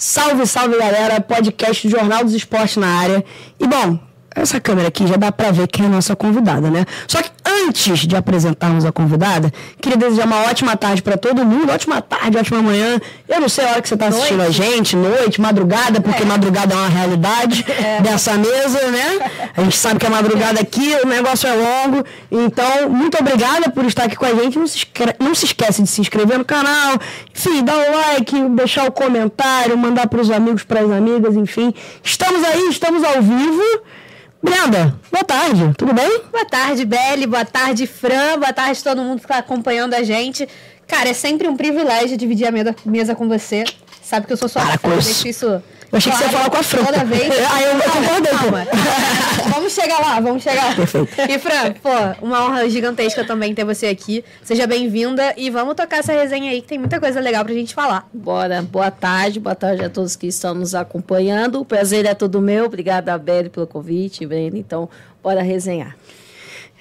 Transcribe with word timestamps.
Salve, 0.00 0.46
salve 0.46 0.78
galera, 0.78 1.20
podcast 1.20 1.88
Jornal 1.88 2.22
dos 2.22 2.32
Esportes 2.32 2.76
na 2.76 2.86
área. 2.86 3.24
E 3.58 3.66
bom, 3.66 3.98
essa 4.32 4.60
câmera 4.60 4.86
aqui 4.86 5.04
já 5.08 5.16
dá 5.16 5.32
pra 5.32 5.50
ver 5.50 5.66
quem 5.66 5.86
é 5.86 5.88
a 5.88 5.90
nossa 5.90 6.14
convidada, 6.14 6.70
né? 6.70 6.86
Só 7.08 7.20
que 7.20 7.30
antes 7.66 8.06
de 8.06 8.16
apresentarmos 8.16 8.84
a 8.84 8.92
convidada, 8.92 9.52
queria 9.80 9.96
desejar 9.96 10.26
uma 10.26 10.42
ótima 10.42 10.76
tarde 10.76 11.02
para 11.02 11.16
todo 11.16 11.44
mundo, 11.44 11.72
ótima 11.72 12.00
tarde, 12.00 12.36
ótima 12.36 12.62
manhã. 12.62 13.00
Eu 13.28 13.40
não 13.40 13.48
sei 13.48 13.64
a 13.64 13.70
hora 13.70 13.82
que 13.82 13.88
você 13.88 13.96
tá 13.96 14.08
assistindo 14.08 14.42
a 14.42 14.50
gente, 14.50 14.96
noite, 14.96 15.40
madrugada, 15.40 16.00
porque 16.00 16.22
é. 16.22 16.26
madrugada 16.26 16.74
é 16.74 16.76
uma 16.76 16.88
realidade 16.88 17.64
é. 17.70 18.00
dessa 18.00 18.34
mesa, 18.34 18.86
né? 18.90 19.30
A 19.56 19.62
gente 19.62 19.76
sabe 19.76 19.98
que 19.98 20.06
a 20.06 20.10
madrugada 20.10 20.60
aqui, 20.60 20.94
o 21.04 21.06
negócio 21.06 21.48
é 21.48 21.54
longo. 21.54 22.04
Então, 22.30 22.88
muito 22.88 23.18
obrigada 23.18 23.70
por 23.70 23.84
estar 23.84 24.04
aqui 24.04 24.16
com 24.16 24.26
a 24.26 24.34
gente. 24.34 24.58
Não 24.58 24.66
se, 24.66 24.86
não 25.18 25.34
se 25.34 25.46
esquece 25.46 25.82
de 25.82 25.88
se 25.88 26.00
inscrever 26.00 26.38
no 26.38 26.44
canal, 26.44 26.98
enfim, 27.34 27.62
dar 27.64 27.76
o 27.76 27.96
like, 27.96 28.48
deixar 28.50 28.86
o 28.86 28.92
comentário, 28.92 29.76
mandar 29.76 30.06
para 30.08 30.20
os 30.20 30.30
amigos, 30.30 30.62
para 30.62 30.80
as 30.80 30.90
amigas, 30.90 31.34
enfim. 31.34 31.72
Estamos 32.02 32.44
aí, 32.44 32.68
estamos 32.68 33.04
ao 33.04 33.22
vivo. 33.22 33.62
Brenda, 34.40 34.94
boa 35.10 35.24
tarde, 35.24 35.74
tudo 35.76 35.92
bem? 35.92 36.22
Boa 36.30 36.44
tarde, 36.44 36.84
Belle, 36.84 37.26
boa 37.26 37.44
tarde, 37.44 37.88
Fran, 37.88 38.38
boa 38.38 38.52
tarde 38.52 38.84
todo 38.84 39.02
mundo 39.02 39.18
que 39.18 39.24
está 39.24 39.38
acompanhando 39.38 39.94
a 39.94 40.04
gente. 40.04 40.48
Cara, 40.86 41.08
é 41.08 41.12
sempre 41.12 41.48
um 41.48 41.56
privilégio 41.56 42.16
dividir 42.16 42.46
a 42.46 42.52
mesa 42.84 43.16
com 43.16 43.28
você. 43.28 43.64
Sabe 44.08 44.26
que 44.26 44.32
eu 44.32 44.38
sou 44.38 44.48
sua 44.48 44.62
fã, 44.78 44.88
deixo 44.88 45.28
isso 45.28 45.62
eu 45.90 45.96
achei 45.96 46.12
claro, 46.12 46.24
que 46.24 46.30
você 46.30 46.36
ia 46.36 46.38
falar 46.38 46.50
com 46.50 46.56
a 46.56 46.62
Fran. 46.62 46.84
Toda 46.84 47.04
vez. 47.04 47.32
Aí 47.52 47.64
eu 47.64 47.92
concordei. 47.92 48.32
Calma. 48.32 48.66
vamos 49.52 49.72
chegar 49.72 49.98
lá, 50.00 50.20
vamos 50.20 50.42
chegar 50.42 50.64
lá. 50.64 50.74
Perfeito. 50.74 51.08
E 51.28 51.38
Fran, 51.38 51.72
pô, 51.82 52.26
uma 52.26 52.46
honra 52.46 52.68
gigantesca 52.68 53.24
também 53.24 53.54
ter 53.54 53.64
você 53.64 53.86
aqui. 53.86 54.24
Seja 54.42 54.66
bem-vinda 54.66 55.34
e 55.36 55.50
vamos 55.50 55.74
tocar 55.74 55.98
essa 55.98 56.12
resenha 56.12 56.50
aí 56.50 56.60
que 56.62 56.68
tem 56.68 56.78
muita 56.78 56.98
coisa 56.98 57.20
legal 57.20 57.44
pra 57.44 57.52
gente 57.54 57.74
falar. 57.74 58.08
Bora. 58.12 58.62
Boa 58.62 58.90
tarde, 58.90 59.40
boa 59.40 59.54
tarde 59.54 59.84
a 59.84 59.90
todos 59.90 60.16
que 60.16 60.26
estão 60.26 60.54
nos 60.54 60.74
acompanhando. 60.74 61.60
O 61.60 61.64
prazer 61.64 62.06
é 62.06 62.14
todo 62.14 62.40
meu. 62.40 62.66
Obrigada, 62.66 63.16
Beli, 63.16 63.48
pelo 63.48 63.66
convite, 63.66 64.26
Brenda. 64.26 64.58
Então, 64.58 64.88
bora 65.22 65.42
resenhar. 65.42 65.96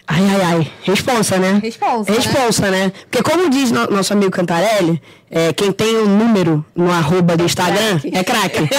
Ai, 0.07 0.23
ai, 0.23 0.41
ai. 0.41 0.71
Responsa, 0.83 1.37
né? 1.37 1.59
Responsa. 1.61 2.11
Responsa, 2.13 2.71
né? 2.71 2.85
né? 2.85 2.93
Porque 3.11 3.29
como 3.29 3.49
diz 3.49 3.71
no, 3.71 3.87
nosso 3.87 4.13
amigo 4.13 4.31
Cantarelli, 4.31 5.01
é, 5.29 5.51
quem 5.51 5.71
tem 5.71 5.97
o 5.97 6.05
um 6.05 6.17
número 6.17 6.65
no 6.73 6.89
arroba 6.89 7.35
do 7.35 7.43
Instagram 7.43 7.99
é 8.13 8.23
craque. 8.23 8.69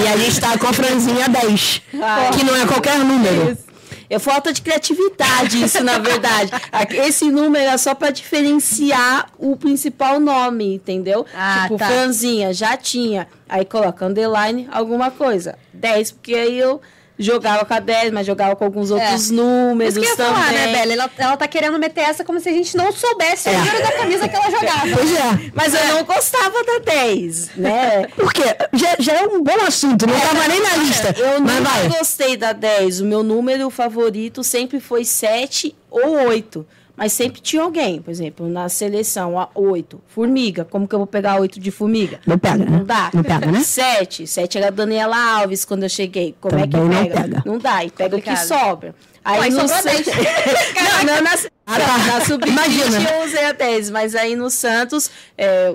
e 0.00 0.06
a 0.06 0.16
gente 0.16 0.40
tá 0.40 0.56
com 0.56 0.68
a 0.68 0.72
franzinha 0.72 1.28
10. 1.28 1.82
Ai, 2.00 2.30
que 2.30 2.44
não 2.44 2.54
é 2.54 2.64
qualquer 2.66 2.98
número. 3.00 3.50
Isso. 3.50 3.66
É 4.08 4.20
falta 4.20 4.52
de 4.52 4.62
criatividade 4.62 5.64
isso, 5.64 5.82
na 5.82 5.98
verdade. 5.98 6.52
Esse 6.94 7.30
número 7.30 7.64
é 7.64 7.76
só 7.76 7.94
para 7.94 8.10
diferenciar 8.10 9.26
o 9.36 9.56
principal 9.56 10.20
nome, 10.20 10.74
entendeu? 10.74 11.26
Ah, 11.34 11.62
tipo, 11.64 11.76
tá. 11.76 11.88
franzinha, 11.88 12.54
já 12.54 12.76
tinha. 12.76 13.26
Aí 13.48 13.64
coloca 13.64 14.06
underline, 14.06 14.68
alguma 14.70 15.10
coisa. 15.10 15.58
10, 15.72 16.12
porque 16.12 16.34
aí 16.34 16.56
eu 16.58 16.80
jogava 17.18 17.64
com 17.64 17.74
a 17.74 17.80
10, 17.80 18.12
mas 18.12 18.26
jogava 18.26 18.54
com 18.56 18.64
alguns 18.64 18.90
outros 18.90 19.30
é. 19.30 19.34
números 19.34 19.96
Isso 19.96 20.10
que 20.10 20.16
também. 20.16 20.34
Falar, 20.34 20.52
né, 20.52 20.72
Bela? 20.72 20.92
Ela, 20.92 21.10
ela 21.16 21.36
tá 21.36 21.48
querendo 21.48 21.78
meter 21.78 22.02
essa 22.02 22.24
como 22.24 22.40
se 22.40 22.48
a 22.48 22.52
gente 22.52 22.76
não 22.76 22.92
soubesse 22.92 23.48
é. 23.48 23.52
o 23.52 23.58
número 23.58 23.78
da 23.78 23.92
camisa 23.92 24.28
que 24.28 24.36
ela 24.36 24.50
jogava. 24.50 24.86
Pois 24.94 25.12
é. 25.12 25.50
Mas 25.54 25.74
é. 25.74 25.82
eu 25.82 25.94
não 25.94 26.04
gostava 26.04 26.64
da 26.64 26.78
10, 26.78 27.50
né? 27.56 28.06
Porque 28.16 28.42
já, 28.72 28.96
já 28.98 29.12
é 29.14 29.26
um 29.26 29.42
bom 29.42 29.64
assunto, 29.66 30.06
não 30.06 30.16
é. 30.16 30.20
tava 30.20 30.48
nem 30.48 30.60
na 30.60 30.76
lista. 30.76 31.14
Eu 31.18 31.40
não 31.40 31.88
gostei 31.98 32.36
da 32.36 32.52
10. 32.52 33.00
O 33.00 33.04
meu 33.04 33.22
número 33.22 33.68
favorito 33.70 34.44
sempre 34.44 34.80
foi 34.80 35.04
7 35.04 35.74
ou 35.90 36.26
8. 36.28 36.66
Mas 36.96 37.12
sempre 37.12 37.40
tinha 37.40 37.62
alguém, 37.62 38.00
por 38.00 38.10
exemplo, 38.10 38.48
na 38.48 38.68
seleção, 38.68 39.38
a 39.38 39.48
oito, 39.54 40.00
formiga. 40.06 40.64
Como 40.64 40.88
que 40.88 40.94
eu 40.94 40.98
vou 40.98 41.06
pegar 41.06 41.38
oito 41.40 41.60
de 41.60 41.70
formiga? 41.70 42.20
Não 42.26 42.38
pega, 42.38 42.64
Não 42.64 42.78
né? 42.78 42.84
dá. 42.84 43.10
Não 43.12 43.22
pega, 43.22 43.46
né? 43.52 43.60
Sete. 43.64 44.26
Sete 44.26 44.56
era 44.56 44.68
a 44.68 44.70
Daniela 44.70 45.16
Alves 45.16 45.64
quando 45.64 45.82
eu 45.82 45.88
cheguei. 45.88 46.34
Como 46.40 46.58
é 46.58 46.66
Também 46.66 46.98
é 46.98 47.04
que 47.04 47.10
pega? 47.10 47.20
Não, 47.20 47.28
pega. 47.28 47.42
não 47.44 47.58
dá. 47.58 47.84
E 47.84 47.90
pega 47.90 48.10
Complicado. 48.16 48.36
o 48.36 48.40
que 48.40 48.46
sobra. 48.46 48.94
Aí 49.22 49.52
Pô, 49.52 49.62
no 49.62 49.68
Santos. 49.68 50.06
não, 51.04 51.14
não, 51.14 51.22
na, 51.22 51.30
ah, 51.66 51.78
tá. 51.80 51.98
na 51.98 52.24
sub-20 52.24 53.12
eu 53.12 53.26
usei 53.26 53.44
a 53.44 53.52
10, 53.52 53.90
mas 53.90 54.14
aí 54.14 54.36
no 54.36 54.48
Santos 54.48 55.10
é, 55.36 55.72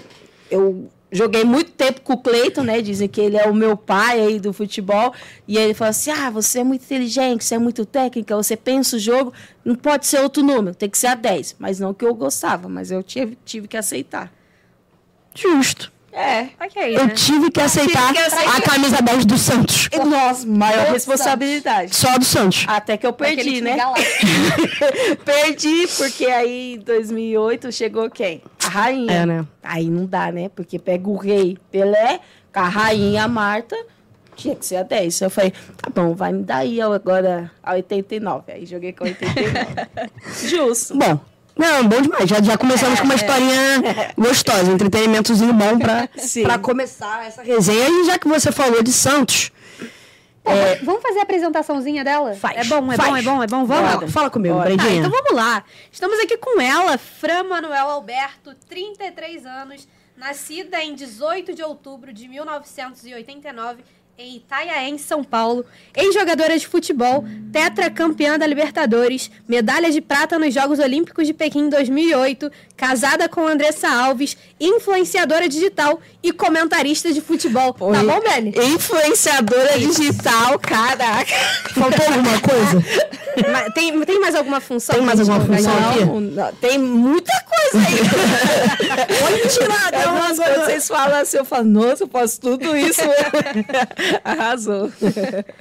eu 0.49 0.89
joguei 1.11 1.44
muito 1.44 1.72
tempo 1.72 2.01
com 2.01 2.13
o 2.13 2.17
Cleiton, 2.17 2.63
né? 2.63 2.81
Dizem 2.81 3.07
que 3.07 3.19
ele 3.19 3.38
é 3.38 3.45
o 3.45 3.53
meu 3.53 3.75
pai 3.75 4.19
aí 4.19 4.39
do 4.39 4.53
futebol. 4.53 5.13
E 5.47 5.57
ele 5.57 5.73
falou 5.73 5.89
assim: 5.89 6.11
ah, 6.11 6.29
você 6.29 6.59
é 6.59 6.63
muito 6.63 6.83
inteligente, 6.83 7.44
você 7.44 7.55
é 7.55 7.59
muito 7.59 7.85
técnica, 7.85 8.35
você 8.35 8.55
pensa 8.55 8.95
o 8.95 8.99
jogo, 8.99 9.33
não 9.63 9.75
pode 9.75 10.07
ser 10.07 10.19
outro 10.22 10.41
número, 10.41 10.75
tem 10.75 10.89
que 10.89 10.97
ser 10.97 11.07
a 11.07 11.16
10. 11.16 11.57
Mas 11.59 11.79
não 11.79 11.94
que 11.94 12.05
eu 12.05 12.13
gostava, 12.16 12.69
mas 12.69 12.91
eu 12.91 13.03
tive, 13.03 13.38
tive 13.44 13.67
que 13.67 13.77
aceitar. 13.77 14.31
Justo. 15.35 15.91
É. 16.13 16.49
Okay, 16.66 16.97
eu 16.97 17.07
né? 17.07 17.13
tive, 17.13 17.49
que 17.49 17.61
aceitar 17.61 18.07
tive 18.07 18.13
que 18.13 18.19
aceitar 18.19 18.57
a 18.57 18.61
camisa 18.61 19.01
10 19.01 19.25
do 19.25 19.38
Santos. 19.38 19.89
Nossa, 20.05 20.45
maior 20.45 20.91
responsabilidade. 20.91 21.95
Só 21.95 22.17
do 22.17 22.25
Santos. 22.25 22.66
Até 22.67 22.97
que 22.97 23.07
eu 23.07 23.13
perdi, 23.13 23.61
né? 23.61 23.78
perdi, 25.23 25.88
porque 25.97 26.25
aí 26.25 26.73
em 26.73 26.79
2008 26.79 27.72
chegou 27.72 28.09
quem? 28.09 28.41
Rainha. 28.71 29.11
É, 29.11 29.25
né? 29.25 29.45
Aí 29.61 29.89
não 29.89 30.05
dá, 30.05 30.31
né? 30.31 30.49
Porque 30.49 30.79
pega 30.79 31.09
o 31.09 31.17
rei 31.17 31.57
Pelé, 31.69 32.21
com 32.53 32.59
a 32.59 32.67
rainha 32.69 33.27
Marta, 33.27 33.75
tinha 34.35 34.55
que 34.55 34.65
ser 34.65 34.77
a 34.77 34.83
10. 34.83 35.21
Eu 35.21 35.29
falei, 35.29 35.51
tá 35.77 35.89
bom, 35.93 36.15
vai 36.15 36.31
me 36.31 36.43
dar 36.43 36.57
aí 36.57 36.81
agora 36.81 37.51
a 37.61 37.73
89. 37.73 38.51
Aí 38.51 38.65
joguei 38.65 38.93
com 38.93 39.03
a 39.03 39.07
89. 39.07 39.65
Justo. 40.47 40.97
Bom, 40.97 41.19
não, 41.57 41.87
bom 41.87 42.01
demais. 42.01 42.29
Já, 42.29 42.41
já 42.41 42.57
começamos 42.57 42.97
é, 42.97 43.01
com 43.01 43.05
uma 43.05 43.13
é. 43.13 43.17
historinha 43.17 43.53
é. 43.53 44.13
gostosa, 44.17 44.71
um 44.71 44.75
entretenimentozinho 44.75 45.53
bom 45.53 45.77
pra 45.77 46.57
começar 46.57 47.27
essa 47.27 47.43
resenha. 47.43 47.89
E 47.89 48.05
já 48.05 48.17
que 48.17 48.27
você 48.27 48.51
falou 48.51 48.81
de 48.81 48.93
Santos. 48.93 49.51
Pô, 50.44 50.52
é... 50.52 50.75
Vamos 50.78 51.02
fazer 51.02 51.19
a 51.19 51.24
apresentaçãozinha 51.24 52.03
dela? 52.03 52.34
Faz. 52.34 52.57
É 52.57 52.63
bom, 52.63 52.91
é 52.91 52.96
faz. 52.96 53.09
bom, 53.09 53.18
é 53.18 53.22
bom, 53.22 53.44
é 53.44 53.47
bom. 53.47 53.66
Vamos? 53.66 53.91
Bora. 53.94 54.07
Fala 54.07 54.29
comigo, 54.29 54.56
Bora. 54.56 54.69
Ah, 54.69 54.94
então 54.94 55.12
vamos 55.12 55.34
lá. 55.34 55.63
Estamos 55.91 56.19
aqui 56.19 56.38
com 56.38 56.59
ela, 56.59 56.97
Fran 56.97 57.44
Manuel 57.44 57.90
Alberto, 57.90 58.56
33 58.68 59.46
anos, 59.46 59.88
nascida 60.18 60.84
em 60.84 60.96
18 60.96 61.53
de 61.53 61.63
outubro 61.63 62.12
de 62.12 62.28
1989 62.28 63.84
em 64.21 64.35
Itaiaém, 64.35 64.97
São 64.99 65.23
Paulo, 65.23 65.65
ex-jogadora 65.95 66.57
de 66.57 66.67
futebol, 66.67 67.25
tetracampeã 67.51 68.37
da 68.37 68.45
Libertadores, 68.45 69.31
medalha 69.47 69.89
de 69.89 69.99
prata 69.99 70.37
nos 70.37 70.53
Jogos 70.53 70.77
Olímpicos 70.77 71.25
de 71.25 71.33
Pequim 71.33 71.61
em 71.61 71.69
2008, 71.69 72.51
casada 72.77 73.27
com 73.27 73.47
Andressa 73.47 73.89
Alves, 73.89 74.37
influenciadora 74.59 75.49
digital 75.49 75.99
e 76.21 76.31
comentarista 76.31 77.11
de 77.11 77.19
futebol. 77.19 77.73
Tá 77.73 77.85
Oi. 77.85 77.95
Tá 77.95 78.03
bom, 78.03 78.19
Beli? 78.19 78.53
Influenciadora 78.73 79.79
digital, 79.79 80.59
caraca. 80.59 81.33
Faltou 81.73 82.05
alguma 82.05 82.39
coisa? 82.41 83.71
tem, 83.73 83.99
tem 84.01 84.19
mais 84.19 84.35
alguma 84.35 84.61
função? 84.61 84.95
Tem 84.95 85.03
mais 85.03 85.19
alguma 85.19 85.39
função 85.41 85.73
aqui? 85.89 86.55
tem 86.61 86.77
muita 86.77 87.33
coisa 87.43 87.87
aí. 87.87 87.97
Pode 89.19 89.53
tirar, 89.53 90.13
umas 90.13 90.37
coisas 90.37 90.65
vocês 90.65 90.87
falam 90.87 91.21
assim, 91.21 91.37
eu 91.37 91.45
falo, 91.45 91.63
nossa, 91.63 92.03
eu 92.03 92.07
posso 92.07 92.39
tudo 92.39 92.75
isso. 92.77 93.01
Arrasou. 94.23 94.91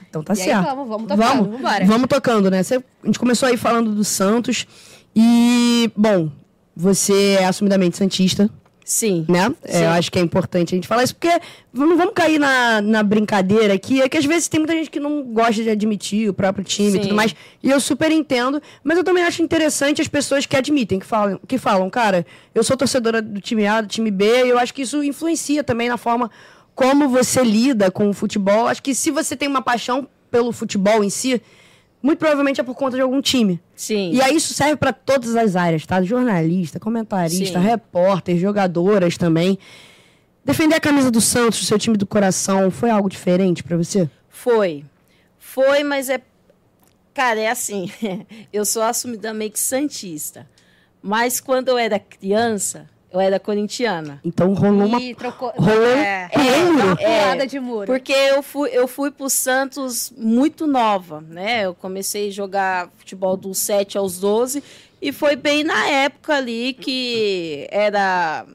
Então 0.09 0.25
tá 0.25 0.33
e 0.33 0.37
certo. 0.37 0.59
Aí, 0.59 0.65
vamos, 0.65 0.89
vamos 0.89 1.07
tocando, 1.07 1.29
vamos, 1.29 1.51
vambora. 1.51 1.85
Vamos 1.85 2.09
tocando, 2.09 2.51
né? 2.51 2.63
Você, 2.63 2.77
a 2.77 3.07
gente 3.07 3.19
começou 3.19 3.49
aí 3.49 3.57
falando 3.57 3.95
do 3.95 4.05
Santos. 4.05 4.67
E, 5.15 5.91
bom, 5.97 6.31
você 6.77 7.37
é 7.39 7.45
assumidamente 7.45 7.97
Santista. 7.97 8.51
Sim. 8.91 9.25
Né? 9.29 9.55
É, 9.63 9.73
Sim. 9.73 9.85
eu 9.85 9.91
acho 9.91 10.11
que 10.11 10.19
é 10.19 10.23
importante 10.23 10.75
a 10.75 10.77
gente 10.77 10.89
falar 10.89 11.05
isso, 11.05 11.15
porque 11.15 11.41
não 11.73 11.97
vamos 11.97 12.13
cair 12.13 12.41
na, 12.41 12.81
na 12.83 13.05
brincadeira 13.05 13.73
aqui. 13.73 14.03
É 14.03 14.09
que 14.09 14.19
às 14.19 14.25
vezes 14.25 14.49
tem 14.49 14.59
muita 14.59 14.75
gente 14.75 14.91
que 14.91 14.99
não 14.99 15.23
gosta 15.23 15.63
de 15.63 15.71
admitir 15.71 16.29
o 16.29 16.35
próprio 16.35 16.65
time 16.65 16.91
Sim. 16.91 16.99
e 16.99 17.01
tudo 17.03 17.15
mais. 17.15 17.33
E 17.63 17.71
eu 17.71 17.79
super 17.81 18.11
entendo, 18.11 18.61
mas 18.83 18.99
eu 18.99 19.05
também 19.05 19.23
acho 19.23 19.43
interessante 19.43 20.03
as 20.03 20.09
pessoas 20.09 20.45
que 20.45 20.57
admitem, 20.57 20.99
que 20.99 21.07
falam, 21.07 21.39
que 21.47 21.57
falam, 21.57 21.89
cara, 21.89 22.27
eu 22.53 22.65
sou 22.65 22.77
torcedora 22.77 23.23
do 23.23 23.41
time 23.41 23.65
A, 23.65 23.81
do 23.81 23.87
time 23.87 24.11
B, 24.11 24.47
e 24.47 24.49
eu 24.49 24.59
acho 24.59 24.75
que 24.75 24.83
isso 24.83 25.05
influencia 25.05 25.63
também 25.63 25.89
na 25.89 25.97
forma 25.97 26.29
como 26.81 27.11
você 27.11 27.45
lida 27.45 27.91
com 27.91 28.09
o 28.09 28.15
futebol. 28.15 28.67
Acho 28.67 28.83
que 28.83 28.95
se 28.95 29.11
você 29.11 29.37
tem 29.37 29.47
uma 29.47 29.61
paixão 29.61 30.09
pelo 30.31 30.51
futebol 30.51 31.05
em 31.05 31.11
si, 31.11 31.43
muito 32.03 32.19
provavelmente 32.19 32.59
é 32.59 32.65
por 32.65 32.75
conta 32.75 32.97
de 32.97 33.03
algum 33.03 33.21
time. 33.21 33.61
Sim. 33.77 34.13
E 34.15 34.23
aí 34.23 34.35
isso 34.35 34.55
serve 34.55 34.77
para 34.77 34.91
todas 34.91 35.37
as 35.37 35.57
áreas, 35.57 35.85
tá? 35.85 36.03
Jornalista, 36.03 36.81
comentarista, 36.81 37.61
Sim. 37.61 37.67
repórter, 37.67 38.39
jogadoras 38.39 39.19
também. 39.19 39.59
Defender 40.43 40.75
a 40.75 40.81
camisa 40.81 41.11
do 41.11 41.21
Santos, 41.21 41.61
o 41.61 41.67
seu 41.67 41.79
time 41.79 41.99
do 41.99 42.07
coração, 42.07 42.71
foi 42.71 42.89
algo 42.89 43.11
diferente 43.11 43.63
para 43.63 43.77
você? 43.77 44.09
Foi. 44.31 44.83
Foi, 45.39 45.85
mas 45.85 46.09
é. 46.09 46.23
Cara, 47.13 47.41
é 47.41 47.51
assim. 47.51 47.91
eu 48.51 48.65
sou 48.65 48.81
assumidamente 48.81 49.61
santista. 49.61 50.49
Mas 51.03 51.41
quando 51.41 51.69
eu 51.69 51.77
era 51.77 51.99
criança, 51.99 52.89
eu 53.13 53.21
era 53.21 53.41
corintiana. 53.41 54.21
Então 54.25 54.55
rolou 54.55 54.87
uma. 54.87 55.01
E 55.01 55.15
trocou. 55.15 55.53
Rolou 55.57 55.87
é, 55.87 56.31
é, 56.99 57.37
é, 57.37 57.47
de 57.47 57.59
muro. 57.59 57.87
Porque 57.87 58.13
eu 58.13 58.43
fui, 58.43 58.71
eu 58.73 58.87
fui 58.87 59.11
pro 59.11 59.29
Santos 59.29 60.13
muito 60.17 60.67
nova, 60.67 61.21
né? 61.21 61.67
Eu 61.67 61.75
comecei 61.75 62.29
a 62.29 62.33
jogar 62.33 62.89
futebol 62.97 63.37
dos 63.37 63.59
7 63.59 63.99
aos 63.99 64.19
12 64.19 64.63
e 65.03 65.13
foi 65.13 65.35
bem 65.35 65.65
na 65.65 65.87
época 65.89 66.35
ali 66.35 66.73
que 66.75 67.67
era 67.71 68.47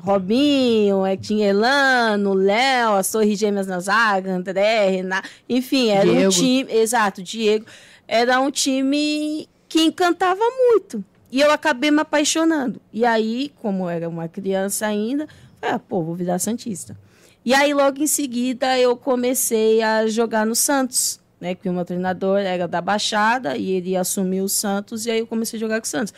Robinho, 0.00 1.04
é, 1.04 1.16
tinha 1.16 1.48
Elano, 1.48 2.32
Léo, 2.32 2.92
as 2.92 3.10
Torres 3.10 3.38
Gêmeas 3.38 3.66
na 3.66 3.80
zaga, 3.80 4.32
André, 4.32 4.90
Renato, 4.90 5.28
enfim, 5.48 5.90
era 5.90 6.04
Diego. 6.04 6.26
um 6.26 6.28
time, 6.28 6.72
exato, 6.72 7.22
Diego, 7.22 7.66
era 8.06 8.40
um 8.40 8.50
time 8.50 9.48
que 9.68 9.82
encantava 9.82 10.40
muito. 10.70 11.04
E 11.30 11.40
eu 11.40 11.50
acabei 11.50 11.90
me 11.90 12.00
apaixonando. 12.00 12.80
E 12.92 13.04
aí, 13.04 13.52
como 13.60 13.84
eu 13.84 13.90
era 13.90 14.08
uma 14.08 14.28
criança 14.28 14.86
ainda, 14.86 15.26
falei, 15.60 15.76
ah, 15.76 15.78
pô, 15.78 16.02
vou 16.02 16.14
virar 16.14 16.38
Santista. 16.38 16.96
E 17.44 17.54
aí, 17.54 17.72
logo 17.72 18.02
em 18.02 18.06
seguida, 18.06 18.78
eu 18.78 18.96
comecei 18.96 19.82
a 19.82 20.06
jogar 20.06 20.46
no 20.46 20.54
Santos, 20.54 21.20
né? 21.40 21.54
Que 21.54 21.68
o 21.68 21.72
meu 21.72 21.84
treinador 21.84 22.38
era 22.38 22.66
da 22.66 22.80
Baixada 22.80 23.56
e 23.56 23.70
ele 23.70 23.96
assumiu 23.96 24.44
o 24.44 24.48
Santos, 24.48 25.06
e 25.06 25.10
aí 25.10 25.20
eu 25.20 25.26
comecei 25.26 25.58
a 25.58 25.60
jogar 25.60 25.80
com 25.80 25.86
o 25.86 25.88
Santos. 25.88 26.12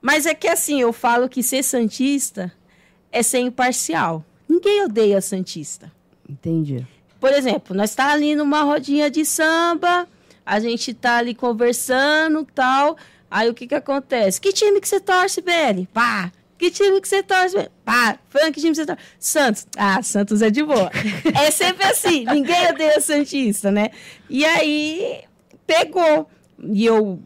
Mas 0.00 0.26
é 0.26 0.34
que 0.34 0.48
assim, 0.48 0.80
eu 0.80 0.92
falo 0.92 1.28
que 1.28 1.42
ser 1.42 1.62
Santista 1.62 2.52
é 3.10 3.22
ser 3.22 3.38
imparcial. 3.38 4.24
Ninguém 4.48 4.82
odeia 4.84 5.20
Santista. 5.20 5.92
Entendi. 6.28 6.86
Por 7.20 7.32
exemplo, 7.32 7.76
nós 7.76 7.94
tá 7.94 8.10
ali 8.10 8.34
numa 8.34 8.62
rodinha 8.62 9.08
de 9.08 9.24
samba, 9.24 10.08
a 10.44 10.58
gente 10.58 10.92
tá 10.92 11.18
ali 11.18 11.34
conversando, 11.34 12.44
tal. 12.52 12.96
Aí 13.32 13.48
o 13.48 13.54
que 13.54 13.66
que 13.66 13.74
acontece? 13.74 14.38
Que 14.38 14.52
time 14.52 14.78
que 14.78 14.86
você 14.86 15.00
torce, 15.00 15.40
BL? 15.40 15.86
Pá. 15.90 16.30
Que 16.58 16.70
time 16.70 17.00
que 17.00 17.08
você 17.08 17.22
torce, 17.22 17.56
BL? 17.56 17.64
Pá. 17.82 18.18
Frank, 18.28 18.52
que 18.52 18.60
time 18.60 18.72
que 18.72 18.76
você 18.76 18.84
torce? 18.84 19.02
Santos. 19.18 19.66
Ah, 19.74 20.02
Santos 20.02 20.42
é 20.42 20.50
de 20.50 20.62
boa. 20.62 20.90
é 21.34 21.50
sempre 21.50 21.86
assim. 21.86 22.26
Ninguém 22.26 22.68
odeia 22.68 23.00
Santista, 23.00 23.70
né? 23.70 23.88
E 24.28 24.44
aí 24.44 25.24
pegou. 25.66 26.28
E 26.62 26.84
eu 26.84 27.22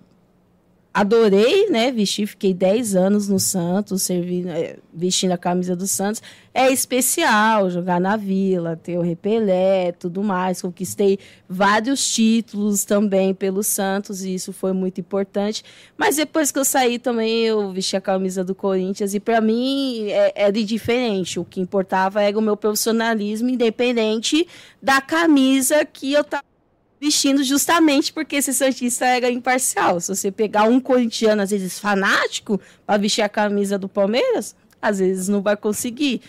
adorei, 0.97 1.69
né? 1.69 1.93
Vestir, 1.93 2.27
fiquei 2.27 2.55
10 2.55 2.97
anos 2.97 3.29
no 3.29 3.39
Santos, 3.39 4.01
servi, 4.01 4.49
eh, 4.49 4.79
vestindo 4.95 5.33
a 5.33 5.37
camisa 5.37 5.77
do 5.77 5.87
Santos. 5.87 6.23
É 6.55 6.73
especial 6.73 7.69
jogar 7.69 8.01
na 8.01 8.17
Vila, 8.17 8.81
ter 8.83 8.97
o 8.97 9.03
Repelé, 9.03 9.93
tudo 9.93 10.23
mais. 10.23 10.63
Conquistei 10.63 11.19
vários 11.47 12.15
títulos 12.15 12.87
também 12.87 13.35
pelo 13.35 13.63
Santos 13.63 14.25
e 14.25 14.33
isso 14.33 14.55
foi 14.55 14.73
muito 14.73 14.99
importante. 14.99 15.63
Mas 15.99 16.17
depois 16.17 16.51
que 16.51 16.59
eu 16.59 16.65
saí 16.65 16.99
também, 16.99 17.45
eu 17.45 17.71
vesti 17.73 17.95
a 17.95 18.01
camisa 18.01 18.43
do 18.43 18.55
Corinthians 18.55 19.13
e 19.13 19.21
para 19.21 19.39
mim 19.39 20.09
é, 20.09 20.33
era 20.35 20.65
diferente. 20.65 21.39
O 21.39 21.45
que 21.45 21.61
importava 21.61 22.23
era 22.23 22.39
o 22.39 22.41
meu 22.41 22.57
profissionalismo, 22.57 23.51
independente 23.51 24.49
da 24.83 25.03
camisa 25.03 25.85
que 25.85 26.15
eu 26.15 26.25
tava 26.25 26.56
vestindo 27.07 27.45
justamente 27.45 28.13
porque 28.13 28.37
esse 28.37 28.53
Santista 28.53 29.05
era 29.07 29.31
imparcial. 29.31 30.01
Se 30.01 30.09
você 30.15 30.31
pegar 30.33 30.65
um 30.65 30.81
corintiano, 30.81 31.41
às 31.43 31.51
vezes 31.51 31.79
fanático, 31.79 32.61
para 32.85 32.97
vestir 32.99 33.23
a 33.23 33.29
camisa 33.29 33.79
do 33.79 33.89
Palmeiras, 33.89 34.55
às 34.83 34.99
vezes 34.99 35.29
não 35.29 35.41
vai 35.41 35.57
conseguir. 35.57 36.21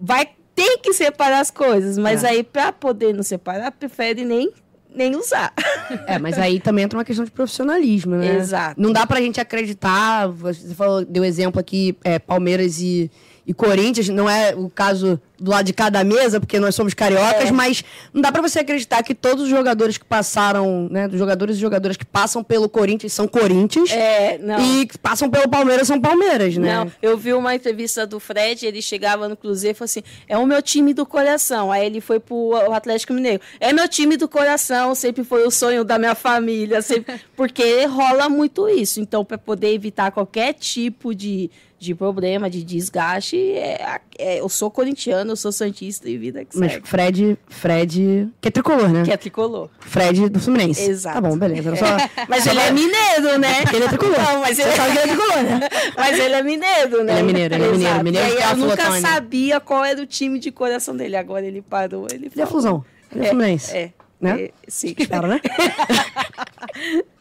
Vai 0.00 0.30
ter 0.54 0.78
que 0.78 0.92
separar 0.94 1.40
as 1.40 1.50
coisas, 1.50 1.98
mas 1.98 2.24
É. 2.24 2.28
aí 2.28 2.42
para 2.42 2.72
poder 2.72 3.12
não 3.12 3.22
separar, 3.22 3.72
prefere 3.72 4.24
nem, 4.24 4.50
nem 4.94 5.14
usar. 5.16 5.52
É, 6.06 6.18
mas 6.18 6.38
aí 6.38 6.60
também 6.60 6.84
entra 6.84 6.98
uma 6.98 7.04
questão 7.04 7.26
de 7.26 7.30
profissionalismo, 7.30 8.16
né? 8.16 8.36
Exato. 8.36 8.80
Não 8.80 8.90
dá 8.90 9.06
pra 9.06 9.20
gente 9.20 9.38
acreditar, 9.38 10.28
você 10.28 10.74
falou, 10.74 11.04
deu 11.04 11.22
exemplo 11.22 11.60
aqui, 11.60 11.94
é, 12.02 12.18
Palmeiras 12.18 12.80
e, 12.80 13.10
e 13.46 13.52
Corinthians, 13.52 14.08
não 14.08 14.28
é 14.28 14.54
o 14.54 14.70
caso 14.70 15.20
do 15.38 15.50
lado 15.50 15.66
de 15.66 15.72
cada 15.72 16.02
mesa, 16.04 16.40
porque 16.40 16.58
nós 16.58 16.74
somos 16.74 16.94
cariocas, 16.94 17.48
É. 17.48 17.52
mas 17.52 17.84
não 18.12 18.22
dá 18.22 18.30
pra 18.32 18.40
você 18.40 18.60
acreditar 18.60 19.02
que 19.02 19.14
todos 19.14 19.44
os 19.44 19.50
jogadores 19.50 19.98
que 19.98 20.04
passaram, 20.04 20.88
né, 20.90 21.06
dos 21.08 21.18
jogadores 21.18 21.56
e 21.56 21.60
jogadoras 21.60 21.96
que 21.96 22.04
passam 22.04 22.42
pelo 22.42 22.68
Corinthians 22.68 23.12
são 23.12 23.26
Corinthians 23.28 23.90
É, 23.90 24.38
não. 24.38 24.58
e 24.60 24.86
que 24.86 24.96
passam 24.96 25.28
pelo 25.28 25.48
Palmeiras 25.48 25.88
são 25.88 26.00
Palmeiras, 26.00 26.56
né? 26.56 26.76
Não, 26.76 26.92
eu 27.02 27.18
vi 27.18 27.32
uma 27.34 27.54
entrevista 27.54 28.06
do 28.06 28.18
Fred, 28.18 28.64
ele 28.64 28.80
chegava 28.80 29.28
no 29.28 29.36
Cruzeiro 29.36 29.74
e 29.76 29.78
falou 29.78 29.86
assim: 29.86 30.02
é 30.28 30.38
o 30.38 30.46
meu 30.46 30.62
time 30.62 30.94
do 30.94 31.04
coração. 31.04 31.70
Aí 31.70 31.84
ele 31.84 32.00
foi 32.00 32.18
pro 32.20 32.54
Atlético 32.72 33.12
Mineiro. 33.12 33.40
É 33.60 33.72
meu 33.72 33.88
time 33.88 34.16
do 34.16 34.28
coração, 34.28 34.94
sempre 34.94 35.24
foi 35.24 35.46
o 35.46 35.50
sonho 35.50 35.84
da 35.84 35.98
minha 35.98 36.14
família, 36.14 36.80
sempre... 36.80 37.20
porque 37.36 37.84
rola 37.86 38.28
muito 38.28 38.68
isso. 38.68 39.00
Então, 39.00 39.24
para 39.24 39.36
poder 39.36 39.74
evitar 39.74 40.10
qualquer 40.12 40.54
tipo 40.54 41.14
de, 41.14 41.50
de 41.84 41.94
problema, 41.94 42.48
de 42.48 42.64
desgaste, 42.64 43.36
é, 43.36 44.00
é- 44.18 44.40
eu 44.40 44.48
sou 44.48 44.70
corintiano, 44.70 45.32
eu 45.32 45.36
sou 45.36 45.52
santista 45.52 46.08
e 46.08 46.16
vida 46.16 46.44
que 46.44 46.58
Mas 46.58 46.72
segue. 46.72 46.88
Fred, 46.88 47.38
Fred, 47.48 48.28
que 48.40 48.48
é 48.48 48.50
tricolor, 48.50 48.88
né? 48.88 49.04
Que 49.04 49.12
é 49.12 49.16
tricolor. 49.16 49.68
Fred 49.80 50.28
do 50.28 50.40
Fluminense. 50.40 50.82
Exato. 50.82 51.20
Tá 51.20 51.28
bom, 51.28 51.36
beleza. 51.36 51.76
Só... 51.76 51.86
Mas 52.28 52.46
ele 52.46 52.60
é 52.60 52.70
mineiro, 52.70 53.38
né? 53.38 53.64
Ele 53.72 53.84
é 53.84 53.88
tricolor. 53.88 54.18
Não, 54.18 54.40
mas 54.40 54.56
Você 54.56 54.62
ele... 54.62 54.72
sabe 54.72 54.92
que 54.92 54.98
ele 54.98 55.10
é 55.10 55.14
tricolor, 55.14 55.42
né? 55.42 55.60
Mas 55.96 56.18
ele 56.18 56.34
é 56.34 56.42
mineiro, 56.42 57.04
né? 57.04 57.12
Ele 57.12 57.20
é 57.20 57.22
mineiro, 57.22 57.54
ele 57.54 57.64
é 57.64 57.68
mineiro. 57.68 57.84
Exato. 57.84 58.04
Mineiro 58.04 58.28
E 58.28 58.42
aí 58.42 58.50
eu 58.50 58.56
nunca 58.56 59.00
sabia 59.00 59.60
qual 59.60 59.84
era 59.84 60.00
o 60.00 60.06
time 60.06 60.38
de 60.38 60.50
coração 60.50 60.96
dele. 60.96 61.16
Agora 61.16 61.46
ele 61.46 61.60
parou, 61.62 62.06
ele 62.10 62.30
Ele 62.32 62.42
é 62.42 62.46
fusão. 62.46 62.84
Ele 63.14 63.26
é, 63.26 63.28
Fluminense. 63.28 63.76
É. 63.76 63.92
Né? 64.20 64.44
É, 64.44 64.50
sim. 64.68 64.94
Espero, 64.96 65.28
né? 65.28 65.40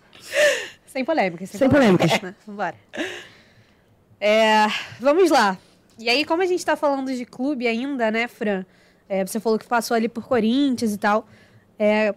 Sem 0.87 1.03
polêmicas. 1.03 1.49
Sem 1.49 1.69
polêmicas. 1.69 2.21
né? 2.21 2.35
Vambora. 2.45 2.75
É, 4.25 4.67
vamos 5.01 5.29
lá. 5.29 5.57
E 5.99 6.07
aí, 6.09 6.23
como 6.23 6.41
a 6.41 6.45
gente 6.45 6.65
tá 6.65 6.77
falando 6.77 7.13
de 7.13 7.25
clube 7.25 7.67
ainda, 7.67 8.09
né, 8.09 8.29
Fran? 8.29 8.65
É, 9.09 9.25
você 9.25 9.37
falou 9.37 9.59
que 9.59 9.67
passou 9.67 9.95
ali 9.95 10.07
por 10.07 10.25
Corinthians 10.25 10.93
e 10.93 10.97
tal. 10.97 11.27
É, 11.77 12.15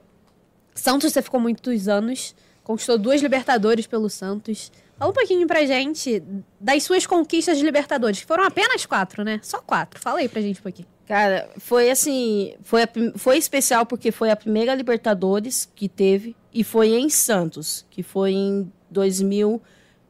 Santos, 0.72 1.12
você 1.12 1.20
ficou 1.20 1.40
muitos 1.40 1.88
anos. 1.88 2.32
Conquistou 2.62 2.96
duas 2.96 3.20
Libertadores 3.20 3.88
pelo 3.88 4.08
Santos. 4.08 4.70
Fala 4.96 5.10
um 5.10 5.14
pouquinho 5.14 5.48
pra 5.48 5.66
gente 5.66 6.22
das 6.60 6.84
suas 6.84 7.04
conquistas 7.08 7.58
de 7.58 7.64
Libertadores. 7.64 8.20
que 8.20 8.26
Foram 8.26 8.44
apenas 8.44 8.86
quatro, 8.86 9.24
né? 9.24 9.40
Só 9.42 9.58
quatro. 9.58 9.98
Fala 9.98 10.20
aí 10.20 10.28
pra 10.28 10.40
gente 10.40 10.60
um 10.60 10.62
pouquinho. 10.62 10.86
Cara, 11.08 11.50
foi 11.58 11.90
assim, 11.90 12.54
foi, 12.62 12.84
a 12.84 12.88
foi 13.16 13.36
especial 13.36 13.84
porque 13.84 14.12
foi 14.12 14.30
a 14.30 14.36
primeira 14.36 14.72
Libertadores 14.76 15.68
que 15.74 15.88
teve 15.88 16.36
e 16.54 16.62
foi 16.62 16.90
em 16.90 17.10
Santos, 17.10 17.84
que 17.90 18.04
foi 18.04 18.30
em 18.30 18.72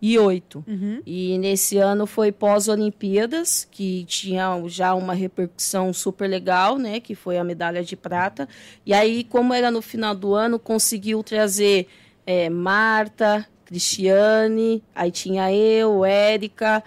2008. 0.00 0.64
Uhum. 0.66 1.02
E 1.06 1.38
nesse 1.38 1.78
ano 1.78 2.06
foi 2.06 2.30
pós-Olimpíadas, 2.30 3.66
que 3.70 4.04
tinha 4.04 4.62
já 4.66 4.94
uma 4.94 5.14
repercussão 5.14 5.92
super 5.92 6.28
legal, 6.28 6.78
né? 6.78 7.00
Que 7.00 7.14
foi 7.14 7.38
a 7.38 7.44
medalha 7.44 7.82
de 7.82 7.96
prata. 7.96 8.48
E 8.84 8.92
aí, 8.92 9.24
como 9.24 9.52
era 9.52 9.70
no 9.70 9.82
final 9.82 10.14
do 10.14 10.34
ano, 10.34 10.58
conseguiu 10.58 11.22
trazer 11.22 11.88
é, 12.26 12.48
Marta, 12.48 13.46
Cristiane, 13.64 14.82
aí 14.94 15.10
tinha 15.10 15.52
eu, 15.52 16.04
Érica. 16.04 16.82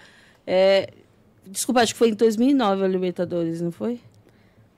é, 0.46 0.90
desculpa, 1.46 1.80
acho 1.80 1.92
que 1.92 1.98
foi 1.98 2.10
em 2.10 2.14
2009 2.14 2.84
a 2.84 2.88
Libertadores, 2.88 3.60
não 3.60 3.70
foi? 3.70 4.00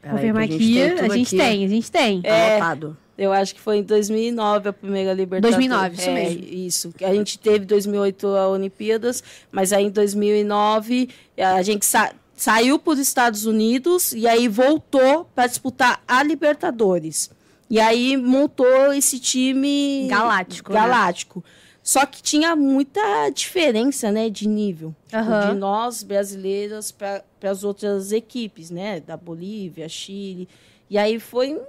Confirmar 0.02 0.48
que 0.48 0.54
aqui. 0.54 0.82
A 0.82 1.08
gente 1.08 1.36
aqui 1.36 1.36
tem, 1.36 1.64
a 1.64 1.68
gente 1.68 1.92
tem. 1.92 2.20
É. 2.24 2.56
Anotado. 2.56 2.96
Eu 3.16 3.32
acho 3.32 3.54
que 3.54 3.60
foi 3.60 3.78
em 3.78 3.82
2009 3.82 4.68
a 4.68 4.72
primeira 4.72 5.12
Libertadores. 5.12 5.56
2009, 5.56 5.96
isso 5.96 6.08
É, 6.10 6.14
mesmo. 6.14 6.44
Isso. 6.44 6.94
A 7.02 7.14
gente 7.14 7.38
teve 7.38 7.64
2008 7.66 8.26
a 8.28 8.48
Olimpíadas, 8.48 9.22
mas 9.50 9.72
aí 9.72 9.84
em 9.84 9.90
2009 9.90 11.08
a 11.38 11.62
gente 11.62 11.84
sa 11.84 12.12
saiu 12.34 12.76
para 12.76 12.94
os 12.94 12.98
Estados 12.98 13.46
Unidos 13.46 14.12
e 14.12 14.26
aí 14.26 14.48
voltou 14.48 15.26
para 15.32 15.46
disputar 15.46 16.02
a 16.08 16.22
Libertadores. 16.24 17.30
E 17.70 17.78
aí 17.78 18.16
montou 18.16 18.92
esse 18.92 19.20
time 19.20 20.08
Galáctico, 20.08 20.72
né? 20.72 20.80
Galáctico. 20.80 21.44
Só 21.82 22.04
que 22.06 22.22
tinha 22.22 22.54
muita 22.56 23.28
diferença, 23.30 24.10
né, 24.10 24.28
de 24.28 24.46
nível. 24.48 24.94
Aham. 25.12 25.50
De 25.50 25.58
nós 25.58 26.02
brasileiras 26.02 26.90
para 26.92 27.22
as 27.42 27.64
outras 27.64 28.12
equipes, 28.12 28.70
né, 28.70 29.00
da 29.00 29.16
Bolívia, 29.16 29.88
Chile. 29.88 30.48
E 30.88 30.96
aí 30.98 31.18
foi 31.18 31.54
um 31.54 31.62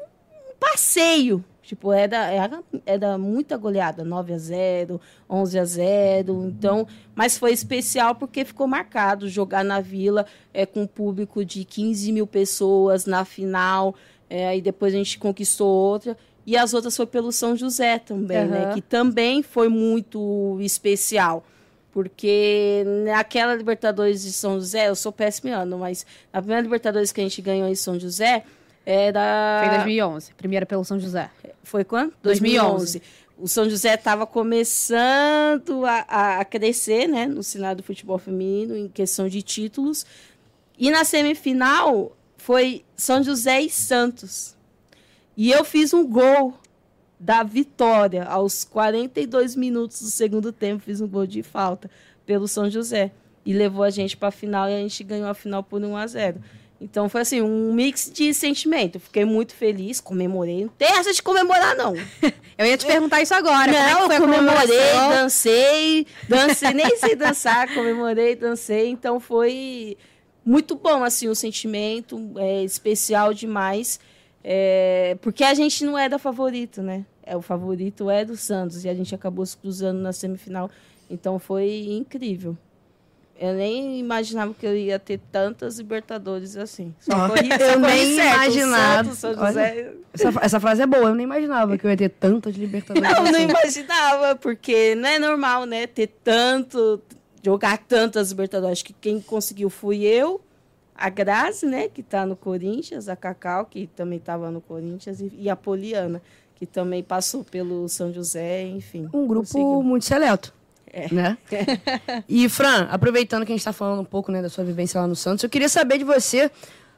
passeio. 0.63 1.43
Tipo, 1.61 1.93
era, 1.93 2.29
era, 2.29 2.63
era 2.85 3.17
muita 3.17 3.55
goleada, 3.55 4.03
9 4.03 4.33
a 4.33 4.37
0 4.37 5.01
11 5.29 5.59
a 5.59 5.65
0 5.65 6.45
Então, 6.47 6.85
mas 7.15 7.37
foi 7.37 7.53
especial 7.53 8.15
porque 8.15 8.43
ficou 8.43 8.67
marcado 8.67 9.29
jogar 9.29 9.63
na 9.63 9.79
Vila 9.79 10.25
é, 10.53 10.65
com 10.65 10.81
um 10.81 10.87
público 10.87 11.45
de 11.45 11.63
15 11.63 12.11
mil 12.11 12.27
pessoas 12.27 13.05
na 13.05 13.23
final. 13.23 13.95
É, 14.29 14.47
aí 14.47 14.61
depois 14.61 14.93
a 14.93 14.97
gente 14.97 15.17
conquistou 15.17 15.67
outra. 15.67 16.17
E 16.45 16.57
as 16.57 16.73
outras 16.73 16.97
foi 16.97 17.05
pelo 17.05 17.31
São 17.31 17.55
José 17.55 17.97
também, 17.97 18.45
né? 18.45 18.65
Aham. 18.65 18.73
Que 18.73 18.81
também 18.81 19.41
foi 19.41 19.69
muito 19.69 20.57
especial. 20.59 21.45
Porque 21.93 22.83
naquela 23.05 23.55
Libertadores 23.55 24.23
de 24.23 24.33
São 24.33 24.55
José, 24.55 24.89
eu 24.89 24.95
sou 24.95 25.11
péssimo 25.11 25.53
ano, 25.53 25.77
mas 25.77 26.05
na 26.33 26.41
primeira 26.41 26.61
Libertadores 26.61 27.13
que 27.13 27.21
a 27.21 27.23
gente 27.23 27.41
ganhou 27.41 27.69
em 27.69 27.75
São 27.75 27.97
José, 27.97 28.43
era. 28.85 29.59
Foi 29.59 29.67
em 29.67 29.75
2011. 29.77 30.33
Primeira 30.35 30.65
pelo 30.65 30.83
São 30.83 30.99
José. 30.99 31.29
Foi 31.63 31.83
quando? 31.83 32.13
2011. 32.21 33.01
O 33.37 33.47
São 33.47 33.69
José 33.69 33.95
estava 33.95 34.25
começando 34.27 35.85
a, 35.85 36.05
a- 36.07 36.39
a 36.39 36.45
crescer, 36.45 37.07
né, 37.07 37.25
no 37.25 37.41
cenário 37.43 37.77
do 37.77 37.83
futebol 37.83 38.17
feminino, 38.17 38.75
em 38.75 38.87
questão 38.87 39.27
de 39.27 39.41
títulos. 39.41 40.05
E 40.77 40.89
na 40.91 41.03
semifinal 41.03 42.15
foi 42.37 42.83
São 42.95 43.23
José 43.23 43.61
e 43.61 43.69
Santos. 43.69 44.55
E 45.35 45.51
eu 45.51 45.63
fiz 45.63 45.93
um 45.93 46.05
gol 46.07 46.53
da 47.19 47.41
vitória 47.43 48.23
aos 48.25 48.63
42 48.63 49.55
minutos 49.55 50.01
do 50.01 50.07
segundo 50.09 50.51
tempo, 50.51 50.83
fiz 50.83 50.99
um 51.01 51.07
gol 51.07 51.25
de 51.25 51.41
falta 51.41 51.89
pelo 52.25 52.47
São 52.47 52.69
José. 52.69 53.11
e 53.45 53.51
levou 53.53 53.83
a 53.83 53.89
gente 53.89 54.15
para 54.15 54.29
a 54.29 54.31
final 54.31 54.69
e 54.69 54.73
a 54.73 54.77
gente 54.79 55.03
ganhou 55.03 55.27
a 55.27 55.33
final 55.33 55.61
por 55.63 55.81
1 55.83 55.97
a 55.97 56.07
0. 56.07 56.39
Então 56.83 57.07
foi 57.07 57.21
assim, 57.21 57.41
um 57.41 57.73
mix 57.73 58.11
de 58.13 58.33
sentimento. 58.33 58.99
Fiquei 58.99 59.23
muito 59.23 59.55
feliz, 59.55 60.01
comemorei. 60.01 60.63
Não 60.63 60.69
tem 60.69 60.89
essa 60.97 61.13
de 61.13 61.23
comemorar, 61.23 61.77
não. 61.77 61.93
eu 62.57 62.65
ia 62.65 62.77
te 62.77 62.85
perguntar 62.85 63.21
isso 63.21 63.33
agora. 63.33 63.71
Não, 63.71 64.11
é 64.11 64.17
eu 64.17 64.21
comemorei, 64.21 64.93
dancei, 65.09 66.05
dancei, 66.27 66.73
nem 66.73 66.97
sei 66.97 67.15
dançar, 67.15 67.73
comemorei, 67.73 68.35
dancei. 68.35 68.89
Então 68.89 69.17
foi 69.17 69.97
muito 70.45 70.75
bom, 70.75 71.05
assim, 71.05 71.29
o 71.29 71.35
sentimento, 71.35 72.19
é 72.37 72.63
especial 72.63 73.33
demais. 73.33 73.97
É, 74.43 75.17
porque 75.21 75.45
a 75.45 75.53
gente 75.53 75.85
não 75.85 75.97
é 75.97 76.09
da 76.09 76.19
favorito, 76.19 76.81
né? 76.81 77.05
É, 77.25 77.37
o 77.37 77.41
favorito 77.41 78.09
é 78.09 78.25
do 78.25 78.35
Santos 78.35 78.83
e 78.83 78.89
a 78.89 78.93
gente 78.93 79.15
acabou 79.15 79.45
se 79.45 79.55
cruzando 79.55 80.01
na 80.01 80.11
semifinal. 80.11 80.69
Então 81.09 81.39
foi 81.39 81.85
incrível. 81.87 82.57
Eu 83.43 83.55
nem 83.55 83.99
imaginava 83.99 84.53
que 84.53 84.65
eu 84.65 84.73
ia 84.73 84.97
ter 84.97 85.19
tantas 85.29 85.77
Libertadores 85.77 86.55
assim. 86.55 86.95
Só 86.97 87.27
corri, 87.27 87.49
só 87.49 87.65
eu 87.73 87.79
nem 87.81 88.15
certo, 88.15 88.35
imaginava. 88.35 89.13
Santos, 89.13 89.37
Olha, 89.37 89.93
essa, 90.13 90.33
essa, 90.41 90.59
frase 90.61 90.81
é 90.81 90.87
boa. 90.87 91.09
Eu 91.09 91.15
nem 91.15 91.25
imaginava 91.25 91.77
que 91.77 91.85
eu 91.85 91.91
ia 91.91 91.97
ter 91.97 92.07
tantas 92.07 92.55
Libertadores. 92.55 93.09
Não, 93.09 93.21
assim. 93.21 93.31
não 93.33 93.39
imaginava, 93.41 94.35
porque 94.37 94.95
não 94.95 95.09
é 95.09 95.19
normal, 95.19 95.65
né? 95.65 95.85
Ter 95.87 96.07
tanto, 96.23 97.01
jogar 97.43 97.79
tantas 97.79 98.29
Libertadores. 98.29 98.79
Acho 98.79 98.85
que 98.85 98.93
quem 98.93 99.19
conseguiu 99.19 99.69
fui 99.69 100.05
eu, 100.05 100.39
a 100.95 101.09
Grazi, 101.09 101.65
né? 101.65 101.89
Que 101.89 101.99
está 101.99 102.25
no 102.25 102.37
Corinthians, 102.37 103.09
a 103.09 103.15
Cacau, 103.17 103.65
que 103.65 103.87
também 103.87 104.19
estava 104.19 104.49
no 104.51 104.61
Corinthians, 104.61 105.19
e, 105.19 105.33
e, 105.37 105.49
a 105.49 105.55
Poliana, 105.57 106.21
que 106.55 106.65
também 106.65 107.03
passou 107.03 107.43
pelo 107.43 107.89
São 107.89 108.13
José, 108.13 108.63
enfim. 108.67 109.09
Um 109.13 109.27
grupo 109.27 109.45
conseguiu. 109.47 109.83
muito 109.83 110.05
seleto. 110.05 110.53
É. 110.93 111.11
Né? 111.11 111.37
e, 112.29 112.47
Fran, 112.47 112.87
aproveitando 112.91 113.45
que 113.45 113.51
a 113.51 113.55
gente 113.55 113.61
está 113.61 113.73
falando 113.73 114.01
um 114.01 114.05
pouco 114.05 114.31
né, 114.31 114.43
da 114.43 114.49
sua 114.49 114.63
vivência 114.63 115.01
lá 115.01 115.07
no 115.07 115.15
Santos, 115.15 115.43
eu 115.43 115.49
queria 115.49 115.67
saber 115.67 115.97
de 115.97 116.03
você 116.03 116.51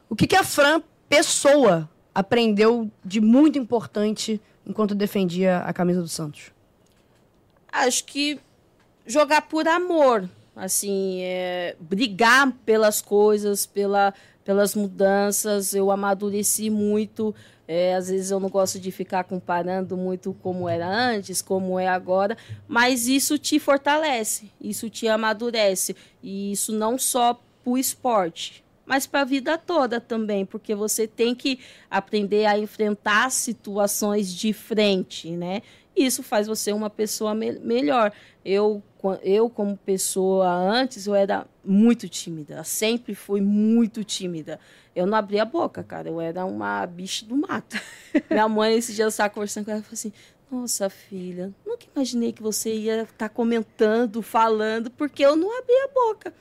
o 0.10 0.16
que, 0.16 0.28
que 0.28 0.36
a 0.36 0.44
Fran, 0.44 0.82
pessoa, 1.08 1.90
aprendeu 2.14 2.92
de 3.04 3.22
muito 3.22 3.58
importante 3.58 4.40
enquanto 4.66 4.94
defendia 4.94 5.60
a 5.60 5.72
camisa 5.72 6.02
do 6.02 6.10
Santos. 6.10 6.52
Acho 7.72 8.04
que 8.06 8.40
jogar 9.06 9.44
por 9.44 9.68
amor, 9.68 10.30
assim, 10.56 11.22
é, 11.22 11.76
brigar 11.80 12.52
pelas 12.66 13.02
coisas, 13.02 13.66
pela, 13.66 14.14
pelas 14.44 14.76
mudanças. 14.76 15.74
Eu 15.74 15.92
amadureci 15.92 16.70
muito 16.70 17.34
é, 17.68 17.96
às 17.96 18.10
vezes 18.10 18.32
eu 18.32 18.40
não 18.40 18.50
gosto 18.50 18.80
de 18.80 18.92
ficar 18.92 19.24
comparando 19.24 19.98
muito 19.98 20.36
como 20.42 20.70
era 20.70 20.88
antes, 20.88 21.42
como 21.42 21.80
é 21.80 21.88
agora, 21.88 22.38
mas 22.68 23.08
isso 23.08 23.38
te 23.38 23.60
fortalece, 23.60 24.52
isso 24.62 24.90
te 24.90 25.08
amadurece. 25.08 25.96
E 26.22 26.52
isso 26.52 26.72
não 26.72 26.98
só 26.98 27.34
para 27.34 27.72
o 27.72 27.78
esporte, 27.78 28.64
mas 28.86 29.08
para 29.08 29.22
a 29.22 29.26
vida 29.26 29.58
toda 29.58 30.00
também, 30.00 30.46
porque 30.46 30.76
você 30.76 31.08
tem 31.08 31.34
que 31.34 31.60
aprender 31.90 32.46
a 32.46 32.58
enfrentar 32.58 33.32
situações 33.32 34.32
de 34.32 34.54
frente, 34.54 35.32
né? 35.32 35.62
Isso 35.96 36.22
faz 36.22 36.46
você 36.46 36.74
uma 36.74 36.90
pessoa 36.90 37.34
me 37.34 37.54
melhor. 37.60 38.12
Eu, 38.44 38.84
eu, 39.14 39.50
como 39.50 39.78
pessoa 39.78 40.48
antes, 40.50 41.06
eu 41.06 41.16
era 41.16 41.46
muito 41.64 42.08
tímida, 42.10 42.64
sempre 42.64 43.14
fui 43.14 43.42
muito 43.42 44.04
tímida. 44.04 44.60
Eu 44.96 45.06
não 45.06 45.18
abria 45.18 45.42
a 45.42 45.46
boca, 45.46 45.84
cara. 45.84 46.10
Eu 46.10 46.22
era 46.22 46.46
uma 46.46 46.86
bicha 46.86 47.26
do 47.26 47.36
mato. 47.36 47.80
Minha 48.30 48.48
mãe, 48.48 48.76
esse 48.76 48.94
dia, 48.94 49.06
eu 49.06 49.10
estava 49.10 49.30
conversando 49.30 49.66
com 49.66 49.72
ela 49.72 49.80
e 49.82 49.84
falou 49.84 49.94
assim: 49.94 50.14
Nossa, 50.50 50.90
filha, 50.90 51.54
nunca 51.66 51.86
imaginei 51.94 52.32
que 52.32 52.42
você 52.42 52.74
ia 52.74 53.02
estar 53.02 53.14
tá 53.16 53.30
comentando, 53.30 54.22
falando, 54.22 54.90
porque 54.90 55.26
eu 55.26 55.36
não 55.36 55.58
abria 55.58 55.86
a 55.86 55.88
boca. 55.88 56.34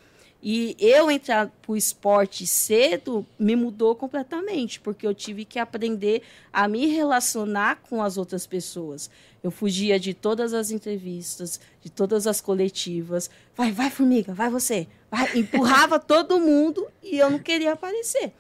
E 0.47 0.77
eu 0.79 1.11
entrar 1.11 1.47
para 1.63 1.73
o 1.73 1.77
esporte 1.77 2.47
cedo 2.47 3.27
me 3.39 3.57
mudou 3.57 3.95
completamente, 3.95 4.79
porque 4.79 5.07
eu 5.07 5.15
tive 5.15 5.43
que 5.47 5.59
aprender 5.59 6.21
a 6.53 6.69
me 6.69 6.87
relacionar 6.87 7.77
com 7.89 8.03
as 8.03 8.19
outras 8.19 8.47
pessoas. 8.47 9.11
Eu 9.45 9.51
fugia 9.51 10.01
de 10.01 10.15
todas 10.15 10.55
as 10.55 10.71
entrevistas, 10.71 11.61
de 11.83 11.91
todas 11.91 12.27
as 12.27 12.41
coletivas. 12.41 13.29
Vai, 13.55 13.71
vai, 13.71 13.91
formiga, 13.91 14.33
vai 14.33 14.49
você. 14.49 14.89
Vai. 15.11 15.39
Empurrava 15.39 16.01
todo 16.01 16.41
mundo 16.41 16.87
e 17.03 17.19
eu 17.19 17.31
não 17.31 17.39
queria 17.39 17.75
aparecer. 17.75 18.33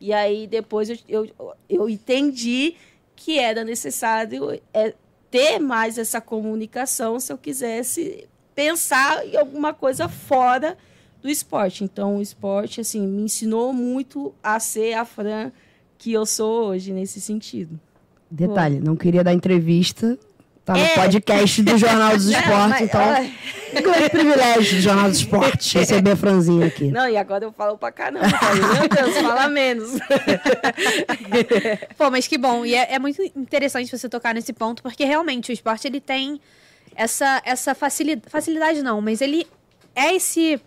E 0.00 0.12
aí 0.12 0.46
depois 0.46 0.88
eu, 0.88 0.96
eu, 1.08 1.30
eu 1.68 1.88
entendi 1.88 2.76
que 3.16 3.40
era 3.40 3.64
necessário 3.64 4.60
é, 4.72 4.94
ter 5.32 5.58
mais 5.58 5.98
essa 5.98 6.20
comunicação 6.20 7.18
se 7.18 7.32
eu 7.32 7.38
quisesse 7.38 8.28
pensar 8.54 9.26
em 9.26 9.36
alguma 9.36 9.74
coisa 9.74 10.08
fora 10.08 10.78
do 11.20 11.28
esporte. 11.28 11.82
Então, 11.82 12.18
o 12.18 12.22
esporte, 12.22 12.80
assim, 12.80 13.04
me 13.04 13.22
ensinou 13.22 13.72
muito 13.72 14.32
a 14.40 14.60
ser 14.60 14.94
a 14.94 15.04
Fran 15.04 15.50
que 15.98 16.12
eu 16.12 16.24
sou 16.24 16.66
hoje, 16.66 16.92
nesse 16.92 17.20
sentido. 17.20 17.80
Detalhe, 18.30 18.78
Pô. 18.78 18.86
não 18.86 18.96
queria 18.96 19.22
dar 19.22 19.32
entrevista, 19.32 20.18
Tá 20.64 20.74
no 20.74 20.78
é. 20.78 20.94
podcast 20.94 21.62
do 21.62 21.76
Jornal 21.76 22.16
dos 22.16 22.26
Esportes, 22.30 22.80
então. 22.82 23.02
Um 23.74 23.82
grande 23.82 24.10
privilégio 24.10 24.76
do 24.76 24.82
Jornal 24.82 25.08
dos 25.08 25.18
Esportes 25.18 25.72
receber 25.72 26.12
a 26.12 26.16
Franzinha 26.16 26.66
aqui. 26.66 26.84
Não, 26.88 27.08
e 27.08 27.16
agora 27.16 27.44
eu 27.44 27.52
falo 27.52 27.76
pra 27.76 27.90
caramba. 27.90 28.26
Meu 28.26 28.88
Deus, 28.88 29.16
fala 29.18 29.48
menos. 29.48 29.92
Pô, 31.96 32.10
mas 32.10 32.28
que 32.28 32.36
bom. 32.38 32.64
E 32.64 32.74
é, 32.74 32.94
é, 32.94 32.98
muito 32.98 33.22
interessante 33.34 33.90
você 33.90 34.08
tocar 34.08 34.34
nesse 34.34 34.52
ponto, 34.52 34.82
porque 34.82 35.04
realmente 35.04 35.50
o 35.50 35.54
esporte 35.54 35.88
ele 35.88 36.00
tem 36.00 36.40
essa, 36.94 37.42
essa 37.44 37.74
facilidade. 37.74 38.30
Facilidade 38.30 38.82
não, 38.82 39.00
mas 39.00 39.20
ele 39.20 39.46
é 39.96 40.14
esse 40.14 40.60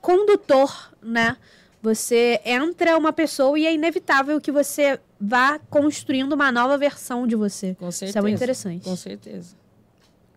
condutor, 0.00 0.92
né? 1.02 1.36
Você 1.82 2.40
entra 2.44 2.96
uma 2.96 3.12
pessoa 3.12 3.58
e 3.58 3.66
é 3.66 3.74
inevitável 3.74 4.40
que 4.40 4.52
você 4.52 5.00
vá 5.20 5.58
construindo 5.58 6.32
uma 6.32 6.52
nova 6.52 6.78
versão 6.78 7.26
de 7.26 7.34
você. 7.34 7.74
Com 7.74 7.90
certeza. 7.90 8.10
Isso 8.10 8.18
é 8.18 8.20
muito 8.22 8.36
interessante. 8.36 8.84
Com 8.84 8.96
certeza. 8.96 9.56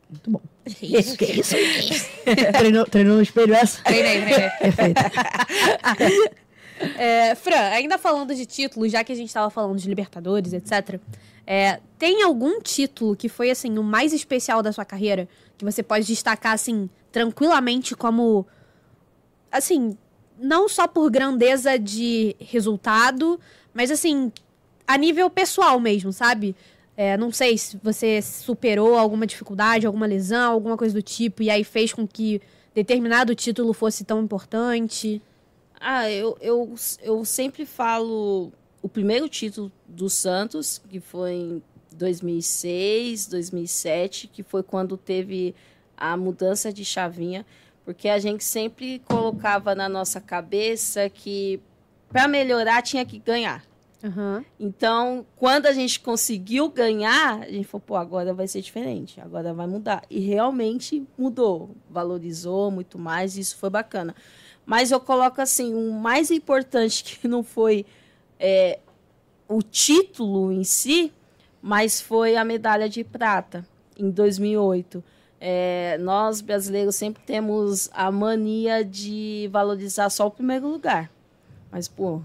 Muito 0.09 0.31
bom. 0.31 0.41
Isso, 0.81 1.15
que 1.15 1.25
isso, 1.25 1.55
isso. 1.55 2.09
treinou, 2.57 2.85
treinou 2.85 3.17
no 3.17 3.21
espelho 3.21 3.53
essa? 3.53 3.83
Treinei, 3.83 4.21
treinei. 4.21 4.49
Perfeito. 4.59 5.01
É, 6.97 7.35
Fran, 7.35 7.69
ainda 7.71 7.97
falando 7.97 8.35
de 8.35 8.45
títulos, 8.45 8.91
já 8.91 9.03
que 9.03 9.11
a 9.11 9.15
gente 9.15 9.27
estava 9.27 9.49
falando 9.49 9.79
de 9.79 9.87
Libertadores, 9.87 10.51
etc., 10.51 10.99
é, 11.47 11.79
tem 11.97 12.23
algum 12.23 12.59
título 12.59 13.15
que 13.15 13.29
foi 13.29 13.51
assim 13.51 13.77
o 13.77 13.83
mais 13.83 14.13
especial 14.13 14.63
da 14.63 14.73
sua 14.73 14.83
carreira 14.83 15.27
que 15.57 15.63
você 15.63 15.83
pode 15.83 16.05
destacar 16.05 16.53
assim 16.53 16.89
tranquilamente 17.11 17.95
como 17.95 18.45
assim 19.51 19.95
não 20.39 20.67
só 20.67 20.87
por 20.87 21.09
grandeza 21.09 21.77
de 21.77 22.35
resultado, 22.39 23.39
mas 23.73 23.91
assim, 23.91 24.31
a 24.87 24.97
nível 24.97 25.29
pessoal 25.29 25.79
mesmo, 25.79 26.11
sabe? 26.11 26.55
É, 26.97 27.17
não 27.17 27.31
sei 27.31 27.57
se 27.57 27.77
você 27.83 28.21
superou 28.21 28.97
alguma 28.97 29.27
dificuldade, 29.27 29.85
alguma 29.85 30.05
lesão, 30.05 30.53
alguma 30.53 30.77
coisa 30.77 30.93
do 30.93 31.01
tipo, 31.01 31.43
e 31.43 31.49
aí 31.49 31.63
fez 31.63 31.93
com 31.93 32.07
que 32.07 32.41
determinado 32.73 33.35
título 33.35 33.73
fosse 33.73 34.03
tão 34.03 34.21
importante. 34.21 35.21
Ah, 35.79 36.09
eu, 36.09 36.37
eu, 36.39 36.73
eu 37.01 37.25
sempre 37.25 37.65
falo 37.65 38.51
o 38.81 38.87
primeiro 38.87 39.27
título 39.27 39.71
do 39.87 40.09
Santos, 40.09 40.81
que 40.89 40.99
foi 40.99 41.33
em 41.33 41.63
2006, 41.91 43.27
2007, 43.27 44.27
que 44.27 44.43
foi 44.43 44.63
quando 44.63 44.95
teve 44.95 45.53
a 45.97 46.15
mudança 46.15 46.71
de 46.71 46.83
chavinha 46.85 47.45
porque 47.85 48.09
a 48.09 48.17
gente 48.19 48.43
sempre 48.43 48.99
colocava 49.05 49.75
na 49.75 49.87
nossa 49.87 50.19
cabeça 50.19 51.07
que 51.09 51.61
para 52.09 52.27
melhorar 52.27 52.81
tinha 52.81 53.05
que 53.05 53.19
ganhar. 53.19 53.63
Uhum. 54.03 54.43
Então, 54.59 55.25
quando 55.35 55.67
a 55.67 55.73
gente 55.73 55.99
conseguiu 55.99 56.69
ganhar, 56.69 57.41
a 57.41 57.49
gente 57.49 57.65
falou, 57.65 57.83
pô, 57.85 57.95
agora 57.95 58.33
vai 58.33 58.47
ser 58.47 58.61
diferente, 58.61 59.21
agora 59.21 59.53
vai 59.53 59.67
mudar. 59.67 60.03
E 60.09 60.19
realmente 60.19 61.05
mudou, 61.17 61.75
valorizou 61.89 62.69
muito 62.69 62.99
mais, 62.99 63.37
e 63.37 63.41
isso 63.41 63.57
foi 63.57 63.69
bacana. 63.69 64.15
Mas 64.65 64.91
eu 64.91 64.99
coloco 64.99 65.41
assim, 65.41 65.73
o 65.73 65.91
mais 65.91 66.31
importante 66.31 67.03
que 67.03 67.27
não 67.27 67.43
foi 67.43 67.85
é, 68.39 68.79
o 69.47 69.61
título 69.61 70.51
em 70.51 70.63
si, 70.63 71.11
mas 71.61 71.99
foi 72.01 72.35
a 72.35 72.43
medalha 72.43 72.87
de 72.87 73.03
prata 73.03 73.67
em 73.97 74.09
2008. 74.09 75.03
É, 75.47 75.99
nós 75.99 76.41
brasileiros 76.41 76.95
sempre 76.95 77.21
temos 77.23 77.87
a 77.93 78.09
mania 78.09 78.83
de 78.83 79.47
valorizar 79.51 80.09
só 80.09 80.25
o 80.25 80.31
primeiro 80.31 80.67
lugar. 80.67 81.11
Mas, 81.69 81.87
pô, 81.87 82.19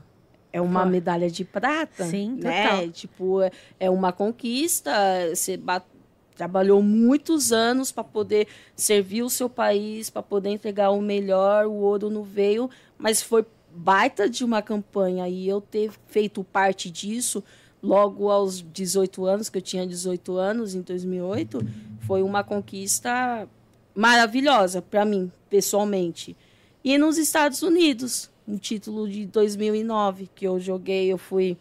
é 0.50 0.58
uma 0.58 0.86
medalha 0.86 1.30
de 1.30 1.44
prata, 1.44 2.06
Sim, 2.06 2.38
né? 2.40 2.62
Total. 2.62 2.88
Tipo, 2.88 3.40
é 3.78 3.90
uma 3.90 4.10
conquista. 4.10 4.90
Você 5.34 5.60
trabalhou 6.34 6.82
muitos 6.82 7.52
anos 7.52 7.92
para 7.92 8.04
poder 8.04 8.48
servir 8.74 9.22
o 9.22 9.28
seu 9.28 9.50
país, 9.50 10.08
para 10.08 10.22
poder 10.22 10.48
entregar 10.48 10.88
o 10.88 11.02
melhor. 11.02 11.66
O 11.66 11.74
ouro 11.74 12.08
não 12.08 12.22
veio, 12.22 12.70
mas 12.96 13.20
foi 13.20 13.44
baita 13.70 14.30
de 14.30 14.46
uma 14.46 14.62
campanha. 14.62 15.28
E 15.28 15.46
eu 15.46 15.60
ter 15.60 15.90
feito 16.06 16.42
parte 16.42 16.90
disso 16.90 17.44
logo 17.82 18.30
aos 18.30 18.62
18 18.72 19.25
anos, 19.25 19.49
que 19.49 19.58
eu 19.58 19.62
tinha 19.62 19.87
18 19.87 20.37
anos 20.37 20.75
em 20.75 20.82
2008, 20.82 21.60
foi 22.02 22.22
uma 22.22 22.44
conquista 22.44 23.49
maravilhosa 23.94 24.82
para 24.82 25.04
mim, 25.04 25.30
pessoalmente. 25.49 26.37
E 26.82 26.96
nos 26.96 27.18
Estados 27.18 27.62
Unidos, 27.62 28.30
no 28.46 28.58
título 28.58 29.08
de 29.08 29.26
2009, 29.26 30.28
que 30.34 30.46
eu 30.46 30.58
joguei, 30.58 31.12
eu 31.12 31.18
fui 31.18 31.56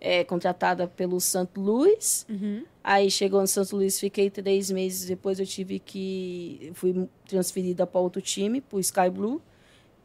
é, 0.00 0.24
contratada 0.24 0.86
pelo 0.86 1.20
St. 1.20 1.48
Louis. 1.56 2.26
Uhum. 2.28 2.64
Aí 2.82 3.10
chegou 3.10 3.40
no 3.40 3.46
St. 3.46 3.74
Louis, 3.74 3.98
fiquei 3.98 4.30
três 4.30 4.70
meses. 4.70 5.06
Depois 5.06 5.38
eu 5.38 5.46
tive 5.46 5.78
que. 5.78 6.70
Fui 6.74 7.08
transferida 7.26 7.86
para 7.86 8.00
outro 8.00 8.20
time, 8.22 8.60
para 8.60 8.76
o 8.76 8.80
Sky 8.80 9.10
Blue. 9.10 9.42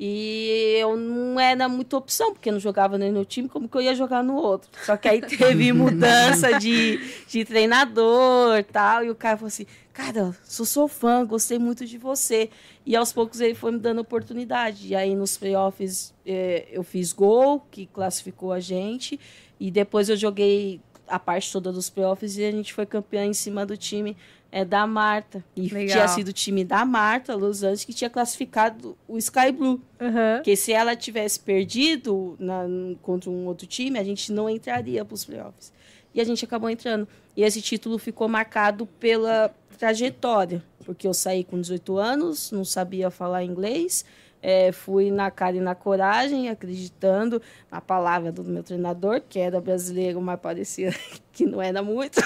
E 0.06 0.76
eu 0.82 0.98
não 0.98 1.40
era 1.40 1.70
muita 1.70 1.96
opção, 1.96 2.34
porque 2.34 2.50
eu 2.50 2.54
não 2.54 2.60
jogava 2.60 2.98
nem 2.98 3.10
no 3.10 3.24
time, 3.24 3.48
como 3.48 3.70
que 3.70 3.78
eu 3.78 3.82
ia 3.82 3.96
jogar 3.96 4.22
no 4.22 4.36
outro? 4.36 4.70
Só 4.84 4.98
que 4.98 5.08
aí 5.08 5.22
teve 5.24 5.72
mudança 5.72 6.60
de, 6.60 7.00
de 7.26 7.46
treinador 7.46 8.58
e 8.58 8.64
tal. 8.64 9.06
E 9.06 9.10
o 9.10 9.16
cara 9.16 9.38
falou 9.38 9.48
assim: 9.48 9.66
Cara, 9.94 10.36
sou 10.44 10.66
seu 10.66 10.90
fã, 10.90 11.26
gostei 11.26 11.58
muito 11.58 11.86
de 11.86 11.98
você. 11.98 12.50
E 12.86 12.98
aos 12.98 13.14
poucos 13.14 13.40
ele 13.40 13.56
foi 13.56 13.72
me 13.72 13.80
dando 13.80 14.02
oportunidade. 14.02 14.90
E 14.90 14.94
aí 14.94 15.16
nos 15.16 15.38
playoffs 15.38 16.14
é, 16.26 16.68
eu 16.70 16.84
fiz 16.84 17.14
gol, 17.14 17.66
que 17.72 17.86
classificou 17.86 18.52
a 18.52 18.60
gente. 18.60 19.18
E 19.58 19.72
depois 19.72 20.10
eu 20.10 20.18
joguei 20.18 20.82
a 21.08 21.18
parte 21.18 21.50
toda 21.50 21.72
dos 21.72 21.90
playoffs 21.90 22.38
e 22.38 22.44
a 22.44 22.52
gente 22.52 22.74
foi 22.74 22.86
campeã 22.86 23.24
em 23.24 23.34
cima 23.34 23.66
do 23.66 23.78
time 23.78 24.18
é, 24.54 24.64
da 24.64 24.86
Marta. 24.86 25.44
E 25.56 25.68
Legal. 25.68 25.88
tinha 25.88 26.08
sido 26.08 26.28
o 26.28 26.34
time 26.34 26.64
da 26.64 26.86
Marta, 26.86 27.34
Los 27.34 27.64
Angeles, 27.64 27.84
que 27.84 27.92
tinha 27.92 28.10
classificado 28.10 28.96
o 29.08 29.18
Sky 29.18 29.52
Blue. 29.52 29.82
Uhum. 30.00 30.36
Porque 30.36 30.56
se 30.56 30.72
ela 30.72 30.96
tivesse 30.96 31.40
perdido 31.40 32.36
na, 32.40 32.64
contra 33.02 33.32
um 33.32 33.48
outro 33.48 33.66
time, 33.66 33.98
a 33.98 34.04
gente 34.04 34.32
não 34.32 34.48
entraria 34.48 35.04
para 35.04 35.16
os 35.16 35.26
playoffs. 35.26 35.74
E 36.14 36.22
a 36.22 36.24
gente 36.24 36.46
acabou 36.46 36.70
entrando. 36.70 37.08
E 37.36 37.42
esse 37.42 37.64
título 37.64 37.98
ficou 37.98 38.28
marcado 38.28 38.86
pela 38.86 39.52
trajetória. 39.80 40.64
Porque 40.86 41.08
eu 41.08 41.16
saí 41.16 41.44
com 41.44 41.60
18 41.60 41.98
anos, 41.98 42.52
não 42.52 42.64
sabia 42.64 43.10
falar 43.10 43.44
inglês. 43.44 44.06
É, 44.46 44.74
fui 44.74 45.10
na 45.10 45.32
cara 45.32 45.56
e 45.56 45.62
na 45.62 45.74
coragem, 45.74 46.50
acreditando 46.50 47.42
na 47.72 47.80
palavra 47.80 48.30
do 48.30 48.44
meu 48.44 48.62
treinador, 48.62 49.22
que 49.28 49.40
era 49.40 49.62
brasileiro, 49.62 50.22
mas 50.22 50.38
parecia 50.38 50.94
que 51.32 51.46
não 51.46 51.62
era 51.62 51.82
muito. 51.82 52.22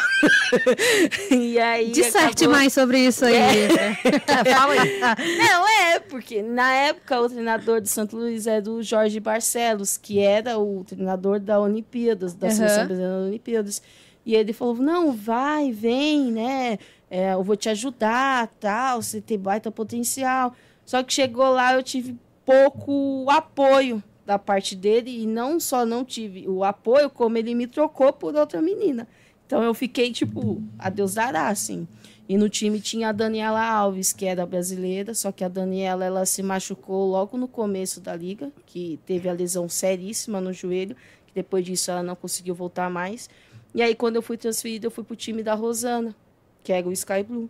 e 1.30 1.60
aí. 1.60 1.92
Disserte 1.92 2.44
acabou- 2.44 2.50
mais 2.60 2.74
sobre 2.74 3.00
isso 3.02 3.24
aí. 3.24 3.36
Fala 4.52 4.74
aí. 4.74 5.00
não, 5.38 5.68
é, 5.68 6.00
porque 6.00 6.42
na 6.42 6.74
época 6.74 7.22
o 7.22 7.30
treinador 7.30 7.80
de 7.82 7.90
Santo 7.90 8.18
Luís 8.18 8.48
era 8.48 8.68
o 8.68 8.82
Jorge 8.82 9.20
Barcelos, 9.20 9.96
que 9.96 10.20
era 10.20 10.58
o 10.58 10.84
treinador 10.84 11.40
da 11.40 11.60
Olimpíadas, 11.60 12.34
da 12.34 12.48
Aham. 12.48 12.56
seleção 12.56 12.86
brasileira 12.88 13.18
das 13.20 13.28
Olimpíadas. 13.28 13.82
E 14.26 14.34
ele 14.36 14.54
falou: 14.54 14.76
não, 14.78 15.14
vai, 15.14 15.72
vem, 15.72 16.32
né? 16.32 16.80
é, 17.10 17.34
eu 17.34 17.44
vou 17.44 17.56
te 17.56 17.70
ajudar, 17.70 18.48
tal, 18.60 19.02
você 19.02 19.22
tem 19.22 19.38
baita 19.38 19.72
potencial. 19.72 20.54
Só 20.88 21.04
que 21.04 21.14
chegou 21.14 21.50
lá, 21.50 21.74
eu 21.74 21.84
tive 21.84 22.18
pouco 22.46 23.30
apoio 23.30 24.02
da 24.26 24.40
parte 24.40 24.74
dele, 24.74 25.24
e 25.24 25.28
não 25.28 25.60
só 25.60 25.86
não 25.86 26.06
tive 26.06 26.48
o 26.48 26.64
apoio, 26.64 27.10
como 27.10 27.38
ele 27.38 27.54
me 27.54 27.68
trocou 27.68 28.14
por 28.14 28.34
outra 28.36 28.62
menina. 28.62 29.06
Então 29.46 29.62
eu 29.62 29.74
fiquei, 29.74 30.14
tipo, 30.14 30.64
a 30.80 30.90
Deus 30.90 31.16
dará, 31.16 31.50
assim. 31.50 31.86
E 32.28 32.38
no 32.38 32.48
time 32.48 32.80
tinha 32.80 33.10
a 33.10 33.12
Daniela 33.12 33.62
Alves, 33.62 34.14
que 34.14 34.26
era 34.26 34.46
brasileira, 34.46 35.14
só 35.14 35.30
que 35.30 35.44
a 35.44 35.50
Daniela 35.50 36.06
ela 36.06 36.26
se 36.26 36.42
machucou 36.42 37.10
logo 37.12 37.38
no 37.38 37.50
começo 37.50 38.00
da 38.00 38.16
liga, 38.16 38.50
que 38.66 38.98
teve 39.06 39.28
a 39.28 39.34
lesão 39.34 39.68
seríssima 39.68 40.40
no 40.40 40.54
joelho, 40.54 40.96
que 41.26 41.34
depois 41.36 41.66
disso 41.66 41.92
ela 41.92 42.02
não 42.02 42.16
conseguiu 42.16 42.56
voltar 42.56 42.90
mais. 42.90 43.30
E 43.76 43.82
aí 43.82 43.94
quando 43.94 44.16
eu 44.16 44.22
fui 44.22 44.38
transferida, 44.38 44.88
eu 44.88 44.92
fui 44.92 45.04
pro 45.04 45.18
time 45.18 45.44
da 45.44 45.54
Rosana, 45.54 46.16
que 46.68 46.74
era 46.74 46.86
o 46.86 46.92
Sky 46.92 47.24
Blue. 47.24 47.50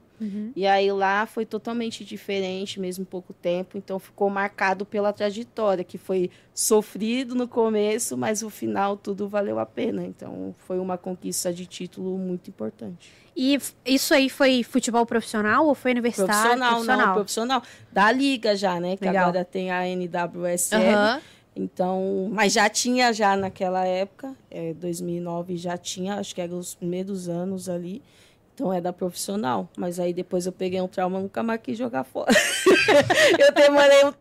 E 0.55 0.67
aí 0.67 0.91
lá 0.91 1.25
foi 1.25 1.43
totalmente 1.43 2.05
diferente, 2.05 2.79
mesmo 2.79 3.03
pouco 3.03 3.33
tempo, 3.33 3.75
então 3.75 3.97
ficou 3.97 4.29
marcado 4.29 4.85
pela 4.85 5.11
trajetória, 5.11 5.83
que 5.83 5.97
foi 5.97 6.29
sofrido 6.53 7.33
no 7.33 7.47
começo, 7.47 8.15
mas 8.15 8.43
no 8.43 8.49
final 8.51 8.95
tudo 8.95 9.27
valeu 9.27 9.57
a 9.57 9.65
pena. 9.65 10.05
Então 10.05 10.53
foi 10.67 10.77
uma 10.77 10.99
conquista 10.99 11.51
de 11.51 11.65
título 11.65 12.15
muito 12.15 12.51
importante. 12.51 13.11
E 13.35 13.57
isso 13.83 14.13
aí 14.13 14.29
foi 14.29 14.61
futebol 14.61 15.03
profissional 15.03 15.65
ou 15.65 15.73
foi 15.73 15.91
universitário? 15.91 16.59
Profissional, 16.59 16.83
não, 16.83 17.13
profissional. 17.15 17.63
Da 17.91 18.11
liga 18.11 18.55
já, 18.55 18.79
né? 18.79 18.97
Que 18.97 19.05
Legal. 19.05 19.29
agora 19.29 19.43
tem 19.43 19.71
a 19.71 19.81
NWSL. 19.87 20.93
Aham. 20.93 21.21
Então, 21.55 22.29
mas 22.31 22.53
já 22.53 22.69
tinha 22.69 23.11
já 23.11 23.35
naquela 23.35 23.83
época, 23.83 24.35
é, 24.51 24.75
2009 24.75 25.57
já 25.57 25.75
tinha, 25.75 26.19
acho 26.19 26.35
que 26.35 26.41
eram 26.41 26.59
os 26.59 26.75
primeiros 26.75 27.27
anos 27.27 27.67
ali. 27.67 28.03
Então 28.57 28.73
era 28.73 28.91
profissional, 28.91 29.69
mas 29.77 29.99
aí 29.99 30.11
depois 30.11 30.47
eu 30.47 30.51
peguei 30.51 30.81
um 30.81 30.87
trauma, 30.87 31.19
nunca 31.19 31.43
mais 31.43 31.61
quis 31.61 31.77
jogar 31.77 32.03
fora. 32.03 32.33
eu 33.37 33.53
demorei 33.53 34.03
um 34.05 34.13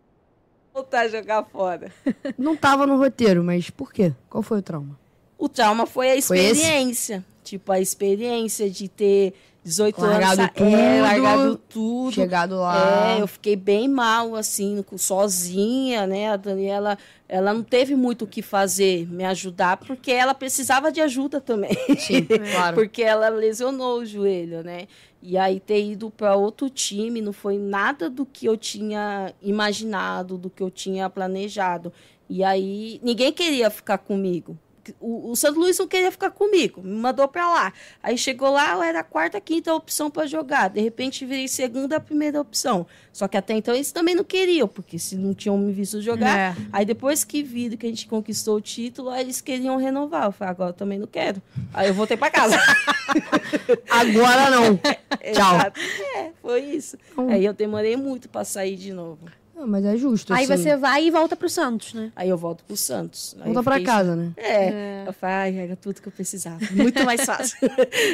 voltar 0.74 1.06
a 1.06 1.08
jogar 1.08 1.42
fora. 1.44 1.90
Não 2.36 2.54
tava 2.54 2.86
no 2.86 2.98
roteiro, 2.98 3.42
mas 3.42 3.70
por 3.70 3.90
quê? 3.90 4.12
Qual 4.28 4.42
foi 4.42 4.58
o 4.58 4.62
trauma? 4.62 4.98
O 5.38 5.48
trauma 5.48 5.86
foi 5.86 6.18
a 6.18 6.20
Foi 6.20 6.38
experiência. 6.38 7.24
tipo, 7.42 7.72
a 7.72 7.80
experiência 7.80 8.68
de 8.68 8.88
ter 8.88 9.32
18 9.66 10.00
Largado 10.00 10.40
anos. 10.42 10.52
tudo. 10.54 10.76
É, 10.76 11.02
largado 11.02 11.56
tudo. 11.68 12.12
Chegado 12.12 12.54
lá. 12.56 13.16
É, 13.16 13.20
eu 13.20 13.26
fiquei 13.26 13.56
bem 13.56 13.88
mal, 13.88 14.36
assim, 14.36 14.84
sozinha, 14.96 16.06
né? 16.06 16.30
A 16.30 16.36
Daniela, 16.36 16.96
ela 17.28 17.52
não 17.52 17.64
teve 17.64 17.96
muito 17.96 18.22
o 18.22 18.26
que 18.28 18.42
fazer, 18.42 19.08
me 19.08 19.24
ajudar, 19.24 19.78
porque 19.78 20.12
ela 20.12 20.34
precisava 20.34 20.92
de 20.92 21.00
ajuda 21.00 21.40
também. 21.40 21.76
Sim, 21.98 22.22
claro. 22.52 22.76
porque 22.76 23.02
ela 23.02 23.28
lesionou 23.28 23.98
o 23.98 24.06
joelho, 24.06 24.62
né? 24.62 24.86
E 25.20 25.36
aí 25.36 25.58
ter 25.58 25.84
ido 25.84 26.12
para 26.12 26.36
outro 26.36 26.70
time 26.70 27.20
não 27.20 27.32
foi 27.32 27.58
nada 27.58 28.08
do 28.08 28.24
que 28.24 28.46
eu 28.46 28.56
tinha 28.56 29.34
imaginado, 29.42 30.38
do 30.38 30.48
que 30.48 30.62
eu 30.62 30.70
tinha 30.70 31.10
planejado. 31.10 31.92
E 32.30 32.44
aí 32.44 33.00
ninguém 33.02 33.32
queria 33.32 33.68
ficar 33.68 33.98
comigo. 33.98 34.56
O, 35.00 35.30
o 35.30 35.36
Santo 35.36 35.58
Luís 35.58 35.78
não 35.78 35.86
queria 35.86 36.10
ficar 36.10 36.30
comigo, 36.30 36.82
me 36.82 36.96
mandou 36.96 37.26
para 37.28 37.48
lá. 37.48 37.72
Aí 38.02 38.16
chegou 38.16 38.50
lá, 38.50 38.72
eu 38.72 38.82
era 38.82 39.00
a 39.00 39.04
quarta, 39.04 39.40
quinta 39.40 39.74
opção 39.74 40.10
para 40.10 40.26
jogar. 40.26 40.68
De 40.68 40.80
repente 40.80 41.24
virei 41.24 41.48
segunda, 41.48 42.00
primeira 42.00 42.40
opção. 42.40 42.86
Só 43.12 43.26
que 43.26 43.36
até 43.36 43.54
então 43.54 43.74
eles 43.74 43.92
também 43.92 44.14
não 44.14 44.24
queriam, 44.24 44.68
porque 44.68 44.98
se 44.98 45.16
não 45.16 45.32
tinham 45.32 45.56
me 45.56 45.72
visto 45.72 46.00
jogar. 46.02 46.38
É. 46.38 46.56
Aí 46.72 46.84
depois 46.84 47.24
que 47.24 47.42
viram 47.42 47.76
que 47.76 47.86
a 47.86 47.88
gente 47.88 48.06
conquistou 48.06 48.56
o 48.56 48.60
título, 48.60 49.10
aí 49.10 49.22
eles 49.22 49.40
queriam 49.40 49.76
renovar. 49.76 50.24
Eu 50.24 50.32
falei, 50.32 50.50
agora 50.50 50.70
eu 50.70 50.74
também 50.74 50.98
não 50.98 51.06
quero. 51.06 51.40
Aí 51.72 51.88
eu 51.88 51.94
voltei 51.94 52.16
para 52.16 52.30
casa. 52.30 52.56
Agora 53.88 54.50
não. 54.50 54.76
Tchau. 55.32 55.72
É, 56.16 56.30
foi 56.42 56.60
isso. 56.60 56.98
Aí 57.28 57.44
eu 57.44 57.52
demorei 57.52 57.96
muito 57.96 58.28
para 58.28 58.44
sair 58.44 58.76
de 58.76 58.92
novo. 58.92 59.20
Não, 59.56 59.66
mas 59.66 59.84
é 59.86 59.96
justo. 59.96 60.34
Aí 60.34 60.44
assim. 60.44 60.56
você 60.62 60.76
vai 60.76 61.06
e 61.06 61.10
volta 61.10 61.34
pro 61.34 61.48
Santos, 61.48 61.94
né? 61.94 62.12
Aí 62.14 62.28
eu 62.28 62.36
volto 62.36 62.62
pro 62.62 62.76
Santos. 62.76 63.34
Aí 63.40 63.44
Volta 63.46 63.62
pra 63.62 63.76
fiquei- 63.76 63.86
casa, 63.86 64.14
né? 64.14 64.32
É. 64.36 65.04
Eu 65.06 65.12
falei, 65.14 65.34
ai, 65.34 65.58
era 65.64 65.74
tudo 65.76 66.02
que 66.02 66.08
eu 66.08 66.12
precisava. 66.12 66.58
Muito 66.72 67.02
mais 67.06 67.24
fácil. 67.24 67.56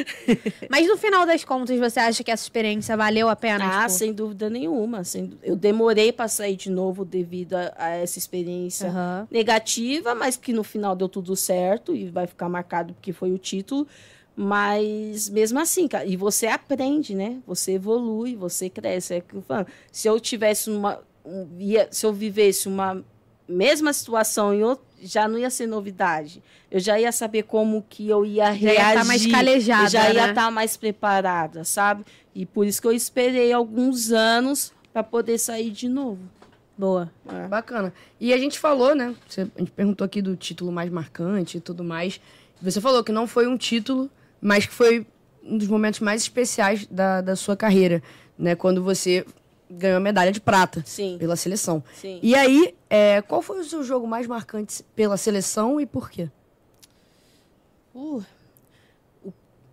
Mas 0.69 0.87
no 0.87 0.95
final 0.97 1.25
das 1.25 1.43
contas, 1.43 1.77
você 1.77 1.99
acha 1.99 2.23
que 2.23 2.31
essa 2.31 2.43
experiência 2.43 2.95
valeu 2.95 3.27
a 3.27 3.35
pena? 3.35 3.65
ah, 3.65 3.87
tipo? 3.87 3.97
sem 3.99 4.13
dúvida 4.13 4.49
nenhuma. 4.49 5.03
Sem 5.03 5.37
Eu 5.43 5.55
demorei 5.57 6.13
para 6.13 6.29
sair 6.29 6.55
de 6.55 6.69
novo 6.69 7.03
devido 7.03 7.55
a, 7.55 7.73
a 7.75 7.89
essa 7.89 8.17
experiência 8.17 8.87
Aham. 8.89 9.27
negativa, 9.29 10.15
mas 10.15 10.37
que 10.37 10.53
no 10.53 10.63
final 10.63 10.95
deu 10.95 11.09
tudo 11.09 11.35
certo 11.35 11.93
e 11.93 12.09
vai 12.09 12.25
ficar 12.25 12.47
marcado 12.47 12.93
porque 12.93 13.11
foi 13.11 13.33
o 13.33 13.37
título. 13.37 13.85
Mas 14.35 15.29
mesmo 15.29 15.59
assim, 15.59 15.87
cara, 15.87 16.05
e 16.05 16.15
você 16.17 16.47
aprende, 16.47 17.13
né? 17.13 17.37
Você 17.45 17.73
evolui, 17.73 18.35
você 18.35 18.69
cresce. 18.69 19.13
É 19.15 19.23
se 19.91 20.07
eu 20.07 20.19
tivesse 20.19 20.69
uma. 20.71 20.99
Ia- 21.59 21.87
se 21.91 22.05
eu 22.05 22.13
vivesse 22.13 22.67
uma 22.67 23.03
mesma 23.47 23.91
situação 23.93 24.53
em 24.53 24.63
outro, 24.63 24.85
já 25.01 25.27
não 25.27 25.37
ia 25.37 25.49
ser 25.49 25.67
novidade. 25.67 26.41
Eu 26.71 26.79
já 26.79 26.99
ia 26.99 27.11
saber 27.11 27.43
como 27.43 27.85
que 27.89 28.07
eu 28.09 28.25
ia 28.25 28.45
Já 28.45 28.51
ia 28.53 28.71
reagir. 28.71 28.93
tá 28.99 29.05
mais 29.05 29.25
calejada, 29.27 29.83
eu 29.83 29.89
já 29.89 30.09
ia 30.13 30.23
né? 30.25 30.29
estar 30.29 30.49
mais 30.51 30.77
preparada, 30.77 31.63
sabe? 31.63 32.05
E 32.33 32.45
por 32.45 32.65
isso 32.65 32.81
que 32.81 32.87
eu 32.87 32.91
esperei 32.93 33.51
alguns 33.51 34.11
anos 34.11 34.71
para 34.93 35.03
poder 35.03 35.37
sair 35.37 35.71
de 35.71 35.89
novo. 35.89 36.21
Boa. 36.77 37.11
É. 37.29 37.47
Bacana. 37.47 37.93
E 38.19 38.33
a 38.33 38.37
gente 38.37 38.57
falou, 38.57 38.95
né? 38.95 39.13
Você- 39.27 39.41
a 39.55 39.59
gente 39.59 39.71
perguntou 39.71 40.03
aqui 40.05 40.21
do 40.21 40.35
título 40.35 40.71
mais 40.71 40.89
marcante 40.89 41.57
e 41.57 41.61
tudo 41.61 41.83
mais. 41.83 42.19
Você 42.61 42.79
falou 42.81 43.03
que 43.03 43.11
não 43.11 43.27
foi 43.27 43.45
um 43.45 43.57
título, 43.57 44.09
mas 44.41 44.65
que 44.65 44.73
foi 44.73 45.05
um 45.43 45.57
dos 45.57 45.67
momentos 45.67 45.99
mais 45.99 46.21
especiais 46.21 46.87
da, 46.87 47.19
da 47.21 47.35
sua 47.35 47.55
carreira, 47.57 48.01
né? 48.37 48.55
Quando 48.55 48.81
você 48.83 49.25
ganhou 49.77 49.97
a 49.97 49.99
medalha 49.99 50.31
de 50.31 50.41
prata 50.41 50.83
Sim. 50.85 51.17
pela 51.17 51.35
seleção. 51.35 51.83
Sim. 51.95 52.19
E 52.21 52.35
aí, 52.35 52.75
é, 52.89 53.21
qual 53.21 53.41
foi 53.41 53.59
o 53.59 53.63
seu 53.63 53.83
jogo 53.83 54.07
mais 54.07 54.27
marcante 54.27 54.83
pela 54.95 55.17
seleção 55.17 55.79
e 55.79 55.85
por 55.85 56.09
quê? 56.09 56.29
Uh, 57.93 58.23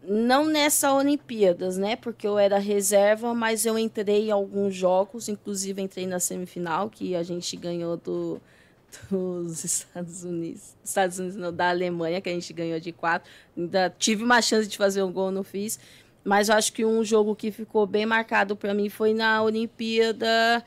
não 0.02 0.44
nessa 0.46 0.92
Olimpíadas, 0.92 1.76
né? 1.76 1.96
Porque 1.96 2.26
eu 2.26 2.38
era 2.38 2.58
reserva, 2.58 3.34
mas 3.34 3.66
eu 3.66 3.78
entrei 3.78 4.28
em 4.28 4.30
alguns 4.30 4.74
jogos, 4.74 5.28
inclusive 5.28 5.80
entrei 5.80 6.06
na 6.06 6.18
semifinal, 6.18 6.88
que 6.90 7.14
a 7.14 7.22
gente 7.22 7.56
ganhou 7.56 7.96
do, 7.96 8.40
dos 9.10 9.62
Estados 9.64 10.24
Unidos. 10.24 10.74
Estados 10.82 11.18
Unidos, 11.18 11.36
não, 11.36 11.52
da 11.52 11.70
Alemanha, 11.70 12.20
que 12.20 12.28
a 12.28 12.32
gente 12.32 12.52
ganhou 12.52 12.80
de 12.80 12.92
quatro. 12.92 13.30
Ainda 13.56 13.94
tive 13.98 14.24
uma 14.24 14.40
chance 14.42 14.68
de 14.68 14.76
fazer 14.76 15.02
um 15.02 15.12
gol, 15.12 15.30
não 15.30 15.44
fiz. 15.44 15.78
Mas 16.24 16.48
eu 16.48 16.54
acho 16.54 16.72
que 16.72 16.84
um 16.84 17.04
jogo 17.04 17.34
que 17.34 17.50
ficou 17.50 17.86
bem 17.86 18.04
marcado 18.04 18.54
para 18.54 18.74
mim 18.74 18.88
foi 18.88 19.14
na 19.14 19.42
Olimpíada. 19.42 20.64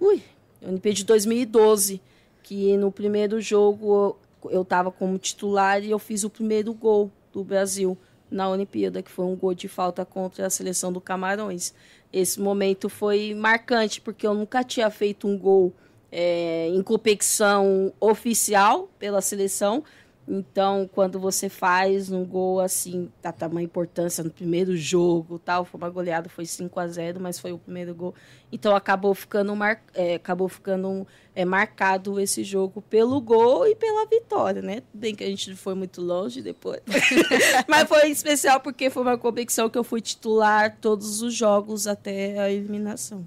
Ui, 0.00 0.22
Olimpíada 0.60 0.96
de 0.96 1.04
2012, 1.04 2.00
que 2.42 2.76
no 2.76 2.92
primeiro 2.92 3.40
jogo 3.40 4.16
eu 4.50 4.62
estava 4.62 4.90
como 4.90 5.18
titular 5.18 5.82
e 5.82 5.90
eu 5.90 5.98
fiz 5.98 6.24
o 6.24 6.30
primeiro 6.30 6.72
gol 6.74 7.10
do 7.32 7.42
Brasil 7.42 7.96
na 8.30 8.48
Olimpíada, 8.48 9.02
que 9.02 9.10
foi 9.10 9.24
um 9.24 9.36
gol 9.36 9.54
de 9.54 9.68
falta 9.68 10.04
contra 10.04 10.46
a 10.46 10.50
seleção 10.50 10.92
do 10.92 11.00
Camarões. 11.00 11.74
Esse 12.12 12.40
momento 12.40 12.88
foi 12.88 13.34
marcante, 13.34 14.00
porque 14.00 14.26
eu 14.26 14.34
nunca 14.34 14.64
tinha 14.64 14.90
feito 14.90 15.26
um 15.26 15.38
gol 15.38 15.72
é, 16.10 16.68
em 16.68 16.82
competição 16.82 17.92
oficial 18.00 18.88
pela 18.98 19.20
seleção, 19.20 19.82
então, 20.26 20.88
quando 20.92 21.18
você 21.18 21.48
faz 21.48 22.12
um 22.12 22.24
gol 22.24 22.60
assim, 22.60 23.10
da 23.20 23.32
tamanha 23.32 23.64
importância 23.64 24.22
no 24.22 24.30
primeiro 24.30 24.76
jogo, 24.76 25.38
tal, 25.38 25.64
foi 25.64 25.80
uma 25.80 25.90
goleada, 25.90 26.28
foi 26.28 26.46
5 26.46 26.78
a 26.78 26.86
0 26.86 27.20
mas 27.20 27.40
foi 27.40 27.52
o 27.52 27.58
primeiro 27.58 27.92
gol. 27.94 28.14
Então 28.50 28.74
acabou 28.74 29.14
ficando, 29.14 29.54
mar, 29.56 29.82
é, 29.94 30.14
acabou 30.14 30.48
ficando 30.48 31.06
é, 31.34 31.44
marcado 31.44 32.20
esse 32.20 32.44
jogo 32.44 32.80
pelo 32.82 33.20
gol 33.20 33.66
e 33.66 33.74
pela 33.74 34.06
vitória, 34.06 34.62
né? 34.62 34.82
Bem 34.94 35.14
que 35.14 35.24
a 35.24 35.26
gente 35.26 35.56
foi 35.56 35.74
muito 35.74 36.00
longe 36.00 36.40
depois. 36.40 36.80
mas 37.66 37.88
foi 37.88 38.08
especial 38.08 38.60
porque 38.60 38.90
foi 38.90 39.02
uma 39.02 39.18
competição 39.18 39.68
que 39.68 39.78
eu 39.78 39.84
fui 39.84 40.00
titular 40.00 40.76
todos 40.80 41.20
os 41.20 41.34
jogos 41.34 41.88
até 41.88 42.38
a 42.38 42.50
eliminação. 42.50 43.26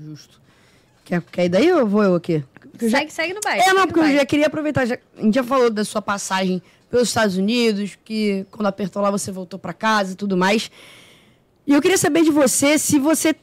Justo. 0.00 0.40
Quer, 1.04 1.20
quer 1.20 1.44
ir 1.44 1.48
daí 1.50 1.70
ou 1.70 1.86
vou 1.86 2.02
eu 2.02 2.14
aqui? 2.14 2.42
Segue, 2.78 2.90
já... 2.90 3.08
segue 3.08 3.34
no 3.34 3.40
baixo. 3.40 3.68
É, 3.68 3.72
não, 3.72 3.86
porque 3.86 4.00
eu 4.00 4.16
já 4.16 4.26
queria 4.26 4.46
aproveitar. 4.46 4.86
Já, 4.86 4.98
a 5.16 5.22
gente 5.22 5.34
já 5.34 5.44
falou 5.44 5.70
da 5.70 5.84
sua 5.84 6.02
passagem 6.02 6.62
pelos 6.90 7.08
Estados 7.08 7.36
Unidos, 7.36 7.98
que 8.04 8.46
quando 8.50 8.66
apertou 8.66 9.02
lá 9.02 9.10
você 9.10 9.32
voltou 9.32 9.58
para 9.58 9.72
casa 9.72 10.12
e 10.12 10.16
tudo 10.16 10.36
mais. 10.36 10.70
E 11.66 11.72
eu 11.72 11.80
queria 11.80 11.98
saber 11.98 12.22
de 12.22 12.30
você 12.30 12.78
se 12.78 12.98
você 12.98 13.34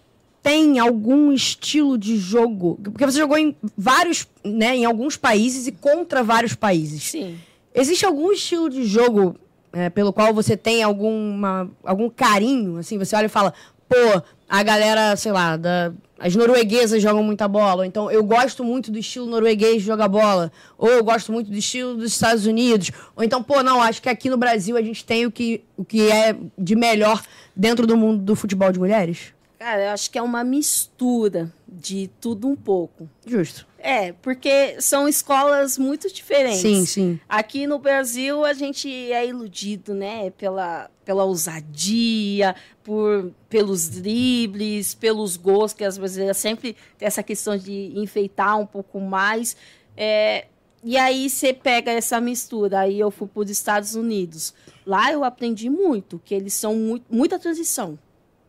tem 0.44 0.80
algum 0.80 1.32
estilo 1.32 1.98
de 1.98 2.18
jogo. 2.18 2.80
Porque 2.84 3.06
você 3.06 3.20
jogou 3.20 3.38
em 3.38 3.56
vários, 3.78 4.28
né, 4.44 4.76
em 4.76 4.86
alguns 4.86 5.18
países 5.18 5.68
e 5.68 5.72
contra 5.72 6.24
vários 6.24 6.56
países. 6.56 7.04
Sim. 7.04 7.38
Existe 7.74 8.06
algum 8.06 8.32
estilo 8.32 8.70
de 8.70 8.84
jogo 8.84 9.36
é, 9.72 9.90
pelo 9.90 10.12
qual 10.12 10.34
você 10.34 10.58
tem 10.58 10.84
alguma, 10.84 11.70
algum 11.84 12.10
carinho? 12.10 12.78
Assim, 12.78 12.98
você 12.98 13.16
olha 13.16 13.26
e 13.26 13.30
fala, 13.30 13.54
pô, 13.88 14.22
a 14.50 14.64
galera, 14.64 15.16
sei 15.16 15.32
lá, 15.32 15.56
da, 15.56 15.94
as 16.22 16.36
norueguesas 16.36 17.02
jogam 17.02 17.24
muita 17.24 17.48
bola. 17.48 17.86
Então, 17.86 18.10
eu 18.12 18.24
gosto 18.24 18.64
muito 18.64 18.92
do 18.92 19.00
estilo 19.00 19.26
norueguês 19.26 19.82
de 19.82 19.88
jogar 19.88 20.08
bola. 20.08 20.52
Ou 20.78 20.88
eu 20.88 21.04
gosto 21.04 21.32
muito 21.32 21.50
do 21.50 21.58
estilo 21.58 21.96
dos 21.96 22.14
Estados 22.14 22.46
Unidos. 22.46 22.92
Ou 23.16 23.24
então, 23.24 23.42
pô, 23.42 23.64
não, 23.64 23.82
acho 23.82 24.02
que 24.02 24.08
aqui 24.08 24.30
no 24.30 24.38
Brasil 24.38 24.78
a 24.78 24.82
gente 24.84 25.04
tem 25.04 25.26
o 25.26 25.32
que, 25.32 25.64
o 25.76 25.84
que 25.84 26.12
é 26.12 26.36
de 26.56 26.76
melhor 26.76 27.24
dentro 27.56 27.88
do 27.88 27.98
mundo 27.98 28.22
do 28.22 28.36
futebol 28.36 28.72
de 28.72 28.78
mulheres? 28.78 29.34
Cara, 29.62 29.84
eu 29.84 29.90
acho 29.92 30.10
que 30.10 30.18
é 30.18 30.22
uma 30.24 30.44
mistura 30.44 31.54
de 31.68 32.10
tudo 32.20 32.48
um 32.48 32.56
pouco. 32.56 33.08
Justo. 33.24 33.68
É, 33.78 34.12
porque 34.12 34.82
são 34.82 35.08
escolas 35.08 35.78
muito 35.78 36.12
diferentes. 36.12 36.62
Sim, 36.62 36.84
sim. 36.84 37.20
Aqui 37.30 37.68
no 37.68 37.78
Brasil 37.78 38.44
a 38.44 38.54
gente 38.54 38.90
é 38.90 39.24
iludido, 39.28 39.94
né, 39.94 40.32
pela, 40.32 40.90
pela 41.06 41.26
ousadia, 41.26 42.56
por, 42.84 43.32
pelos 43.48 43.88
dribles, 43.88 44.96
pelos 44.96 45.38
gols, 45.38 45.74
que 45.74 45.84
as 45.84 45.96
brasileiras 45.96 46.38
sempre 46.38 46.76
tem 46.98 47.06
essa 47.06 47.22
questão 47.22 47.56
de 47.56 47.94
enfeitar 47.96 48.58
um 48.58 48.66
pouco 48.66 49.00
mais. 49.00 49.56
É, 49.96 50.48
e 50.84 50.98
aí 50.98 51.30
você 51.30 51.54
pega 51.54 51.92
essa 51.92 52.20
mistura. 52.20 52.80
Aí 52.80 53.00
eu 53.00 53.12
fui 53.12 53.28
para 53.28 53.44
os 53.44 53.50
Estados 53.52 53.94
Unidos. 53.94 54.56
Lá 54.84 55.14
eu 55.14 55.24
aprendi 55.24 55.70
muito, 55.70 56.20
que 56.26 56.34
eles 56.34 56.56
são 56.56 56.76
muito, 56.76 57.06
muita 57.12 57.38
transição. 57.38 58.00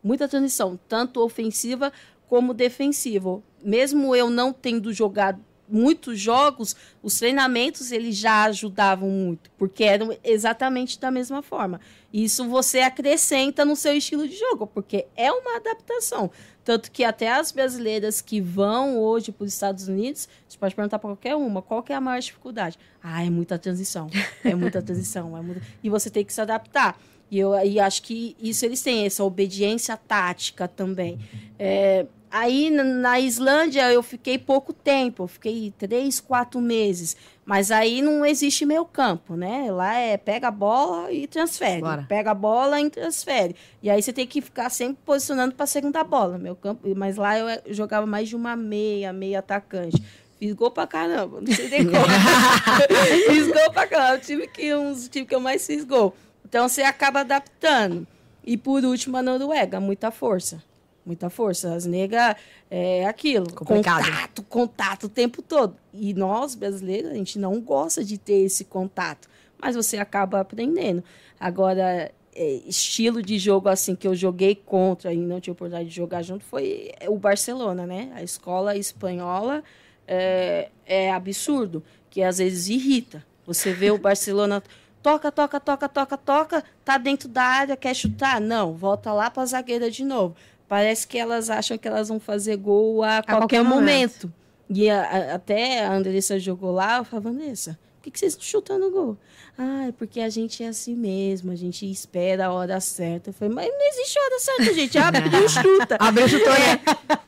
Muita 0.03 0.29
transição, 0.29 0.79
tanto 0.89 1.21
ofensiva 1.21 1.93
como 2.29 2.55
defensivo. 2.55 3.43
Mesmo 3.63 4.17
eu 4.17 4.31
não 4.31 4.53
tendo 4.53 4.93
jogado 4.93 5.41
muitos 5.73 6.21
jogos, 6.21 6.77
os 7.03 7.19
treinamentos 7.19 7.91
eles 7.91 8.17
já 8.17 8.45
ajudavam 8.45 9.09
muito, 9.09 9.51
porque 9.57 9.83
eram 9.83 10.15
exatamente 10.23 11.01
da 11.01 11.11
mesma 11.11 11.43
forma. 11.43 11.81
Isso 12.13 12.47
você 12.47 12.81
acrescenta 12.81 13.65
no 13.65 13.75
seu 13.75 13.97
estilo 13.97 14.29
de 14.29 14.37
jogo, 14.37 14.67
porque 14.67 15.07
é 15.17 15.33
uma 15.33 15.57
adaptação. 15.57 16.31
Tanto 16.63 16.93
que 16.93 17.03
até 17.03 17.33
as 17.33 17.51
brasileiras 17.51 18.21
que 18.21 18.41
vão 18.41 18.99
hoje 19.01 19.33
para 19.33 19.45
os 19.45 19.53
Estados 19.53 19.89
Unidos, 19.89 20.29
você 20.47 20.59
pode 20.59 20.75
perguntar 20.75 20.99
para 20.99 21.09
qualquer 21.09 21.35
uma, 21.35 21.63
qual 21.63 21.83
é 21.89 21.95
a 21.95 22.01
maior 22.01 22.21
dificuldade? 22.21 22.79
Ah, 23.03 23.25
é 23.25 23.31
muita 23.31 23.59
transição. 23.59 24.09
É 24.45 24.55
muita 24.55 24.83
transição. 24.83 25.37
É. 25.37 25.43
E 25.83 25.89
você 25.89 26.11
tem 26.11 26.25
que 26.25 26.33
se 26.33 26.41
adaptar. 26.41 26.99
E 27.33 27.39
eu 27.39 27.59
e 27.65 27.81
acho 27.81 28.03
que 28.03 28.37
isso 28.39 28.67
eles 28.67 28.83
têm, 28.83 29.07
essa 29.07 29.25
obediência 29.25 29.97
tática 29.97 30.69
também. 30.69 31.19
É, 31.59 32.05
Aí 32.33 32.71
na 32.71 33.21
Islândia 33.21 33.93
eu 33.93 34.03
fiquei 34.03 34.39
pouco 34.39 34.73
tempo, 34.73 35.27
fiquei 35.27 35.71
três, 35.77 36.19
quatro 36.19 36.63
meses. 36.63 37.15
Mas 37.45 37.71
aí 37.71 38.01
não 38.01 38.25
existe 38.25 38.65
meio 38.65 38.87
campo, 38.87 39.37
né? 39.37 39.71
Lá 39.71 39.95
é 39.97 40.17
pega 40.17 40.49
a 40.49 40.51
bola 40.51 41.13
e 41.13 41.27
transfere. 41.27 41.83
Bora. 41.83 42.07
Pega 42.09 42.31
a 42.31 42.35
bola 42.35 42.81
e 42.81 42.89
transfere. 42.89 43.55
E 43.83 43.91
aí 43.91 44.03
você 44.03 44.15
tem 44.15 44.27
que 44.27 44.41
ficar 44.41 44.71
sempre 44.71 44.97
posicionando 45.05 45.55
para 45.55 45.65
a 45.65 45.67
segunda 45.67 46.03
bola. 46.03 46.39
Meu 46.39 46.57
campo, 46.57 46.89
mas 46.97 47.17
lá 47.17 47.39
eu 47.39 47.47
jogava 47.67 48.07
mais 48.07 48.31
de 48.31 48.37
uma 48.37 48.57
meia, 48.57 49.13
meia 49.13 49.41
atacante. 49.41 50.03
Fiz 50.39 50.55
gol 50.55 50.71
pra 50.71 50.87
caramba, 50.87 51.39
não 51.39 51.55
sei 51.55 51.69
nem 51.69 51.85
como. 51.85 51.97
fiz 53.29 53.47
gol 53.49 53.73
pra 53.73 53.87
caramba. 53.87 54.19
tive 54.21 54.47
que 54.49 54.75
uns 54.75 55.07
tive 55.07 55.27
que 55.27 55.35
eu 55.35 55.41
mais 55.41 55.67
fiz 55.67 55.85
gol. 55.85 56.15
Então 56.53 56.69
você 56.69 56.83
acaba 56.83 57.21
adaptando. 57.21 58.07
E 58.45 58.59
por 58.59 58.85
último, 58.85 59.17
a 59.17 59.23
Noruega, 59.23 59.81
muita 59.81 60.11
força 60.11 60.63
muita 61.05 61.29
força. 61.29 61.75
As 61.75 61.87
negras 61.87 62.37
é 62.71 63.07
aquilo. 63.07 63.53
Complicado. 63.53 64.05
Contato, 64.05 64.43
contato 64.43 65.05
o 65.05 65.09
tempo 65.09 65.43
todo. 65.43 65.77
E 65.93 66.15
nós, 66.15 66.55
brasileiros, 66.55 67.11
a 67.11 67.15
gente 67.15 67.39
não 67.39 67.59
gosta 67.61 68.05
de 68.05 68.19
ter 68.19 68.45
esse 68.45 68.65
contato. 68.65 69.29
Mas 69.59 69.75
você 69.75 69.97
acaba 69.97 70.41
aprendendo. 70.41 71.03
Agora, 71.41 72.13
é, 72.35 72.61
estilo 72.67 73.23
de 73.23 73.39
jogo 73.39 73.69
assim 73.69 73.97
que 73.97 74.07
eu 74.07 74.15
joguei 74.15 74.55
contra 74.55 75.13
e 75.13 75.17
não 75.17 75.41
tive 75.41 75.53
oportunidade 75.53 75.89
de 75.89 75.97
jogar 75.97 76.23
junto 76.23 76.45
foi 76.45 76.93
o 77.09 77.17
Barcelona, 77.17 77.85
né? 77.85 78.13
A 78.15 78.23
escola 78.23 78.77
espanhola 78.77 79.65
é, 80.07 80.69
é 80.87 81.11
absurdo, 81.11 81.83
que 82.09 82.23
às 82.23 82.39
vezes 82.39 82.69
irrita. 82.69 83.25
Você 83.45 83.73
vê 83.73 83.91
o 83.91 83.99
Barcelona 83.99 84.63
toca, 85.03 85.33
toca, 85.33 85.59
toca, 85.61 85.89
toca, 85.89 86.17
toca, 86.17 86.65
tá 86.85 86.99
dentro 86.99 87.29
da 87.29 87.43
área, 87.43 87.77
quer 87.77 87.95
chutar? 87.95 88.41
Não, 88.41 88.73
volta 88.75 89.13
lá 89.13 89.31
para 89.31 89.43
a 89.43 89.47
zagueira 89.47 89.91
de 89.91 90.05
novo 90.05 90.37
parece 90.73 91.07
que 91.07 91.19
elas 91.19 91.51
acham 91.51 91.77
que 91.77 91.87
elas 91.87 92.09
vão 92.09 92.19
fazer 92.19 92.57
gol 92.57 93.03
a, 93.03 93.19
a 93.19 93.23
qualquer, 93.23 93.37
qualquer 93.41 93.63
momento. 93.63 94.23
momento. 94.23 94.33
E 94.71 94.89
a, 94.89 95.03
a, 95.03 95.35
até 95.35 95.85
a 95.85 95.93
Andressa 95.93 96.39
jogou 96.39 96.73
lá, 96.73 96.97
eu 96.97 97.05
falei, 97.05 97.25
Vanessa, 97.25 97.79
por 97.97 98.05
que, 98.05 98.11
que 98.11 98.19
vocês 98.19 98.33
estão 98.33 98.47
chutando 98.47 98.91
gol? 98.91 99.19
Ah, 99.65 99.87
é 99.87 99.93
porque 99.93 100.19
a 100.19 100.29
gente 100.29 100.65
é 100.65 100.67
assim 100.67 100.97
mesmo, 100.97 101.53
a 101.53 101.55
gente 101.55 101.89
espera 101.89 102.47
a 102.47 102.53
hora 102.53 102.81
certa. 102.81 103.31
Eu 103.31 103.35
falei, 103.35 103.55
mas 103.55 103.69
não 103.69 103.89
existe 103.91 104.19
hora 104.19 104.39
certa, 104.41 104.75
gente. 104.75 104.99
Abriu, 104.99 105.31
chuta. 105.49 105.97
Abriu, 106.01 106.29
chutou, 106.29 106.53
é. 106.53 106.81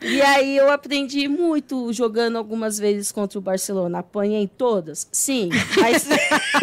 E 0.03 0.20
aí 0.20 0.57
eu 0.57 0.68
aprendi 0.68 1.29
muito 1.29 1.92
jogando 1.92 2.37
algumas 2.37 2.77
vezes 2.77 3.12
contra 3.12 3.38
o 3.38 3.42
Barcelona. 3.42 4.01
Apanhei 4.01 4.49
todas? 4.49 5.07
Sim. 5.12 5.49
Mas... 5.81 6.09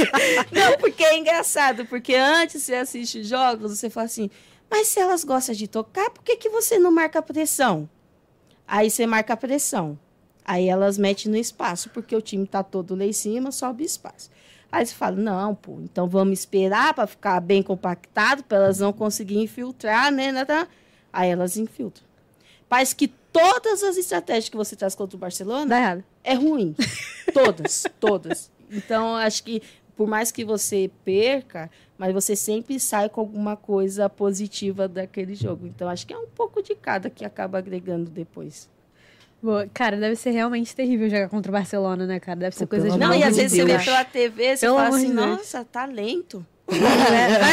não, 0.51 0.77
porque 0.77 1.05
é 1.05 1.17
engraçado, 1.17 1.85
porque 1.85 2.15
antes 2.15 2.63
você 2.63 2.75
assiste 2.75 3.23
jogos, 3.23 3.79
você 3.79 3.89
fala 3.89 4.07
assim, 4.07 4.29
mas 4.69 4.87
se 4.87 4.99
elas 4.99 5.23
gostam 5.23 5.55
de 5.55 5.69
tocar, 5.69 6.09
por 6.09 6.21
que, 6.21 6.35
que 6.35 6.49
você 6.49 6.77
não 6.77 6.91
marca 6.91 7.21
pressão? 7.21 7.89
Aí 8.67 8.89
você 8.89 9.07
marca 9.07 9.35
a 9.35 9.37
pressão. 9.37 9.97
Aí 10.43 10.67
elas 10.67 10.97
metem 10.97 11.31
no 11.31 11.37
espaço, 11.37 11.89
porque 11.91 12.13
o 12.13 12.21
time 12.21 12.43
está 12.43 12.61
todo 12.61 12.93
lá 12.93 13.05
em 13.05 13.13
cima, 13.13 13.53
sobe 13.53 13.85
espaço. 13.85 14.29
Aí 14.71 14.85
você 14.85 14.93
fala, 14.93 15.17
não, 15.17 15.53
pô, 15.53 15.79
então 15.81 16.07
vamos 16.07 16.39
esperar 16.39 16.93
para 16.93 17.05
ficar 17.05 17.39
bem 17.41 17.61
compactado, 17.61 18.43
para 18.43 18.57
elas 18.57 18.79
não 18.79 18.93
conseguirem 18.93 19.43
infiltrar, 19.43 20.11
né, 20.11 20.31
né, 20.31 20.45
né? 20.47 20.67
Aí 21.11 21.29
elas 21.29 21.57
infiltram. 21.57 22.05
Parece 22.69 22.95
que 22.95 23.07
todas 23.07 23.83
as 23.83 23.97
estratégias 23.97 24.47
que 24.47 24.55
você 24.55 24.75
traz 24.75 24.95
contra 24.95 25.17
o 25.17 25.19
Barcelona 25.19 26.03
é 26.23 26.33
ruim. 26.33 26.73
todas, 27.33 27.85
todas. 27.99 28.49
Então, 28.71 29.15
acho 29.15 29.43
que 29.43 29.61
por 30.01 30.07
mais 30.07 30.31
que 30.31 30.43
você 30.43 30.89
perca, 31.05 31.69
mas 31.95 32.11
você 32.11 32.35
sempre 32.35 32.79
sai 32.79 33.07
com 33.07 33.21
alguma 33.21 33.55
coisa 33.55 34.09
positiva 34.09 34.87
daquele 34.87 35.35
jogo. 35.35 35.67
Então 35.67 35.87
acho 35.87 36.07
que 36.07 36.13
é 36.13 36.17
um 36.17 36.25
pouco 36.25 36.63
de 36.63 36.73
cada 36.73 37.07
que 37.07 37.23
acaba 37.23 37.59
agregando 37.59 38.09
depois. 38.09 38.67
Boa. 39.41 39.67
Cara, 39.73 39.97
deve 39.97 40.15
ser 40.15 40.31
realmente 40.31 40.75
terrível 40.75 41.09
jogar 41.09 41.29
contra 41.29 41.51
o 41.51 41.53
Barcelona, 41.53 42.05
né, 42.05 42.19
cara? 42.19 42.39
Deve 42.39 42.55
ser 42.55 42.65
Pô, 42.65 42.71
coisa 42.71 42.89
de 42.91 42.97
Não, 42.97 43.13
e 43.13 43.23
às 43.23 43.35
vezes 43.35 43.53
Deus. 43.53 43.69
você 43.69 43.77
vê 43.77 43.83
pela 43.83 44.05
TV, 44.05 44.57
você 44.57 44.65
pelo 44.65 44.77
fala 44.77 44.95
assim, 44.95 45.07
nossa, 45.13 45.65
talento. 45.65 46.45
Vai 46.67 46.79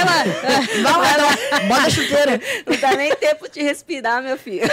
lá, 0.05 0.25
vai 0.99 1.21
lá, 1.21 1.69
bota 1.69 1.87
a 1.87 1.91
chuteira. 1.91 2.41
Não 2.67 2.77
dá 2.79 2.95
nem 2.95 3.15
tempo 3.17 3.51
de 3.51 3.63
respirar, 3.63 4.23
meu 4.23 4.39
filho. 4.39 4.69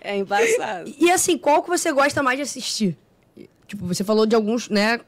É 0.00 0.16
embaçado. 0.16 0.92
E 0.98 1.10
assim, 1.10 1.36
qual 1.36 1.62
que 1.62 1.68
você 1.68 1.90
gosta 1.90 2.22
mais 2.22 2.36
de 2.36 2.42
assistir? 2.42 2.96
Tipo, 3.66 3.86
você 3.86 4.04
falou 4.04 4.24
de 4.24 4.36
alguns, 4.36 4.68
né? 4.68 5.00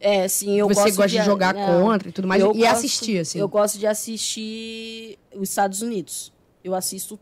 É, 0.00 0.26
sim, 0.28 0.58
eu 0.58 0.68
Você 0.68 0.82
gosto 0.82 0.96
gosta 0.96 1.08
de, 1.08 1.18
de 1.18 1.24
jogar 1.24 1.54
não, 1.54 1.82
contra 1.82 2.08
e 2.08 2.12
tudo 2.12 2.28
mais, 2.28 2.42
e 2.42 2.46
gosto, 2.46 2.66
assistir, 2.66 3.18
assim? 3.18 3.38
Eu 3.38 3.48
gosto 3.48 3.78
de 3.78 3.86
assistir 3.86 5.18
os 5.34 5.48
Estados 5.48 5.80
Unidos. 5.82 6.32
Eu 6.62 6.74
assisto 6.74 7.18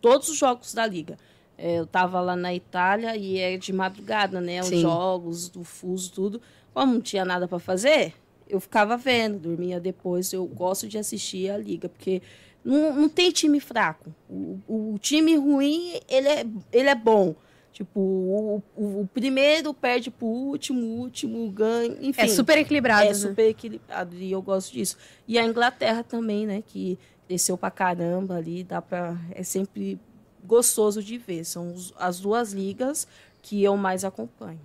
todos 0.00 0.28
os 0.28 0.36
jogos 0.36 0.74
da 0.74 0.86
Liga. 0.86 1.18
É, 1.62 1.78
eu 1.78 1.86
tava 1.86 2.20
lá 2.20 2.34
na 2.34 2.52
Itália 2.52 3.16
e 3.16 3.38
é 3.38 3.56
de 3.56 3.72
madrugada, 3.72 4.40
né? 4.40 4.60
Os 4.60 4.66
Sim. 4.66 4.80
jogos, 4.80 5.48
do 5.48 5.62
fuso, 5.62 6.10
tudo. 6.12 6.42
Como 6.74 6.94
não 6.94 7.00
tinha 7.00 7.24
nada 7.24 7.46
para 7.46 7.60
fazer, 7.60 8.14
eu 8.48 8.58
ficava 8.58 8.96
vendo, 8.96 9.38
dormia 9.38 9.78
depois. 9.78 10.32
Eu 10.32 10.44
gosto 10.44 10.88
de 10.88 10.98
assistir 10.98 11.48
a 11.50 11.56
liga, 11.56 11.88
porque 11.88 12.20
não, 12.64 12.92
não 12.96 13.08
tem 13.08 13.30
time 13.30 13.60
fraco. 13.60 14.12
O, 14.28 14.58
o 14.66 14.98
time 14.98 15.36
ruim, 15.36 16.00
ele 16.08 16.28
é, 16.28 16.44
ele 16.72 16.88
é 16.88 16.96
bom. 16.96 17.32
Tipo, 17.72 18.00
o, 18.00 18.62
o, 18.76 19.00
o 19.02 19.08
primeiro 19.14 19.72
perde 19.72 20.10
pro 20.10 20.26
último, 20.26 20.80
o 20.80 20.98
último 20.98 21.48
ganha, 21.52 21.96
enfim. 22.00 22.22
É 22.22 22.26
super 22.26 22.58
equilibrado. 22.58 23.04
É 23.04 23.08
né? 23.08 23.14
super 23.14 23.48
equilibrado 23.48 24.16
e 24.16 24.32
eu 24.32 24.42
gosto 24.42 24.72
disso. 24.72 24.96
E 25.28 25.38
a 25.38 25.44
Inglaterra 25.44 26.02
também, 26.02 26.44
né? 26.44 26.60
Que 26.66 26.98
desceu 27.28 27.56
pra 27.56 27.70
caramba 27.70 28.34
ali, 28.34 28.64
dá 28.64 28.82
pra. 28.82 29.16
É 29.30 29.44
sempre 29.44 30.00
gostoso 30.44 31.02
de 31.02 31.18
ver. 31.18 31.44
São 31.44 31.72
os- 31.72 31.92
as 31.98 32.20
duas 32.20 32.52
ligas 32.52 33.06
que 33.42 33.62
eu 33.62 33.76
mais 33.76 34.04
acompanho. 34.04 34.60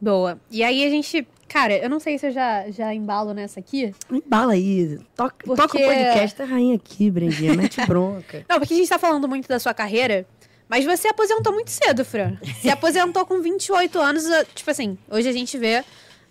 Boa. 0.00 0.38
E 0.50 0.62
aí 0.62 0.84
a 0.84 0.90
gente. 0.90 1.26
Cara, 1.48 1.76
eu 1.76 1.88
não 1.88 2.00
sei 2.00 2.18
se 2.18 2.26
eu 2.26 2.32
já, 2.32 2.70
já 2.70 2.92
embalo 2.92 3.32
nessa 3.32 3.60
aqui. 3.60 3.94
Embala 4.10 4.52
aí. 4.52 4.98
Toca, 5.14 5.34
Porque- 5.44 5.62
toca 5.62 5.78
o 5.78 5.80
podcast 5.82 6.38
da 6.38 6.44
rainha 6.44 6.74
aqui, 6.76 7.10
Brendinha. 7.10 7.54
Mete 7.54 7.80
bronca. 7.86 8.44
Não, 8.48 8.58
porque 8.58 8.74
a 8.74 8.76
gente 8.76 8.88
tá 8.88 8.98
falando 8.98 9.28
muito 9.28 9.48
da 9.48 9.58
sua 9.58 9.72
carreira. 9.72 10.26
Mas 10.68 10.84
você 10.84 11.08
aposentou 11.08 11.52
muito 11.52 11.70
cedo, 11.70 12.04
Fran. 12.04 12.36
Você 12.60 12.70
aposentou 12.70 13.24
com 13.26 13.40
28 13.40 13.98
anos. 14.00 14.24
Tipo 14.54 14.70
assim, 14.70 14.98
hoje 15.10 15.28
a 15.28 15.32
gente 15.32 15.56
vê 15.58 15.84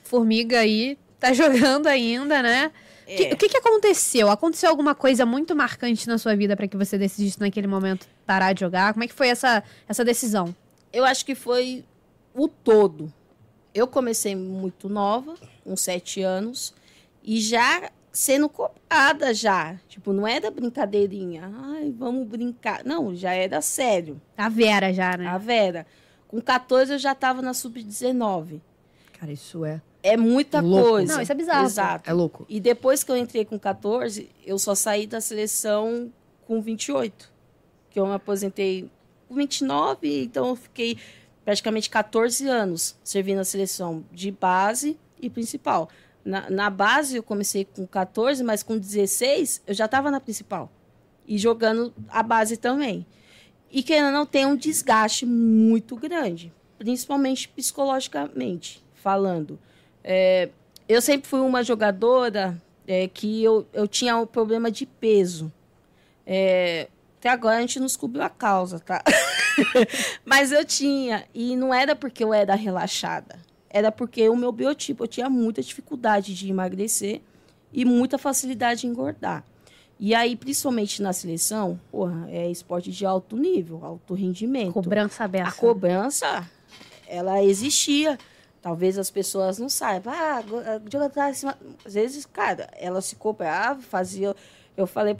Formiga 0.03 0.59
aí, 0.59 0.97
tá 1.19 1.31
jogando 1.33 1.87
ainda, 1.87 2.41
né? 2.41 2.71
Que- 3.05 3.25
É. 3.27 3.33
o 3.33 3.37
que, 3.37 3.49
que 3.49 3.57
aconteceu? 3.57 4.29
Aconteceu 4.29 4.69
alguma 4.69 4.93
coisa 4.95 5.25
muito 5.25 5.55
marcante 5.55 6.07
na 6.07 6.17
sua 6.17 6.35
vida 6.35 6.55
pra 6.55 6.67
que 6.67 6.77
você 6.77 6.97
decidisse 6.97 7.39
naquele 7.39 7.67
momento 7.67 8.07
parar 8.25 8.53
de 8.53 8.61
jogar? 8.61 8.93
Como 8.93 9.03
é 9.03 9.07
que 9.07 9.13
foi 9.13 9.27
essa, 9.29 9.63
essa 9.87 10.03
decisão? 10.05 10.55
Eu 10.91 11.03
acho 11.05 11.25
que 11.25 11.35
foi 11.35 11.83
o 12.33 12.47
todo. 12.47 13.11
Eu 13.73 13.87
comecei 13.87 14.35
muito 14.35 14.87
nova, 14.87 15.33
com 15.63 15.75
sete 15.75 16.21
anos, 16.21 16.73
e 17.23 17.39
já 17.39 17.89
sendo 18.11 18.47
cobrada 18.47 19.33
já. 19.33 19.75
Tipo, 19.89 20.13
não 20.13 20.27
era 20.27 20.51
brincadeirinha. 20.51 21.51
Ai, 21.55 21.91
vamos 21.97 22.27
brincar. 22.27 22.83
Não, 22.85 23.15
já 23.15 23.33
era 23.33 23.59
sério. 23.61 24.21
A 24.37 24.47
Vera 24.49 24.93
já, 24.93 25.17
né? 25.17 25.25
A 25.27 25.37
Vera. 25.39 25.87
Com 26.27 26.39
14 26.39 26.93
eu 26.93 26.99
já 26.99 27.13
estava 27.13 27.41
na 27.41 27.53
sub-19. 27.53 28.61
Cara, 29.19 29.31
isso 29.31 29.65
é. 29.65 29.81
É 30.03 30.17
muita 30.17 30.59
Louco. 30.59 30.89
coisa. 30.89 31.13
Não, 31.13 31.21
isso 31.21 31.31
é 31.31 31.35
bizarro. 31.35 31.65
Exato. 31.65 32.09
É 32.09 32.13
louco. 32.13 32.45
E 32.49 32.59
depois 32.59 33.03
que 33.03 33.11
eu 33.11 33.15
entrei 33.15 33.45
com 33.45 33.57
14, 33.57 34.29
eu 34.45 34.59
só 34.59 34.75
saí 34.75 35.07
da 35.07 35.21
seleção 35.21 36.11
com 36.45 36.61
28. 36.61 37.31
Que 37.89 37.99
eu 37.99 38.05
me 38.05 38.13
aposentei 38.13 38.91
com 39.29 39.35
29, 39.35 40.23
então 40.23 40.49
eu 40.49 40.55
fiquei 40.57 40.97
praticamente 41.45 41.89
14 41.89 42.47
anos 42.49 42.95
servindo 43.01 43.39
a 43.39 43.45
seleção 43.45 44.03
de 44.11 44.29
base 44.29 44.99
e 45.21 45.29
principal. 45.29 45.89
Na, 46.23 46.49
na 46.49 46.69
base 46.69 47.15
eu 47.15 47.23
comecei 47.23 47.65
com 47.65 47.87
14, 47.87 48.43
mas 48.43 48.61
com 48.61 48.77
16 48.77 49.61
eu 49.65 49.73
já 49.73 49.85
estava 49.85 50.11
na 50.11 50.19
principal. 50.19 50.69
E 51.25 51.37
jogando 51.37 51.93
a 52.09 52.21
base 52.21 52.57
também. 52.57 53.05
E 53.71 53.81
que 53.81 53.93
ainda 53.93 54.11
não 54.11 54.25
tem 54.25 54.45
um 54.45 54.55
desgaste 54.55 55.25
muito 55.25 55.95
grande, 55.95 56.53
principalmente 56.77 57.47
psicologicamente 57.47 58.83
falando. 58.93 59.59
É, 60.03 60.49
eu 60.87 61.01
sempre 61.01 61.27
fui 61.27 61.39
uma 61.39 61.63
jogadora 61.63 62.61
é, 62.87 63.07
que 63.07 63.43
eu, 63.43 63.65
eu 63.73 63.87
tinha 63.87 64.17
um 64.17 64.25
problema 64.25 64.69
de 64.69 64.85
peso. 64.85 65.51
É, 66.25 66.87
até 67.19 67.29
agora 67.29 67.57
a 67.57 67.61
gente 67.61 67.79
não 67.79 67.85
descobriu 67.85 68.23
a 68.23 68.29
causa, 68.29 68.79
tá? 68.79 69.01
Mas 70.25 70.51
eu 70.51 70.65
tinha. 70.65 71.25
E 71.33 71.55
não 71.55 71.73
era 71.73 71.95
porque 71.95 72.23
eu 72.23 72.33
era 72.33 72.55
relaxada. 72.55 73.39
Era 73.69 73.91
porque 73.91 74.27
o 74.29 74.35
meu 74.35 74.51
biotipo, 74.51 75.03
eu 75.03 75.07
tinha 75.07 75.29
muita 75.29 75.61
dificuldade 75.61 76.35
de 76.35 76.49
emagrecer 76.49 77.21
e 77.71 77.85
muita 77.85 78.17
facilidade 78.17 78.85
em 78.85 78.89
engordar. 78.89 79.43
E 79.99 80.13
aí, 80.13 80.35
principalmente 80.35 81.01
na 81.01 81.13
seleção, 81.13 81.79
porra, 81.91 82.27
é 82.29 82.51
esporte 82.51 82.91
de 82.91 83.05
alto 83.05 83.37
nível, 83.37 83.83
alto 83.83 84.13
rendimento. 84.13 84.73
Cobrança 84.73 85.23
aberta. 85.23 85.49
A 85.49 85.53
cobrança, 85.53 86.49
ela 87.07 87.41
existia. 87.43 88.17
Talvez 88.63 88.97
as 88.97 89.11
pessoas 89.11 89.59
não 89.59 89.67
saibam. 89.69 90.11
Ah, 90.11 90.41
go- 90.41 90.57
a 90.59 90.79
jogadora 90.89 91.09
tá 91.09 91.27
acima. 91.27 91.55
Às 91.85 91.93
vezes, 91.93 92.25
cara, 92.25 92.67
ela 92.79 93.01
se 93.01 93.15
cobrava, 93.15 93.79
fazia. 93.81 94.33
Eu 94.75 94.87
falei, 94.87 95.15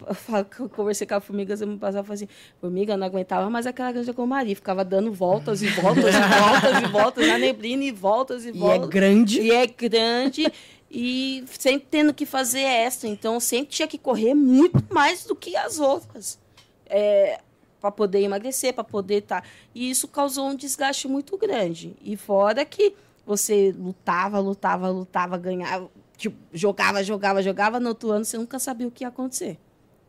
eu 0.59 0.69
conversei 0.69 1.05
com 1.05 1.13
a 1.13 1.19
Formiga 1.19 1.55
semana 1.55 1.77
passada, 1.77 1.99
eu 1.99 2.03
falei 2.05 2.23
assim, 2.23 2.33
Formiga, 2.59 2.97
não 2.97 3.05
aguentava 3.05 3.49
mais 3.51 3.67
aquela 3.67 3.91
granja 3.91 4.11
com 4.13 4.25
Maria, 4.25 4.55
ficava 4.55 4.83
dando 4.83 5.11
voltas 5.13 5.61
e 5.61 5.67
voltas 5.67 6.05
e 6.15 6.19
voltas 6.39 6.81
e 6.83 6.87
voltas 6.91 7.27
na 7.27 7.37
neblina 7.37 7.83
e 7.83 7.91
voltas 7.91 8.45
e 8.45 8.47
E 8.47 8.51
é 8.51 8.53
voltas. 8.53 8.89
grande. 8.89 9.41
E 9.41 9.51
é 9.51 9.67
grande 9.67 10.51
e 10.89 11.43
sempre 11.59 11.85
tendo 11.91 12.13
que 12.15 12.25
fazer 12.25 12.61
extra. 12.61 13.07
Então, 13.09 13.39
sempre 13.39 13.67
tinha 13.75 13.87
que 13.87 13.97
correr 13.99 14.33
muito 14.33 14.83
mais 14.91 15.25
do 15.25 15.35
que 15.35 15.55
as 15.55 15.79
outras. 15.79 16.39
É, 16.87 17.39
para 17.81 17.91
poder 17.91 18.21
emagrecer, 18.21 18.73
para 18.73 18.83
poder 18.83 19.17
estar. 19.19 19.43
E 19.75 19.89
isso 19.89 20.07
causou 20.07 20.47
um 20.47 20.55
desgaste 20.55 21.07
muito 21.07 21.37
grande. 21.37 21.93
E 22.01 22.15
fora 22.17 22.63
que 22.65 22.95
você 23.25 23.73
lutava, 23.77 24.39
lutava, 24.39 24.89
lutava, 24.89 25.37
ganhava, 25.37 25.89
tipo, 26.17 26.37
jogava, 26.53 27.03
jogava, 27.03 27.41
jogava, 27.41 27.79
no 27.79 27.89
outro 27.89 28.11
ano 28.11 28.25
você 28.25 28.37
nunca 28.37 28.59
sabia 28.59 28.87
o 28.87 28.91
que 28.91 29.03
ia 29.03 29.07
acontecer. 29.07 29.57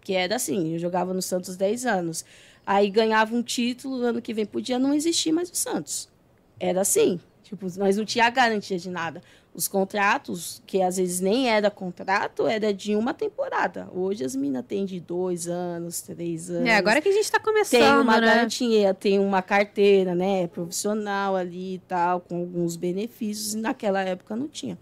Que 0.01 0.15
era 0.15 0.37
assim, 0.37 0.75
eu 0.75 0.79
jogava 0.79 1.15
no 1.15 1.23
Santos 1.23 1.57
10 1.57 1.87
anos. 1.87 2.25
Aí 2.67 2.91
ganhava 2.91 3.35
um 3.35 3.43
título, 3.43 4.03
ano 4.03 4.23
que 4.23 4.35
vem 4.35 4.47
podia 4.47 4.79
não 4.79 4.95
existir 4.95 5.33
mais 5.33 5.51
o 5.51 5.55
Santos. 5.55 6.09
Era 6.59 6.81
assim. 6.81 7.21
Tipo, 7.43 7.67
nós 7.79 7.97
não 7.97 8.05
tinha 8.05 8.29
garantia 8.31 8.79
de 8.79 8.91
nada. 8.91 9.23
Os 9.55 9.69
contratos, 9.69 10.61
que 10.67 10.83
às 10.83 10.97
vezes 10.97 11.21
nem 11.21 11.49
era 11.49 11.71
contrato, 11.71 12.47
era 12.49 12.75
de 12.75 12.97
uma 12.97 13.15
temporada. 13.15 13.89
Hoje 13.95 14.25
as 14.25 14.35
minas 14.35 14.65
têm 14.67 14.85
de 14.85 14.99
dois 14.99 15.47
anos, 15.47 16.03
três 16.03 16.51
anos. 16.51 16.69
É, 16.69 16.77
agora 16.77 17.01
que 17.01 17.09
a 17.09 17.13
gente 17.13 17.31
tá 17.31 17.39
começando, 17.39 17.81
tem 17.81 17.93
uma 17.93 18.21
né? 18.21 18.27
garantia, 18.27 18.93
tem 18.93 19.21
uma 19.21 19.43
carteira, 19.43 20.13
né, 20.13 20.49
profissional 20.49 21.37
ali 21.37 21.75
e 21.75 21.79
tal, 21.79 22.21
com 22.21 22.41
alguns 22.41 22.75
benefícios, 22.75 23.55
e 23.55 23.59
naquela 23.59 24.03
época 24.03 24.35
não 24.35 24.49
tinha. 24.49 24.77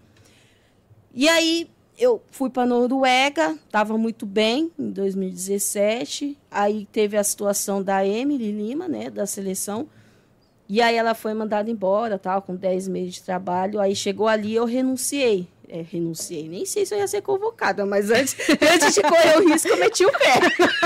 E 1.13 1.29
aí 1.29 1.69
eu 1.97 2.21
fui 2.31 2.49
para 2.49 2.65
Noruega, 2.65 3.51
estava 3.51 3.97
muito 3.97 4.25
bem 4.25 4.71
em 4.77 4.89
2017. 4.89 6.37
Aí 6.49 6.87
teve 6.91 7.17
a 7.17 7.23
situação 7.23 7.83
da 7.83 8.05
Emily 8.05 8.51
Lima, 8.51 8.87
né, 8.87 9.09
da 9.09 9.25
seleção. 9.25 9.87
E 10.67 10.81
aí 10.81 10.95
ela 10.95 11.13
foi 11.13 11.33
mandada 11.33 11.69
embora, 11.69 12.17
tal, 12.17 12.41
com 12.41 12.55
10 12.55 12.87
meses 12.87 13.15
de 13.15 13.23
trabalho. 13.23 13.79
Aí 13.79 13.95
chegou 13.95 14.27
ali, 14.27 14.55
eu 14.55 14.65
renunciei. 14.65 15.47
É, 15.67 15.81
renunciei. 15.81 16.47
Nem 16.47 16.65
sei 16.65 16.85
se 16.85 16.93
eu 16.93 16.99
ia 16.99 17.07
ser 17.07 17.21
convocada, 17.21 17.85
mas 17.85 18.11
antes, 18.11 18.35
antes 18.73 18.93
de 18.93 19.01
correr 19.01 19.37
o 19.37 19.49
risco, 19.49 19.67
eu 19.69 19.77
meti 19.77 20.05
o 20.05 20.11
pé. 20.11 20.39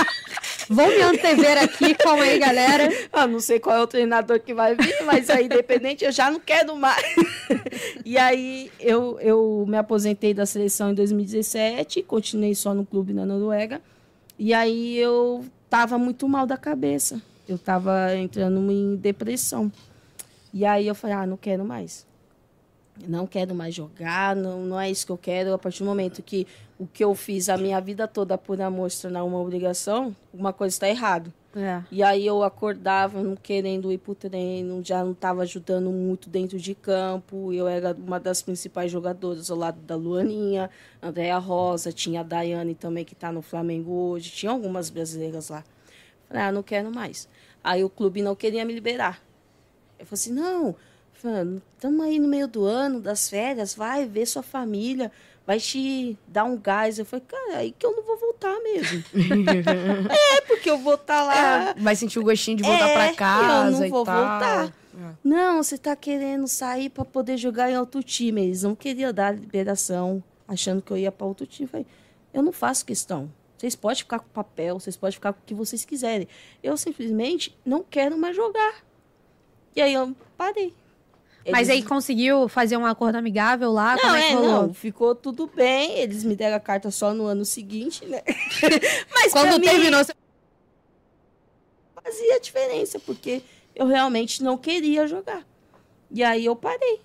Vão 0.69 0.87
me 0.87 1.01
antever 1.01 1.63
aqui, 1.63 1.95
calma 1.95 2.23
aí, 2.23 2.39
galera. 2.39 2.89
Ah, 3.11 3.25
não 3.25 3.39
sei 3.39 3.59
qual 3.59 3.75
é 3.77 3.81
o 3.81 3.87
treinador 3.87 4.39
que 4.39 4.53
vai 4.53 4.75
vir, 4.75 5.01
mas 5.05 5.29
aí, 5.29 5.45
independente, 5.45 6.03
eu 6.03 6.11
já 6.11 6.29
não 6.29 6.39
quero 6.39 6.75
mais. 6.75 7.01
e 8.03 8.17
aí, 8.17 8.69
eu, 8.79 9.17
eu 9.21 9.65
me 9.67 9.77
aposentei 9.77 10.33
da 10.33 10.45
seleção 10.45 10.91
em 10.91 10.93
2017, 10.93 12.03
continuei 12.03 12.53
só 12.53 12.73
no 12.73 12.85
clube 12.85 13.13
na 13.13 13.25
Noruega. 13.25 13.81
E 14.37 14.53
aí, 14.53 14.97
eu 14.97 15.45
tava 15.69 15.97
muito 15.97 16.27
mal 16.27 16.45
da 16.45 16.57
cabeça. 16.57 17.21
Eu 17.47 17.57
tava 17.57 18.15
entrando 18.15 18.71
em 18.71 18.95
depressão. 18.95 19.71
E 20.53 20.65
aí, 20.65 20.87
eu 20.87 20.95
falei, 20.95 21.15
ah, 21.15 21.25
não 21.25 21.37
quero 21.37 21.63
mais. 21.63 22.05
Não 23.07 23.27
quero 23.27 23.53
mais 23.53 23.75
jogar, 23.75 24.35
não, 24.35 24.65
não 24.65 24.79
é 24.79 24.89
isso 24.89 25.05
que 25.05 25.11
eu 25.11 25.17
quero. 25.17 25.53
A 25.53 25.57
partir 25.57 25.79
do 25.79 25.85
momento 25.85 26.23
que 26.23 26.47
o 26.79 26.85
que 26.85 27.03
eu 27.03 27.13
fiz 27.15 27.49
a 27.49 27.57
minha 27.57 27.79
vida 27.79 28.07
toda 28.07 28.37
por 28.37 28.59
amor 28.61 28.89
se 28.91 29.03
tornar 29.03 29.23
uma 29.23 29.39
obrigação, 29.39 30.15
uma 30.33 30.53
coisa 30.53 30.75
está 30.75 30.87
errado. 30.87 31.31
É. 31.55 31.83
E 31.91 32.03
aí 32.03 32.25
eu 32.25 32.43
acordava 32.43 33.23
não 33.23 33.35
querendo 33.35 33.91
ir 33.91 33.97
pro 33.97 34.13
treino, 34.13 34.83
já 34.83 35.03
não 35.03 35.11
estava 35.13 35.41
ajudando 35.41 35.89
muito 35.89 36.29
dentro 36.29 36.59
de 36.59 36.75
campo. 36.75 37.51
Eu 37.51 37.67
era 37.67 37.95
uma 37.97 38.19
das 38.19 38.43
principais 38.43 38.91
jogadoras 38.91 39.49
ao 39.49 39.57
lado 39.57 39.79
da 39.81 39.95
Luaninha, 39.95 40.69
Andréa 41.01 41.37
Rosa, 41.39 41.91
tinha 41.91 42.21
a 42.21 42.23
Daiane 42.23 42.75
também 42.75 43.03
que 43.03 43.13
está 43.13 43.31
no 43.31 43.41
Flamengo 43.41 43.91
hoje, 43.91 44.29
tinha 44.29 44.51
algumas 44.51 44.89
brasileiras 44.91 45.49
lá. 45.49 45.63
Falei, 46.27 46.43
ah, 46.43 46.51
não 46.51 46.63
quero 46.63 46.91
mais. 46.93 47.27
Aí 47.63 47.83
o 47.83 47.89
clube 47.89 48.21
não 48.21 48.35
queria 48.35 48.63
me 48.65 48.73
liberar. 48.73 49.21
Eu 49.99 50.05
falei 50.05 50.13
assim, 50.21 50.33
não, 50.33 50.75
estamos 51.73 52.05
aí 52.05 52.19
no 52.19 52.27
meio 52.27 52.47
do 52.47 52.63
ano, 52.65 52.99
das 53.01 53.29
férias, 53.29 53.73
vai 53.73 54.05
ver 54.05 54.25
sua 54.27 54.43
família, 54.43 55.11
vai 55.45 55.59
te 55.59 56.17
dar 56.27 56.43
um 56.43 56.57
gás. 56.57 56.99
Eu 56.99 57.05
falei, 57.05 57.25
cara, 57.27 57.57
aí 57.57 57.71
que 57.77 57.85
eu 57.85 57.95
não 57.95 58.03
vou 58.03 58.17
voltar 58.17 58.55
mesmo. 58.61 59.03
é, 60.37 60.41
porque 60.41 60.69
eu 60.69 60.77
vou 60.77 60.95
estar 60.95 61.23
lá. 61.23 61.69
É, 61.69 61.73
vai 61.75 61.95
sentir 61.95 62.19
o 62.19 62.23
gostinho 62.23 62.57
de 62.57 62.63
voltar 62.63 62.89
É, 62.89 62.93
pra 62.93 63.13
casa 63.15 63.67
eu 63.67 63.71
não 63.71 63.85
e 63.85 63.89
vou 63.89 64.03
tal. 64.05 64.15
voltar. 64.15 64.65
É. 64.67 64.71
Não, 65.23 65.61
você 65.61 65.77
tá 65.77 65.95
querendo 65.95 66.47
sair 66.47 66.89
para 66.89 67.05
poder 67.05 67.37
jogar 67.37 67.69
em 67.71 67.77
outro 67.77 68.01
time. 68.03 68.43
Eles 68.43 68.63
não 68.63 68.75
queriam 68.75 69.13
dar 69.13 69.31
liberação, 69.35 70.23
achando 70.47 70.81
que 70.81 70.91
eu 70.91 70.97
ia 70.97 71.11
para 71.11 71.25
outro 71.27 71.45
time. 71.45 71.65
Eu 71.65 71.69
falei, 71.71 71.87
eu 72.33 72.41
não 72.43 72.51
faço 72.51 72.85
questão. 72.85 73.31
Vocês 73.57 73.75
podem 73.75 73.97
ficar 73.97 74.19
com 74.19 74.27
papel, 74.29 74.79
vocês 74.79 74.95
podem 74.95 75.13
ficar 75.13 75.33
com 75.33 75.39
o 75.39 75.43
que 75.45 75.53
vocês 75.53 75.83
quiserem. 75.83 76.27
Eu 76.61 76.77
simplesmente 76.77 77.57
não 77.65 77.83
quero 77.83 78.17
mais 78.17 78.35
jogar. 78.35 78.83
E 79.75 79.81
aí 79.81 79.93
eu 79.93 80.15
parei. 80.37 80.73
Mas 81.49 81.69
aí 81.69 81.81
conseguiu 81.81 82.49
fazer 82.49 82.75
um 82.77 82.85
acordo 82.85 83.15
amigável 83.15 83.71
lá? 83.71 83.95
Não, 83.95 84.01
Como 84.01 84.15
é 84.15 84.31
é, 84.31 84.35
não, 84.35 84.73
ficou 84.73 85.15
tudo 85.15 85.47
bem. 85.47 85.97
Eles 85.97 86.23
me 86.23 86.35
deram 86.35 86.57
a 86.57 86.59
carta 86.59 86.91
só 86.91 87.13
no 87.13 87.25
ano 87.25 87.45
seguinte, 87.45 88.05
né? 88.05 88.21
Mas 89.15 89.31
Quando 89.31 89.59
mim, 89.59 89.65
terminou, 89.67 90.03
você- 90.03 90.13
fazia 92.03 92.39
diferença, 92.39 92.99
porque 92.99 93.41
eu 93.75 93.85
realmente 93.87 94.43
não 94.43 94.57
queria 94.57 95.07
jogar. 95.07 95.45
E 96.11 96.23
aí 96.23 96.45
eu 96.45 96.55
parei. 96.55 96.99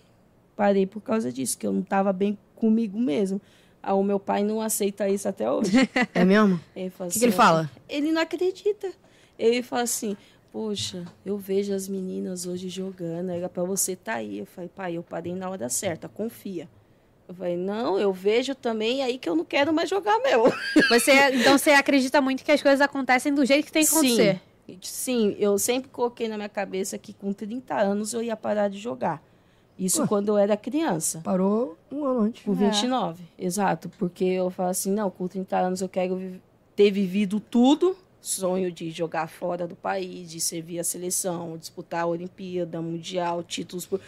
Parei 0.56 0.86
por 0.86 1.00
causa 1.00 1.32
disso, 1.32 1.56
que 1.56 1.66
eu 1.66 1.72
não 1.72 1.80
estava 1.80 2.12
bem 2.12 2.36
comigo 2.56 2.98
mesmo. 2.98 3.40
Ah, 3.82 3.94
o 3.94 4.02
meu 4.04 4.20
pai 4.20 4.44
não 4.44 4.60
aceita 4.60 5.08
isso 5.08 5.28
até 5.28 5.50
hoje. 5.50 5.72
É 6.14 6.24
mesmo? 6.24 6.60
O 6.76 7.08
que, 7.08 7.18
que 7.18 7.24
ele 7.24 7.32
fala? 7.32 7.68
Ele 7.88 8.12
não 8.12 8.22
acredita. 8.22 8.92
Ele 9.38 9.62
fala 9.62 9.82
assim: 9.82 10.16
Poxa, 10.52 11.06
eu 11.24 11.38
vejo 11.38 11.72
as 11.72 11.88
meninas 11.88 12.46
hoje 12.46 12.68
jogando, 12.68 13.30
era 13.30 13.48
pra 13.48 13.64
você 13.64 13.92
estar 13.92 14.16
aí. 14.16 14.38
Eu 14.38 14.44
falei, 14.44 14.68
pai, 14.68 14.96
eu 14.98 15.02
parei 15.02 15.34
na 15.34 15.48
hora 15.48 15.66
certa, 15.70 16.10
confia. 16.10 16.68
Eu 17.26 17.34
falei, 17.34 17.56
não, 17.56 17.98
eu 17.98 18.12
vejo 18.12 18.54
também 18.54 19.02
aí 19.02 19.16
que 19.16 19.26
eu 19.26 19.34
não 19.34 19.46
quero 19.46 19.72
mais 19.72 19.88
jogar 19.88 20.18
meu. 20.18 20.52
você, 20.90 21.12
então 21.32 21.56
você 21.56 21.70
acredita 21.70 22.20
muito 22.20 22.44
que 22.44 22.52
as 22.52 22.60
coisas 22.60 22.82
acontecem 22.82 23.32
do 23.32 23.46
jeito 23.46 23.64
que 23.64 23.72
tem 23.72 23.82
que 23.82 23.90
acontecer. 23.90 24.42
Sim, 24.66 24.78
sim, 24.82 25.36
eu 25.38 25.58
sempre 25.58 25.88
coloquei 25.88 26.28
na 26.28 26.36
minha 26.36 26.50
cabeça 26.50 26.98
que 26.98 27.14
com 27.14 27.32
30 27.32 27.74
anos 27.74 28.12
eu 28.12 28.22
ia 28.22 28.36
parar 28.36 28.68
de 28.68 28.78
jogar. 28.78 29.22
Isso 29.78 30.02
Ué. 30.02 30.06
quando 30.06 30.28
eu 30.28 30.38
era 30.38 30.56
criança. 30.56 31.20
Parou 31.24 31.76
um 31.90 32.04
ano 32.04 32.20
antes. 32.22 32.42
Com 32.44 32.52
29, 32.52 33.24
exato. 33.38 33.88
Porque 33.98 34.24
eu 34.24 34.50
falo 34.50 34.68
assim, 34.70 34.90
não, 34.92 35.10
com 35.10 35.26
30 35.26 35.56
anos 35.58 35.80
eu 35.80 35.88
quero 35.88 36.40
ter 36.76 36.90
vivido 36.90 37.40
tudo. 37.40 37.96
Sonho 38.20 38.70
de 38.70 38.90
jogar 38.92 39.26
fora 39.28 39.66
do 39.66 39.74
país, 39.74 40.30
de 40.30 40.40
servir 40.40 40.78
a 40.78 40.84
seleção, 40.84 41.56
disputar 41.58 42.02
a 42.02 42.06
Olimpíada, 42.06 42.80
Mundial, 42.80 43.42
títulos. 43.42 43.84
Por... 43.84 44.00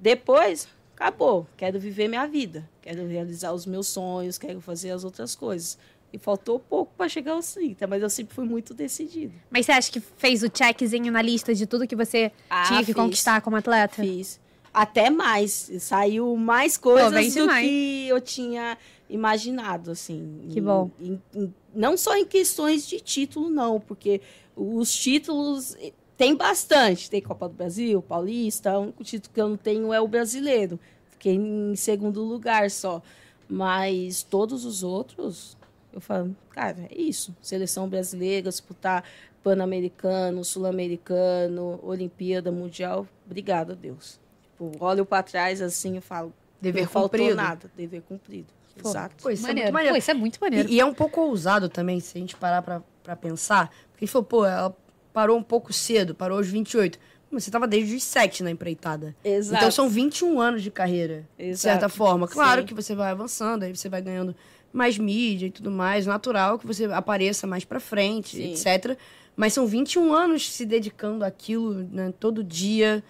Depois, 0.00 0.66
acabou. 0.96 1.46
Quero 1.56 1.78
viver 1.78 2.08
minha 2.08 2.26
vida. 2.26 2.68
Quero 2.82 3.06
realizar 3.06 3.52
os 3.52 3.66
meus 3.66 3.86
sonhos, 3.86 4.36
quero 4.38 4.60
fazer 4.60 4.90
as 4.90 5.04
outras 5.04 5.34
coisas. 5.34 5.78
E 6.12 6.18
faltou 6.18 6.58
pouco 6.58 6.92
para 6.96 7.08
chegar 7.08 7.34
aos 7.34 7.52
30, 7.54 7.86
mas 7.86 8.02
eu 8.02 8.10
sempre 8.10 8.34
fui 8.34 8.44
muito 8.44 8.74
decidida. 8.74 9.32
Mas 9.48 9.66
você 9.66 9.72
acha 9.72 9.92
que 9.92 10.00
fez 10.00 10.42
o 10.42 10.48
checkzinho 10.52 11.12
na 11.12 11.22
lista 11.22 11.54
de 11.54 11.66
tudo 11.66 11.86
que 11.86 11.94
você 11.94 12.32
Ah, 12.48 12.64
tinha 12.66 12.80
que 12.80 12.86
fiz. 12.86 12.94
conquistar 12.96 13.40
como 13.42 13.54
atleta? 13.56 14.02
Fiz. 14.02 14.40
Até 14.72 15.10
mais. 15.10 15.70
Saiu 15.80 16.36
mais 16.36 16.76
coisas 16.76 17.12
bem 17.12 17.28
do 17.30 17.48
que 17.60 18.06
eu 18.08 18.20
tinha 18.20 18.78
imaginado, 19.08 19.90
assim. 19.90 20.46
Que 20.50 20.60
bom. 20.60 20.90
em- 21.00 21.20
em- 21.34 21.54
não 21.74 21.96
só 21.96 22.16
em 22.16 22.24
questões 22.24 22.86
de 22.86 23.00
título, 23.00 23.48
não, 23.50 23.80
porque 23.80 24.20
os 24.56 24.92
títulos 24.94 25.76
tem 26.16 26.34
bastante. 26.36 27.10
Tem 27.10 27.20
Copa 27.20 27.48
do 27.48 27.54
Brasil, 27.54 28.00
Paulista. 28.02 28.78
O 28.78 28.82
único 28.82 29.02
título 29.04 29.34
que 29.34 29.40
eu 29.40 29.48
não 29.48 29.56
tenho 29.56 29.92
é 29.92 30.00
o 30.00 30.06
brasileiro. 30.08 30.78
Fiquei 31.10 31.34
em 31.34 31.74
segundo 31.76 32.22
lugar 32.22 32.70
só. 32.70 33.02
Mas 33.48 34.22
todos 34.22 34.64
os 34.64 34.84
outros, 34.84 35.56
eu 35.92 36.00
falo, 36.00 36.36
cara, 36.50 36.86
é 36.90 37.00
isso. 37.00 37.34
Seleção 37.42 37.88
brasileira, 37.88 38.48
disputar 38.48 39.02
Pan-Americano, 39.42 40.44
Sul-Americano, 40.44 41.80
Olimpíada, 41.82 42.52
Mundial. 42.52 43.08
Obrigada, 43.26 43.74
Deus. 43.74 44.20
Tipo, 44.60 44.84
olho 44.84 45.06
para 45.06 45.22
trás 45.22 45.62
assim 45.62 45.96
e 45.96 46.00
falo, 46.00 46.32
Dever 46.60 46.82
não 46.82 46.90
faltou 46.90 47.18
cumprido. 47.18 47.36
nada. 47.36 47.70
Dever 47.76 48.02
cumprido. 48.02 48.48
Exato. 48.84 49.14
Pô, 49.22 49.30
isso 49.30 49.44
é 49.44 49.48
Maneiro. 49.48 49.66
muito 49.66 49.72
maneiro. 49.74 49.94
Pô, 49.94 49.98
isso 49.98 50.10
é 50.10 50.14
muito 50.14 50.38
maneiro. 50.40 50.68
E, 50.68 50.74
e 50.74 50.80
é 50.80 50.84
um 50.84 50.94
pouco 50.94 51.20
ousado 51.22 51.68
também, 51.68 52.00
se 52.00 52.16
a 52.16 52.20
gente 52.20 52.36
parar 52.36 52.62
pra, 52.62 52.82
pra 53.02 53.16
pensar. 53.16 53.68
Porque 53.90 54.04
a 54.04 54.06
gente 54.06 54.12
falou, 54.12 54.26
pô, 54.26 54.44
ela 54.44 54.74
parou 55.12 55.36
um 55.38 55.42
pouco 55.42 55.72
cedo, 55.72 56.14
parou 56.14 56.38
aos 56.38 56.46
28. 56.48 56.98
Mas 57.30 57.44
você 57.44 57.50
tava 57.50 57.66
desde 57.66 57.94
os 57.94 58.02
7 58.02 58.42
na 58.42 58.50
empreitada. 58.50 59.14
Exato. 59.24 59.56
Então 59.58 59.70
são 59.70 59.88
21 59.88 60.40
anos 60.40 60.62
de 60.62 60.70
carreira, 60.70 61.24
de 61.38 61.46
Exato. 61.46 61.62
certa 61.62 61.88
forma. 61.88 62.26
Claro 62.26 62.62
Sim. 62.62 62.66
que 62.66 62.74
você 62.74 62.94
vai 62.94 63.10
avançando, 63.10 63.62
aí 63.62 63.74
você 63.74 63.88
vai 63.88 64.02
ganhando 64.02 64.34
mais 64.72 64.98
mídia 64.98 65.46
e 65.46 65.50
tudo 65.50 65.70
mais. 65.70 66.06
Natural 66.06 66.58
que 66.58 66.66
você 66.66 66.84
apareça 66.86 67.46
mais 67.46 67.64
pra 67.64 67.80
frente, 67.80 68.36
Sim. 68.36 68.52
etc. 68.52 68.96
Mas 69.36 69.52
são 69.52 69.66
21 69.66 70.12
anos 70.12 70.50
se 70.52 70.66
dedicando 70.66 71.24
àquilo, 71.24 71.74
né, 71.90 72.12
todo 72.18 72.42
dia, 72.42 73.02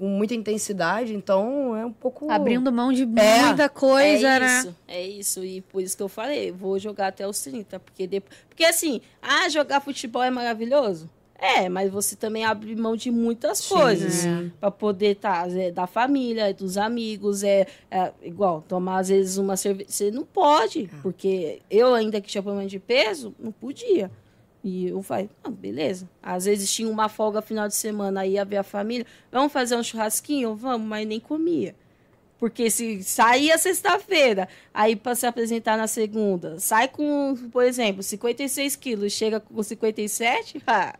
com 0.00 0.08
muita 0.08 0.34
intensidade. 0.34 1.14
Então 1.14 1.76
é 1.76 1.84
um 1.84 1.92
pouco. 1.92 2.30
Abrindo 2.30 2.72
mão 2.72 2.90
de 2.90 3.02
É. 3.02 3.42
muita 3.44 3.68
coisa, 3.68 4.28
é 4.28 4.40
né? 4.40 4.58
Isso, 4.58 4.76
é 4.88 5.06
isso. 5.06 5.44
E 5.44 5.60
por 5.60 5.82
isso 5.82 5.96
que 5.96 6.02
eu 6.02 6.08
falei, 6.08 6.50
vou 6.50 6.78
jogar 6.78 7.08
até 7.08 7.28
os 7.28 7.38
30. 7.40 7.78
Porque, 7.78 8.06
depois... 8.06 8.34
porque 8.48 8.64
assim, 8.64 9.02
ah, 9.20 9.48
jogar 9.50 9.80
futebol 9.80 10.22
é 10.22 10.30
maravilhoso? 10.30 11.08
É, 11.42 11.70
mas 11.70 11.90
você 11.90 12.16
também 12.16 12.44
abre 12.44 12.76
mão 12.76 12.94
de 12.94 13.10
muitas 13.10 13.66
coisas 13.66 14.26
para 14.60 14.70
poder 14.70 15.12
estar 15.12 15.46
da 15.72 15.86
família, 15.86 16.52
dos 16.52 16.76
amigos, 16.76 17.42
é, 17.42 17.66
é 17.90 18.12
igual 18.22 18.62
tomar 18.68 18.98
às 18.98 19.08
vezes 19.08 19.38
uma 19.38 19.56
cerveja, 19.56 19.88
você 19.88 20.10
não 20.10 20.22
pode, 20.22 20.90
porque 21.00 21.62
eu 21.70 21.94
ainda 21.94 22.20
que 22.20 22.28
tinha 22.28 22.42
problema 22.42 22.68
de 22.68 22.78
peso, 22.78 23.34
não 23.38 23.52
podia. 23.52 24.10
E 24.62 24.88
eu 24.88 25.02
falei, 25.02 25.30
ah, 25.42 25.50
beleza. 25.50 26.08
Às 26.22 26.44
vezes 26.44 26.72
tinha 26.72 26.88
uma 26.88 27.08
folga 27.08 27.40
final 27.40 27.66
de 27.66 27.74
semana, 27.74 28.20
aí 28.20 28.32
ia 28.32 28.44
ver 28.44 28.58
a 28.58 28.62
família, 28.62 29.06
vamos 29.32 29.52
fazer 29.52 29.76
um 29.76 29.82
churrasquinho? 29.82 30.54
Vamos, 30.54 30.86
mas 30.86 31.06
nem 31.06 31.18
comia. 31.18 31.74
Porque 32.38 32.70
se 32.70 33.02
saía 33.02 33.58
sexta-feira, 33.58 34.48
aí 34.72 34.96
para 34.96 35.14
se 35.14 35.26
apresentar 35.26 35.76
na 35.76 35.86
segunda, 35.86 36.58
sai 36.58 36.88
com, 36.88 37.36
por 37.52 37.64
exemplo, 37.64 38.02
56 38.02 38.76
quilos, 38.76 39.12
chega 39.12 39.40
com 39.40 39.62
57, 39.62 40.62
ah. 40.66 40.94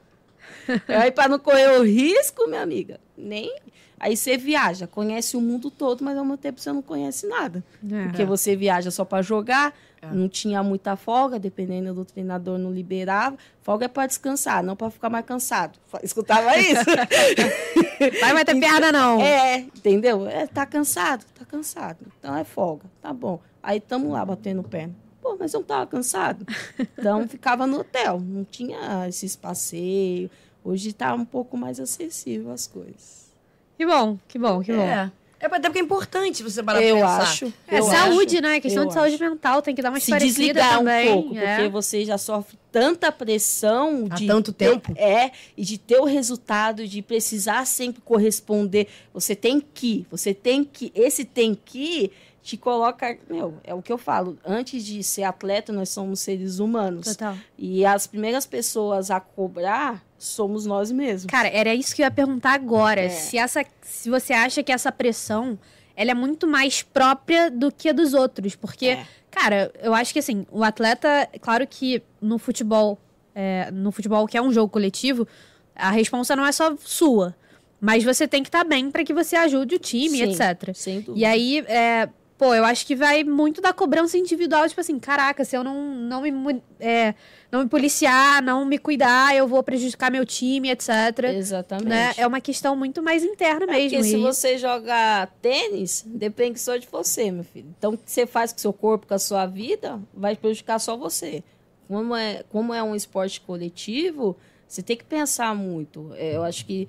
aí 0.87 1.11
para 1.11 1.29
não 1.29 1.39
correr 1.39 1.79
o 1.79 1.83
risco, 1.83 2.47
minha 2.47 2.61
amiga, 2.61 3.01
nem. 3.17 3.55
Aí 3.99 4.17
você 4.17 4.37
viaja, 4.39 4.87
conhece 4.87 5.37
o 5.37 5.41
mundo 5.43 5.71
todo, 5.71 6.03
mas 6.03 6.17
ao 6.17 6.25
mesmo 6.25 6.39
tempo 6.39 6.59
você 6.59 6.73
não 6.73 6.81
conhece 6.81 7.27
nada. 7.27 7.63
É. 7.91 8.05
Porque 8.05 8.25
você 8.25 8.57
viaja 8.57 8.91
só 8.91 9.05
para 9.05 9.23
jogar, 9.23 9.75
não 10.03 10.29
tinha 10.29 10.63
muita 10.63 10.97
folga, 10.97 11.39
dependendo 11.39 11.93
do 11.93 12.05
treinador, 12.05 12.59
não 12.59 12.73
liberava. 12.73 13.37
Folga 13.61 13.85
é 13.85 13.89
para 13.89 14.07
descansar, 14.07 14.63
não 14.63 14.75
para 14.75 14.91
ficar 14.91 15.11
mais 15.11 15.25
cansado. 15.25 15.79
Escutava 16.03 16.57
isso? 16.57 16.85
Vai 18.21 18.33
bater 18.33 18.59
perna, 18.59 18.91
não. 18.91 19.21
É, 19.21 19.59
entendeu? 19.59 20.27
É, 20.27 20.47
tá 20.47 20.65
cansado, 20.65 21.25
tá 21.39 21.45
cansado. 21.45 21.99
Então 22.19 22.35
é 22.37 22.45
folga, 22.45 22.85
tá 23.03 23.13
bom. 23.13 23.41
Aí 23.63 23.79
tamo 23.79 24.11
lá 24.11 24.25
batendo 24.25 24.63
perna. 24.63 24.95
Pô, 25.21 25.37
mas 25.39 25.53
eu 25.53 25.61
não 25.61 25.67
tava 25.67 25.87
cansado. 25.87 26.47
Então 26.79 27.27
ficava 27.29 27.67
no 27.67 27.81
hotel, 27.81 28.19
não 28.21 28.45
tinha 28.45 29.07
esses 29.07 29.37
passeios. 29.37 30.31
Hoje 30.65 30.93
tá 30.93 31.15
um 31.15 31.25
pouco 31.25 31.57
mais 31.57 31.79
acessível 31.79 32.51
as 32.51 32.67
coisas. 32.67 33.31
Que 33.77 33.87
bom, 33.87 34.19
que 34.29 34.39
bom, 34.39 34.63
que 34.63 34.73
bom. 34.73 34.83
É. 34.83 35.11
É 35.41 35.47
até 35.47 35.61
porque 35.71 35.79
é 35.79 35.83
importante 35.83 36.43
você 36.43 36.63
parar 36.63 36.83
eu 36.83 36.99
pra 36.99 37.07
pensar. 37.09 37.23
acho. 37.23 37.53
É 37.67 37.79
eu 37.79 37.83
saúde, 37.85 38.37
acho, 38.37 38.43
né? 38.47 38.61
Questão 38.61 38.83
eu 38.83 38.89
de 38.89 38.95
saúde 38.95 39.15
acho. 39.15 39.25
mental, 39.25 39.63
tem 39.63 39.75
que 39.75 39.81
dar 39.81 39.89
uma 39.89 39.99
se 39.99 40.13
desligar 40.19 40.77
também. 40.79 41.09
um 41.11 41.23
pouco, 41.23 41.39
é. 41.39 41.57
porque 41.57 41.69
você 41.71 42.05
já 42.05 42.19
sofre 42.19 42.59
tanta 42.71 43.11
pressão 43.11 44.07
Há 44.11 44.15
de 44.17 44.27
tanto 44.27 44.53
ter- 44.53 44.71
tempo. 44.71 44.93
é 44.97 45.31
e 45.57 45.65
de 45.65 45.79
ter 45.79 45.99
o 45.99 46.05
resultado, 46.05 46.87
de 46.87 47.01
precisar 47.01 47.67
sempre 47.67 48.03
corresponder. 48.05 48.87
Você 49.15 49.35
tem 49.35 49.61
que, 49.61 50.07
você 50.11 50.35
tem 50.35 50.63
que, 50.63 50.93
esse 50.95 51.25
tem 51.25 51.55
que 51.65 52.13
te 52.43 52.57
coloca, 52.57 53.19
meu, 53.29 53.55
é 53.63 53.75
o 53.75 53.83
que 53.83 53.93
eu 53.93 53.99
falo. 53.99 54.39
Antes 54.45 54.85
de 54.85 55.03
ser 55.03 55.25
atleta, 55.25 55.73
nós 55.73 55.91
somos 55.91 56.21
seres 56.21 56.59
humanos. 56.59 57.07
Total. 57.07 57.37
E 57.59 57.85
as 57.85 58.07
primeiras 58.07 58.47
pessoas 58.47 59.11
a 59.11 59.21
cobrar 59.21 60.03
somos 60.19 60.65
nós 60.65 60.91
mesmos. 60.91 61.31
Cara, 61.31 61.49
era 61.49 61.75
isso 61.75 61.95
que 61.95 62.03
eu 62.03 62.05
ia 62.05 62.11
perguntar 62.11 62.53
agora. 62.55 63.03
É. 63.03 63.09
Se, 63.09 63.37
essa, 63.37 63.65
se 63.83 64.09
você 64.09 64.33
acha 64.33 64.63
que 64.63 64.73
essa 64.73 64.91
pressão 64.91 65.59
ela 66.01 66.13
é 66.13 66.15
muito 66.15 66.47
mais 66.47 66.83
própria 66.83 67.51
do 67.51 67.71
que 67.71 67.91
a 67.91 67.93
dos 67.93 68.15
outros. 68.15 68.57
Porque, 68.57 68.87
É. 68.87 69.07
cara, 69.31 69.71
eu 69.83 69.93
acho 69.93 70.13
que 70.15 70.19
assim, 70.19 70.47
o 70.51 70.65
atleta, 70.65 71.29
claro 71.43 71.67
que 71.67 72.03
no 72.23 72.39
futebol, 72.39 72.99
é, 73.35 73.71
no 73.71 73.93
futebol 73.93 74.27
que 74.27 74.39
é 74.39 74.41
um 74.41 74.51
jogo 74.51 74.73
coletivo, 74.73 75.29
a 75.75 75.91
responsa 75.91 76.35
não 76.35 76.47
é 76.47 76.53
só 76.53 76.75
sua. 76.79 77.37
Mas 77.79 78.03
você 78.03 78.27
tem 78.27 78.43
que 78.43 78.49
estar 78.49 78.65
bem 78.65 78.91
para 78.91 79.05
que 79.05 79.13
você 79.13 79.37
ajude 79.37 79.75
o 79.75 79.79
time, 79.79 80.19
Sim, 80.19 80.23
etc. 80.23 80.75
Sem 80.75 81.01
dúvida. 81.01 81.19
E 81.19 81.25
aí, 81.25 81.59
é, 81.67 82.09
pô, 82.41 82.55
eu 82.55 82.65
acho 82.65 82.87
que 82.87 82.97
vai 82.97 83.23
muito 83.23 83.61
da 83.61 83.71
cobrança 83.71 84.17
individual, 84.17 84.67
tipo 84.67 84.81
assim, 84.81 84.99
caraca, 84.99 85.45
se 85.45 85.55
eu 85.55 85.63
não, 85.63 85.95
não, 85.95 86.23
me, 86.23 86.63
é, 86.81 87.15
não 87.53 87.63
me 87.63 87.69
policiar, 87.69 88.43
não 88.43 88.65
me 88.65 88.79
cuidar, 88.79 89.37
eu 89.37 89.47
vou 89.47 89.63
prejudicar 89.63 90.11
meu 90.11 90.25
time, 90.25 90.71
etc. 90.71 90.89
Exatamente. 91.35 91.87
Né? 91.87 92.15
É 92.17 92.27
uma 92.27 92.41
questão 92.41 92.75
muito 92.75 93.03
mais 93.03 93.23
interna 93.23 93.65
É 93.65 93.67
mesmo. 93.67 93.99
Porque 93.99 94.05
se 94.05 94.17
você 94.17 94.57
joga 94.57 95.27
tênis, 95.43 96.03
depende 96.07 96.59
só 96.59 96.79
de 96.79 96.89
você, 96.91 97.31
meu 97.31 97.45
filho. 97.45 97.75
Então, 97.77 97.93
o 97.93 97.99
que 97.99 98.11
você 98.11 98.27
faz 98.27 98.53
com 98.53 98.57
o 98.57 98.61
seu 98.63 98.73
corpo, 98.73 99.07
com 99.07 99.13
a 99.13 99.19
sua 99.19 99.45
vida, 99.45 100.01
vai 100.15 100.35
prejudicar 100.35 100.79
só 100.79 100.97
você. 100.97 101.45
Como 101.87 102.17
é, 102.17 102.43
como 102.49 102.73
é 102.73 102.83
um 102.83 102.97
esporte 102.97 103.39
coletivo, 103.43 104.35
você 104.67 104.83
tem 104.83 104.97
que 104.97 105.05
pensar 105.05 105.55
muito. 105.55 106.11
É, 106.15 106.37
eu 106.37 106.43
acho 106.43 106.65
que 106.65 106.89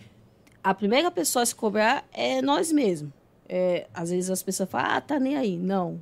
a 0.64 0.74
primeira 0.74 1.12
pessoa 1.12 1.44
a 1.44 1.46
se 1.46 1.54
cobrar 1.54 2.08
é 2.14 2.42
nós 2.42 2.72
mesmos. 2.72 3.12
É, 3.54 3.86
às 3.94 4.10
vezes 4.10 4.30
as 4.30 4.42
pessoas 4.42 4.70
falam, 4.70 4.92
ah, 4.92 5.02
tá 5.02 5.20
nem 5.20 5.36
aí. 5.36 5.58
Não. 5.58 6.02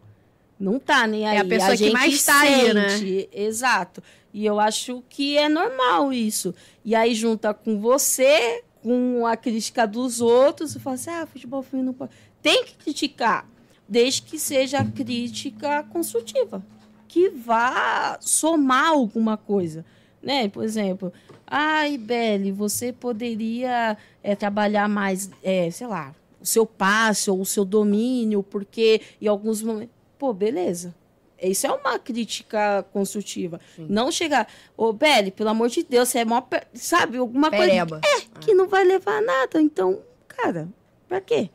Não 0.60 0.78
tá 0.78 1.08
nem 1.08 1.28
aí. 1.28 1.38
É 1.38 1.40
a 1.40 1.46
pessoa 1.46 1.76
que 1.76 1.90
mais 1.90 2.24
tá 2.24 2.42
aí, 2.42 2.72
né? 2.72 2.88
Exato. 3.34 4.04
E 4.32 4.46
eu 4.46 4.60
acho 4.60 5.04
que 5.10 5.36
é 5.36 5.50
normal 5.50 6.14
isso. 6.14 6.54
E 6.86 6.94
aí 6.94 7.16
junta 7.16 7.52
com 7.52 7.80
você, 7.80 8.64
com 8.84 9.26
a 9.26 9.36
crítica 9.36 9.88
dos 9.88 10.22
outros, 10.22 10.76
e 10.76 10.80
fala 10.80 10.94
assim: 10.94 11.10
ah, 11.10 11.26
futebol 11.26 11.64
feminino 11.64 11.88
não 11.88 11.94
pode. 11.98 12.12
Tem 12.40 12.64
que 12.64 12.76
criticar, 12.76 13.50
desde 13.88 14.22
que 14.22 14.38
seja 14.38 14.86
crítica 14.86 15.82
construtiva, 15.92 16.64
que 17.08 17.30
vá 17.30 18.20
somar 18.22 18.90
alguma 18.90 19.38
coisa. 19.38 19.84
Né? 20.22 20.50
Por 20.50 20.64
exemplo, 20.64 21.12
ai, 21.48 21.98
Belle, 21.98 22.52
você 22.52 22.94
poderia 22.94 23.98
é, 24.22 24.36
trabalhar 24.36 24.88
mais, 24.88 25.32
é, 25.42 25.72
sei 25.72 25.88
lá, 25.88 26.14
o 26.42 26.46
seu 26.46 26.66
passe 26.66 27.30
ou 27.30 27.42
o 27.42 27.46
seu 27.46 27.66
domínio, 27.66 28.42
porque 28.44 29.02
em 29.22 29.28
alguns 29.28 29.62
momentos. 29.62 29.94
Pô, 30.18 30.34
beleza. 30.34 30.94
Isso 31.42 31.66
é 31.66 31.72
uma 31.72 31.98
crítica 31.98 32.84
construtiva. 32.92 33.60
Sim. 33.76 33.88
Não 33.90 34.12
chegar, 34.12 34.48
ô, 34.76 34.92
Belle, 34.92 35.32
pelo 35.32 35.50
amor 35.50 35.70
de 35.70 35.84
Deus, 35.84 36.10
você 36.10 36.20
é 36.20 36.26
mó. 36.26 36.44
Sabe, 36.74 37.18
alguma 37.18 37.50
Pereba. 37.50 38.02
coisa. 38.02 38.18
É, 38.18 38.40
que 38.40 38.54
não 38.54 38.68
vai 38.68 38.84
levar 38.84 39.20
a 39.20 39.22
nada. 39.22 39.62
Então, 39.62 40.02
cara, 40.28 40.68
pra 41.08 41.22
quê? 41.22 41.50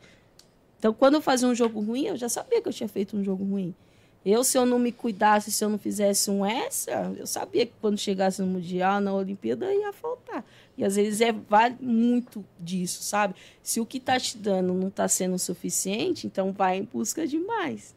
Então, 0.79 0.93
quando 0.93 1.15
eu 1.15 1.21
fazia 1.21 1.47
um 1.47 1.55
jogo 1.55 1.79
ruim, 1.79 2.05
eu 2.07 2.17
já 2.17 2.29
sabia 2.29 2.61
que 2.61 2.67
eu 2.67 2.73
tinha 2.73 2.89
feito 2.89 3.15
um 3.15 3.23
jogo 3.23 3.43
ruim. 3.43 3.73
Eu, 4.25 4.43
se 4.43 4.57
eu 4.57 4.65
não 4.65 4.79
me 4.79 4.91
cuidasse, 4.91 5.51
se 5.51 5.63
eu 5.63 5.69
não 5.69 5.77
fizesse 5.77 6.31
um 6.31 6.43
extra, 6.43 7.13
eu 7.15 7.27
sabia 7.27 7.63
que 7.63 7.73
quando 7.79 7.97
chegasse 7.97 8.41
no 8.41 8.47
Mundial, 8.47 8.99
na 8.99 9.13
Olimpíada, 9.13 9.71
ia 9.71 9.93
faltar. 9.93 10.43
E 10.77 10.83
às 10.83 10.95
vezes 10.95 11.21
é, 11.21 11.31
vale 11.31 11.77
muito 11.79 12.45
disso, 12.59 13.01
sabe? 13.01 13.33
Se 13.63 13.79
o 13.79 13.85
que 13.85 13.97
está 13.97 14.19
te 14.19 14.37
dando 14.37 14.73
não 14.73 14.89
está 14.89 15.07
sendo 15.07 15.39
suficiente, 15.39 16.27
então 16.27 16.51
vai 16.51 16.77
em 16.79 16.83
busca 16.83 17.25
de 17.25 17.39
mais. 17.39 17.95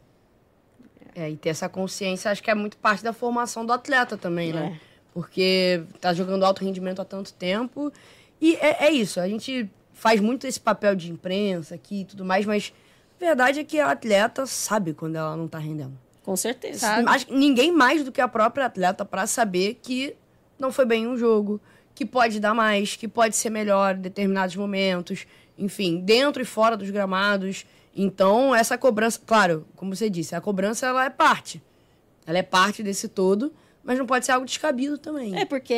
É, 1.13 1.29
e 1.29 1.35
ter 1.35 1.49
essa 1.49 1.67
consciência 1.67 2.31
acho 2.31 2.41
que 2.41 2.49
é 2.49 2.55
muito 2.55 2.77
parte 2.77 3.03
da 3.03 3.11
formação 3.11 3.65
do 3.65 3.73
atleta 3.73 4.17
também, 4.17 4.53
né? 4.53 4.79
É. 4.79 4.89
Porque 5.13 5.83
tá 5.99 6.13
jogando 6.13 6.45
alto 6.45 6.63
rendimento 6.63 7.01
há 7.01 7.05
tanto 7.05 7.33
tempo. 7.33 7.91
E 8.39 8.55
é, 8.55 8.85
é, 8.85 8.91
isso, 8.91 9.19
a 9.19 9.27
gente 9.27 9.69
faz 9.91 10.21
muito 10.21 10.47
esse 10.47 10.59
papel 10.59 10.95
de 10.95 11.11
imprensa 11.11 11.75
aqui 11.75 12.01
e 12.01 12.05
tudo 12.05 12.23
mais, 12.23 12.45
mas 12.45 12.71
a 13.17 13.25
verdade 13.25 13.59
é 13.59 13.63
que 13.65 13.79
a 13.79 13.91
atleta 13.91 14.45
sabe 14.45 14.93
quando 14.93 15.17
ela 15.17 15.35
não 15.35 15.47
tá 15.47 15.57
rendendo. 15.57 15.97
Com 16.23 16.37
certeza. 16.37 16.79
Sabe? 16.79 17.25
Ninguém 17.29 17.71
mais 17.71 18.03
do 18.05 18.11
que 18.11 18.21
a 18.21 18.27
própria 18.27 18.67
atleta 18.67 19.03
para 19.03 19.27
saber 19.27 19.79
que 19.81 20.15
não 20.57 20.71
foi 20.71 20.85
bem 20.85 21.07
um 21.07 21.17
jogo, 21.17 21.59
que 21.99 22.05
pode 22.05 22.39
dar 22.39 22.53
mais, 22.53 22.95
que 22.95 23.09
pode 23.09 23.35
ser 23.35 23.49
melhor 23.49 23.93
em 23.93 23.99
determinados 23.99 24.55
momentos, 24.55 25.27
enfim, 25.57 25.99
dentro 25.99 26.41
e 26.41 26.45
fora 26.45 26.77
dos 26.77 26.89
gramados. 26.89 27.65
Então, 27.93 28.55
essa 28.55 28.77
cobrança, 28.77 29.19
claro, 29.25 29.67
como 29.75 29.93
você 29.93 30.09
disse, 30.09 30.33
a 30.33 30.39
cobrança 30.39 30.87
ela 30.87 31.03
é 31.03 31.09
parte. 31.09 31.61
Ela 32.25 32.37
é 32.37 32.41
parte 32.41 32.81
desse 32.81 33.09
todo, 33.09 33.51
mas 33.83 33.99
não 33.99 34.05
pode 34.05 34.25
ser 34.25 34.31
algo 34.31 34.45
descabido 34.45 34.97
também. 34.97 35.37
É 35.37 35.43
porque 35.43 35.73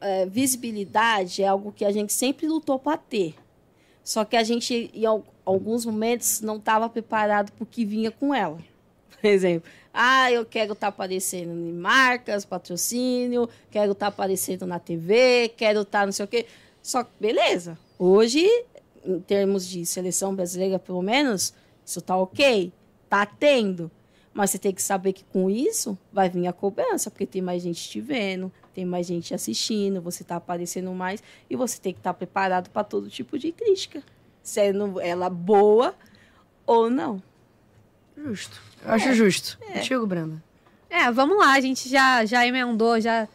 é, 0.00 0.26
visibilidade 0.26 1.40
é 1.40 1.46
algo 1.46 1.70
que 1.70 1.84
a 1.84 1.92
gente 1.92 2.12
sempre 2.12 2.48
lutou 2.48 2.76
para 2.76 2.96
ter. 2.96 3.36
Só 4.02 4.24
que 4.24 4.36
a 4.36 4.42
gente, 4.42 4.90
em 4.92 5.04
alguns 5.44 5.86
momentos, 5.86 6.40
não 6.40 6.56
estava 6.56 6.88
preparado 6.88 7.52
para 7.52 7.62
o 7.62 7.66
que 7.66 7.84
vinha 7.84 8.10
com 8.10 8.34
ela. 8.34 8.58
Exemplo, 9.24 9.68
ah, 9.92 10.30
eu 10.30 10.44
quero 10.46 10.72
estar 10.72 10.86
tá 10.86 10.88
aparecendo 10.88 11.52
em 11.52 11.72
marcas, 11.72 12.44
patrocínio, 12.44 13.48
quero 13.70 13.92
estar 13.92 14.06
tá 14.06 14.08
aparecendo 14.08 14.66
na 14.66 14.78
TV, 14.78 15.52
quero 15.56 15.82
estar 15.82 16.00
tá 16.00 16.06
não 16.06 16.12
sei 16.12 16.24
o 16.24 16.28
quê. 16.28 16.46
Só 16.82 17.04
que, 17.04 17.10
beleza. 17.20 17.78
Hoje, 17.98 18.46
em 19.04 19.20
termos 19.20 19.66
de 19.68 19.84
seleção 19.84 20.34
brasileira, 20.34 20.78
pelo 20.78 21.02
menos, 21.02 21.52
isso 21.84 22.00
tá 22.00 22.16
ok. 22.16 22.72
Tá 23.08 23.26
tendo. 23.26 23.90
Mas 24.32 24.50
você 24.50 24.58
tem 24.58 24.72
que 24.72 24.82
saber 24.82 25.12
que 25.12 25.24
com 25.24 25.50
isso 25.50 25.98
vai 26.12 26.30
vir 26.30 26.46
a 26.46 26.52
cobrança, 26.52 27.10
porque 27.10 27.26
tem 27.26 27.42
mais 27.42 27.62
gente 27.62 27.88
te 27.88 28.00
vendo, 28.00 28.50
tem 28.72 28.84
mais 28.84 29.06
gente 29.06 29.34
assistindo, 29.34 30.00
você 30.00 30.22
está 30.22 30.36
aparecendo 30.36 30.92
mais 30.92 31.20
e 31.48 31.56
você 31.56 31.80
tem 31.80 31.92
que 31.92 31.98
estar 31.98 32.12
tá 32.12 32.14
preparado 32.14 32.70
para 32.70 32.84
todo 32.84 33.10
tipo 33.10 33.36
de 33.36 33.50
crítica, 33.50 34.02
sendo 34.40 35.00
ela 35.00 35.28
boa 35.28 35.94
ou 36.64 36.88
não. 36.88 37.20
Justo. 38.16 38.60
Eu 38.84 38.92
acho 38.92 39.14
justo. 39.14 39.58
É. 39.68 39.74
Contigo, 39.74 40.06
Brenda. 40.06 40.42
É, 40.88 41.10
vamos 41.10 41.38
lá, 41.38 41.52
a 41.52 41.60
gente 41.60 41.88
já, 41.88 42.24
já 42.24 42.46
emendou, 42.46 43.00
já 43.00 43.28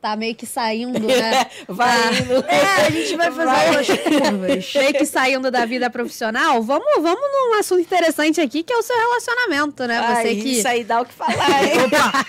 tá 0.00 0.14
meio 0.14 0.34
que 0.34 0.46
saindo, 0.46 1.06
né? 1.06 1.46
vai 1.68 2.02
tá. 2.02 2.12
indo. 2.12 2.44
É, 2.46 2.86
a 2.86 2.90
gente 2.90 3.16
vai 3.16 3.30
fazer 3.32 3.44
vai. 3.44 3.70
umas 3.70 3.86
curvas. 3.86 4.74
meio 4.74 4.94
que 4.94 5.04
saindo 5.04 5.50
da 5.50 5.64
vida 5.64 5.90
profissional. 5.90 6.62
Vamos, 6.62 6.86
vamos 6.96 7.20
num 7.20 7.58
assunto 7.58 7.80
interessante 7.80 8.40
aqui, 8.40 8.62
que 8.62 8.72
é 8.72 8.76
o 8.76 8.82
seu 8.82 8.96
relacionamento, 8.96 9.86
né? 9.86 10.00
Você 10.00 10.28
aí, 10.28 10.42
que... 10.42 10.48
Isso 10.58 10.68
aí 10.68 10.84
dá 10.84 11.00
o 11.00 11.04
que 11.04 11.14
falar, 11.14 11.34
hein? 11.64 11.80
opa, 11.86 12.26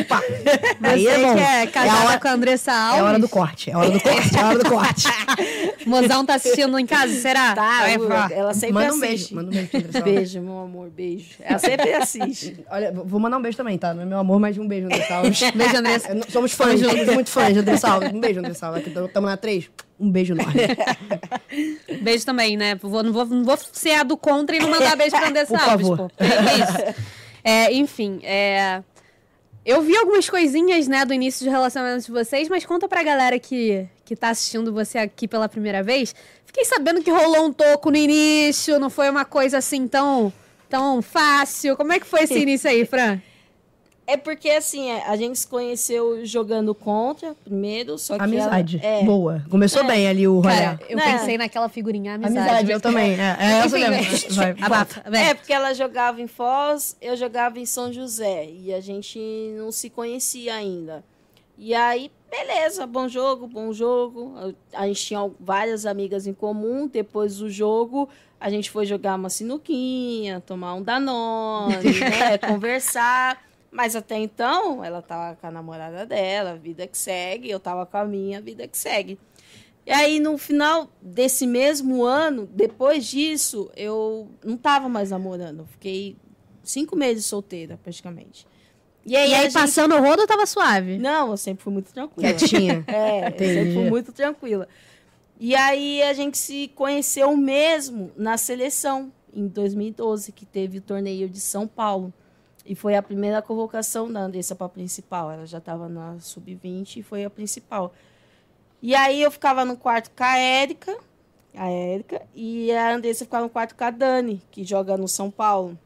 opa. 0.00 0.22
Aí 0.82 1.02
Você 1.02 1.08
é 1.08 1.22
bom. 1.22 1.34
que 1.34 1.40
é 1.40 1.66
casada 1.66 2.02
é 2.02 2.06
hora, 2.06 2.20
com 2.20 2.28
a 2.28 2.32
Andressa 2.32 2.72
Alves. 2.72 2.98
É 2.98 3.02
hora 3.02 3.18
do 3.18 3.28
corte, 3.28 3.70
é 3.70 3.76
hora 3.76 3.90
do 3.90 4.00
corte, 4.00 4.36
é 4.36 4.44
hora 4.44 4.58
do 4.58 4.70
corte. 4.70 5.08
Mozão 5.86 6.24
tá 6.24 6.34
assistindo 6.34 6.78
em 6.78 6.86
casa, 6.86 7.12
será? 7.14 7.54
Tá, 7.54 7.90
ela 8.30 8.54
sempre 8.54 8.74
manda 8.74 8.94
um 8.94 9.00
beijo, 9.00 9.34
manda 9.34 9.48
um 9.48 9.52
beijo 9.52 9.68
pra 9.68 9.78
Andressa 9.80 10.00
Beijo, 10.02 10.40
meu 10.40 10.58
amor, 10.60 10.90
beijo. 10.90 11.30
Ela 11.40 11.58
sempre 11.58 11.92
assiste. 11.94 12.64
Olha, 12.70 12.92
vou 12.92 13.18
mandar 13.18 13.38
um 13.38 13.42
beijo 13.42 13.56
também, 13.56 13.76
tá? 13.76 13.92
Não 13.92 14.02
é 14.02 14.06
meu 14.06 14.18
amor, 14.18 14.38
mas 14.38 14.56
um 14.56 14.68
beijo, 14.68 14.86
Andressa 14.86 15.14
Alves. 15.16 15.50
Beijo, 15.50 15.76
Andressa. 15.76 16.16
Somos 16.28 16.52
fãs 16.52 16.80
muito 17.14 17.30
fãs 17.30 17.52
de 17.52 17.60
Andressa 17.60 17.88
Alves. 17.92 18.12
Um 18.12 18.20
beijo, 18.20 18.38
Andressa 18.40 18.66
Alves. 18.66 18.86
Estamos 18.86 19.30
na 19.30 19.36
três. 19.36 19.70
Um 19.98 20.10
beijo 20.10 20.34
enorme. 20.34 20.60
beijo 22.02 22.24
também, 22.24 22.56
né? 22.56 22.74
Vou, 22.76 23.02
não, 23.02 23.12
vou, 23.12 23.24
não 23.26 23.44
vou 23.44 23.56
ser 23.72 23.94
a 23.94 24.02
do 24.02 24.16
contra 24.16 24.56
e 24.56 24.60
não 24.60 24.70
mandar 24.70 24.96
beijo 24.96 25.16
pra 25.16 25.28
Andressa 25.28 25.52
Por 25.58 25.68
Alves, 25.68 25.88
favor. 25.88 26.12
isso. 26.20 27.02
É, 27.42 27.72
enfim, 27.72 28.20
é... 28.22 28.82
Eu 29.64 29.82
vi 29.82 29.94
algumas 29.96 30.30
coisinhas, 30.30 30.88
né, 30.88 31.04
do 31.04 31.12
início 31.12 31.44
de 31.44 31.50
relacionamento 31.50 32.06
de 32.06 32.10
vocês, 32.10 32.48
mas 32.48 32.64
conta 32.64 32.88
pra 32.88 33.02
galera 33.02 33.38
que, 33.38 33.86
que 34.02 34.16
tá 34.16 34.30
assistindo 34.30 34.72
você 34.72 34.96
aqui 34.96 35.28
pela 35.28 35.46
primeira 35.46 35.82
vez. 35.82 36.14
Fiquei 36.46 36.64
sabendo 36.64 37.02
que 37.02 37.10
rolou 37.10 37.44
um 37.44 37.52
toco 37.52 37.90
no 37.90 37.96
início, 37.98 38.78
não 38.78 38.88
foi 38.88 39.10
uma 39.10 39.26
coisa 39.26 39.58
assim 39.58 39.86
tão, 39.86 40.32
tão 40.70 41.02
fácil. 41.02 41.76
Como 41.76 41.92
é 41.92 42.00
que 42.00 42.06
foi 42.06 42.22
esse 42.22 42.38
início 42.38 42.70
aí, 42.70 42.86
Fran? 42.86 43.20
É 44.08 44.16
porque, 44.16 44.48
assim, 44.48 44.88
é, 44.88 45.06
a 45.06 45.16
gente 45.16 45.38
se 45.38 45.46
conheceu 45.46 46.24
jogando 46.24 46.74
contra, 46.74 47.34
primeiro, 47.44 47.98
só 47.98 48.16
que... 48.16 48.24
Amizade. 48.24 48.80
Ela, 48.82 49.02
é, 49.02 49.04
Boa. 49.04 49.44
Começou 49.50 49.82
é. 49.82 49.86
bem 49.86 50.08
ali 50.08 50.26
o 50.26 50.40
Cara, 50.40 50.80
eu 50.88 50.96
né? 50.96 51.12
pensei 51.12 51.36
naquela 51.36 51.68
figurinha 51.68 52.14
amizade. 52.14 52.38
Amizade, 52.38 52.72
eu 52.72 52.80
também. 52.80 53.20
É, 53.20 53.36
é 53.38 53.50
essa 53.58 53.78
mesmo. 53.78 54.34
Vai, 54.34 55.28
é, 55.28 55.34
porque 55.34 55.52
ela 55.52 55.74
jogava 55.74 56.22
em 56.22 56.26
Foz, 56.26 56.96
eu 57.02 57.18
jogava 57.18 57.60
em 57.60 57.66
São 57.66 57.92
José. 57.92 58.46
E 58.50 58.72
a 58.72 58.80
gente 58.80 59.18
não 59.58 59.70
se 59.70 59.90
conhecia 59.90 60.54
ainda. 60.54 61.04
E 61.58 61.74
aí, 61.74 62.10
beleza, 62.30 62.86
bom 62.86 63.08
jogo, 63.08 63.46
bom 63.46 63.74
jogo. 63.74 64.54
A 64.72 64.86
gente 64.86 65.04
tinha 65.04 65.30
várias 65.38 65.84
amigas 65.84 66.26
em 66.26 66.32
comum. 66.32 66.88
Depois 66.90 67.36
do 67.36 67.50
jogo, 67.50 68.08
a 68.40 68.48
gente 68.48 68.70
foi 68.70 68.86
jogar 68.86 69.16
uma 69.16 69.28
sinuquinha, 69.28 70.40
tomar 70.40 70.72
um 70.72 70.82
Danone, 70.82 71.74
né, 72.00 72.38
conversar. 72.38 73.47
Mas 73.70 73.94
até 73.94 74.16
então, 74.16 74.82
ela 74.82 75.02
tava 75.02 75.36
com 75.36 75.46
a 75.46 75.50
namorada 75.50 76.06
dela, 76.06 76.56
vida 76.56 76.86
que 76.86 76.96
segue, 76.96 77.50
eu 77.50 77.60
tava 77.60 77.84
com 77.84 77.98
a 77.98 78.04
minha, 78.04 78.40
vida 78.40 78.66
que 78.66 78.78
segue. 78.78 79.18
E 79.86 79.90
aí, 79.90 80.20
no 80.20 80.36
final 80.36 80.90
desse 81.00 81.46
mesmo 81.46 82.04
ano, 82.04 82.46
depois 82.52 83.06
disso, 83.06 83.70
eu 83.74 84.28
não 84.44 84.56
tava 84.56 84.86
mais 84.86 85.10
namorando. 85.10 85.66
Fiquei 85.66 86.14
cinco 86.62 86.94
meses 86.94 87.24
solteira, 87.24 87.78
praticamente. 87.82 88.46
E 89.06 89.16
aí, 89.16 89.30
e 89.30 89.34
aí 89.34 89.42
gente... 89.44 89.54
passando 89.54 89.94
o 89.94 90.00
rodo, 90.02 90.22
eu 90.22 90.26
tava 90.26 90.44
suave? 90.44 90.98
Não, 90.98 91.30
eu 91.30 91.36
sempre 91.38 91.64
fui 91.64 91.72
muito 91.72 91.90
tranquila. 91.90 92.34
Quietinha. 92.34 92.84
É, 92.88 93.28
eu 93.28 93.38
sempre 93.38 93.72
fui 93.72 93.88
muito 93.88 94.12
tranquila. 94.12 94.68
E 95.40 95.54
aí, 95.54 96.02
a 96.02 96.12
gente 96.12 96.36
se 96.36 96.68
conheceu 96.74 97.34
mesmo 97.34 98.12
na 98.14 98.36
seleção, 98.36 99.10
em 99.32 99.46
2012, 99.46 100.32
que 100.32 100.44
teve 100.44 100.78
o 100.78 100.82
torneio 100.82 101.28
de 101.30 101.40
São 101.40 101.66
Paulo. 101.66 102.12
E 102.68 102.74
foi 102.74 102.94
a 102.94 103.02
primeira 103.02 103.40
convocação 103.40 104.12
da 104.12 104.20
Andressa 104.20 104.54
para 104.54 104.68
principal. 104.68 105.30
Ela 105.30 105.46
já 105.46 105.56
estava 105.56 105.88
na 105.88 106.20
sub-20 106.20 106.98
e 106.98 107.02
foi 107.02 107.24
a 107.24 107.30
principal. 107.30 107.94
E 108.82 108.94
aí 108.94 109.22
eu 109.22 109.30
ficava 109.30 109.64
no 109.64 109.74
quarto 109.74 110.10
com 110.14 110.22
a 110.22 110.36
Érica, 110.36 110.94
a 111.54 111.70
Érica, 111.70 112.20
e 112.34 112.70
a 112.70 112.94
Andressa 112.94 113.24
ficava 113.24 113.44
no 113.44 113.50
quarto 113.50 113.74
com 113.74 113.84
a 113.84 113.90
Dani, 113.90 114.42
que 114.50 114.64
joga 114.64 114.98
no 114.98 115.08
São 115.08 115.30
Paulo. 115.30 115.78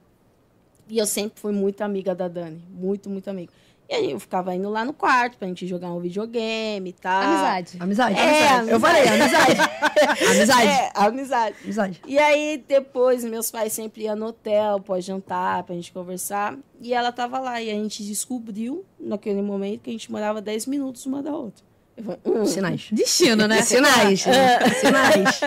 E 0.89 0.99
eu 0.99 1.07
sempre 1.07 1.41
fui 1.41 1.53
muito 1.53 1.83
amiga 1.83 2.17
da 2.17 2.27
Dani, 2.27 2.61
muito, 2.69 3.09
muito 3.09 3.31
amiga. 3.31 3.53
E 3.93 3.95
aí 3.95 4.11
eu 4.11 4.19
ficava 4.19 4.55
indo 4.55 4.71
lá 4.71 4.87
no 4.87 4.95
quarto 4.95 5.37
pra 5.37 5.47
gente 5.47 5.67
jogar 5.67 5.93
um 5.93 6.01
videogame 6.01 6.89
e 6.89 6.93
tal. 6.95 7.25
Amizade. 7.25 7.77
Amizade. 7.79 8.19
É, 8.19 8.49
amizade. 8.49 8.71
Eu 8.71 8.81
falei, 8.81 9.07
amizade. 9.07 9.61
amizade. 10.31 10.67
É, 10.67 10.91
amizade. 10.95 11.57
Amizade. 11.63 12.01
E 12.07 12.19
aí 12.19 12.65
depois 12.67 13.23
meus 13.23 13.51
pais 13.51 13.71
sempre 13.75 14.05
iam 14.05 14.17
no 14.17 14.29
hotel 14.29 14.81
pós-jantar 14.81 15.63
pra 15.65 15.75
gente 15.75 15.93
conversar. 15.93 16.57
E 16.81 16.95
ela 16.95 17.13
tava 17.13 17.39
lá. 17.39 17.61
E 17.61 17.69
a 17.69 17.75
gente 17.75 18.03
descobriu, 18.03 18.83
naquele 18.99 19.43
momento, 19.43 19.83
que 19.83 19.91
a 19.91 19.93
gente 19.93 20.11
morava 20.11 20.41
10 20.41 20.65
minutos 20.69 21.05
uma 21.05 21.23
da 21.23 21.33
outra. 21.33 21.63
Falei, 22.03 22.19
hum. 22.25 22.47
Sinais. 22.47 22.89
Destino, 22.91 23.47
né? 23.47 23.61
Sinais. 23.61 24.25
Né? 24.25 24.59
Sinais. 24.81 25.41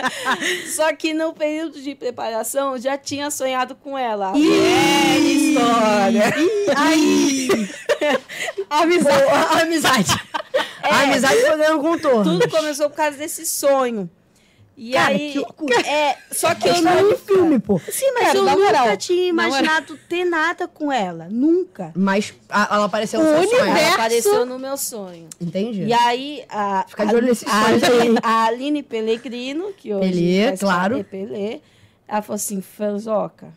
Só 0.72 0.94
que 0.94 1.12
no 1.12 1.32
período 1.32 1.82
de 1.82 1.96
preparação 1.96 2.76
eu 2.76 2.80
já 2.80 2.96
tinha 2.96 3.28
sonhado 3.28 3.74
com 3.74 3.98
ela. 3.98 4.32
Yes! 4.36 5.06
história. 5.56 6.34
Aí. 6.76 7.48
Amizade. 8.70 9.22
a 9.28 9.60
amizade. 9.62 10.20
A 10.82 11.00
amizade 11.02 11.40
foi 11.40 11.56
ganhando 11.56 11.80
contorno. 11.80 12.24
Tudo 12.38 12.48
começou 12.50 12.88
por 12.90 12.96
causa 12.96 13.16
desse 13.16 13.44
sonho. 13.46 14.08
E 14.78 14.92
Cara, 14.92 15.08
aí, 15.14 15.32
que 15.32 15.38
loucura. 15.38 15.80
é, 15.88 16.18
só 16.30 16.54
que 16.54 16.68
eu 16.68 16.74
nunca, 16.82 17.16
filme, 17.26 17.58
pô. 17.58 17.78
Sim, 17.90 18.12
mas 18.12 18.24
Cara, 18.26 18.38
eu 18.38 18.42
nunca 18.44 18.56
moral, 18.58 18.96
tinha 18.98 19.32
moral. 19.32 19.48
imaginado 19.48 19.96
ter 20.06 20.24
nada 20.26 20.68
com 20.68 20.92
ela, 20.92 21.28
nunca. 21.30 21.92
Mas 21.96 22.34
a- 22.50 22.68
ela 22.72 22.84
apareceu 22.84 23.18
no 23.22 23.26
O 23.26 23.28
seu 23.40 23.48
sonho. 23.48 23.62
universo- 23.62 23.78
Ela 23.86 23.94
apareceu 23.94 24.44
no 24.46 24.58
meu 24.58 24.76
sonho. 24.76 25.28
Entendi. 25.40 25.84
E 25.84 25.92
aí, 25.94 26.44
a, 26.50 26.84
Fica 26.86 27.06
de 27.06 27.14
olho 27.14 27.26
nesses 27.26 27.48
a, 27.48 27.62
sonhos 27.64 27.82
aí. 27.84 28.14
a 28.22 28.44
Aline 28.44 28.82
Pellegrino, 28.82 29.72
que 29.72 29.94
hoje 29.94 30.12
Pelé, 30.12 30.48
faz 30.48 30.60
claro. 30.60 30.98
é 30.98 31.02
Pelé, 31.02 31.60
ela 32.06 32.20
falou 32.20 32.36
assim, 32.36 32.60
Franzoca, 32.60 33.48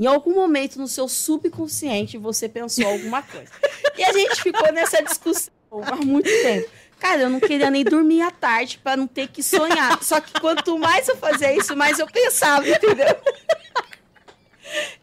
em 0.00 0.06
algum 0.06 0.34
momento 0.34 0.76
no 0.78 0.88
seu 0.88 1.06
subconsciente 1.06 2.16
você 2.18 2.48
pensou 2.48 2.86
alguma 2.86 3.22
coisa. 3.22 3.50
e 3.96 4.02
a 4.02 4.12
gente 4.12 4.42
ficou 4.42 4.72
nessa 4.72 5.02
discussão 5.02 5.52
há 5.82 5.96
muito 5.96 6.28
tempo. 6.28 6.68
Cara, 6.98 7.22
eu 7.22 7.30
não 7.30 7.40
queria 7.40 7.70
nem 7.70 7.84
dormir 7.84 8.20
à 8.22 8.30
tarde 8.30 8.78
para 8.82 8.96
não 8.96 9.06
ter 9.06 9.28
que 9.28 9.42
sonhar. 9.42 10.02
Só 10.02 10.20
que 10.20 10.38
quanto 10.40 10.78
mais 10.78 11.08
eu 11.08 11.16
fazia 11.16 11.54
isso, 11.56 11.74
mais 11.76 11.98
eu 11.98 12.06
pensava, 12.06 12.68
entendeu? 12.68 13.16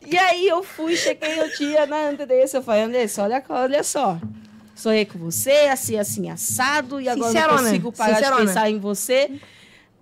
E 0.06 0.18
aí 0.18 0.48
eu 0.48 0.64
fui, 0.64 0.96
cheguei 0.96 1.42
o 1.42 1.58
dia 1.58 1.86
na 1.86 2.10
Andressa, 2.10 2.58
eu 2.58 2.64
falei, 2.64 2.84
Andressa, 2.84 3.24
olha, 3.24 3.44
olha 3.50 3.84
só. 3.84 4.18
Sonhei 4.76 5.06
com 5.06 5.18
você, 5.18 5.52
assim, 5.72 5.98
assim, 5.98 6.30
assado, 6.30 7.02
e 7.02 7.10
agora 7.10 7.28
eu 7.30 7.34
Sincerona, 7.34 7.62
não 7.62 7.68
consigo 7.68 7.92
parar 7.92 8.16
sincerona. 8.16 8.42
de 8.42 8.48
pensar 8.48 8.70
em 8.70 8.80
você. 8.80 9.32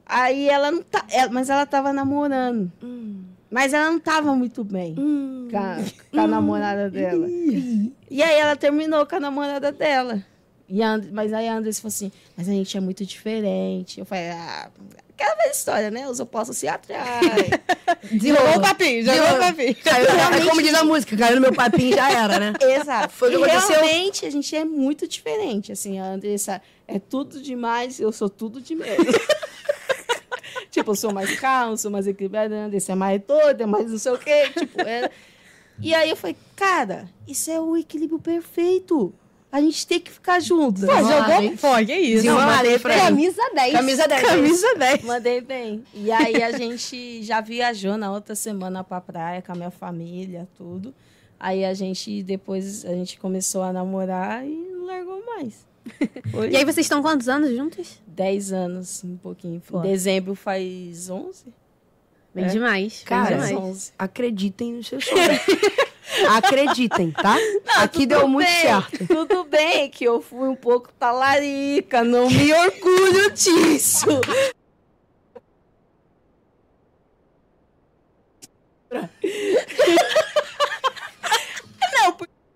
Aí 0.05 0.49
ela 0.49 0.69
não 0.71 0.83
tá. 0.83 1.05
ela- 1.09 1.31
mas 1.31 1.49
ela 1.49 1.65
tava 1.65 1.91
namorando. 1.93 2.71
Mas 3.49 3.73
ela 3.73 3.91
não 3.91 3.99
tava 3.99 4.35
muito 4.35 4.63
bem 4.63 4.95
com, 4.95 5.57
a, 5.57 5.77
com 6.11 6.19
a 6.19 6.27
namorada 6.27 6.89
dela. 6.89 7.27
E 7.29 8.21
aí 8.23 8.39
ela 8.39 8.55
terminou 8.55 9.05
com 9.05 9.15
a 9.15 9.19
namorada 9.19 9.71
dela. 9.71 10.23
E 10.67 10.81
a 10.81 10.93
And- 10.93 11.09
mas 11.11 11.31
aí 11.31 11.47
a 11.47 11.55
Andressa 11.55 11.81
falou 11.81 11.89
assim, 11.93 12.11
mas 12.35 12.49
a 12.49 12.51
gente 12.51 12.75
é 12.75 12.79
muito 12.79 13.05
diferente. 13.05 13.99
Eu 13.99 14.05
falei, 14.05 14.31
ah, 14.31 14.67
aquela 15.13 15.35
velha 15.35 15.51
história, 15.51 15.91
né? 15.91 16.09
Os 16.09 16.19
opostos 16.19 16.57
se 16.57 16.67
atraem. 16.67 17.51
Jogou 18.19 18.57
o 18.57 18.61
papinho, 18.61 19.05
jogou 19.05 19.35
o 19.35 19.39
papinho. 19.39 19.75
Caiu, 19.75 20.07
é 20.07 20.45
como 20.49 20.61
diz 20.61 20.73
a 20.73 20.83
música, 20.83 21.15
caiu 21.15 21.35
no 21.35 21.41
meu 21.41 21.53
papinho 21.53 21.95
já 21.95 22.11
era, 22.11 22.39
né? 22.39 22.53
Exato. 22.61 23.13
Foi 23.13 23.31
e 23.33 23.37
realmente 23.37 24.25
a 24.25 24.29
gente 24.29 24.55
é 24.55 24.65
muito 24.65 25.07
diferente. 25.07 25.71
Assim, 25.71 25.99
a 25.99 26.05
Andressa 26.05 26.61
é 26.87 26.99
tudo 26.99 27.41
demais, 27.41 27.99
eu 27.99 28.11
sou 28.11 28.29
tudo 28.29 28.59
de 28.59 28.75
menos. 28.75 29.05
tipo, 30.75 30.91
eu 30.91 30.95
sou 30.95 31.13
mais 31.13 31.39
calmo, 31.39 31.77
sou 31.77 31.89
mais 31.89 32.05
equilibrada, 32.05 32.53
a 32.55 32.65
Andressa 32.65 32.91
é 32.91 32.95
mais 32.95 33.21
doida, 33.21 33.63
é 33.63 33.65
mais 33.65 33.89
não 33.89 33.97
sei 33.97 34.11
o 34.11 34.17
quê. 34.17 34.49
Tipo, 34.49 34.81
é... 34.81 35.09
E 35.79 35.93
aí 35.93 36.09
eu 36.09 36.15
falei, 36.15 36.35
cara, 36.55 37.09
isso 37.27 37.49
é 37.49 37.59
o 37.59 37.75
equilíbrio 37.77 38.19
perfeito. 38.19 39.13
A 39.51 39.61
gente 39.61 39.87
tem 39.87 40.01
que 40.01 40.11
ficar 40.11 40.41
junto. 40.41 40.81
Pô, 40.81 40.87
jogou. 40.87 41.57
Pô, 41.61 41.85
que 41.85 41.93
isso. 41.93 42.25
Não, 42.25 42.35
pra 42.35 42.65
ele. 42.65 42.79
Camisa 42.79 43.41
10. 43.53 43.73
Camisa 43.73 44.07
10. 44.07 44.21
Camisa 44.21 44.75
10. 44.75 45.03
Mandei 45.03 45.39
bem. 45.39 45.83
E 45.93 46.11
aí 46.11 46.43
a 46.43 46.51
gente 46.57 47.23
já 47.23 47.39
viajou 47.39 47.95
na 47.97 48.11
outra 48.11 48.35
semana 48.35 48.83
pra 48.83 48.99
praia 48.99 49.41
com 49.41 49.53
a 49.53 49.55
minha 49.55 49.71
família, 49.71 50.47
tudo. 50.57 50.93
Aí 51.39 51.63
a 51.63 51.73
gente 51.73 52.21
depois 52.23 52.83
a 52.83 52.91
gente 52.91 53.17
começou 53.17 53.61
a 53.61 53.71
namorar 53.71 54.45
e 54.45 54.53
não 54.53 54.85
largou 54.85 55.23
mais. 55.25 55.65
Foi 56.31 56.49
E 56.49 56.55
aí 56.57 56.63
vocês 56.65 56.85
estão 56.85 57.01
quantos 57.01 57.27
anos 57.29 57.55
juntos? 57.55 58.01
10 58.07 58.53
anos, 58.53 59.03
um 59.03 59.17
pouquinho. 59.17 59.61
Em 59.73 59.81
dezembro 59.81 60.35
faz 60.35 61.09
11? 61.09 61.45
Bem 62.33 62.45
É. 62.45 62.47
demais. 62.47 63.03
Cara, 63.05 63.37
bem 63.37 63.47
demais. 63.47 63.65
11. 63.69 63.91
Acreditem 63.97 64.73
nos 64.73 64.87
seus 64.87 65.05
sonhos. 65.05 65.39
Acreditem, 66.35 67.11
tá? 67.11 67.35
Aqui 67.77 68.05
deu 68.05 68.21
Tudo 68.21 68.29
muito 68.31 68.47
bem, 68.47 68.61
certo. 68.61 69.07
Tudo 69.07 69.43
bem 69.45 69.89
que 69.89 70.03
eu 70.03 70.21
fui 70.21 70.47
um 70.47 70.55
pouco 70.55 70.91
talarica, 70.93 72.03
não 72.03 72.29
me 72.29 72.53
orgulho 72.53 73.31
disso. 73.33 74.21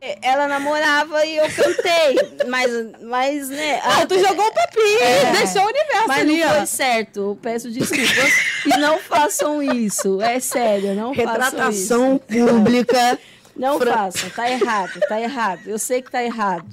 Não, 0.02 0.16
ela 0.22 0.48
namorava 0.48 1.26
e 1.26 1.38
eu 1.38 1.46
cantei, 1.52 2.46
mas, 2.48 2.72
mas 3.02 3.50
né? 3.50 3.80
Ah, 3.84 4.06
tu 4.06 4.18
jogou 4.20 4.46
o 4.48 4.52
papinho. 4.54 5.02
É. 5.02 5.32
Deixou 5.34 5.62
o 5.64 5.66
universo 5.68 6.08
Mas 6.08 6.20
ali, 6.20 6.40
não 6.40 6.48
ó. 6.48 6.54
foi 6.56 6.66
certo. 6.66 7.20
Eu 7.20 7.40
peço 7.42 7.70
desculpas 7.72 8.34
e 8.66 8.70
não 8.78 8.98
façam 9.00 9.62
isso. 9.62 10.22
É 10.22 10.40
sério, 10.40 10.94
não 10.96 11.14
façam 11.14 11.24
isso. 11.26 11.32
Retratação 11.32 12.18
pública. 12.18 13.20
Não 13.56 13.78
Fran- 13.78 13.92
façam, 13.92 14.30
tá 14.30 14.50
errado, 14.50 15.00
tá 15.10 15.20
errado. 15.20 15.62
Eu 15.68 15.78
sei 15.78 16.02
que 16.02 16.10
tá 16.10 16.24
errado. 16.24 16.66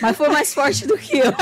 Mas 0.00 0.16
foi 0.16 0.30
mais 0.30 0.54
forte 0.54 0.86
do 0.86 0.96
que 0.96 1.18
eu. 1.18 1.34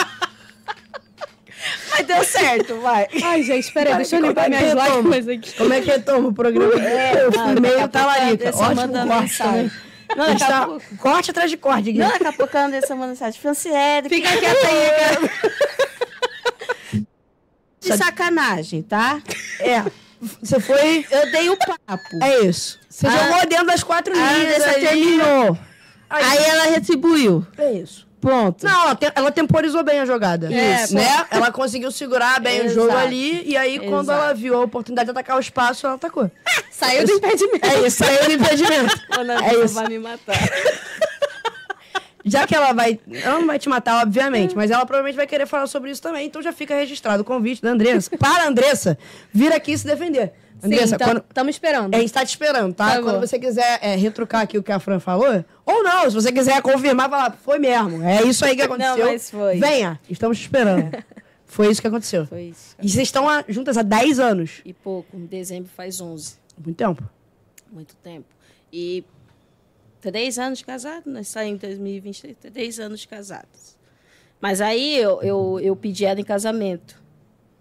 Mas 1.91 2.07
deu 2.07 2.25
certo, 2.25 2.81
vai. 2.81 3.07
Ai, 3.23 3.43
gente, 3.45 3.73
peraí, 3.73 3.95
deixa 3.97 4.17
eu 4.17 4.23
limpar 4.27 4.47
é 4.47 4.49
minhas 4.49 4.65
retoma? 4.65 4.89
lágrimas 4.89 5.29
aqui. 5.29 5.53
Como 5.57 5.73
é 5.73 5.81
que 5.81 5.87
retoma 5.91 6.29
o 6.29 6.33
programa? 6.35 6.75
eu 6.75 7.33
fui 7.33 7.43
Mano, 7.45 7.61
meio 7.61 7.89
talarica. 7.89 8.33
Andressa 8.49 8.59
Ótimo 8.59 8.75
manda 8.81 9.05
mensagem. 9.05 9.69
também. 9.69 9.88
Não, 10.17 10.25
A 10.25 10.31
gente 10.31 10.45
a 10.45 10.47
tá 10.47 10.67
pouco. 10.67 10.97
corte 10.97 11.31
atrás 11.31 11.51
de 11.51 11.57
corte. 11.57 11.93
Não, 11.93 12.09
daqui 12.09 12.27
a 12.27 12.33
pouco 12.33 12.57
a 12.57 12.65
Andressa 12.65 12.95
manda 12.95 13.09
mensagem. 13.09 13.41
Franciele, 13.41 14.09
Fica 14.09 14.29
quieta 14.37 14.67
aí, 14.67 14.91
cara. 14.91 15.21
de 17.81 17.97
sacanagem, 17.97 18.83
tá? 18.83 19.21
É. 19.61 19.85
Você 20.43 20.59
foi. 20.59 21.07
Eu 21.11 21.31
dei 21.31 21.49
o 21.49 21.57
papo. 21.57 22.23
É 22.23 22.41
isso. 22.41 22.79
Você 22.89 23.07
Ah. 23.07 23.11
jogou 23.11 23.47
dentro 23.47 23.67
das 23.67 23.83
quatro 23.85 24.13
A 24.13 24.17
linhas. 24.17 24.55
Andressa 24.57 24.71
aí. 24.71 24.87
terminou. 24.89 25.59
Aí, 26.11 26.25
Aí 26.25 26.39
ela 26.45 26.65
retribuiu. 26.65 27.47
É 27.57 27.73
isso. 27.73 28.08
Pronto. 28.21 28.65
Não, 28.67 28.83
ela, 28.83 28.95
te- 28.97 29.13
ela 29.15 29.31
temporizou 29.31 29.85
bem 29.85 30.01
a 30.01 30.05
jogada. 30.07 30.49
Isso. 30.53 30.95
Né? 30.95 31.07
Ela 31.31 31.53
conseguiu 31.53 31.91
segurar 31.93 32.41
bem 32.41 32.61
o 32.63 32.65
Exato. 32.65 32.75
jogo 32.87 32.97
ali. 32.97 33.43
E 33.49 33.57
aí, 33.57 33.79
quando 33.79 34.07
Exato. 34.11 34.23
ela 34.25 34.35
viu 34.35 34.55
a 34.57 34.61
oportunidade 34.65 35.07
de 35.07 35.11
atacar 35.13 35.37
o 35.37 35.41
espaço, 35.41 35.87
ela 35.87 35.95
atacou. 35.95 36.29
Saiu 36.71 37.07
do 37.07 37.13
impedimento. 37.13 37.67
É 37.67 37.87
isso, 37.87 38.05
saiu 38.05 38.25
do 38.27 38.33
impedimento. 38.33 39.01
Quando 39.15 39.31
É 39.33 39.55
isso. 39.65 39.75
vai 39.75 39.89
me 39.89 39.99
matar. 39.99 40.37
Já 42.25 42.47
que 42.47 42.55
ela 42.55 42.73
vai. 42.73 42.99
Ela 43.11 43.39
não 43.39 43.47
vai 43.47 43.59
te 43.59 43.69
matar, 43.69 44.03
obviamente, 44.03 44.55
mas 44.55 44.71
ela 44.71 44.85
provavelmente 44.85 45.17
vai 45.17 45.27
querer 45.27 45.47
falar 45.47 45.67
sobre 45.67 45.91
isso 45.91 46.03
também. 46.03 46.27
Então 46.27 46.43
já 46.43 46.53
fica 46.53 46.75
registrado 46.75 47.23
o 47.23 47.25
convite 47.25 47.63
da 47.63 47.71
Andressa. 47.71 48.11
Para 48.19 48.45
a 48.45 48.49
Andressa 48.49 48.99
vir 49.33 49.53
aqui 49.53 49.77
se 49.79 49.87
defender. 49.87 50.33
Andressa, 50.63 50.99
Sim, 50.99 51.05
quando. 51.05 51.25
estamos 51.29 51.55
esperando. 51.55 51.95
A 51.95 51.99
gente 51.99 52.13
tá 52.13 52.25
te 52.25 52.31
esperando, 52.31 52.75
tá? 52.75 52.89
Favor. 52.91 53.03
Quando 53.05 53.21
você 53.21 53.39
quiser 53.39 53.79
é, 53.83 53.95
retrucar 53.97 54.43
aqui 54.43 54.59
o 54.59 54.63
que 54.63 54.73
a 54.73 54.79
Fran 54.79 54.99
falou, 54.99 55.45
ou 55.65 55.83
não, 55.83 56.09
se 56.11 56.15
você 56.15 56.33
quiser 56.33 56.61
confirmar, 56.63 57.09
falar, 57.09 57.33
foi 57.45 57.59
mesmo. 57.59 58.03
É 58.03 58.23
isso 58.25 58.45
aí 58.45 58.57
que 58.57 58.63
aconteceu. 58.63 59.07
mas 59.07 59.31
foi. 59.31 59.59
Venha, 59.59 60.01
estamos 60.09 60.37
te 60.39 60.43
esperando. 60.45 60.91
foi 61.47 61.71
isso 61.71 61.81
que 61.81 61.87
aconteceu. 61.87 62.27
Foi 62.27 62.43
isso. 62.43 62.75
E 62.83 62.89
vocês 62.89 63.09
estão 63.09 63.27
juntas 63.49 63.77
há 63.77 63.83
10 63.83 64.19
anos. 64.19 64.61
E 64.65 64.73
pouco. 64.73 65.17
Em 65.17 65.27
dezembro 65.27 65.71
faz 65.77 66.01
11. 66.01 66.35
Muito 66.65 66.77
tempo. 66.77 67.03
Muito 67.71 67.95
tempo. 67.97 68.27
E 68.73 69.05
três 70.01 70.39
anos 70.39 70.59
de 70.59 70.65
casado, 70.65 71.05
nós 71.07 71.29
saímos 71.29 71.63
em 71.63 71.67
2023, 71.69 72.53
três 72.53 72.79
anos 72.81 73.01
de 73.01 73.09
casados. 73.09 73.77
Mas 74.41 74.61
aí 74.61 74.97
eu, 74.97 75.21
eu, 75.23 75.61
eu 75.61 75.75
pedi 75.77 76.05
ela 76.05 76.21
em 76.21 76.25
casamento. 76.25 77.01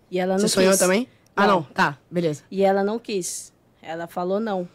E 0.10 0.20
ela 0.20 0.34
não 0.34 0.40
Você 0.40 0.46
quis. 0.46 0.54
sonhou 0.54 0.78
também? 0.78 1.08
Ah, 1.38 1.48
Não. 1.48 1.56
não. 1.58 1.64
Tá, 1.64 1.98
beleza. 2.10 2.44
E 2.52 2.64
ela 2.64 2.84
não 2.84 2.98
quis. 3.00 3.54
Ela 3.82 4.08
falou 4.08 4.40
não. 4.40 4.68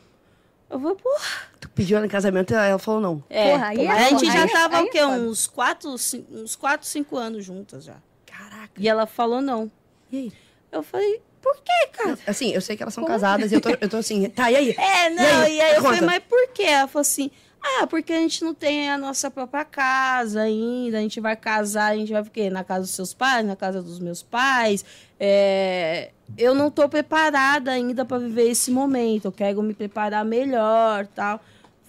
Eu 0.70 0.78
vou, 0.78 0.94
porra. 0.96 1.24
Tu 1.60 1.68
pediu 1.70 1.96
ela 1.98 2.06
em 2.06 2.08
casamento 2.08 2.52
e 2.52 2.56
ela 2.56 2.78
falou 2.78 3.00
não. 3.00 3.22
É, 3.28 3.50
Porra, 3.52 3.66
aí 3.66 3.84
é 3.84 3.90
a 3.90 4.08
gente 4.08 4.24
já 4.26 4.42
Aí- 4.44 4.48
tava 4.50 4.78
aí 4.78 4.84
o 4.84 4.86
é 4.86 4.90
quê? 4.90 5.04
Uns 5.04 5.46
quatro, 5.46 5.98
cin- 5.98 6.24
uns 6.30 6.56
quatro, 6.56 6.86
cinco 6.86 7.16
anos 7.18 7.44
juntas 7.44 7.84
já. 7.84 7.96
Caraca. 8.24 8.70
E 8.78 8.88
ela 8.88 9.04
falou 9.06 9.42
não. 9.42 9.70
E 10.10 10.16
aí? 10.18 10.32
Eu 10.70 10.82
falei, 10.82 11.20
por 11.42 11.54
quê, 11.56 11.88
cara? 11.92 12.18
Assim, 12.26 12.52
eu 12.52 12.60
sei 12.62 12.74
que 12.76 12.82
elas 12.82 12.94
são 12.94 13.04
casadas 13.04 13.52
e 13.52 13.54
eu 13.56 13.60
tô, 13.60 13.68
eu 13.78 13.88
tô 13.88 13.98
assim, 13.98 14.26
tá, 14.30 14.50
e 14.50 14.56
aí? 14.56 14.70
É, 14.78 15.10
não, 15.10 15.42
aí? 15.42 15.56
e 15.56 15.60
aí, 15.60 15.70
eu 15.74 15.82
Conta. 15.82 15.96
falei, 15.96 16.00
mas 16.00 16.22
por 16.24 16.48
quê? 16.54 16.62
Ela 16.62 16.88
falou 16.88 17.02
assim, 17.02 17.30
ah, 17.62 17.86
porque 17.86 18.12
a 18.12 18.18
gente 18.18 18.42
não 18.44 18.52
tem 18.52 18.90
a 18.90 18.98
nossa 18.98 19.30
própria 19.30 19.64
casa 19.64 20.42
ainda, 20.42 20.98
a 20.98 21.00
gente 21.00 21.20
vai 21.20 21.36
casar, 21.36 21.92
a 21.92 21.96
gente 21.96 22.12
vai 22.12 22.24
ficar 22.24 22.50
na 22.50 22.64
casa 22.64 22.80
dos 22.80 22.90
seus 22.90 23.14
pais, 23.14 23.46
na 23.46 23.54
casa 23.54 23.80
dos 23.80 24.00
meus 24.00 24.22
pais. 24.22 24.84
É, 25.18 26.10
eu 26.36 26.54
não 26.54 26.70
tô 26.70 26.88
preparada 26.88 27.70
ainda 27.70 28.04
para 28.04 28.18
viver 28.18 28.50
esse 28.50 28.70
momento, 28.70 29.26
eu 29.26 29.32
quero 29.32 29.62
me 29.62 29.74
preparar 29.74 30.24
melhor, 30.24 31.06
tal. 31.06 31.40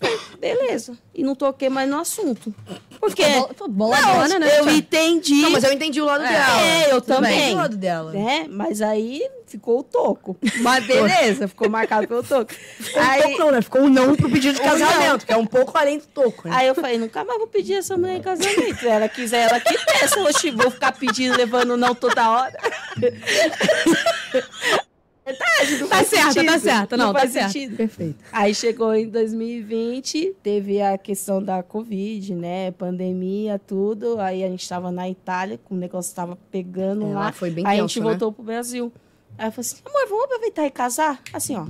Falei, 0.04 0.20
Beleza. 0.39 0.97
E 1.16 1.24
não 1.24 1.36
toquei 1.36 1.70
mais 1.70 1.89
no 1.89 1.99
assunto. 1.99 2.54
Porque 2.99 3.24
Pô, 3.58 3.68
boladona, 3.68 4.28
não, 4.28 4.39
né? 4.39 4.60
eu 4.60 4.70
entendi. 4.70 5.36
Não, 5.41 5.51
mas 5.51 5.64
eu 5.64 5.74
entendi 5.74 6.01
o 6.01 6.06
lado 6.06 6.24
É, 6.24 6.30
dela. 6.32 6.62
é, 6.62 6.91
eu 6.93 7.01
Tudo 7.01 7.08
bem, 7.08 7.16
também. 7.16 7.38
entendi 7.39 7.54
o 7.54 7.58
lado 7.58 7.78
dela. 7.78 8.12
né? 8.14 8.45
Mas 8.49 8.82
aí 8.82 9.22
ficou 9.45 9.80
o 9.80 9.84
toco. 9.84 10.36
Mas 10.62 10.86
beleza, 10.86 11.47
ficou 11.47 11.70
marcado 11.70 12.08
pelo 12.08 12.24
toco. 12.24 12.51
Ficou 12.54 13.01
um 13.01 13.06
Aí, 13.06 13.22
pouco 13.22 13.38
não, 13.39 13.51
né? 13.51 13.62
Ficou 13.62 13.82
um 13.82 13.89
não 13.89 14.16
pro 14.16 14.30
pedido 14.30 14.56
de 14.56 14.62
Um 14.62 14.66
não. 14.66 14.72
casamento, 14.80 15.26
que 15.26 15.34
é 15.34 15.38
um 15.38 15.45
pouco 15.45 15.78
além 15.78 15.99
do 15.99 16.06
toco, 16.08 16.47
né? 16.47 16.56
aí 16.58 16.68
eu 16.68 16.74
falei, 16.76 16.97
nunca 16.97 17.24
mais 17.24 17.38
vou 17.38 17.47
pedir 17.47 17.76
essa 17.76 17.95
mulher 17.97 18.16
em 18.18 18.22
casamento. 18.22 18.80
Se 18.80 18.88
ela 18.88 19.08
quiser, 19.10 19.49
ela 19.49 19.60
que 19.60 19.78
peça. 19.86 20.20
Oxi, 20.22 20.49
vou 20.51 20.72
ficar 20.72 20.91
pedindo, 20.93 21.38
levando 21.38 21.78
não 21.78 21.93
toda 21.93 22.30
hora. 22.30 22.58
Não 25.26 25.88
Tá 25.88 25.95
faz 25.95 26.07
certo, 26.09 26.34
sentido. 26.34 26.51
tá 26.51 26.59
certo. 26.59 26.97
Não, 26.97 27.13
tá 27.13 27.19
faz 27.19 27.32
certo. 27.32 27.51
sentido. 27.53 27.78
Perfeito. 27.78 28.15
Aí 28.32 28.53
chegou 28.53 28.93
em 28.93 29.07
2020, 29.09 30.36
teve 30.43 30.82
a 30.82 30.97
questão 30.97 31.41
da 31.41 31.63
Covid, 31.63 32.36
né? 32.36 32.71
Pandemia, 32.71 33.57
tudo. 33.57 34.19
Aí 34.19 34.43
a 34.43 34.47
gente 34.49 34.67
tava 34.67 34.91
na 34.91 35.09
Itália, 35.09 35.57
com 35.63 35.76
o 35.76 35.78
negócio 35.78 36.13
tava 36.13 36.38
pegando 36.51 37.05
É, 37.09 37.13
lá. 37.13 37.32
foi 37.32 37.49
bem 37.51 37.65
Aí 37.65 37.78
a 37.80 37.82
tenso, 37.84 37.93
gente 37.93 38.03
né? 38.03 38.09
voltou 38.09 38.34
pro 38.34 38.43
Brasil. 38.43 38.91
Aí 39.38 39.47
eu 39.47 39.51
falei 39.51 39.65
assim, 39.71 39.78
amor, 39.86 40.07
vamos 40.09 40.26
aproveitar 40.26 40.65
e 40.65 40.71
casar? 40.71 41.21
Assim, 41.32 41.55
ó, 41.55 41.65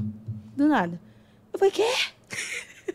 do 0.58 0.68
nada. 0.68 1.00
Eu 1.54 1.60
falei, 1.60 1.72
quê? 1.72 1.86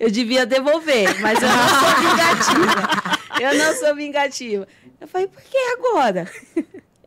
Eu 0.01 0.11
devia 0.11 0.45
devolver, 0.45 1.21
mas 1.21 1.41
eu 1.41 1.49
não 1.49 1.69
sou 1.69 2.11
vingativa. 2.11 3.19
Eu 3.41 3.55
não 3.59 3.75
sou 3.77 3.95
vingativa. 3.95 4.69
Eu 5.01 5.07
falei, 5.09 5.29
por 5.29 5.41
que 5.43 5.57
agora? 5.79 6.29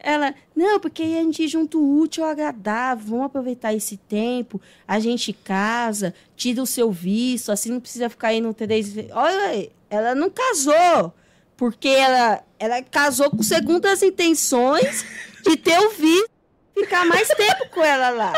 Ela, 0.03 0.33
não, 0.55 0.79
porque 0.79 1.03
a 1.03 1.05
gente 1.05 1.47
junta 1.47 1.77
o 1.77 1.99
útil 1.99 2.23
ao 2.23 2.31
agradável, 2.31 3.05
vamos 3.05 3.25
aproveitar 3.27 3.71
esse 3.73 3.97
tempo, 3.97 4.59
a 4.87 4.99
gente 4.99 5.31
casa, 5.31 6.13
tira 6.35 6.61
o 6.61 6.65
seu 6.65 6.91
visto, 6.91 7.51
assim 7.51 7.69
não 7.69 7.79
precisa 7.79 8.09
ficar 8.09 8.33
indo 8.33 8.51
três 8.51 8.91
vezes. 8.91 9.11
Olha, 9.13 9.69
ela 9.89 10.15
não 10.15 10.29
casou, 10.31 11.13
porque 11.55 11.87
ela, 11.87 12.43
ela 12.57 12.81
casou 12.81 13.29
com 13.29 13.43
segundas 13.43 14.01
intenções 14.01 15.05
de 15.43 15.55
ter 15.55 15.79
o 15.79 15.91
visto, 15.91 16.31
ficar 16.75 17.05
mais 17.05 17.27
tempo 17.27 17.69
com 17.69 17.83
ela 17.83 18.09
lá. 18.09 18.33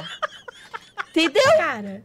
Entendeu? 1.10 1.44
Cara. 1.58 2.04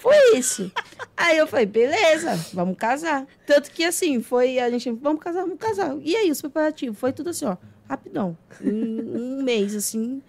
Foi 0.00 0.36
isso. 0.36 0.70
Aí 1.16 1.38
eu 1.38 1.46
falei, 1.46 1.64
beleza, 1.64 2.34
vamos 2.52 2.76
casar. 2.76 3.26
Tanto 3.46 3.70
que 3.70 3.84
assim, 3.84 4.20
foi 4.20 4.58
a 4.58 4.68
gente, 4.68 4.90
vamos 4.90 5.22
casar, 5.22 5.42
vamos 5.42 5.58
casar. 5.58 5.96
E 6.02 6.14
aí, 6.14 6.30
os 6.30 6.40
preparativos, 6.42 6.98
foi 6.98 7.10
tudo 7.10 7.30
assim, 7.30 7.46
ó, 7.46 7.56
rapidão. 7.88 8.36
Em 8.62 9.00
um 9.00 9.42
mês, 9.42 9.74
assim, 9.74 10.22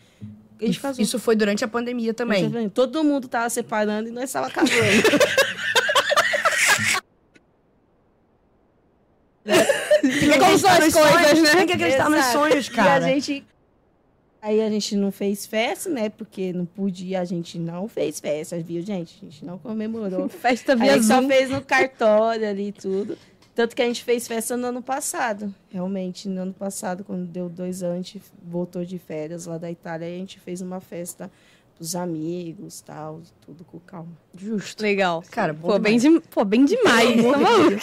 a 0.61 0.65
gente 0.65 0.79
casou. 0.79 1.03
Isso 1.03 1.19
foi 1.19 1.35
durante 1.35 1.63
a 1.63 1.67
pandemia 1.67 2.13
também. 2.13 2.69
Todo 2.69 3.03
mundo 3.03 3.27
tava 3.27 3.49
separando 3.49 4.09
e 4.09 4.11
nós 4.11 4.31
tava 4.31 4.49
casando. 4.49 4.71
Tem 10.01 10.11
que 10.11 10.39
Como 10.39 10.43
acreditar 10.43 10.59
são 10.59 10.69
as 10.71 10.79
nos 10.85 10.93
coisas, 10.93 11.21
sonhos, 11.21 11.41
né? 11.43 11.55
Tem 11.55 11.67
que 11.67 11.73
acreditar 11.73 12.09
nos 12.09 12.19
Exato. 12.19 12.33
sonhos, 12.33 12.69
cara. 12.69 12.89
E 13.09 13.13
a 13.13 13.13
gente. 13.13 13.45
Aí 14.41 14.61
a 14.61 14.69
gente 14.69 14.95
não 14.95 15.11
fez 15.11 15.45
festa, 15.47 15.89
né? 15.89 16.09
Porque 16.09 16.53
não 16.53 16.65
podia, 16.65 17.19
a 17.21 17.25
gente 17.25 17.57
não 17.57 17.87
fez 17.87 18.19
festa, 18.19 18.59
viu, 18.59 18.79
gente? 18.81 19.17
A 19.19 19.25
gente 19.25 19.43
não 19.43 19.57
comemorou. 19.57 20.29
Festa 20.29 20.73
A 20.73 20.75
via 20.75 20.93
gente 20.93 21.05
só 21.07 21.19
Zoom. 21.19 21.27
fez 21.27 21.49
no 21.49 21.61
cartório 21.61 22.47
ali 22.47 22.67
e 22.67 22.71
tudo. 22.71 23.17
Tanto 23.55 23.73
que 23.73 23.81
a 23.81 23.85
gente 23.85 24.03
fez 24.03 24.27
festa 24.27 24.57
no 24.57 24.67
ano 24.67 24.81
passado. 24.81 25.53
Realmente, 25.69 26.27
no 26.27 26.41
ano 26.41 26.53
passado, 26.53 27.05
quando 27.05 27.25
deu 27.25 27.47
dois 27.47 27.81
anos, 27.81 27.93
a 27.93 27.97
gente 28.01 28.21
voltou 28.43 28.83
de 28.83 28.99
férias 28.99 29.45
lá 29.45 29.57
da 29.57 29.71
Itália. 29.71 30.07
A 30.07 30.11
gente 30.11 30.39
fez 30.41 30.59
uma 30.61 30.81
festa 30.81 31.31
pros 31.77 31.95
amigos 31.95 32.81
tal, 32.81 33.21
tudo 33.45 33.63
com 33.65 33.79
calma. 33.79 34.11
Justo. 34.37 34.81
Legal. 34.81 35.23
Cara, 35.31 35.53
bom 35.53 35.67
Pô, 35.69 35.79
bem, 35.79 35.97
demais. 35.97 36.21
de, 36.21 36.29
pô, 36.29 36.43
bem 36.45 36.65
demais. 36.65 37.21
tá 37.21 37.37
maluco? 37.37 37.77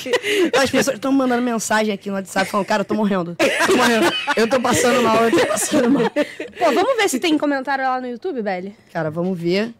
As 0.63 0.71
pessoas 0.71 0.97
estão 0.97 1.13
mandando 1.13 1.43
mensagem 1.43 1.93
aqui 1.93 2.09
no 2.09 2.17
WhatsApp 2.17 2.51
falando, 2.51 2.67
cara, 2.67 2.81
eu 2.83 2.85
tô 2.87 2.95
morrendo. 2.95 3.35
Tô 3.67 3.77
morrendo. 3.77 4.13
Eu 4.37 4.49
tô 4.49 4.61
passando 4.61 5.03
mal, 5.03 5.25
eu 5.25 5.31
tô 5.31 5.47
passando 5.47 5.91
mal. 5.91 6.11
Pô, 6.11 6.73
vamos 6.73 6.97
ver 6.97 7.09
se 7.09 7.19
tem 7.19 7.37
comentário 7.39 7.85
lá 7.85 8.01
no 8.01 8.07
YouTube, 8.07 8.43
Belly. 8.43 8.75
Cara, 8.93 9.11
vamos 9.11 9.39
ver. 9.39 9.75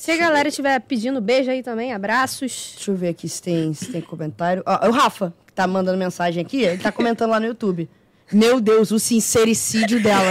Se 0.00 0.12
a 0.12 0.16
galera 0.16 0.48
estiver 0.48 0.80
pedindo 0.80 1.20
beijo 1.20 1.50
aí 1.50 1.62
também, 1.62 1.92
abraços. 1.92 2.72
Deixa 2.74 2.90
eu 2.90 2.96
ver 2.96 3.08
aqui 3.08 3.28
se 3.28 3.42
tem, 3.42 3.74
se 3.74 3.92
tem 3.92 4.00
comentário. 4.00 4.62
Ó, 4.64 4.88
o 4.88 4.90
Rafa, 4.92 5.30
que 5.46 5.52
tá 5.52 5.66
mandando 5.66 5.98
mensagem 5.98 6.42
aqui, 6.42 6.62
ele 6.62 6.78
tá 6.78 6.90
comentando 6.90 7.28
lá 7.32 7.38
no 7.38 7.44
YouTube. 7.44 7.86
Meu 8.32 8.62
Deus, 8.62 8.92
o 8.92 8.98
sincericídio 8.98 10.02
dela. 10.02 10.30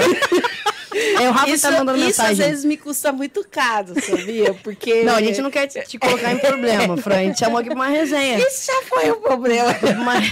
É, 1.21 1.29
o 1.29 1.31
Rafa 1.31 1.49
isso, 1.51 1.61
tá 1.61 1.71
mandando 1.77 1.99
isso 1.99 2.19
às 2.19 2.29
mensagem. 2.29 2.47
vezes 2.49 2.65
me 2.65 2.77
custa 2.77 3.11
muito 3.11 3.45
caro, 3.47 3.93
sabia? 4.01 4.55
Porque. 4.55 5.03
Não, 5.03 5.15
a 5.15 5.21
gente 5.21 5.39
não 5.39 5.51
quer 5.51 5.67
te, 5.67 5.79
te 5.83 5.99
colocar 5.99 6.31
em 6.33 6.39
problema, 6.39 6.97
Fran. 6.97 7.15
A 7.17 7.23
gente 7.25 7.37
chamou 7.37 7.59
aqui 7.59 7.69
pra 7.69 7.75
uma 7.75 7.87
resenha. 7.89 8.39
Isso 8.39 8.65
já 8.65 8.81
foi 8.87 9.11
um 9.11 9.21
problema. 9.21 9.69
Mas 10.03 10.31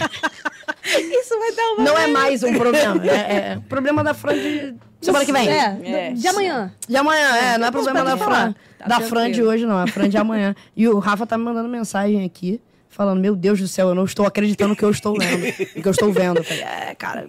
Isso 0.83 1.37
vai 1.37 1.51
dar 1.51 1.73
uma. 1.73 1.83
não 1.83 1.95
é 1.95 2.07
mais 2.07 2.41
um 2.41 2.55
problema. 2.55 3.05
É, 3.05 3.51
é 3.53 3.59
problema 3.69 4.03
da 4.03 4.15
Fran 4.15 4.33
de 4.33 4.75
semana 4.99 5.23
que 5.25 5.31
vem. 5.31 5.47
É, 5.47 5.77
É. 5.83 6.11
de 6.13 6.27
amanhã. 6.27 6.73
De 6.87 6.97
amanhã, 6.97 7.35
é, 7.35 7.57
não 7.59 7.67
é 7.67 7.71
problema 7.71 8.03
da 8.03 8.17
falar. 8.17 8.35
Fran. 8.53 8.55
Tá 8.77 8.85
da 8.87 9.01
Fran 9.01 9.31
de 9.31 9.43
hoje, 9.43 9.65
não. 9.65 9.77
A 9.77 9.87
Fran 9.87 10.07
de 10.09 10.17
amanhã. 10.17 10.55
E 10.75 10.87
o 10.87 10.99
Rafa 10.99 11.25
tá 11.25 11.37
me 11.37 11.43
mandando 11.43 11.67
mensagem 11.69 12.23
aqui, 12.23 12.61
falando: 12.89 13.19
Meu 13.19 13.35
Deus 13.35 13.59
do 13.59 13.67
céu, 13.67 13.89
eu 13.89 13.95
não 13.95 14.05
estou 14.05 14.25
acreditando 14.25 14.69
no 14.69 14.75
que 14.75 14.83
eu 14.85 14.91
estou 14.91 15.17
lendo. 15.17 15.45
no 15.47 15.53
que 15.81 15.87
eu 15.87 15.91
estou 15.91 16.11
vendo. 16.13 16.37
Eu 16.37 16.43
falei, 16.43 16.63
é, 16.63 16.95
cara, 16.95 17.27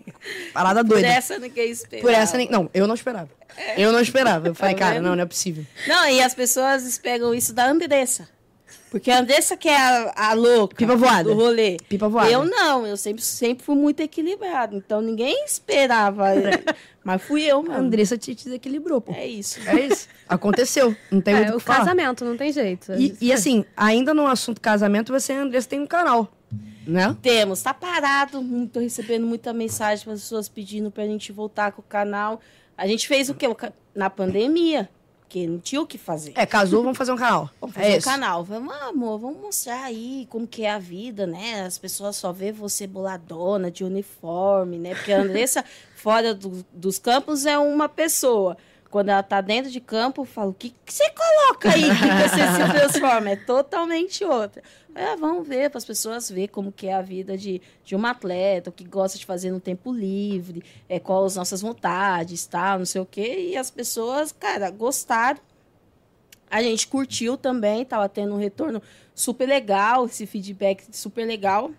parada 0.53 0.81
Por 0.85 0.91
doida. 0.91 1.09
essa 1.09 1.39
ninguém 1.39 1.71
espera. 1.71 2.03
Por 2.03 2.13
essa, 2.13 2.37
nem- 2.37 2.51
não, 2.51 2.69
eu 2.75 2.87
não 2.87 2.95
esperava. 2.95 3.29
Eu 3.77 3.91
não 3.93 4.01
esperava. 4.01 4.49
Eu 4.49 4.55
falei, 4.55 4.75
Tá 4.75 4.81
cara, 4.81 5.01
não, 5.01 5.17
não 5.17 5.23
é 5.23 5.27
possível. 5.27 5.65
Não, 5.87 6.09
e 6.09 6.21
as 6.23 6.35
pessoas 6.35 6.97
pegam 6.99 7.35
isso 7.35 7.53
da 7.53 7.67
Andressa. 7.67 8.29
Porque 8.91 9.11
a 9.11 9.19
Andressa 9.21 9.57
que 9.57 9.69
é 9.69 9.77
a, 9.77 10.13
a 10.31 10.33
louca 10.33 10.75
Pipa 10.77 10.97
voada. 10.97 11.25
do 11.25 11.35
rolê. 11.35 11.77
Pipa 11.89 12.09
voada. 12.09 12.31
Eu 12.31 12.45
não, 12.45 12.87
eu 12.87 12.97
sempre, 12.97 13.23
sempre 13.23 13.65
fui 13.65 13.77
muito 13.77 14.01
equilibrado. 14.01 14.77
Então 14.77 15.01
ninguém 15.01 15.45
esperava. 15.45 16.25
mas 17.05 17.23
fui 17.23 17.43
eu, 17.43 17.59
A 17.61 17.63
mano. 17.63 17.79
Andressa 17.87 18.17
te 18.17 18.35
desequilibrou, 18.35 19.01
pô. 19.01 19.13
É 19.13 19.27
isso. 19.27 19.61
É 19.69 19.81
isso. 19.87 20.09
Aconteceu. 20.29 20.95
Não 21.11 21.21
tem 21.21 21.35
muito 21.35 21.49
É, 21.51 21.53
o 21.53 21.57
o 21.57 21.59
que 21.59 21.65
falar. 21.65 21.79
casamento, 21.81 22.25
não 22.25 22.37
tem 22.37 22.53
jeito. 22.53 22.93
E, 22.95 23.15
e 23.21 23.33
assim, 23.33 23.65
ainda 23.77 24.15
no 24.15 24.27
assunto 24.27 24.61
casamento, 24.61 25.13
você 25.13 25.33
e 25.33 25.37
a 25.37 25.43
Andressa 25.43 25.69
tem 25.69 25.81
um 25.81 25.87
canal, 25.87 26.33
né? 26.87 27.15
Temos, 27.21 27.61
tá 27.63 27.75
parado. 27.75 28.39
Hum, 28.41 28.67
Tô 28.67 28.81
recebendo 28.81 29.27
muita 29.27 29.53
mensagem 29.53 30.07
das 30.07 30.21
pessoas 30.23 30.49
pedindo 30.49 30.91
pra 30.91 31.05
gente 31.07 31.31
voltar 31.33 31.73
com 31.73 31.81
o 31.83 31.85
canal. 31.85 32.41
A 32.77 32.87
gente 32.87 33.07
fez 33.09 33.29
o 33.29 33.35
quê? 33.35 33.47
Na 33.95 34.09
pandemia. 34.09 34.89
Porque 35.29 35.47
não 35.47 35.59
tinha 35.59 35.83
o 35.83 35.87
que 35.87 35.99
fazer. 35.99 36.33
É, 36.35 36.47
casou, 36.47 36.83
vamos 36.83 36.97
fazer 36.97 37.13
um 37.13 37.17
canal. 37.17 37.51
Vamos 37.61 37.77
é 37.77 37.81
fazer 37.81 37.95
um 37.95 37.99
isso. 37.99 38.09
canal. 38.09 38.45
Vamos, 38.45 38.73
ah, 38.75 38.87
amor, 38.87 39.19
vamos 39.19 39.39
mostrar 39.43 39.85
aí 39.85 40.27
como 40.31 40.47
que 40.47 40.65
é 40.65 40.71
a 40.71 40.79
vida, 40.79 41.27
né? 41.27 41.65
As 41.67 41.77
pessoas 41.77 42.17
só 42.17 42.33
vê 42.33 42.51
você 42.51 42.87
boladona, 42.87 43.71
de 43.71 43.85
uniforme, 43.85 44.79
né? 44.79 44.95
Porque 44.95 45.13
a 45.13 45.21
Andressa, 45.21 45.63
fora 45.95 46.33
do- 46.35 46.65
dos 46.73 46.99
campos, 46.99 47.45
é 47.45 47.59
uma 47.59 47.91
pessoa. 47.91 48.57
Quando 48.91 49.11
ela 49.11 49.23
tá 49.23 49.41
dentro 49.43 49.71
de 49.71 49.81
campo, 49.81 50.23
eu 50.23 50.25
falo, 50.25 50.51
o 50.51 50.55
que, 50.55 50.71
que 50.85 50.93
você 50.93 51.05
coloca 51.11 51.71
aí 51.71 51.83
que 51.83 52.29
você 52.29 52.47
se 52.47 52.73
transforma? 52.73 53.31
É 53.31 53.37
totalmente 53.37 54.25
outra. 54.25 54.63
É, 54.95 55.15
vamos 55.15 55.47
ver, 55.47 55.69
para 55.69 55.79
as 55.79 55.85
pessoas 55.85 56.31
ver 56.31 56.49
como 56.49 56.73
que 56.73 56.87
é 56.87 56.95
a 56.95 57.03
vida 57.03 57.37
de, 57.37 57.61
de 57.85 57.95
uma 57.95 58.11
atleta, 58.11 58.71
o 58.71 58.73
que 58.73 58.85
gosta 58.85 59.19
de 59.19 59.27
fazer 59.27 59.51
no 59.51 59.61
tempo 59.61 59.93
livre, 59.93 60.65
é, 60.89 60.99
quais 60.99 61.27
as 61.27 61.37
nossas 61.37 61.61
vontades, 61.61 62.47
tal, 62.47 62.79
não 62.79 62.87
sei 62.87 63.01
o 63.01 63.07
quê. 63.07 63.51
E 63.51 63.57
as 63.57 63.71
pessoas, 63.71 64.33
cara, 64.33 64.71
gostaram. 64.71 65.39
A 66.51 66.63
gente 66.63 66.87
curtiu 66.87 67.37
também, 67.37 67.85
tava 67.85 68.09
tendo 68.09 68.35
um 68.35 68.39
retorno 68.39 68.83
super 69.15 69.47
legal, 69.47 70.07
esse 70.07 70.27
feedback 70.27 70.85
super 70.91 71.27
legal. 71.27 71.71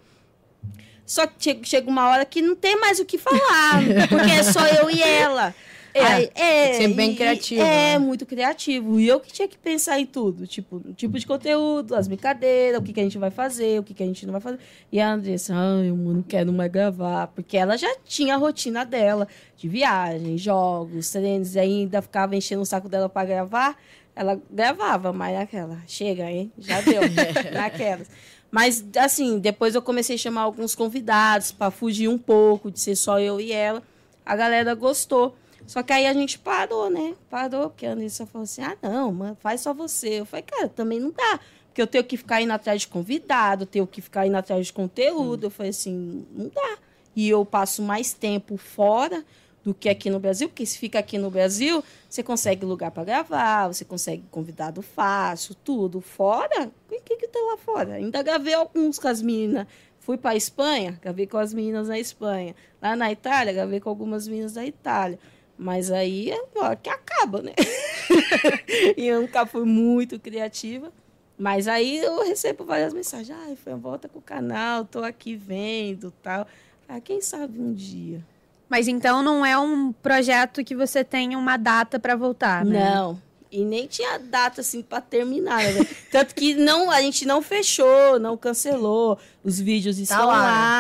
Só 1.06 1.26
que 1.26 1.60
chega 1.64 1.90
uma 1.90 2.08
hora 2.08 2.24
que 2.24 2.40
não 2.40 2.56
tem 2.56 2.80
mais 2.80 3.00
o 3.00 3.06
que 3.06 3.18
falar, 3.18 3.82
porque 4.08 4.32
é 4.32 4.44
só 4.44 4.66
eu 4.68 4.92
e 4.92 5.02
ela. 5.02 5.56
É, 5.94 6.30
é, 6.70 6.74
ser 6.74 6.88
bem 6.90 7.12
e- 7.12 7.16
criativo, 7.16 7.62
É, 7.62 7.94
né? 7.94 7.98
muito 8.00 8.26
criativo. 8.26 9.00
E 9.00 9.08
eu 9.08 9.20
que 9.20 9.32
tinha 9.32 9.48
que 9.48 9.58
pensar 9.58 10.00
em 10.00 10.06
tudo. 10.06 10.46
Tipo, 10.46 10.78
o 10.78 10.94
tipo 10.94 11.18
de 11.18 11.26
conteúdo, 11.26 11.96
as 11.96 12.08
brincadeiras, 12.08 12.80
o 12.80 12.84
que, 12.84 12.94
que 12.94 13.00
a 13.00 13.04
gente 13.04 13.18
vai 13.18 13.32
fazer, 13.32 13.80
o 13.80 13.84
que, 13.84 13.94
que 13.94 14.04
a 14.04 14.06
gente 14.06 14.26
não 14.26 14.32
vai 14.32 14.42
fazer. 14.42 14.60
E 14.92 15.00
a 15.00 15.12
Andressa, 15.12 15.54
ai, 15.56 15.90
eu 15.90 15.96
não 15.96 16.22
quero 16.22 16.52
mais 16.54 16.72
gravar. 16.72 17.28
Porque 17.28 17.58
ela 17.58 17.78
já 17.78 17.94
tinha 18.06 18.36
a 18.36 18.38
rotina 18.38 18.86
dela 18.86 19.28
de 19.58 19.68
viagem, 19.68 20.38
jogos, 20.38 21.10
treinos, 21.12 21.56
e 21.56 21.60
ainda 21.60 22.02
ficava 22.02 22.36
enchendo 22.36 22.62
o 22.62 22.66
saco 22.66 22.88
dela 22.88 23.10
para 23.10 23.28
gravar. 23.28 23.76
Ela 24.16 24.40
gravava, 24.52 25.14
mas 25.14 25.34
naquela, 25.38 25.78
chega, 25.88 26.30
hein? 26.30 26.52
Já 26.58 26.82
deu, 26.82 27.02
naquelas. 27.54 28.10
Mas, 28.52 28.84
assim, 28.98 29.38
depois 29.40 29.76
eu 29.76 29.82
comecei 29.82 30.16
a 30.16 30.20
chamar 30.20 30.42
alguns 30.42 30.74
convidados 30.76 31.52
para 31.52 31.70
fugir 31.72 32.08
um 32.08 32.18
pouco, 32.18 32.72
de 32.72 32.80
ser 32.80 32.96
só 32.96 33.20
eu 33.20 33.40
e 33.40 33.52
ela. 33.52 33.82
A 34.26 34.36
galera 34.36 34.74
gostou. 34.74 35.36
Só 35.70 35.84
que 35.84 35.94
aí 35.94 36.08
a 36.08 36.14
gente 36.14 36.40
parou, 36.40 36.90
né? 36.90 37.14
Parou, 37.30 37.70
porque 37.70 37.86
a 37.86 37.92
Anissa 37.92 38.26
falou 38.26 38.42
assim: 38.42 38.64
ah, 38.64 38.76
não, 38.82 39.14
mano, 39.14 39.38
faz 39.40 39.62
só 39.62 39.72
você. 39.72 40.22
Eu 40.22 40.26
falei, 40.26 40.42
cara, 40.42 40.68
também 40.68 41.00
não 41.00 41.12
dá. 41.12 41.40
Porque 41.68 41.80
eu 41.80 41.86
tenho 41.86 42.04
que 42.04 42.18
ficar 42.18 42.42
indo 42.42 42.52
atrás 42.52 42.82
de 42.82 42.88
convidado, 42.88 43.68
tenho 43.68 43.86
que 43.86 44.02
ficar 44.02 44.26
indo 44.26 44.36
atrás 44.36 44.66
de 44.66 44.74
conteúdo. 44.74 45.46
Eu 45.46 45.52
falei 45.52 45.70
assim, 45.70 46.26
não 46.32 46.50
dá. 46.50 46.80
E 47.16 47.30
eu 47.30 47.46
passo 47.46 47.84
mais 47.84 48.12
tempo 48.14 48.58
fora 48.58 49.24
do 49.64 49.72
que 49.72 49.88
aqui 49.90 50.10
no 50.10 50.20
Brasil, 50.20 50.50
porque 50.50 50.66
se 50.66 50.76
fica 50.76 50.98
aqui 50.98 51.20
no 51.20 51.30
Brasil, 51.30 51.84
você 52.10 52.24
consegue 52.24 52.66
lugar 52.66 52.90
para 52.90 53.04
gravar, 53.04 53.68
você 53.68 53.86
consegue 53.86 54.24
convidado 54.32 54.82
fácil, 54.82 55.54
tudo. 55.54 56.02
Fora, 56.02 56.72
o 56.90 57.02
que 57.02 57.16
que 57.16 57.28
tem 57.28 57.46
lá 57.46 57.58
fora? 57.58 57.94
Ainda 57.94 58.24
gravei 58.24 58.56
alguns 58.56 58.98
com 58.98 59.08
as 59.08 59.22
meninas. 59.22 59.68
Fui 60.00 60.18
para 60.18 60.36
Espanha, 60.36 60.98
gravei 61.00 61.28
com 61.28 61.38
as 61.38 61.54
meninas 61.54 61.90
na 61.90 62.00
Espanha. 62.00 62.56
Lá 62.82 62.96
na 62.96 63.12
Itália, 63.12 63.54
gravei 63.54 63.80
com 63.80 63.90
algumas 63.90 64.28
meninas 64.28 64.54
da 64.54 64.66
Itália. 64.66 65.20
Mas 65.62 65.92
aí 65.92 66.32
é 66.32 66.42
pior 66.46 66.74
que 66.78 66.90
acaba, 66.90 67.42
né? 67.42 67.52
e 68.96 69.06
eu 69.06 69.20
nunca 69.20 69.46
fui 69.46 69.66
muito 69.66 70.18
criativa. 70.18 70.90
Mas 71.38 71.68
aí 71.68 71.98
eu 71.98 72.26
recebo 72.26 72.64
várias 72.64 72.94
mensagens. 72.94 73.38
Ai, 73.46 73.58
foi 73.58 73.74
uma 73.74 73.80
volta 73.80 74.08
com 74.08 74.20
o 74.20 74.22
canal, 74.22 74.86
tô 74.86 75.04
aqui 75.04 75.36
vendo 75.36 76.14
tal. 76.24 76.48
Ah, 76.88 77.02
quem 77.02 77.20
sabe 77.20 77.60
um 77.60 77.74
dia. 77.74 78.24
Mas 78.70 78.88
então 78.88 79.22
não 79.22 79.46
é 79.46 79.60
um 79.60 79.92
projeto 79.92 80.64
que 80.64 80.74
você 80.74 81.04
tenha 81.04 81.38
uma 81.38 81.58
data 81.58 82.00
pra 82.00 82.16
voltar, 82.16 82.64
né? 82.64 82.96
Não. 82.96 83.22
E 83.52 83.66
nem 83.66 83.86
tinha 83.88 84.18
data 84.18 84.62
assim 84.62 84.82
para 84.82 85.02
terminar, 85.02 85.62
né? 85.74 85.86
Tanto 86.10 86.36
que 86.36 86.54
não, 86.54 86.90
a 86.90 87.02
gente 87.02 87.26
não 87.26 87.42
fechou, 87.42 88.18
não 88.18 88.38
cancelou. 88.38 89.18
Os 89.44 89.60
vídeos 89.60 89.98
tá 89.98 90.04
estão 90.04 90.20
tá 90.20 90.26
lá, 90.26 90.36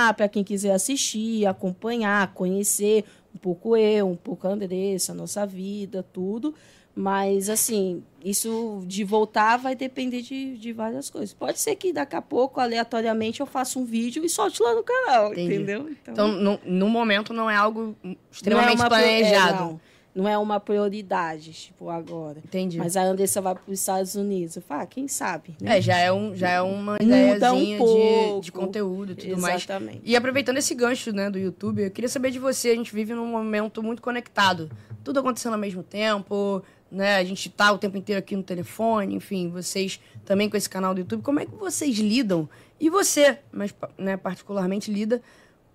lá 0.08 0.14
para 0.14 0.30
quem 0.30 0.44
quiser 0.44 0.72
assistir, 0.72 1.46
acompanhar, 1.48 2.34
conhecer 2.34 3.04
um 3.34 3.38
pouco 3.38 3.76
eu, 3.76 4.08
um 4.08 4.16
pouco 4.16 4.48
a 4.48 4.52
Andressa, 4.52 5.12
a 5.12 5.16
nossa 5.16 5.46
vida, 5.46 6.04
tudo. 6.14 6.54
Mas, 6.96 7.50
assim, 7.50 8.04
isso 8.24 8.84
de 8.86 9.04
voltar 9.04 9.58
vai 9.58 9.76
depender 9.76 10.22
de, 10.22 10.58
de 10.58 10.74
várias 10.74 11.10
coisas. 11.10 11.34
Pode 11.34 11.60
ser 11.60 11.76
que 11.76 11.94
daqui 11.94 12.16
a 12.16 12.22
pouco, 12.22 12.60
aleatoriamente, 12.60 13.40
eu 13.40 13.46
faça 13.46 13.80
um 13.80 13.86
vídeo 13.86 14.26
e 14.26 14.30
solte 14.30 14.62
lá 14.62 14.76
no 14.76 14.84
canal, 14.84 15.32
Entendi. 15.32 15.56
entendeu? 15.56 15.90
Então, 15.90 16.14
então 16.14 16.28
no, 16.28 16.60
no, 16.66 16.90
momento, 16.90 17.32
não 17.32 17.50
é 17.50 17.56
algo 17.56 17.96
extremamente 18.32 18.78
não 18.78 18.86
é 18.86 18.90
planejado. 18.90 19.80
É, 19.86 19.89
não 20.14 20.28
é 20.28 20.38
uma 20.38 20.60
prioridade, 20.60 21.54
tipo, 21.54 21.90
agora. 21.90 22.40
Entendi. 22.40 22.78
Mas 22.78 22.98
a 22.98 23.04
Andressa 23.04 23.42
vai 23.42 23.54
para 23.54 23.64
os 23.72 23.80
Estados 23.80 24.16
Unidos. 24.16 24.56
Eu 24.56 24.62
falo, 24.62 24.82
ah, 24.82 24.86
quem 24.86 25.08
sabe? 25.08 25.56
Né? 25.62 25.78
É, 25.78 25.82
já 25.82 25.98
é, 25.98 26.12
um, 26.12 26.36
já 26.36 26.50
é 26.50 26.62
uma 26.62 26.98
ideiazinha 27.00 27.82
um 27.82 28.40
de, 28.40 28.46
de 28.46 28.52
conteúdo 28.52 29.12
e 29.12 29.16
tudo 29.16 29.34
Exatamente. 29.34 29.96
mais. 29.98 30.02
E 30.04 30.16
aproveitando 30.16 30.58
esse 30.58 30.74
gancho 30.74 31.12
né, 31.12 31.30
do 31.30 31.38
YouTube, 31.38 31.84
eu 31.84 31.92
queria 31.92 32.10
saber 32.10 32.32
de 32.32 32.40
você. 32.40 32.70
A 32.70 32.76
gente 32.76 32.94
vive 32.94 33.14
num 33.14 33.28
momento 33.28 33.84
muito 33.84 34.02
conectado. 34.02 34.70
Tudo 35.04 35.20
acontecendo 35.20 35.54
ao 35.54 35.60
mesmo 35.60 35.84
tempo, 35.84 36.62
né? 36.92 37.18
A 37.18 37.24
gente 37.24 37.50
tá 37.50 37.72
o 37.72 37.78
tempo 37.78 37.98
inteiro 37.98 38.20
aqui 38.20 38.36
no 38.36 38.44
telefone, 38.44 39.16
enfim, 39.16 39.50
vocês 39.50 40.00
também 40.26 40.50
com 40.50 40.58
esse 40.58 40.70
canal 40.70 40.94
do 40.94 41.00
YouTube. 41.00 41.22
Como 41.22 41.40
é 41.40 41.46
que 41.46 41.56
vocês 41.56 41.98
lidam? 41.98 42.50
E 42.80 42.90
você, 42.90 43.40
mas 43.52 43.74
né, 43.98 44.18
particularmente, 44.18 44.92
lida 44.92 45.22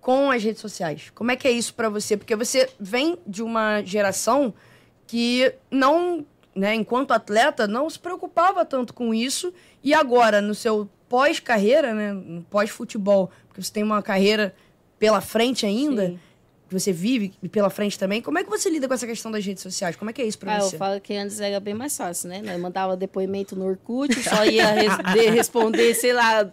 com 0.05 0.29
as 0.29 0.43
redes 0.43 0.61
sociais. 0.61 1.11
Como 1.15 1.31
é 1.31 1.35
que 1.35 1.47
é 1.47 1.51
isso 1.51 1.73
para 1.73 1.89
você? 1.89 2.15
Porque 2.15 2.35
você 2.35 2.69
vem 2.79 3.17
de 3.25 3.41
uma 3.41 3.81
geração 3.81 4.53
que 5.07 5.51
não, 5.71 6.23
né, 6.55 6.75
enquanto 6.75 7.09
atleta, 7.09 7.65
não 7.65 7.89
se 7.89 7.97
preocupava 7.97 8.63
tanto 8.63 8.93
com 8.93 9.15
isso 9.15 9.51
e 9.83 9.95
agora 9.95 10.41
no 10.41 10.53
seu 10.53 10.87
pós-carreira, 11.09 11.95
né, 11.95 12.43
pós-futebol, 12.51 13.31
porque 13.47 13.63
você 13.63 13.73
tem 13.73 13.81
uma 13.81 13.99
carreira 14.03 14.53
pela 14.99 15.21
frente 15.21 15.65
ainda, 15.65 16.09
Sim. 16.09 16.19
Que 16.67 16.73
você 16.73 16.91
vive 16.91 17.33
pela 17.51 17.69
frente 17.69 17.97
também. 17.97 18.21
Como 18.21 18.37
é 18.39 18.43
que 18.43 18.49
você 18.49 18.69
lida 18.69 18.87
com 18.87 18.93
essa 18.93 19.05
questão 19.05 19.31
das 19.31 19.45
redes 19.45 19.61
sociais? 19.61 19.95
Como 19.95 20.09
é 20.09 20.13
que 20.13 20.21
é 20.21 20.25
isso 20.25 20.37
para 20.39 20.57
ah, 20.57 20.61
você? 20.61 20.75
Eu 20.75 20.79
falo 20.79 20.99
que 20.99 21.13
antes 21.13 21.39
era 21.39 21.59
bem 21.59 21.73
mais 21.73 21.95
fácil, 21.95 22.29
né? 22.29 22.41
Eu 22.43 22.59
mandava 22.59 22.97
depoimento 22.97 23.55
no 23.55 23.65
Orkut, 23.65 24.13
só 24.23 24.45
ia 24.45 24.71
res 24.71 24.93
responder, 25.31 25.93
sei 25.93 26.13
lá, 26.13 26.49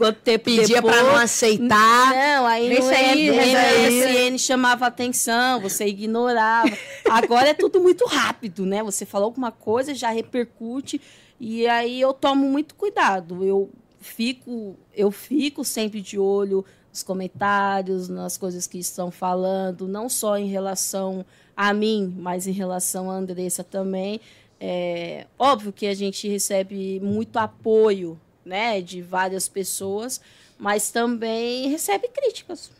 quanto 0.00 0.18
tempo 0.20 0.46
Pedia 0.46 0.76
depois. 0.76 0.94
pra 0.94 1.04
não 1.04 1.16
aceitar. 1.16 2.14
Não, 2.14 2.46
aí 2.46 2.68
no 2.70 2.86
MSN 2.86 4.38
chamava 4.38 4.86
atenção, 4.86 5.60
você 5.60 5.86
ignorava. 5.86 6.70
Agora 7.10 7.50
é 7.50 7.54
tudo 7.54 7.80
muito 7.80 8.06
rápido, 8.06 8.64
né? 8.64 8.82
Você 8.82 9.04
falou 9.04 9.26
alguma 9.26 9.52
coisa, 9.52 9.94
já 9.94 10.10
repercute. 10.10 10.98
E 11.38 11.66
aí 11.66 12.00
eu 12.00 12.14
tomo 12.14 12.46
muito 12.46 12.74
cuidado. 12.74 13.44
Eu 13.44 13.70
fico, 14.00 14.74
eu 14.94 15.10
fico 15.10 15.64
sempre 15.64 16.00
de 16.00 16.18
olho 16.18 16.64
nos 16.90 17.02
comentários, 17.02 18.08
nas 18.08 18.36
coisas 18.36 18.66
que 18.66 18.78
estão 18.78 19.10
falando, 19.10 19.86
não 19.86 20.08
só 20.08 20.36
em 20.36 20.48
relação 20.48 21.24
a 21.56 21.72
mim, 21.72 22.14
mas 22.18 22.46
em 22.46 22.52
relação 22.52 23.10
a 23.10 23.14
Andressa 23.14 23.62
também. 23.62 24.20
É 24.58 25.26
óbvio 25.38 25.72
que 25.72 25.86
a 25.86 25.94
gente 25.94 26.28
recebe 26.28 27.00
muito 27.00 27.36
apoio 27.38 28.20
né, 28.44 28.80
de 28.80 29.00
várias 29.00 29.48
pessoas, 29.48 30.20
mas 30.58 30.90
também 30.90 31.68
recebe 31.68 32.08
críticas, 32.08 32.70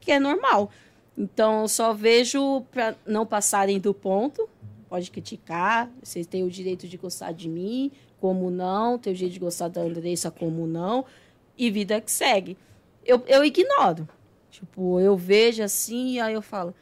que 0.00 0.12
é 0.12 0.18
normal. 0.18 0.70
Então, 1.16 1.62
eu 1.62 1.68
só 1.68 1.92
vejo 1.92 2.62
para 2.70 2.94
não 3.04 3.26
passarem 3.26 3.80
do 3.80 3.92
ponto. 3.92 4.48
Pode 4.88 5.10
criticar, 5.10 5.90
vocês 6.02 6.26
têm 6.26 6.44
o 6.44 6.50
direito 6.50 6.86
de 6.88 6.96
gostar 6.96 7.32
de 7.32 7.48
mim, 7.48 7.90
como 8.20 8.50
não, 8.50 8.96
tem 8.98 9.12
o 9.12 9.16
direito 9.16 9.34
de 9.34 9.40
gostar 9.40 9.68
da 9.68 9.82
Andressa, 9.82 10.30
como 10.30 10.66
não, 10.66 11.04
e 11.58 11.70
vida 11.70 12.00
que 12.00 12.10
segue. 12.10 12.56
Eu, 13.04 13.22
eu 13.26 13.44
ignoro. 13.44 14.08
Tipo, 14.50 15.00
eu 15.00 15.16
vejo 15.16 15.62
assim, 15.62 16.20
aí 16.20 16.34
eu 16.34 16.42
falo, 16.42 16.74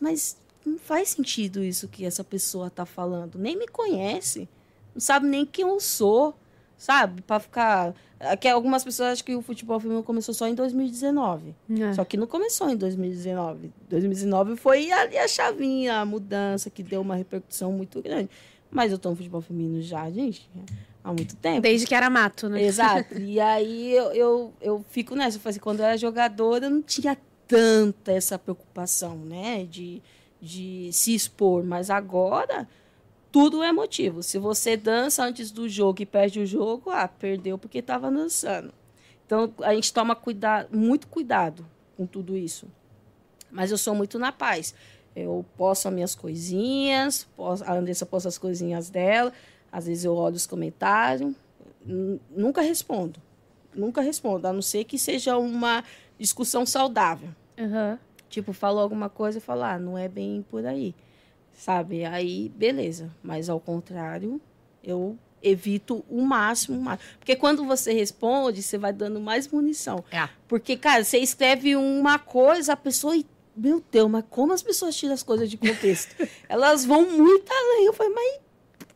mas 0.00 0.36
não 0.64 0.78
faz 0.78 1.10
sentido 1.10 1.62
isso 1.62 1.88
que 1.88 2.04
essa 2.04 2.22
pessoa 2.22 2.66
está 2.66 2.84
falando. 2.84 3.38
Nem 3.38 3.56
me 3.56 3.66
conhece, 3.66 4.48
não 4.94 5.00
sabe 5.00 5.26
nem 5.26 5.46
quem 5.46 5.66
eu 5.66 5.80
sou 5.80 6.34
sabe? 6.82 7.22
Para 7.22 7.38
ficar. 7.38 7.94
Que 8.40 8.48
algumas 8.48 8.82
pessoas 8.82 9.12
acham 9.12 9.24
que 9.24 9.34
o 9.36 9.42
futebol 9.42 9.78
feminino 9.78 10.02
começou 10.02 10.34
só 10.34 10.48
em 10.48 10.54
2019. 10.54 11.54
É. 11.80 11.92
Só 11.92 12.04
que 12.04 12.16
não 12.16 12.26
começou 12.26 12.68
em 12.68 12.76
2019. 12.76 13.72
2019 13.88 14.56
foi 14.56 14.90
ali 14.90 15.16
a 15.16 15.28
chavinha, 15.28 16.00
a 16.00 16.04
mudança 16.04 16.70
que 16.70 16.82
deu 16.82 17.00
uma 17.00 17.14
repercussão 17.14 17.72
muito 17.72 18.02
grande. 18.02 18.28
Mas 18.70 18.90
eu 18.90 18.98
tô 18.98 19.10
no 19.10 19.16
futebol 19.16 19.40
feminino 19.40 19.80
já, 19.80 20.10
gente, 20.10 20.50
há 21.02 21.12
muito 21.12 21.36
tempo. 21.36 21.60
Desde 21.60 21.86
que 21.86 21.94
era 21.94 22.08
mato, 22.08 22.48
né? 22.48 22.62
Exato. 22.62 23.18
e 23.18 23.40
aí 23.40 23.92
eu, 23.92 24.12
eu, 24.12 24.52
eu 24.60 24.84
fico 24.90 25.14
nessa. 25.14 25.38
Eu 25.38 25.50
assim, 25.50 25.60
quando 25.60 25.80
eu 25.80 25.86
era 25.86 25.96
jogadora, 25.96 26.68
não 26.68 26.82
tinha 26.82 27.16
tanta 27.46 28.12
essa 28.12 28.38
preocupação, 28.38 29.16
né? 29.16 29.64
De, 29.64 30.02
de 30.40 30.90
se 30.92 31.14
expor. 31.14 31.64
Mas 31.64 31.90
agora 31.90 32.68
tudo 33.32 33.62
é 33.62 33.72
motivo. 33.72 34.22
Se 34.22 34.38
você 34.38 34.76
dança 34.76 35.24
antes 35.24 35.50
do 35.50 35.68
jogo 35.68 36.02
e 36.02 36.06
perde 36.06 36.40
o 36.40 36.46
jogo, 36.46 36.90
ah, 36.90 37.08
perdeu 37.08 37.56
porque 37.56 37.78
estava 37.78 38.10
dançando. 38.10 38.72
Então 39.26 39.52
a 39.62 39.74
gente 39.74 39.92
toma 39.92 40.14
cuidado, 40.14 40.76
muito 40.76 41.06
cuidado 41.08 41.66
com 41.96 42.06
tudo 42.06 42.36
isso. 42.36 42.66
Mas 43.50 43.70
eu 43.70 43.78
sou 43.78 43.94
muito 43.94 44.18
na 44.18 44.30
paz. 44.30 44.74
Eu 45.16 45.44
posto 45.56 45.88
as 45.88 45.94
minhas 45.94 46.14
coisinhas, 46.14 47.26
posso, 47.36 47.64
a 47.64 47.74
Andressa 47.74 48.06
posta 48.06 48.28
as 48.28 48.38
coisinhas 48.38 48.88
dela, 48.88 49.32
às 49.72 49.86
vezes 49.86 50.04
eu 50.04 50.14
olho 50.14 50.36
os 50.36 50.46
comentários, 50.46 51.34
nunca 52.30 52.60
respondo. 52.60 53.18
Nunca 53.74 54.02
respondo, 54.02 54.46
a 54.46 54.52
não 54.52 54.60
ser 54.60 54.84
que 54.84 54.98
seja 54.98 55.38
uma 55.38 55.82
discussão 56.18 56.66
saudável. 56.66 57.30
Uhum. 57.58 57.98
Tipo, 58.28 58.52
falou 58.52 58.82
alguma 58.82 59.08
coisa 59.08 59.38
e 59.38 59.40
falo, 59.40 59.62
ah, 59.62 59.78
não 59.78 59.96
é 59.96 60.08
bem 60.08 60.44
por 60.50 60.66
aí 60.66 60.94
sabe? 61.54 62.04
Aí, 62.04 62.48
beleza. 62.50 63.10
Mas 63.22 63.48
ao 63.48 63.60
contrário, 63.60 64.40
eu 64.82 65.16
evito 65.42 66.04
o 66.08 66.22
máximo, 66.22 66.78
o 66.78 66.82
máximo. 66.82 67.10
Porque 67.18 67.36
quando 67.36 67.64
você 67.64 67.92
responde, 67.92 68.62
você 68.62 68.78
vai 68.78 68.92
dando 68.92 69.20
mais 69.20 69.48
munição. 69.48 70.04
É. 70.10 70.28
Porque, 70.48 70.76
cara, 70.76 71.04
você 71.04 71.18
escreve 71.18 71.76
uma 71.76 72.18
coisa, 72.18 72.72
a 72.72 72.76
pessoa. 72.76 73.14
Meu 73.54 73.82
Deus, 73.92 74.10
mas 74.10 74.24
como 74.30 74.52
as 74.52 74.62
pessoas 74.62 74.96
tiram 74.96 75.12
as 75.12 75.22
coisas 75.22 75.50
de 75.50 75.58
contexto? 75.58 76.16
Elas 76.48 76.84
vão 76.84 77.10
muito 77.10 77.52
além. 77.52 77.86
Eu 77.86 77.92
falei, 77.92 78.12
mas. 78.12 78.40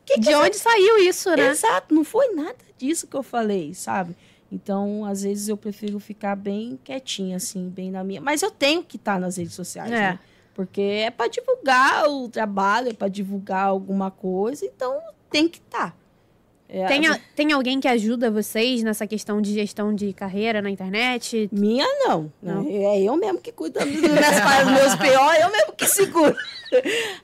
Que 0.07 0.19
de 0.19 0.33
onde 0.33 0.57
saiu 0.57 0.97
isso, 0.99 1.29
né? 1.35 1.49
Exato, 1.49 1.93
não 1.93 2.03
foi 2.03 2.33
nada 2.33 2.55
disso 2.77 3.07
que 3.07 3.15
eu 3.15 3.23
falei, 3.23 3.73
sabe? 3.73 4.15
Então, 4.49 5.03
às 5.03 5.23
vezes 5.23 5.49
eu 5.49 5.57
prefiro 5.57 5.99
ficar 5.99 6.35
bem 6.35 6.79
quietinha, 6.81 7.35
assim, 7.35 7.67
bem 7.69 7.91
na 7.91 8.03
minha. 8.03 8.21
Mas 8.21 8.41
eu 8.41 8.49
tenho 8.49 8.81
que 8.83 8.95
estar 8.95 9.19
nas 9.19 9.35
redes 9.35 9.53
sociais, 9.53 9.91
é. 9.91 9.95
né? 9.95 10.19
Porque 10.53 10.81
é 10.81 11.11
para 11.11 11.27
divulgar 11.27 12.09
o 12.09 12.29
trabalho, 12.29 12.89
é 12.89 12.93
para 12.93 13.09
divulgar 13.09 13.65
alguma 13.65 14.09
coisa, 14.09 14.65
então 14.65 14.97
tem 15.29 15.47
que 15.47 15.57
estar. 15.57 15.95
É, 16.69 16.85
tem, 16.85 17.07
a, 17.07 17.17
tem 17.33 17.51
alguém 17.53 17.79
que 17.79 17.87
ajuda 17.87 18.29
vocês 18.29 18.83
nessa 18.83 19.07
questão 19.07 19.41
de 19.41 19.53
gestão 19.53 19.95
de 19.95 20.11
carreira 20.11 20.61
na 20.61 20.69
internet? 20.69 21.49
Minha 21.51 21.87
não. 22.05 22.31
não. 22.41 22.67
É 22.67 23.01
eu 23.01 23.15
mesmo 23.15 23.39
que 23.39 23.53
cuido 23.53 23.79
dos 23.79 23.87
meus, 23.87 24.01
meus 24.01 24.95
PO, 24.95 25.33
eu 25.41 25.51
mesmo 25.51 25.73
que 25.73 25.85
seguro. 25.85 26.35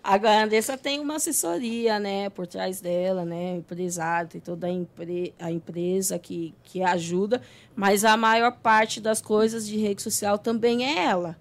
Agora, 0.01 0.39
a 0.39 0.43
Andressa 0.45 0.77
tem 0.77 1.01
uma 1.01 1.17
assessoria, 1.17 1.99
né, 1.99 2.29
por 2.29 2.47
trás 2.47 2.79
dela, 2.79 3.25
né, 3.25 3.57
empresário, 3.57 4.29
tem 4.29 4.39
toda 4.39 4.67
a, 4.67 4.71
empre 4.71 5.33
a 5.37 5.51
empresa 5.51 6.17
que, 6.17 6.55
que 6.63 6.81
ajuda, 6.81 7.41
mas 7.75 8.05
a 8.05 8.15
maior 8.15 8.53
parte 8.53 9.01
das 9.01 9.21
coisas 9.21 9.67
de 9.67 9.75
rede 9.77 10.01
social 10.01 10.37
também 10.37 10.85
é 10.85 11.03
ela. 11.03 11.37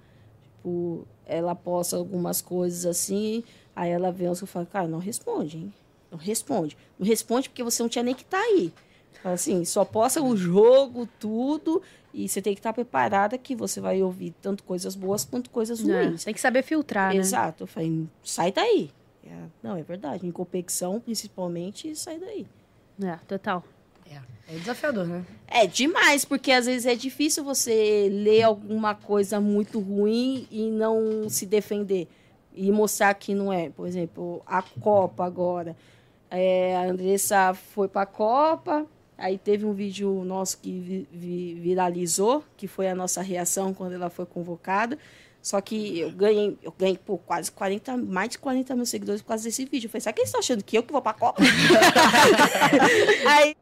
Tipo, 0.56 1.06
ela 1.24 1.54
posta 1.54 1.96
algumas 1.96 2.40
coisas 2.40 2.84
assim, 2.84 3.44
aí 3.74 3.90
ela 3.90 4.10
vê 4.10 4.24
e 4.24 4.46
fala, 4.46 4.66
cara, 4.66 4.88
não 4.88 4.98
responde, 4.98 5.58
hein? 5.58 5.74
Não 6.12 6.18
responde. 6.18 6.76
Não 6.98 7.04
responde 7.06 7.48
porque 7.48 7.64
você 7.64 7.82
não 7.82 7.88
tinha 7.88 8.04
nem 8.04 8.14
que 8.14 8.22
estar 8.22 8.38
tá 8.38 8.44
aí. 8.44 8.72
Assim, 9.24 9.64
só 9.64 9.84
posta 9.84 10.22
o 10.22 10.36
jogo, 10.36 11.08
tudo, 11.18 11.82
e 12.12 12.28
você 12.28 12.42
tem 12.42 12.54
que 12.54 12.60
estar 12.60 12.72
preparada 12.72 13.38
que 13.38 13.56
você 13.56 13.80
vai 13.80 14.02
ouvir 14.02 14.34
tanto 14.42 14.62
coisas 14.62 14.94
boas 14.94 15.24
quanto 15.24 15.48
coisas 15.50 15.80
é, 15.80 15.82
ruins. 15.82 16.22
É, 16.22 16.24
tem 16.26 16.34
que 16.34 16.40
saber 16.40 16.62
filtrar, 16.62 17.16
Exato. 17.16 17.62
né? 17.62 17.64
Eu 17.64 17.66
falei, 17.66 18.06
sai 18.22 18.52
daí. 18.52 18.90
É, 19.24 19.44
não, 19.62 19.76
é 19.76 19.82
verdade. 19.82 20.26
Em 20.26 20.30
competição, 20.30 21.00
principalmente, 21.00 21.96
sai 21.96 22.18
daí. 22.18 22.46
É, 23.02 23.16
total. 23.26 23.64
É 24.48 24.56
desafiador, 24.56 25.06
né? 25.06 25.24
É 25.46 25.66
demais, 25.66 26.26
porque 26.26 26.52
às 26.52 26.66
vezes 26.66 26.84
é 26.84 26.94
difícil 26.94 27.42
você 27.42 28.08
ler 28.10 28.42
alguma 28.42 28.94
coisa 28.94 29.40
muito 29.40 29.80
ruim 29.80 30.46
e 30.50 30.70
não 30.70 31.28
se 31.28 31.46
defender. 31.46 32.06
E 32.54 32.70
mostrar 32.70 33.14
que 33.14 33.34
não 33.34 33.50
é. 33.50 33.70
Por 33.70 33.86
exemplo, 33.86 34.42
a 34.46 34.60
Copa 34.60 35.24
agora. 35.24 35.74
É, 36.32 36.76
a 36.76 36.90
Andressa 36.90 37.54
foi 37.54 37.86
para 37.88 38.02
a 38.02 38.06
Copa, 38.06 38.86
Aí 39.22 39.38
teve 39.38 39.64
um 39.64 39.72
vídeo 39.72 40.24
nosso 40.24 40.58
que 40.58 40.80
vi, 40.80 41.08
vi, 41.12 41.54
viralizou, 41.54 42.44
que 42.56 42.66
foi 42.66 42.88
a 42.88 42.94
nossa 42.94 43.22
reação 43.22 43.72
quando 43.72 43.92
ela 43.92 44.10
foi 44.10 44.26
convocada. 44.26 44.98
Só 45.40 45.60
que 45.60 46.00
eu 46.00 46.10
ganhei, 46.10 46.58
eu 46.60 46.74
ganhei 46.76 46.98
pô, 46.98 47.18
quase 47.18 47.52
40, 47.52 47.96
mais 47.98 48.30
de 48.30 48.38
40 48.38 48.74
mil 48.74 48.84
seguidores 48.84 49.22
por 49.22 49.28
causa 49.28 49.44
desse 49.44 49.64
vídeo. 49.64 49.86
Eu 49.86 49.90
falei, 49.90 50.00
será 50.00 50.12
que 50.12 50.20
eles 50.22 50.28
estão 50.28 50.40
achando 50.40 50.64
que 50.64 50.76
eu 50.76 50.82
que 50.82 50.92
vou 50.92 51.00
pra 51.00 51.12
Copa? 51.12 51.40
aí, 53.28 53.54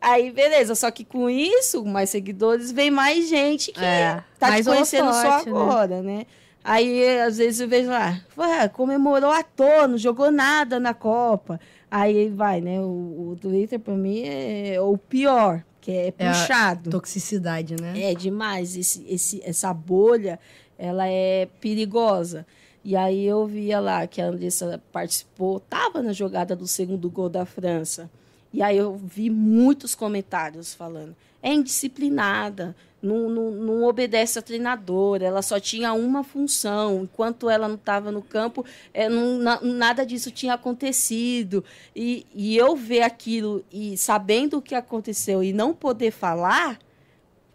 aí, 0.00 0.30
beleza. 0.30 0.76
Só 0.76 0.92
que 0.92 1.04
com 1.04 1.28
isso, 1.28 1.84
mais 1.84 2.10
seguidores, 2.10 2.70
vem 2.70 2.92
mais 2.92 3.28
gente 3.28 3.72
que 3.72 3.84
é, 3.84 4.22
tá 4.38 4.54
te 4.54 4.62
conhecendo 4.62 5.12
só 5.12 5.44
né? 5.44 5.44
agora, 5.46 6.02
né? 6.02 6.18
né? 6.18 6.26
Aí, 6.64 7.18
às 7.20 7.36
vezes, 7.36 7.60
eu 7.60 7.68
vejo 7.68 7.90
lá, 7.90 8.18
ah, 8.38 8.68
comemorou 8.70 9.30
à 9.30 9.42
toa, 9.42 9.86
não 9.86 9.98
jogou 9.98 10.30
nada 10.30 10.80
na 10.80 10.94
Copa. 10.94 11.60
Aí 11.90 12.30
vai, 12.30 12.62
né? 12.62 12.80
O, 12.80 13.32
o 13.32 13.38
Twitter, 13.38 13.78
pra 13.78 13.94
mim, 13.94 14.22
é 14.24 14.80
o 14.80 14.96
pior 14.96 15.62
que 15.84 15.90
é, 15.90 16.06
é 16.06 16.10
puxado. 16.10 16.88
toxicidade, 16.88 17.76
né? 17.78 18.10
É 18.10 18.14
demais. 18.14 18.74
Esse, 18.74 19.04
esse, 19.06 19.42
essa 19.44 19.74
bolha, 19.74 20.40
ela 20.78 21.06
é 21.06 21.46
perigosa. 21.60 22.46
E 22.82 22.96
aí 22.96 23.26
eu 23.26 23.46
via 23.46 23.80
lá 23.80 24.06
que 24.06 24.20
a 24.20 24.26
Andressa 24.26 24.80
participou, 24.90 25.58
estava 25.58 26.02
na 26.02 26.14
jogada 26.14 26.56
do 26.56 26.66
segundo 26.66 27.10
gol 27.10 27.28
da 27.28 27.44
França. 27.44 28.10
E 28.52 28.62
aí 28.62 28.78
eu 28.78 28.96
vi 28.96 29.28
muitos 29.28 29.94
comentários 29.94 30.72
falando: 30.72 31.14
é 31.42 31.52
indisciplinada, 31.52 32.74
não, 33.04 33.28
não, 33.28 33.50
não 33.50 33.82
obedece 33.84 34.38
a 34.38 34.42
treinadora, 34.42 35.26
ela 35.26 35.42
só 35.42 35.60
tinha 35.60 35.92
uma 35.92 36.24
função. 36.24 37.02
Enquanto 37.02 37.50
ela 37.50 37.68
não 37.68 37.74
estava 37.74 38.10
no 38.10 38.22
campo, 38.22 38.64
é, 38.92 39.08
não, 39.08 39.38
na, 39.38 39.60
nada 39.60 40.06
disso 40.06 40.30
tinha 40.30 40.54
acontecido. 40.54 41.62
E, 41.94 42.26
e 42.34 42.56
eu 42.56 42.74
ver 42.74 43.02
aquilo 43.02 43.64
e 43.70 43.96
sabendo 43.96 44.58
o 44.58 44.62
que 44.62 44.74
aconteceu 44.74 45.44
e 45.44 45.52
não 45.52 45.74
poder 45.74 46.10
falar, 46.10 46.78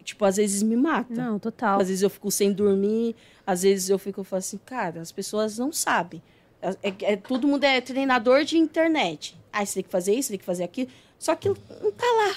tipo, 0.03 0.23
às 0.23 0.37
vezes 0.37 0.61
me 0.61 0.75
mata. 0.75 1.13
Não, 1.13 1.39
total. 1.39 1.81
Às 1.81 1.87
vezes 1.87 2.03
eu 2.03 2.09
fico 2.09 2.29
sem 2.29 2.53
dormir, 2.53 3.15
às 3.45 3.63
vezes 3.63 3.89
eu 3.89 3.97
fico 3.97 4.21
eu 4.21 4.37
assim, 4.37 4.59
cara, 4.63 5.01
as 5.01 5.11
pessoas 5.11 5.57
não 5.57 5.73
sabem. 5.73 6.21
É, 6.61 6.69
é, 6.83 6.95
é, 7.13 7.15
todo 7.15 7.47
mundo 7.47 7.63
é 7.63 7.81
treinador 7.81 8.43
de 8.43 8.57
internet. 8.57 9.35
Ah, 9.51 9.65
você 9.65 9.75
tem 9.75 9.83
que 9.83 9.89
fazer 9.89 10.13
isso, 10.13 10.27
você 10.27 10.33
tem 10.33 10.39
que 10.39 10.45
fazer 10.45 10.63
aquilo. 10.63 10.89
Só 11.17 11.35
que 11.35 11.49
não 11.49 11.91
tá 11.91 12.05
lá 12.05 12.35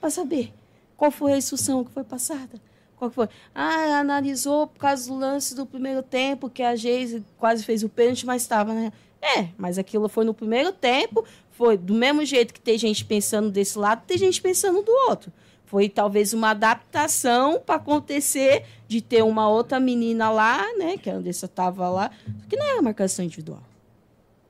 para 0.00 0.10
saber. 0.10 0.52
Qual 0.98 1.12
foi 1.12 1.32
a 1.32 1.36
instrução 1.38 1.84
que 1.84 1.92
foi 1.92 2.02
passada? 2.02 2.60
Qual 2.96 3.08
foi? 3.08 3.28
Ah, 3.54 4.00
analisou 4.00 4.66
por 4.66 4.80
causa 4.80 5.08
do 5.08 5.16
lance 5.16 5.54
do 5.54 5.64
primeiro 5.64 6.02
tempo, 6.02 6.50
que 6.50 6.60
a 6.60 6.74
Geise 6.74 7.24
quase 7.38 7.64
fez 7.64 7.84
o 7.84 7.88
pênalti, 7.88 8.26
mas 8.26 8.42
estava, 8.42 8.74
né? 8.74 8.92
É, 9.22 9.48
mas 9.56 9.78
aquilo 9.78 10.08
foi 10.08 10.24
no 10.24 10.34
primeiro 10.34 10.72
tempo, 10.72 11.24
foi 11.52 11.76
do 11.76 11.94
mesmo 11.94 12.24
jeito 12.24 12.52
que 12.52 12.60
tem 12.60 12.76
gente 12.76 13.04
pensando 13.04 13.48
desse 13.48 13.78
lado, 13.78 14.02
tem 14.06 14.18
gente 14.18 14.42
pensando 14.42 14.82
do 14.82 14.90
outro. 15.08 15.32
Foi 15.66 15.88
talvez 15.88 16.32
uma 16.32 16.50
adaptação 16.50 17.60
para 17.64 17.76
acontecer 17.76 18.64
de 18.88 19.00
ter 19.00 19.22
uma 19.22 19.48
outra 19.48 19.78
menina 19.78 20.30
lá, 20.30 20.64
né? 20.76 20.98
Que 20.98 21.10
a 21.10 21.14
Andressa 21.14 21.46
estava 21.46 21.88
lá, 21.88 22.10
que 22.48 22.56
não 22.56 22.66
era 22.66 22.82
marcação 22.82 23.24
individual. 23.24 23.62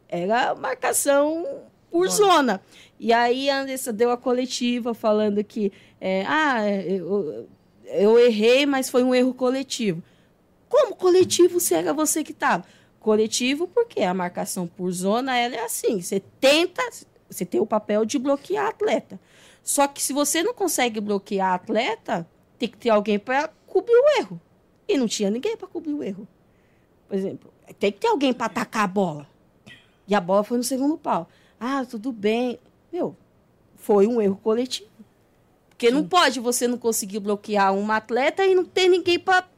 Era 0.09 0.55
marcação 0.55 1.45
por 1.91 2.09
zona. 2.09 2.61
E 2.99 3.13
aí 3.13 3.49
a 3.49 3.61
Andressa 3.61 3.93
deu 3.93 4.11
a 4.11 4.17
coletiva 4.17 4.93
falando 4.93 5.43
que, 5.45 5.73
é, 6.01 6.25
ah, 6.27 6.69
eu, 6.69 7.49
eu 7.85 8.19
errei, 8.19 8.67
mas 8.67 8.91
foi 8.91 9.03
um 9.03 9.15
erro 9.15 9.33
coletivo. 9.33 10.03
Como 10.69 10.95
coletivo 10.95 11.61
se 11.61 11.75
era 11.75 11.95
você 11.95 12.25
que 12.25 12.33
estava? 12.33 12.65
Coletivo 13.01 13.69
porque 13.69 14.03
a 14.03 14.13
marcação 14.13 14.67
por 14.67 14.91
zona 14.93 15.37
ela 15.37 15.55
é 15.55 15.65
assim, 15.65 16.01
você 16.01 16.21
tenta, 16.41 16.83
você 17.31 17.45
tem 17.45 17.61
o 17.61 17.67
papel 17.67 18.05
de 18.05 18.19
bloquear 18.19 18.67
atleta. 18.67 19.19
Só 19.63 19.87
que 19.87 20.03
se 20.03 20.13
você 20.13 20.43
não 20.43 20.53
consegue 20.53 21.01
bloquear 21.01 21.55
atleta, 21.55 22.29
tem 22.59 22.69
que 22.69 22.77
ter 22.77 22.91
alguém 22.91 23.19
para 23.19 23.49
cobrir 23.67 23.95
o 23.95 24.21
erro. 24.21 24.41
E 24.89 24.97
não 24.97 25.07
tinha 25.07 25.31
ninguém 25.31 25.57
para 25.57 25.69
cobrir 25.69 25.93
o 25.93 26.03
erro. 26.03 26.27
Por 27.07 27.17
exemplo, 27.17 27.53
tem 27.79 27.93
que 27.93 28.01
ter 28.01 28.09
alguém 28.09 28.33
para 28.33 28.47
atacar 28.47 28.85
a 28.85 28.89
bola. 28.89 29.27
E 30.07 30.15
a 30.15 30.21
bola 30.21 30.43
foi 30.43 30.57
no 30.57 30.65
segundo 30.65 30.97
pau. 30.97 31.29
Ah, 31.61 31.85
tudo 31.85 32.13
bem. 32.13 32.59
Meu, 32.93 33.17
foi 33.77 34.07
um 34.07 34.21
erro 34.21 34.37
coletivo. 34.43 34.89
Porque 35.69 35.89
Sim. 35.89 35.95
não 35.95 36.09
pode 36.09 36.41
você 36.41 36.67
não 36.67 36.77
conseguir 36.77 37.21
bloquear 37.21 37.73
um 37.73 37.91
atleta 37.91 38.45
e 38.45 38.55
não 38.55 38.65
ter 38.65 38.89
ninguém 38.89 39.19
para 39.19 39.49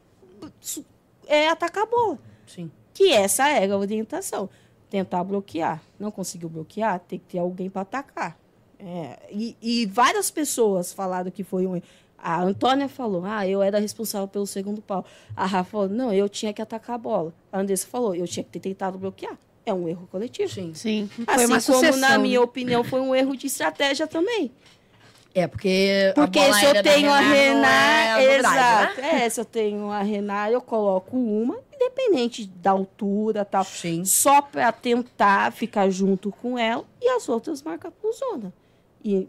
é, 1.27 1.49
atacar 1.49 1.83
a 1.83 1.87
bola. 1.87 2.19
Sim. 2.45 2.69
Que 2.93 3.11
essa 3.11 3.49
era 3.49 3.73
a 3.73 3.77
orientação. 3.77 4.49
Tentar 4.89 5.23
bloquear. 5.23 5.81
Não 5.99 6.11
conseguiu 6.11 6.49
bloquear, 6.49 6.99
tem 6.99 7.17
que 7.17 7.25
ter 7.25 7.39
alguém 7.39 7.69
para 7.69 7.81
atacar. 7.81 8.37
É, 8.77 9.19
e, 9.31 9.55
e, 9.61 9.85
várias 9.85 10.29
pessoas 10.29 10.93
falaram 10.93 11.31
que 11.31 11.43
foi 11.43 11.65
um 11.65 11.75
erro. 11.75 11.85
A 12.17 12.39
Antônia 12.41 12.87
falou, 12.87 13.25
ah, 13.25 13.47
eu 13.47 13.63
era 13.63 13.79
responsável 13.79 14.27
pelo 14.27 14.45
segundo 14.45 14.79
pau. 14.79 15.03
A 15.35 15.47
Rafa 15.47 15.71
falou, 15.71 15.89
não, 15.89 16.13
eu 16.13 16.29
tinha 16.29 16.53
que 16.53 16.61
atacar 16.61 16.95
a 16.95 16.99
bola. 16.99 17.33
A 17.51 17.59
Andressa 17.59 17.87
falou, 17.87 18.13
eu 18.13 18.27
tinha 18.27 18.43
que 18.43 18.51
ter 18.51 18.59
tentado 18.59 18.99
bloquear 18.99 19.37
é 19.65 19.73
um 19.73 19.87
erro 19.87 20.07
coletivo. 20.11 20.51
Sim. 20.51 20.73
Sim. 20.73 21.09
Assim 21.27 21.45
uma 21.45 21.61
como, 21.61 21.97
na 21.97 22.17
minha 22.17 22.39
né? 22.39 22.43
opinião, 22.43 22.83
foi 22.83 23.01
um 23.01 23.15
erro 23.15 23.35
de 23.35 23.47
estratégia 23.47 24.07
também. 24.07 24.51
É, 25.33 25.47
porque. 25.47 26.11
Porque 26.13 26.53
se 26.53 26.65
eu 26.65 26.83
tenho 26.83 27.11
a 27.11 27.19
Renan. 27.19 27.67
É 27.67 28.37
exato. 28.37 29.01
Né? 29.01 29.25
É, 29.25 29.29
se 29.29 29.39
eu 29.39 29.45
tenho 29.45 29.89
a 29.89 30.01
Renan, 30.01 30.49
eu 30.49 30.61
coloco 30.61 31.15
uma, 31.15 31.57
independente 31.73 32.45
da 32.45 32.71
altura 32.71 33.45
tal. 33.45 33.63
Sim. 33.63 34.03
Só 34.03 34.41
para 34.41 34.71
tentar 34.71 35.51
ficar 35.53 35.89
junto 35.89 36.31
com 36.31 36.57
ela 36.57 36.83
e 37.01 37.07
as 37.09 37.29
outras 37.29 37.61
marcam 37.61 37.91
por 37.91 38.13
zona. 38.13 38.53
E, 39.03 39.27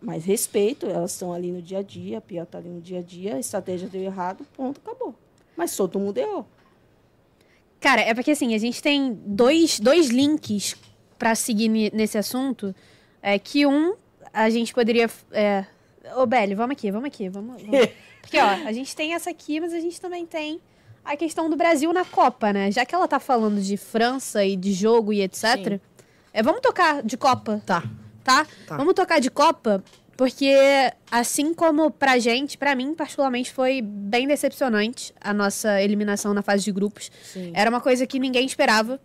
mas 0.00 0.24
respeito, 0.24 0.86
elas 0.86 1.12
estão 1.12 1.32
ali 1.32 1.50
no 1.50 1.60
dia 1.60 1.78
a 1.78 1.82
dia, 1.82 2.18
a 2.18 2.20
Pia 2.20 2.42
está 2.44 2.58
ali 2.58 2.68
no 2.68 2.80
dia 2.80 3.00
a 3.00 3.02
dia, 3.02 3.36
a 3.36 3.40
estratégia 3.40 3.88
deu 3.88 4.02
errado, 4.02 4.46
ponto, 4.56 4.80
acabou. 4.84 5.14
Mas 5.56 5.76
todo 5.76 5.98
mundo 5.98 6.16
errou. 6.16 6.46
Cara, 7.80 8.02
é 8.02 8.12
porque 8.12 8.32
assim, 8.32 8.54
a 8.54 8.58
gente 8.58 8.82
tem 8.82 9.18
dois, 9.24 9.80
dois 9.80 10.08
links 10.08 10.76
para 11.18 11.34
seguir 11.34 11.68
nesse 11.68 12.18
assunto. 12.18 12.74
É 13.22 13.38
que 13.38 13.66
um, 13.66 13.94
a 14.32 14.50
gente 14.50 14.72
poderia. 14.72 15.08
É... 15.32 15.64
Ô, 16.16 16.26
Beli, 16.26 16.54
vamos 16.54 16.72
aqui, 16.72 16.90
vamos 16.90 17.06
aqui, 17.06 17.28
vamos, 17.28 17.62
vamos. 17.62 17.88
Porque, 18.20 18.38
ó, 18.38 18.46
a 18.46 18.72
gente 18.72 18.94
tem 18.94 19.14
essa 19.14 19.30
aqui, 19.30 19.60
mas 19.60 19.72
a 19.72 19.80
gente 19.80 20.00
também 20.00 20.26
tem 20.26 20.60
a 21.04 21.16
questão 21.16 21.48
do 21.48 21.56
Brasil 21.56 21.92
na 21.92 22.04
Copa, 22.04 22.52
né? 22.52 22.70
Já 22.70 22.84
que 22.84 22.94
ela 22.94 23.08
tá 23.08 23.18
falando 23.18 23.60
de 23.60 23.76
França 23.76 24.44
e 24.44 24.56
de 24.56 24.72
jogo 24.72 25.12
e 25.12 25.22
etc. 25.22 25.80
É, 26.32 26.42
vamos 26.42 26.60
tocar 26.60 27.02
de 27.02 27.16
Copa. 27.16 27.62
Tá. 27.64 27.82
Tá? 28.22 28.46
tá? 28.66 28.76
Vamos 28.76 28.94
tocar 28.94 29.20
de 29.20 29.30
Copa, 29.30 29.82
porque 30.20 30.54
assim 31.10 31.54
como 31.54 31.90
pra 31.90 32.18
gente, 32.18 32.58
pra 32.58 32.74
mim 32.74 32.92
particularmente 32.92 33.50
foi 33.50 33.80
bem 33.80 34.28
decepcionante 34.28 35.14
a 35.18 35.32
nossa 35.32 35.80
eliminação 35.80 36.34
na 36.34 36.42
fase 36.42 36.62
de 36.62 36.70
grupos. 36.70 37.10
Sim. 37.24 37.52
Era 37.54 37.70
uma 37.70 37.80
coisa 37.80 38.06
que 38.06 38.18
ninguém 38.18 38.44
esperava. 38.44 39.00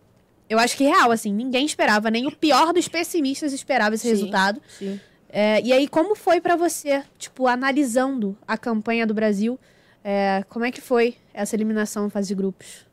Eu 0.49 0.59
acho 0.59 0.75
que 0.75 0.83
real, 0.83 1.11
assim, 1.11 1.33
ninguém 1.33 1.65
esperava, 1.65 2.11
nem 2.11 2.27
o 2.27 2.35
pior 2.35 2.73
dos 2.73 2.89
pessimistas 2.89 3.53
esperava 3.53 3.95
esse 3.95 4.03
sim, 4.03 4.09
resultado. 4.09 4.61
Sim. 4.67 4.99
É, 5.29 5.61
e 5.61 5.71
aí, 5.71 5.87
como 5.87 6.15
foi 6.15 6.41
para 6.41 6.57
você, 6.57 7.01
tipo, 7.17 7.47
analisando 7.47 8.37
a 8.45 8.57
campanha 8.57 9.07
do 9.07 9.13
Brasil, 9.13 9.57
é, 10.03 10.43
como 10.49 10.65
é 10.65 10.71
que 10.71 10.81
foi 10.81 11.15
essa 11.33 11.55
eliminação 11.55 12.03
na 12.03 12.09
fase 12.09 12.27
de 12.27 12.35
grupos? 12.35 12.85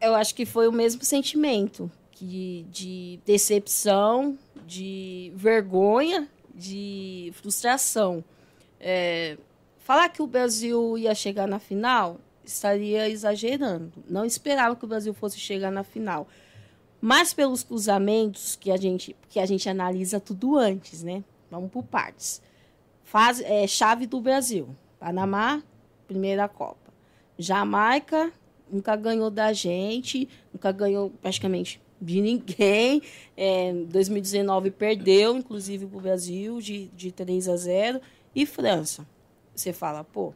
Eu 0.00 0.12
acho 0.16 0.34
que 0.34 0.44
foi 0.44 0.66
o 0.66 0.72
mesmo 0.72 1.04
sentimento 1.04 1.88
que, 2.10 2.66
de 2.68 3.20
decepção, 3.24 4.36
de 4.66 5.30
vergonha 5.36 6.28
de 6.56 7.30
frustração. 7.34 8.24
É, 8.80 9.36
falar 9.78 10.08
que 10.08 10.22
o 10.22 10.26
Brasil 10.26 10.96
ia 10.96 11.14
chegar 11.14 11.46
na 11.46 11.58
final 11.58 12.18
estaria 12.44 13.08
exagerando. 13.08 13.92
Não 14.08 14.24
esperava 14.24 14.74
que 14.74 14.84
o 14.84 14.88
Brasil 14.88 15.12
fosse 15.12 15.38
chegar 15.38 15.70
na 15.70 15.84
final. 15.84 16.26
Mas 17.00 17.34
pelos 17.34 17.62
cruzamentos 17.62 18.56
que 18.56 18.70
a 18.70 18.76
gente, 18.76 19.14
que 19.28 19.38
a 19.38 19.46
gente 19.46 19.68
analisa 19.68 20.18
tudo 20.18 20.56
antes, 20.56 21.02
né? 21.02 21.22
Vamos 21.50 21.70
por 21.70 21.84
partes. 21.84 22.40
Faz, 23.04 23.40
é, 23.40 23.66
chave 23.66 24.06
do 24.06 24.20
Brasil. 24.20 24.68
Panamá, 24.98 25.62
primeira 26.08 26.48
Copa. 26.48 26.92
Jamaica, 27.38 28.32
nunca 28.70 28.96
ganhou 28.96 29.30
da 29.30 29.52
gente, 29.52 30.28
nunca 30.52 30.72
ganhou 30.72 31.10
praticamente 31.20 31.80
de 32.00 32.20
ninguém. 32.20 33.02
É, 33.36 33.72
2019 33.72 34.70
perdeu, 34.70 35.36
inclusive, 35.36 35.86
para 35.86 35.98
o 35.98 36.00
Brasil, 36.00 36.60
de, 36.60 36.88
de 36.88 37.12
3 37.12 37.48
a 37.48 37.56
0. 37.56 38.00
E 38.34 38.44
França. 38.44 39.06
Você 39.54 39.72
fala, 39.72 40.04
pô, 40.04 40.34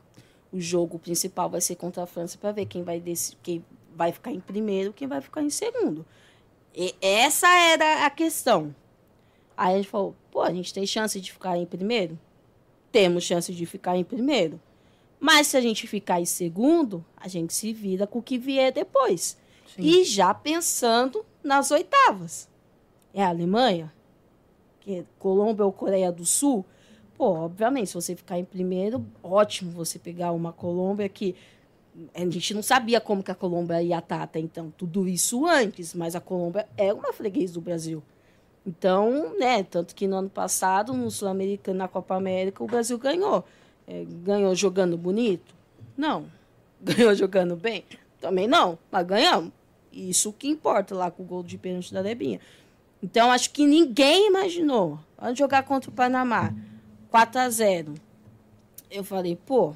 o 0.52 0.60
jogo 0.60 0.98
principal 0.98 1.48
vai 1.48 1.60
ser 1.60 1.76
contra 1.76 2.02
a 2.02 2.06
França 2.06 2.38
para 2.38 2.52
ver 2.52 2.66
quem 2.66 2.82
vai, 2.82 2.98
desse, 2.98 3.36
quem 3.42 3.64
vai 3.94 4.12
ficar 4.12 4.32
em 4.32 4.40
primeiro 4.40 4.92
quem 4.92 5.06
vai 5.06 5.20
ficar 5.20 5.42
em 5.42 5.50
segundo. 5.50 6.06
E 6.74 6.94
essa 7.00 7.48
era 7.48 8.06
a 8.06 8.10
questão. 8.10 8.74
Aí 9.56 9.74
a 9.74 9.76
gente 9.76 9.88
falou, 9.88 10.14
pô, 10.30 10.40
a 10.40 10.52
gente 10.52 10.72
tem 10.72 10.86
chance 10.86 11.20
de 11.20 11.32
ficar 11.32 11.56
em 11.58 11.66
primeiro? 11.66 12.18
Temos 12.90 13.24
chance 13.24 13.52
de 13.52 13.66
ficar 13.66 13.96
em 13.96 14.04
primeiro. 14.04 14.60
Mas 15.18 15.48
se 15.48 15.56
a 15.56 15.60
gente 15.60 15.86
ficar 15.86 16.20
em 16.20 16.24
segundo, 16.24 17.04
a 17.16 17.28
gente 17.28 17.52
se 17.52 17.72
vira 17.72 18.06
com 18.06 18.20
o 18.20 18.22
que 18.22 18.38
vier 18.38 18.72
depois. 18.72 19.36
Sim. 19.76 19.82
E 19.82 20.04
já 20.04 20.32
pensando 20.32 21.24
nas 21.42 21.70
oitavas. 21.70 22.48
É 23.12 23.22
a 23.22 23.28
Alemanha? 23.28 23.92
que 24.80 25.04
Colômbia 25.18 25.64
ou 25.64 25.72
Coreia 25.72 26.10
do 26.10 26.24
Sul, 26.24 26.64
pô, 27.16 27.26
obviamente, 27.26 27.88
se 27.88 27.94
você 27.94 28.16
ficar 28.16 28.38
em 28.38 28.44
primeiro, 28.44 29.04
ótimo 29.22 29.70
você 29.70 29.98
pegar 29.98 30.32
uma 30.32 30.52
Colômbia 30.52 31.08
que 31.08 31.36
a 32.14 32.20
gente 32.20 32.54
não 32.54 32.62
sabia 32.62 33.00
como 33.00 33.22
que 33.22 33.30
a 33.30 33.34
Colômbia 33.34 33.82
ia 33.82 33.98
estar 33.98 34.22
até 34.22 34.40
então, 34.40 34.72
tudo 34.76 35.06
isso 35.06 35.46
antes, 35.46 35.94
mas 35.94 36.16
a 36.16 36.20
Colômbia 36.20 36.66
é 36.76 36.92
uma 36.92 37.12
freguês 37.12 37.52
do 37.52 37.60
Brasil. 37.60 38.02
Então, 38.66 39.36
né, 39.38 39.62
tanto 39.62 39.94
que 39.94 40.06
no 40.06 40.16
ano 40.16 40.30
passado, 40.30 40.92
no 40.94 41.10
Sul-Americano, 41.10 41.78
na 41.78 41.88
Copa 41.88 42.14
América, 42.14 42.62
o 42.62 42.66
Brasil 42.66 42.98
ganhou. 42.98 43.44
É, 43.86 44.04
ganhou 44.22 44.54
jogando 44.54 44.96
bonito? 44.96 45.54
Não. 45.96 46.24
Ganhou 46.82 47.14
jogando 47.14 47.56
bem? 47.56 47.84
Também 48.18 48.48
não, 48.48 48.78
mas 48.90 49.06
ganhamos. 49.06 49.52
Isso 49.92 50.32
que 50.32 50.48
importa 50.48 50.94
lá 50.94 51.10
com 51.10 51.22
o 51.22 51.26
gol 51.26 51.42
de 51.42 51.58
pênalti 51.58 51.92
da 51.92 52.02
Debinha. 52.02 52.40
Então, 53.02 53.30
acho 53.30 53.50
que 53.50 53.66
ninguém 53.66 54.28
imaginou. 54.28 54.98
Vamos 55.18 55.38
jogar 55.38 55.62
contra 55.62 55.90
o 55.90 55.92
Panamá. 55.92 56.54
4 57.10 57.40
a 57.40 57.50
0 57.50 57.94
Eu 58.90 59.02
falei, 59.02 59.36
pô, 59.36 59.74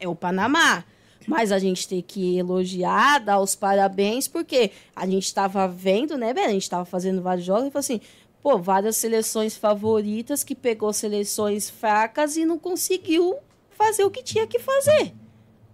é 0.00 0.08
o 0.08 0.14
Panamá. 0.14 0.84
Mas 1.26 1.52
a 1.52 1.58
gente 1.58 1.88
tem 1.88 2.02
que 2.02 2.36
elogiar, 2.36 3.18
dar 3.18 3.40
os 3.40 3.54
parabéns, 3.54 4.28
porque 4.28 4.70
a 4.94 5.06
gente 5.06 5.24
estava 5.24 5.66
vendo, 5.66 6.18
né, 6.18 6.34
velho? 6.34 6.48
A 6.48 6.52
gente 6.52 6.62
estava 6.62 6.84
fazendo 6.84 7.22
vários 7.22 7.46
jogos 7.46 7.68
e 7.68 7.70
falou 7.70 7.80
assim, 7.80 8.00
pô, 8.42 8.58
várias 8.58 8.96
seleções 8.98 9.56
favoritas 9.56 10.44
que 10.44 10.54
pegou 10.54 10.92
seleções 10.92 11.70
fracas 11.70 12.36
e 12.36 12.44
não 12.44 12.58
conseguiu 12.58 13.36
fazer 13.70 14.04
o 14.04 14.10
que 14.10 14.22
tinha 14.22 14.46
que 14.46 14.58
fazer. 14.58 15.14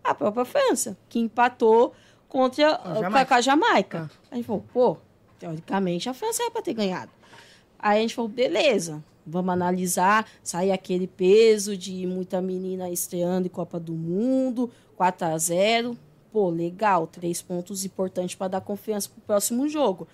A 0.05 0.15
própria 0.15 0.45
França, 0.45 0.97
que 1.09 1.19
empatou 1.19 1.93
contra 2.31 2.81
a 2.83 2.95
Jamaica. 2.95 3.35
a 3.35 3.41
Jamaica. 3.41 4.11
Ah. 4.11 4.29
A 4.31 4.37
gente 4.37 4.47
falou, 4.47 4.65
pô, 4.73 4.97
teoricamente 5.39 6.09
a 6.09 6.15
França 6.15 6.43
era 6.43 6.51
para 6.51 6.63
ter 6.63 6.73
ganhado. 6.73 7.11
Aí 7.79 7.99
a 7.99 8.01
gente 8.01 8.15
falou, 8.15 8.31
beleza, 8.31 9.05
vamos 9.27 9.53
analisar, 9.53 10.27
sai 10.43 10.71
aquele 10.71 11.07
peso 11.07 11.77
de 11.77 12.07
muita 12.07 12.41
menina 12.41 12.89
estreando 12.89 13.47
em 13.47 13.51
Copa 13.51 13.79
do 13.79 13.93
Mundo, 13.93 14.71
4 14.97 15.27
a 15.27 15.37
0 15.37 15.99
Pô, 16.33 16.49
legal, 16.49 17.09
três 17.09 17.43
pontos 17.43 17.85
importantes 17.85 18.37
para 18.37 18.47
dar 18.47 18.61
confiança 18.61 19.09
pro 19.09 19.21
próximo 19.23 19.69
jogo. 19.69 20.07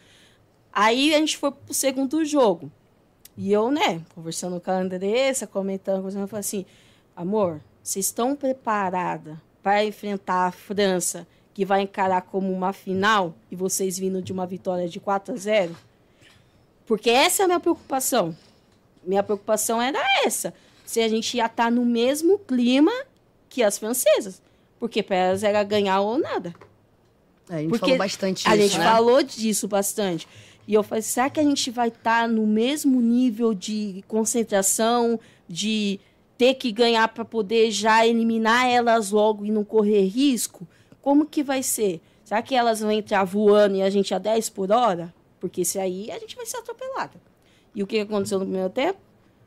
Aí 0.73 1.14
a 1.14 1.19
gente 1.19 1.37
foi 1.37 1.53
pro 1.53 1.75
segundo 1.75 2.25
jogo. 2.25 2.73
E 3.37 3.53
eu, 3.53 3.71
né, 3.71 4.01
conversando 4.14 4.59
com 4.59 4.71
a 4.71 4.79
Andressa, 4.79 5.47
comentando, 5.47 5.97
conversando, 5.97 6.23
eu 6.23 6.29
falei 6.29 6.41
assim: 6.41 6.64
amor, 7.14 7.61
vocês 7.83 8.07
estão 8.07 8.35
preparada 8.35 9.39
para 9.62 9.85
enfrentar 9.85 10.47
a 10.47 10.53
França, 10.53 11.27
que 11.57 11.65
vai 11.65 11.81
encarar 11.81 12.21
como 12.21 12.53
uma 12.53 12.71
final, 12.71 13.35
e 13.51 13.57
vocês 13.57 13.99
vindo 13.99 14.21
de 14.21 14.31
uma 14.31 14.47
vitória 14.47 14.87
de 14.87 15.01
4 15.01 15.33
a 15.33 15.37
0? 15.39 15.75
Porque 16.85 17.09
essa 17.09 17.41
é 17.41 17.45
a 17.45 17.47
minha 17.47 17.59
preocupação. 17.59 18.37
Minha 19.03 19.23
preocupação 19.23 19.81
era 19.81 19.99
essa. 20.23 20.53
Se 20.85 21.01
a 21.01 21.09
gente 21.09 21.35
ia 21.35 21.47
estar 21.47 21.65
tá 21.65 21.71
no 21.71 21.83
mesmo 21.83 22.39
clima 22.41 22.93
que 23.49 23.63
as 23.63 23.79
francesas. 23.79 24.43
Porque 24.79 25.03
para 25.03 25.17
elas 25.17 25.43
era 25.43 25.65
ganhar 25.65 25.99
ou 26.03 26.19
nada. 26.19 26.55
É, 27.49 27.55
a 27.55 27.59
gente 27.61 27.71
Porque 27.71 27.87
falou 27.87 27.97
bastante 27.97 28.47
a 28.47 28.55
isso, 28.55 28.63
gente 28.63 28.79
né? 28.79 28.85
falou 28.85 29.23
disso 29.23 29.67
bastante. 29.67 30.29
E 30.69 30.75
eu 30.75 30.83
falei, 30.83 31.01
será 31.01 31.31
que 31.31 31.41
a 31.41 31.43
gente 31.43 31.71
vai 31.71 31.89
estar 31.89 32.21
tá 32.21 32.29
no 32.29 32.47
mesmo 32.47 33.01
nível 33.01 33.55
de 33.55 34.05
concentração, 34.07 35.19
de 35.49 35.99
ter 36.37 36.53
que 36.53 36.71
ganhar 36.71 37.09
para 37.09 37.25
poder 37.25 37.71
já 37.71 38.07
eliminar 38.07 38.67
elas 38.67 39.11
logo 39.11 39.47
e 39.47 39.51
não 39.51 39.65
correr 39.65 40.05
risco? 40.05 40.69
Como 41.07 41.25
que 41.25 41.45
vai 41.45 41.63
ser? 41.63 42.01
Será 42.25 42.43
que 42.43 42.53
elas 42.53 42.81
vão 42.81 42.91
entrar 42.91 43.23
voando 43.23 43.77
e 43.77 43.83
a 43.83 43.89
gente 43.89 44.13
a 44.13 44.19
10 44.19 44.49
por 44.51 44.73
hora? 44.73 45.15
Porque 45.39 45.65
se 45.65 45.79
aí 45.79 46.11
a 46.11 46.19
gente 46.19 46.35
vai 46.35 46.45
ser 46.45 46.57
atropelada. 46.57 47.13
E 47.73 47.81
o 47.81 47.87
que 47.87 48.01
aconteceu 48.01 48.41
no 48.41 48.45
primeiro 48.45 48.71
tempo? 48.71 48.99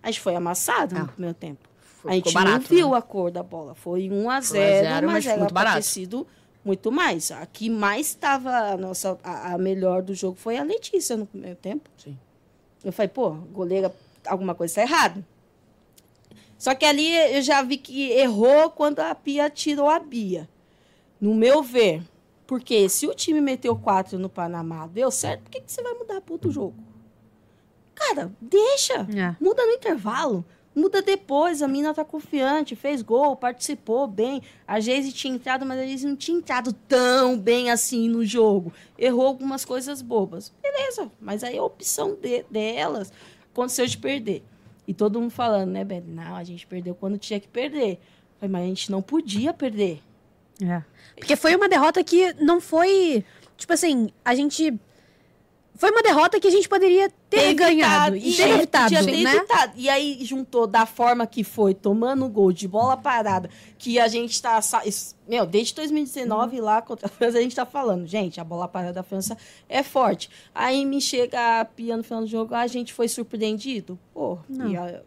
A 0.02 0.08
gente 0.08 0.22
foi 0.22 0.38
amassado 0.38 0.96
ah. 0.96 1.00
no 1.00 1.08
primeiro 1.10 1.36
tempo. 1.36 1.68
Foi, 1.82 2.12
a 2.12 2.16
gente 2.16 2.34
barato, 2.34 2.54
não 2.54 2.62
viu 2.62 2.92
né? 2.92 2.98
a 2.98 3.02
cor 3.02 3.30
da 3.30 3.44
bola. 3.44 3.76
Foi 3.76 4.10
1 4.10 4.30
a 4.30 4.40
0, 4.40 4.88
0 4.88 5.06
mas, 5.08 5.14
mas 5.16 5.26
era 5.26 5.38
muito 5.38 5.54
barato. 5.54 5.76
ter 5.76 5.82
sido 5.82 6.26
muito 6.64 6.90
mais. 6.94 7.30
A 7.30 7.46
que 7.46 7.70
mais 7.70 8.08
estava 8.08 8.52
a 8.52 8.78
nossa 8.78 9.20
a, 9.22 9.56
a, 9.56 9.58
melhor 9.58 10.02
do 10.02 10.16
jogo 10.16 10.38
foi 10.38 10.56
a 10.56 10.64
Letícia 10.64 11.18
no 11.18 11.26
primeiro 11.26 11.58
tempo. 11.58 11.90
Sim. 11.98 12.18
Eu 12.86 12.94
falei, 12.94 13.10
pô, 13.10 13.32
goleira, 13.32 13.94
alguma 14.26 14.56
coisa 14.56 14.72
está 14.72 14.82
errada. 14.82 15.28
Só 16.58 16.74
que 16.74 16.86
ali 16.86 17.14
eu 17.36 17.42
já 17.42 17.62
vi 17.62 17.76
que 17.76 18.12
errou 18.12 18.70
quando 18.70 19.02
a 19.02 19.14
Pia 19.14 19.50
tirou 19.50 19.90
a 19.90 20.00
Bia. 20.00 20.48
No 21.20 21.34
meu 21.34 21.62
ver. 21.62 22.04
Porque 22.48 22.90
se 22.90 23.08
o 23.08 23.14
time 23.14 23.40
meteu 23.40 23.76
quatro 23.76 24.18
no 24.18 24.28
Panamá, 24.28 24.88
deu 24.88 25.12
certo, 25.12 25.44
por 25.44 25.52
que, 25.52 25.62
que 25.62 25.72
você 25.72 25.84
vai 25.84 25.94
mudar 25.94 26.20
para 26.20 26.34
outro 26.34 26.50
jogo? 26.50 26.76
Cara, 27.94 28.32
deixa. 28.42 29.06
É. 29.16 29.36
Muda 29.40 29.66
no 29.66 29.74
intervalo. 29.74 30.44
Muda 30.74 31.02
depois, 31.02 31.62
a 31.62 31.68
mina 31.68 31.94
tá 31.94 32.06
confiante, 32.06 32.76
fez 32.76 33.02
gol, 33.02 33.36
participou 33.36 34.08
bem. 34.08 34.42
A 34.68 34.80
Geise 34.80 35.12
tinha 35.12 35.34
entrado, 35.34 35.66
mas 35.66 35.80
a 35.80 35.86
Geise 35.86 36.08
não 36.08 36.16
tinha 36.16 36.38
entrado 36.38 36.72
tão 36.72 37.38
bem 37.38 37.70
assim 37.70 38.08
no 38.08 38.24
jogo. 38.24 38.72
Errou 38.98 39.28
algumas 39.28 39.66
coisas 39.66 40.02
bobas. 40.02 40.54
Beleza, 40.62 41.12
mas 41.20 41.44
aí 41.44 41.58
a 41.58 41.64
opção 41.64 42.16
de, 42.16 42.44
delas 42.50 43.12
aconteceu 43.52 43.86
de 43.86 43.98
perder. 43.98 44.44
E 44.88 44.94
todo 44.94 45.20
mundo 45.20 45.32
falando, 45.32 45.70
né, 45.70 45.84
Beth? 45.84 46.04
Não, 46.08 46.36
a 46.36 46.44
gente 46.44 46.66
perdeu 46.66 46.96
quando 46.96 47.18
tinha 47.18 47.40
que 47.40 47.48
perder. 47.48 48.00
Mas 48.42 48.64
a 48.64 48.66
gente 48.66 48.90
não 48.92 49.02
podia 49.02 49.54
perder. 49.54 50.02
É. 50.64 50.82
Porque 51.16 51.36
foi 51.36 51.56
uma 51.56 51.70
derrota 51.70 52.04
que 52.04 52.34
não 52.34 52.60
foi. 52.62 53.24
Tipo 53.58 53.74
assim, 53.74 54.10
a 54.24 54.34
gente 54.36 54.80
foi 55.80 55.92
uma 55.92 56.04
derrota 56.04 56.42
que 56.42 56.48
a 56.50 56.52
gente 56.52 56.68
poderia 56.68 57.10
ter, 57.30 57.40
ter 57.40 57.54
ganhado. 57.54 58.18
E 58.18 58.36
ter 58.36 58.50
evitado, 58.50 58.90
ter 58.90 59.02
né? 59.02 59.34
evitado. 59.34 59.72
E 59.78 59.88
aí 59.88 60.20
juntou 60.26 60.68
da 60.68 60.86
forma 60.86 61.26
que 61.26 61.42
foi, 61.42 61.74
tomando 61.74 62.28
gol 62.28 62.52
de 62.52 62.68
bola 62.68 62.98
parada, 62.98 63.50
que 63.78 63.98
a 63.98 64.10
gente 64.10 64.42
tá. 64.42 64.60
Meu, 65.26 65.46
desde 65.46 65.74
2019 65.76 66.60
hum. 66.60 66.64
lá 66.66 66.82
contra 66.82 67.08
a 67.08 67.10
França, 67.10 67.38
a 67.38 67.42
gente 67.42 67.56
tá 67.56 67.66
falando, 67.66 68.06
gente, 68.06 68.42
a 68.42 68.44
bola 68.44 68.68
parada 68.68 68.92
da 68.92 69.04
França 69.04 69.38
é 69.70 69.82
forte. 69.82 70.30
Aí 70.54 70.86
me 70.86 71.00
chega 71.00 71.62
a 71.62 71.64
Pia 71.64 71.96
no 71.96 72.04
final 72.04 72.20
do 72.24 72.28
jogo, 72.28 72.54
a 72.54 72.68
gente 72.68 72.94
foi 72.94 73.08
surpreendido. 73.08 73.98
Pô, 74.14 74.38
não, 74.50 74.84
a, 74.84 75.00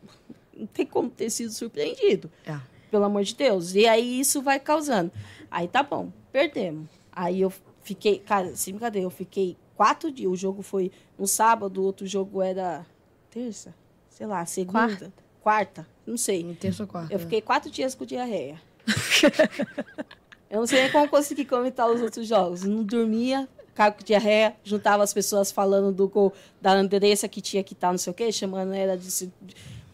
não 0.57 0.67
tem 0.67 0.87
como 0.87 1.11
ter 1.11 1.29
sido 1.29 1.53
surpreendido. 1.53 2.31
É. 2.47 2.57
Pelo 2.91 3.05
amor 3.05 3.25
de 3.25 3.35
Deus. 3.35 3.75
E 3.75 3.87
aí 3.87 4.21
isso 4.21 4.41
vai 4.41 4.59
causando. 4.59 5.13
Aí 5.53 5.69
tá 5.69 5.83
bom, 5.83 6.11
perdemos. 6.33 6.89
Aí 7.13 7.41
eu 7.41 7.53
fiquei, 7.83 8.19
cara, 8.19 8.57
sem 8.57 8.73
brincadeira, 8.73 9.07
eu 9.07 9.11
fiquei 9.11 9.57
quatro 9.77 10.11
dias. 10.11 10.33
O 10.33 10.37
jogo 10.37 10.63
foi 10.63 10.91
no 11.19 11.27
sábado, 11.27 11.83
o 11.83 11.85
outro 11.85 12.07
jogo 12.07 12.41
era 12.41 12.87
terça, 13.31 13.75
sei 14.09 14.27
lá, 14.27 14.45
segunda, 14.47 14.79
quarta, 14.79 15.13
quarta 15.41 15.87
não 16.07 16.17
sei. 16.17 16.43
Terça 16.55 16.83
ou 16.83 16.89
quarta. 16.89 17.13
Eu 17.13 17.19
fiquei 17.19 17.41
quatro 17.41 17.71
dias 17.71 17.95
com 17.95 18.05
diarreia. 18.05 18.61
eu 20.51 20.61
não 20.61 20.67
sei 20.67 20.83
nem 20.83 20.93
como 20.93 21.09
consegui 21.09 21.45
comentar 21.45 21.89
os 21.91 22.01
outros 22.01 22.27
jogos. 22.27 22.63
Não 22.65 22.83
dormia, 22.83 23.49
ficava 23.69 23.95
com 23.95 24.03
diarreia, 24.03 24.57
juntava 24.65 25.03
as 25.03 25.13
pessoas 25.13 25.53
falando 25.53 25.93
do 25.93 26.09
gol 26.09 26.33
da 26.61 26.73
Andressa 26.73 27.29
que 27.29 27.41
tinha 27.41 27.63
que 27.63 27.75
estar, 27.75 27.89
tá, 27.89 27.93
não 27.93 27.99
sei 27.99 28.11
o 28.11 28.15
quê, 28.15 28.33
chamando 28.33 28.73
ela 28.73 28.97
de. 28.97 29.31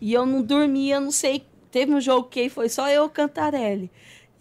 E 0.01 0.13
eu 0.13 0.25
não 0.25 0.43
dormia, 0.43 1.01
não 1.01 1.11
sei. 1.11 1.45
Teve 1.71 1.93
um 1.93 2.01
jogo 2.01 2.29
que 2.29 2.49
foi 2.49 2.69
só 2.69 2.89
eu 2.89 3.09
Cantarelli. 3.11 3.91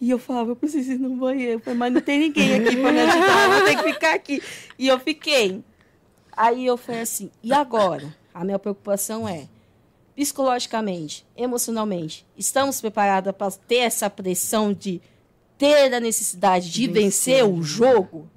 E 0.00 0.10
eu 0.10 0.18
falava, 0.18 0.50
eu 0.50 0.56
preciso 0.56 0.92
ir 0.92 0.98
no 0.98 1.10
banheiro. 1.16 1.54
Eu 1.54 1.60
falei, 1.60 1.78
mas 1.78 1.92
não 1.92 2.00
tem 2.00 2.20
ninguém 2.20 2.54
aqui 2.54 2.76
para 2.76 2.92
me 2.92 3.00
ajudar, 3.00 3.44
eu 3.44 3.50
vou 3.50 3.64
ter 3.64 3.76
que 3.76 3.92
ficar 3.92 4.14
aqui. 4.14 4.42
E 4.78 4.86
eu 4.86 4.98
fiquei. 5.00 5.62
Aí 6.32 6.64
eu 6.64 6.76
falei 6.76 7.00
assim, 7.00 7.30
e 7.42 7.52
agora? 7.52 8.14
A 8.32 8.44
minha 8.44 8.58
preocupação 8.58 9.28
é, 9.28 9.48
psicologicamente, 10.14 11.26
emocionalmente, 11.36 12.24
estamos 12.36 12.80
preparados 12.80 13.32
para 13.32 13.50
ter 13.50 13.78
essa 13.78 14.08
pressão 14.08 14.72
de 14.72 15.00
ter 15.56 15.92
a 15.92 15.98
necessidade 15.98 16.70
de 16.70 16.86
vencer, 16.86 17.42
vencer 17.42 17.44
o 17.44 17.62
jogo? 17.62 18.30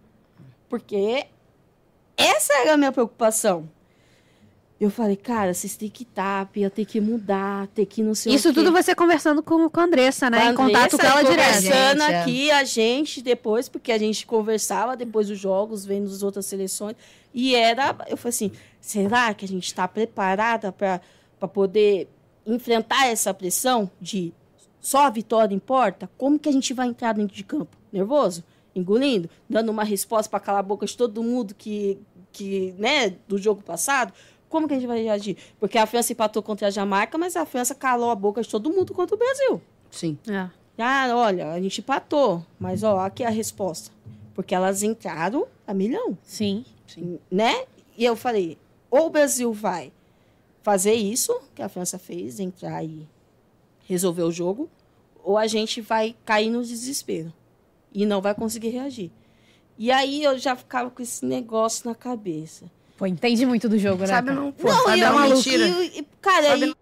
Porque 0.67 1.27
essa 2.17 2.53
era 2.53 2.73
a 2.73 2.77
minha 2.77 2.91
preocupação. 2.91 3.69
Eu 4.81 4.89
falei, 4.89 5.15
cara, 5.15 5.53
vocês 5.53 5.77
têm 5.77 5.89
que 5.89 6.01
estar, 6.01 6.47
Pia, 6.47 6.67
tem 6.67 6.83
que 6.83 6.99
mudar, 6.99 7.67
tem 7.67 7.85
que 7.85 8.01
não 8.01 8.15
sei 8.15 8.33
Isso 8.33 8.49
o 8.49 8.51
quê. 8.51 8.61
tudo 8.61 8.71
você 8.71 8.95
conversando 8.95 9.43
com, 9.43 9.69
com 9.69 9.79
a 9.79 9.83
Andressa, 9.83 10.27
né? 10.27 10.51
Com 10.55 10.63
em 10.63 10.73
contato 10.73 10.97
com 10.97 11.05
ela 11.05 11.21
direto. 11.21 11.53
Conversando 11.61 12.01
é. 12.01 12.21
aqui, 12.21 12.49
a 12.49 12.63
gente, 12.63 13.21
depois, 13.21 13.69
porque 13.69 13.91
a 13.91 13.99
gente 13.99 14.25
conversava 14.25 14.97
depois 14.97 15.27
dos 15.27 15.37
jogos, 15.37 15.85
vendo 15.85 16.07
as 16.07 16.23
outras 16.23 16.47
seleções. 16.47 16.95
E 17.31 17.53
era, 17.53 17.95
eu 18.09 18.17
falei 18.17 18.29
assim, 18.29 18.51
será 18.79 19.31
que 19.35 19.45
a 19.45 19.47
gente 19.47 19.67
está 19.67 19.87
preparada 19.87 20.71
para 20.71 20.99
poder 21.47 22.09
enfrentar 22.43 23.05
essa 23.05 23.31
pressão 23.35 23.87
de 24.01 24.33
só 24.79 25.05
a 25.05 25.09
vitória 25.11 25.53
importa? 25.53 26.09
Como 26.17 26.39
que 26.39 26.49
a 26.49 26.51
gente 26.51 26.73
vai 26.73 26.87
entrar 26.87 27.13
dentro 27.13 27.35
de 27.35 27.43
campo? 27.43 27.77
Nervoso? 27.93 28.43
Engolindo? 28.75 29.29
Dando 29.47 29.69
uma 29.69 29.83
resposta 29.83 30.27
para 30.27 30.39
calar 30.39 30.61
a 30.61 30.63
boca 30.63 30.87
de 30.87 30.97
todo 30.97 31.21
mundo 31.21 31.53
que, 31.53 31.99
que, 32.31 32.73
né, 32.79 33.13
do 33.27 33.37
jogo 33.37 33.61
passado? 33.61 34.11
Como 34.51 34.67
que 34.67 34.73
a 34.73 34.77
gente 34.77 34.85
vai 34.85 35.01
reagir? 35.01 35.37
Porque 35.57 35.77
a 35.77 35.85
França 35.85 36.11
empatou 36.11 36.43
contra 36.43 36.67
a 36.67 36.69
Jamaica, 36.69 37.17
mas 37.17 37.37
a 37.37 37.45
França 37.45 37.73
calou 37.73 38.11
a 38.11 38.15
boca 38.15 38.41
de 38.41 38.49
todo 38.49 38.69
mundo 38.69 38.93
contra 38.93 39.15
o 39.15 39.17
Brasil. 39.17 39.61
Sim. 39.89 40.17
É. 40.27 40.49
Ah, 40.77 41.07
olha, 41.15 41.53
a 41.53 41.61
gente 41.61 41.79
empatou, 41.79 42.45
mas 42.59 42.83
ó, 42.83 42.99
aqui 42.99 43.23
é 43.23 43.27
a 43.27 43.29
resposta. 43.29 43.91
Porque 44.35 44.53
elas 44.53 44.83
entraram 44.83 45.47
a 45.65 45.73
milhão. 45.73 46.17
Sim. 46.21 46.65
Sim. 46.85 47.17
Né? 47.31 47.63
E 47.97 48.03
eu 48.03 48.17
falei, 48.17 48.57
ou 48.89 49.05
o 49.05 49.09
Brasil 49.09 49.53
vai 49.53 49.93
fazer 50.61 50.95
isso 50.95 51.39
que 51.55 51.61
a 51.61 51.69
França 51.69 51.97
fez, 51.97 52.37
entrar 52.37 52.83
e 52.83 53.07
resolver 53.87 54.23
o 54.23 54.31
jogo, 54.31 54.69
ou 55.23 55.37
a 55.37 55.47
gente 55.47 55.79
vai 55.79 56.13
cair 56.25 56.49
no 56.49 56.61
desespero 56.61 57.31
e 57.93 58.05
não 58.05 58.21
vai 58.21 58.35
conseguir 58.35 58.69
reagir. 58.69 59.11
E 59.77 59.91
aí 59.91 60.21
eu 60.23 60.37
já 60.37 60.57
ficava 60.57 60.89
com 60.89 61.01
esse 61.01 61.25
negócio 61.25 61.87
na 61.87 61.95
cabeça. 61.95 62.69
Pô, 63.01 63.07
entende 63.07 63.47
muito 63.47 63.67
do 63.67 63.79
jogo, 63.79 64.01
né? 64.01 64.05
Sabe, 64.09 64.27
cara? 64.27 64.39
não, 64.39 64.51
pô, 64.51 64.67
não, 64.67 64.83
sabe, 64.83 64.99
e 64.99 65.01
é 65.01 65.09
uma 65.09 65.27
e- 65.27 65.33
mentira. 65.33 65.67
e- 65.67 65.99
e- 66.01 66.07
cara, 66.21 66.49
Sabe, 66.49 66.65
aí, 66.65 66.75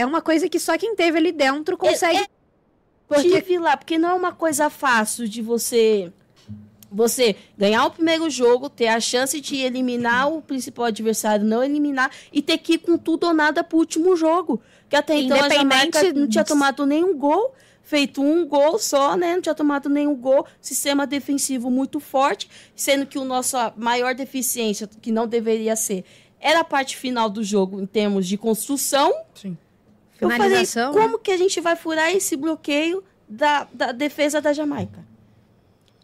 É 0.00 0.04
uma 0.04 0.20
coisa 0.20 0.48
que 0.48 0.58
só 0.58 0.76
quem 0.76 0.96
teve 0.96 1.16
ali 1.16 1.30
dentro 1.30 1.76
consegue. 1.76 2.26
porque 3.06 3.40
tive 3.40 3.60
lá, 3.60 3.76
porque 3.76 3.96
não 3.96 4.08
é 4.08 4.14
uma 4.14 4.32
coisa 4.32 4.68
fácil 4.68 5.28
de 5.28 5.40
você 5.40 6.12
você 6.90 7.36
ganhar 7.56 7.84
o 7.86 7.90
primeiro 7.92 8.28
jogo, 8.28 8.68
ter 8.68 8.88
a 8.88 8.98
chance 8.98 9.40
de 9.40 9.54
eliminar 9.56 10.28
o 10.32 10.42
principal 10.42 10.86
adversário, 10.86 11.44
não 11.46 11.62
eliminar 11.62 12.10
e 12.32 12.42
ter 12.42 12.58
que 12.58 12.72
ir 12.72 12.78
com 12.78 12.98
tudo 12.98 13.28
ou 13.28 13.32
nada 13.32 13.62
pro 13.62 13.78
último 13.78 14.16
jogo. 14.16 14.60
Que 14.88 14.96
até 14.96 15.16
então 15.16 15.40
a 15.44 15.48
Jamaica 15.48 16.12
não 16.12 16.26
tinha 16.26 16.44
tomado 16.44 16.84
nenhum 16.84 17.16
gol, 17.16 17.54
feito 17.86 18.20
um 18.20 18.44
gol 18.44 18.80
só, 18.80 19.16
né? 19.16 19.36
Não 19.36 19.40
tinha 19.40 19.54
tomado 19.54 19.88
nenhum 19.88 20.14
gol, 20.14 20.44
sistema 20.60 21.06
defensivo 21.06 21.70
muito 21.70 22.00
forte, 22.00 22.50
sendo 22.74 23.06
que 23.06 23.16
o 23.16 23.24
nosso 23.24 23.56
maior 23.76 24.12
deficiência, 24.12 24.88
que 25.00 25.12
não 25.12 25.26
deveria 25.26 25.76
ser, 25.76 26.04
era 26.40 26.60
a 26.60 26.64
parte 26.64 26.96
final 26.96 27.30
do 27.30 27.44
jogo 27.44 27.80
em 27.80 27.86
termos 27.86 28.26
de 28.26 28.36
construção. 28.36 29.14
Sim. 29.34 29.56
Eu 30.20 30.28
falei, 30.28 30.48
Finalização, 30.48 30.92
né? 30.92 31.00
como 31.00 31.18
que 31.20 31.30
a 31.30 31.36
gente 31.36 31.60
vai 31.60 31.76
furar 31.76 32.10
esse 32.10 32.36
bloqueio 32.36 33.04
da, 33.28 33.68
da 33.72 33.92
defesa 33.92 34.40
da 34.40 34.52
Jamaica? 34.52 35.06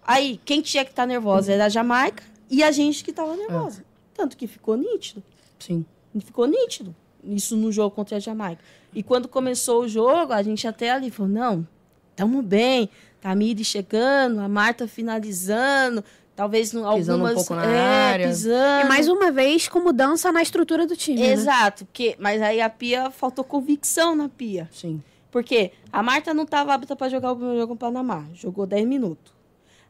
Aí, 0.07 0.41
quem 0.45 0.62
tinha 0.62 0.85
que 0.85 0.91
estar 0.93 1.07
nervosa 1.07 1.53
era 1.53 1.64
a 1.64 1.68
Jamaica 1.68 2.22
e 2.49 2.62
a 2.62 2.70
gente 2.70 3.03
que 3.03 3.11
estava 3.11 3.37
nervosa. 3.37 3.85
Tanto 4.14 4.37
que 4.37 4.47
ficou 4.47 4.76
nítido. 4.76 5.22
Sim. 5.59 5.85
Ficou 6.20 6.47
nítido. 6.47 6.95
Isso 7.25 7.57
no 7.57 7.70
jogo 7.70 7.95
contra 7.95 8.16
a 8.16 8.20
Jamaica. 8.20 8.62
E 8.95 9.03
quando 9.03 9.29
começou 9.29 9.83
o 9.83 9.89
jogo, 9.89 10.33
a 10.33 10.43
gente 10.43 10.66
até 10.66 10.91
ali 10.91 11.11
falou, 11.11 11.31
não, 11.33 11.66
tamo 12.14 12.43
bem. 12.43 12.89
Tamiri 13.20 13.64
chegando, 13.64 14.41
a 14.41 14.49
Marta 14.49 14.89
finalizando, 14.89 16.03
talvez 16.35 16.73
no, 16.73 16.81
Pisando 16.95 17.23
um 17.23 17.27
algumas... 17.27 17.35
pouco 17.35 17.55
na 17.55 17.64
é, 17.64 17.79
área. 17.79 18.29
pisando. 18.29 18.85
E 18.85 18.89
mais 18.89 19.07
uma 19.09 19.31
vez 19.31 19.68
com 19.68 19.79
mudança 19.79 20.33
na 20.33 20.43
estrutura 20.43 20.87
do 20.89 20.97
time. 20.97 21.20
né? 21.20 21.33
Exato, 21.33 21.85
porque, 21.85 22.16
mas 22.18 22.43
aí 22.43 22.61
a 22.61 22.68
Pia, 22.68 23.12
faltou 23.12 23.45
convicção 23.45 24.16
na 24.16 24.29
Pia. 24.29 24.68
Sim. 24.73 25.01
Porque 25.31 25.70
a 25.93 26.03
Marta 26.03 26.35
não 26.35 26.43
estava 26.43 26.75
apta 26.75 26.97
para 26.97 27.09
jogar 27.09 27.31
o 27.33 27.37
primeiro 27.37 27.61
jogo 27.61 27.68
com 27.68 27.75
o 27.75 27.79
Panamá. 27.79 28.27
Jogou 28.35 28.66
10 28.66 28.87
minutos. 28.87 29.33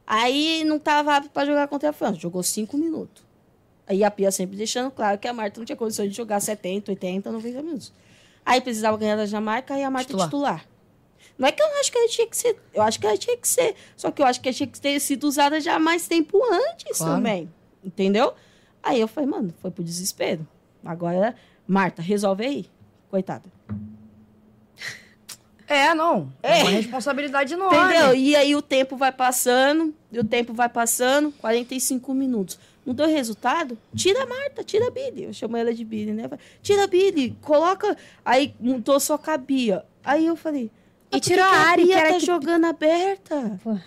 Aí 0.06 0.62
não 0.64 0.76
estava 0.76 1.16
apta 1.16 1.30
para 1.30 1.46
jogar 1.46 1.66
contra 1.68 1.88
a 1.88 1.92
França. 1.92 2.20
Jogou 2.20 2.42
5 2.42 2.76
minutos. 2.76 3.24
Aí 3.86 4.04
a 4.04 4.10
Pia 4.10 4.30
sempre 4.30 4.56
deixando 4.56 4.90
claro 4.90 5.18
que 5.18 5.26
a 5.28 5.32
Marta 5.32 5.58
não 5.60 5.64
tinha 5.64 5.76
condições 5.76 6.10
de 6.10 6.16
jogar 6.16 6.40
70, 6.40 6.92
80, 6.92 7.30
90 7.32 7.62
minutos. 7.62 7.92
Aí 8.44 8.60
precisava 8.60 8.96
ganhar 8.96 9.16
da 9.16 9.26
Jamaica 9.26 9.76
e 9.78 9.82
a 9.82 9.90
Marta 9.90 10.06
Titular. 10.08 10.26
titular. 10.28 10.66
Não 11.38 11.48
é 11.48 11.52
que 11.52 11.62
eu 11.62 11.66
acho 11.80 11.90
que 11.90 11.98
ela 11.98 12.08
tinha 12.08 12.26
que 12.26 12.36
ser. 12.36 12.56
Eu 12.74 12.82
acho 12.82 13.00
que 13.00 13.06
ela 13.06 13.16
tinha 13.16 13.36
que 13.36 13.48
ser. 13.48 13.74
Só 13.96 14.10
que 14.10 14.20
eu 14.22 14.26
acho 14.26 14.40
que 14.40 14.48
ela 14.48 14.54
tinha 14.54 14.66
que 14.66 14.80
ter 14.80 15.00
sido 15.00 15.24
usada 15.24 15.60
já 15.60 15.78
mais 15.78 16.06
tempo 16.06 16.38
antes 16.52 16.98
Claro. 16.98 17.14
também. 17.14 17.50
Entendeu? 17.84 18.34
Aí 18.82 19.00
eu 19.00 19.08
falei, 19.08 19.28
mano, 19.28 19.52
foi 19.60 19.70
pro 19.70 19.82
desespero. 19.82 20.46
Agora, 20.84 21.34
Marta, 21.66 22.02
resolve 22.02 22.44
aí. 22.44 22.66
Coitada. 23.10 23.44
É, 25.66 25.94
não. 25.94 26.30
É, 26.42 26.62
uma 26.62 26.70
responsabilidade 26.70 27.54
enorme. 27.54 27.78
Entendeu? 27.94 28.14
E 28.14 28.36
aí 28.36 28.54
o 28.54 28.60
tempo 28.60 28.96
vai 28.96 29.10
passando, 29.10 29.94
e 30.10 30.18
o 30.18 30.24
tempo 30.24 30.52
vai 30.52 30.68
passando, 30.68 31.32
45 31.32 32.12
minutos. 32.12 32.58
Não 32.84 32.94
deu 32.94 33.06
resultado? 33.06 33.78
Tira 33.94 34.24
a 34.24 34.26
Marta, 34.26 34.64
tira 34.64 34.88
a 34.88 34.90
Billy. 34.90 35.24
Eu 35.24 35.32
chamo 35.32 35.56
ela 35.56 35.72
de 35.72 35.84
Billy, 35.84 36.12
né? 36.12 36.28
Tira 36.62 36.84
a 36.84 36.86
Billy, 36.86 37.36
coloca. 37.40 37.96
Aí 38.24 38.54
mudou 38.58 38.98
só 38.98 39.16
cabia. 39.16 39.84
Aí 40.04 40.26
eu 40.26 40.34
falei. 40.36 40.64
E 40.64 41.16
"Ah, 41.16 41.18
por 41.18 41.20
tirou 41.20 41.44
a 41.44 41.76
Bia 41.76 41.86
que 41.86 41.92
era 41.92 42.08
tá 42.14 42.18
que- 42.18 42.26
jogando 42.26 42.64
aberta. 42.66 43.60
Pô. 43.62 43.78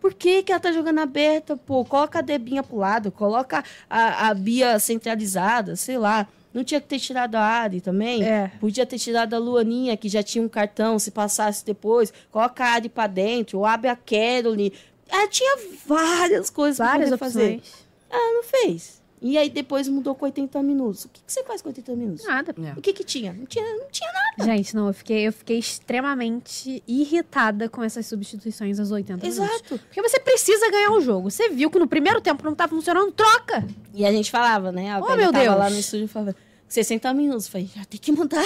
Por 0.00 0.14
que, 0.14 0.42
que 0.42 0.50
ela 0.50 0.60
tá 0.60 0.72
jogando 0.72 0.98
aberta, 0.98 1.56
pô? 1.56 1.84
Coloca 1.84 2.18
a 2.20 2.22
Debinha 2.22 2.62
pro 2.62 2.76
lado, 2.78 3.12
coloca 3.12 3.62
a, 3.88 4.28
a 4.28 4.34
Bia 4.34 4.78
centralizada, 4.78 5.76
sei 5.76 5.98
lá. 5.98 6.26
Não 6.52 6.64
tinha 6.64 6.80
que 6.80 6.88
ter 6.88 6.98
tirado 6.98 7.36
a 7.36 7.42
Ari 7.42 7.80
também? 7.80 8.24
É. 8.24 8.50
Podia 8.58 8.84
ter 8.84 8.98
tirado 8.98 9.34
a 9.34 9.38
Luaninha, 9.38 9.96
que 9.96 10.08
já 10.08 10.22
tinha 10.22 10.42
um 10.42 10.48
cartão, 10.48 10.98
se 10.98 11.10
passasse 11.12 11.64
depois. 11.64 12.12
Coloca 12.32 12.64
a 12.64 12.68
Ari 12.72 12.88
pra 12.88 13.06
dentro, 13.06 13.58
ou 13.58 13.66
abre 13.66 13.88
a 13.88 13.94
Caroline. 13.94 14.72
Ela 15.08 15.28
tinha 15.28 15.56
várias 15.86 16.50
coisas 16.50 16.78
Várias 16.78 17.10
pra 17.10 17.18
fazer. 17.18 17.62
Ela 18.10 18.34
não 18.34 18.42
fez. 18.42 19.00
E 19.22 19.36
aí 19.36 19.50
depois 19.50 19.86
mudou 19.86 20.14
com 20.14 20.24
80 20.24 20.62
minutos. 20.62 21.04
O 21.04 21.08
que, 21.10 21.20
que 21.22 21.30
você 21.30 21.44
faz 21.44 21.60
com 21.60 21.68
80 21.68 21.94
minutos? 21.94 22.24
Nada. 22.24 22.54
É. 22.64 22.72
O 22.78 22.80
que 22.80 22.92
que 22.94 23.04
tinha? 23.04 23.34
Não 23.34 23.44
tinha, 23.44 23.64
não 23.76 23.86
tinha 23.90 24.10
nada. 24.10 24.50
Gente, 24.50 24.74
não, 24.74 24.86
eu 24.86 24.94
fiquei, 24.94 25.28
eu 25.28 25.32
fiquei 25.32 25.58
extremamente 25.58 26.82
irritada 26.88 27.68
com 27.68 27.82
essas 27.84 28.06
substituições 28.06 28.80
aos 28.80 28.90
80 28.90 29.22
minutos. 29.26 29.38
Exato. 29.38 29.78
Porque 29.78 30.00
você 30.00 30.18
precisa 30.18 30.70
ganhar 30.70 30.92
o 30.92 31.00
jogo. 31.02 31.30
Você 31.30 31.50
viu 31.50 31.70
que 31.70 31.78
no 31.78 31.86
primeiro 31.86 32.20
tempo 32.20 32.42
não 32.44 32.54
tá 32.54 32.66
funcionando, 32.66 33.12
troca. 33.12 33.66
E 33.92 34.06
a 34.06 34.10
gente 34.12 34.30
falava, 34.30 34.72
né? 34.72 34.90
A 34.90 35.00
Oh, 35.00 35.14
meu 35.16 35.30
tava 35.30 35.44
Deus. 35.44 35.56
lá 35.58 35.68
no 35.70 35.78
estúdio 35.78 36.08
falava, 36.08 36.34
60 36.66 37.12
minutos. 37.12 37.46
Falei, 37.46 37.68
já 37.76 37.84
tem 37.84 38.00
que 38.00 38.10
mudar. 38.12 38.42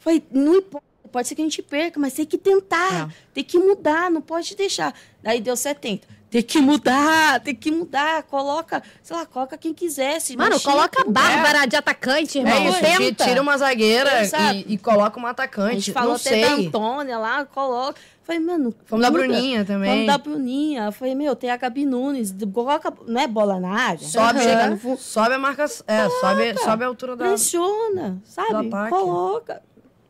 Falei, 0.00 0.22
não 0.30 0.56
importa. 0.56 0.84
Pode 1.12 1.26
ser 1.26 1.34
que 1.34 1.42
a 1.42 1.44
gente 1.44 1.60
perca, 1.62 1.98
mas 1.98 2.14
tem 2.14 2.24
que 2.26 2.38
tentar. 2.38 3.10
É. 3.10 3.14
Tem 3.34 3.44
que 3.44 3.58
mudar, 3.58 4.10
não 4.10 4.20
pode 4.20 4.54
deixar. 4.56 4.94
Daí 5.22 5.40
deu 5.40 5.56
70. 5.56 6.06
Tem 6.30 6.42
que 6.42 6.60
mudar, 6.60 7.40
tem 7.40 7.54
que 7.54 7.72
mudar. 7.72 8.22
Coloca, 8.22 8.80
sei 9.02 9.16
lá, 9.16 9.26
coloca 9.26 9.58
quem 9.58 9.74
quisesse. 9.74 10.36
Mano, 10.36 10.60
coloca 10.60 11.02
a 11.02 11.04
Bárbara 11.04 11.66
de 11.66 11.74
atacante, 11.74 12.38
irmão. 12.38 12.54
É 12.54 12.68
isso, 12.68 12.80
Tenta. 12.80 13.24
tira 13.24 13.42
uma 13.42 13.58
zagueira 13.58 14.10
e, 14.54 14.74
e 14.74 14.78
coloca 14.78 15.18
uma 15.18 15.28
A 15.28 15.30
atacante. 15.32 15.74
gente 15.80 15.92
falou 15.92 16.10
não 16.10 16.16
até 16.16 16.40
da 16.40 16.52
Antônia 16.54 17.18
lá, 17.18 17.44
coloca. 17.44 17.98
Falei, 18.22 18.40
mano. 18.40 18.72
Vamos 18.86 19.04
da. 19.04 19.10
Bruninha 19.10 19.64
também. 19.64 19.90
Vamos 19.90 20.06
da 20.06 20.18
Bruninha. 20.18 20.92
Falei, 20.92 21.16
meu, 21.16 21.34
tem 21.34 21.50
a 21.50 21.56
Gabi 21.56 21.84
Nunes. 21.84 22.32
Coloca, 22.54 22.92
não 23.08 23.20
é 23.20 23.26
bola 23.26 23.58
na 23.58 23.70
área? 23.72 24.06
Sobe, 24.06 24.38
Chega 24.40 24.68
no 24.70 24.78
fundo. 24.78 24.98
sobe 25.00 25.34
a 25.34 25.38
marca. 25.38 25.64
É, 25.88 26.08
sobe, 26.08 26.58
sobe 26.62 26.84
a 26.84 26.86
altura 26.86 27.16
da. 27.16 27.26
Pressiona, 27.26 28.22
sabe? 28.24 28.70
Coloca. 28.88 29.60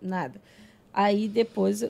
Nada. 0.03 0.35
Aí 0.93 1.29
depois, 1.29 1.83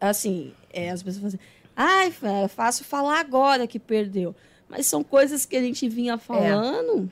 assim, 0.00 0.52
é, 0.72 0.90
as 0.90 1.02
pessoas 1.02 1.16
falam 1.22 1.28
assim, 1.34 1.38
ai, 1.76 2.12
é 2.44 2.48
fácil 2.48 2.84
falar 2.84 3.20
agora 3.20 3.66
que 3.66 3.78
perdeu. 3.78 4.34
Mas 4.68 4.86
são 4.86 5.02
coisas 5.04 5.44
que 5.44 5.56
a 5.56 5.60
gente 5.60 5.88
vinha 5.88 6.16
falando, 6.16 7.10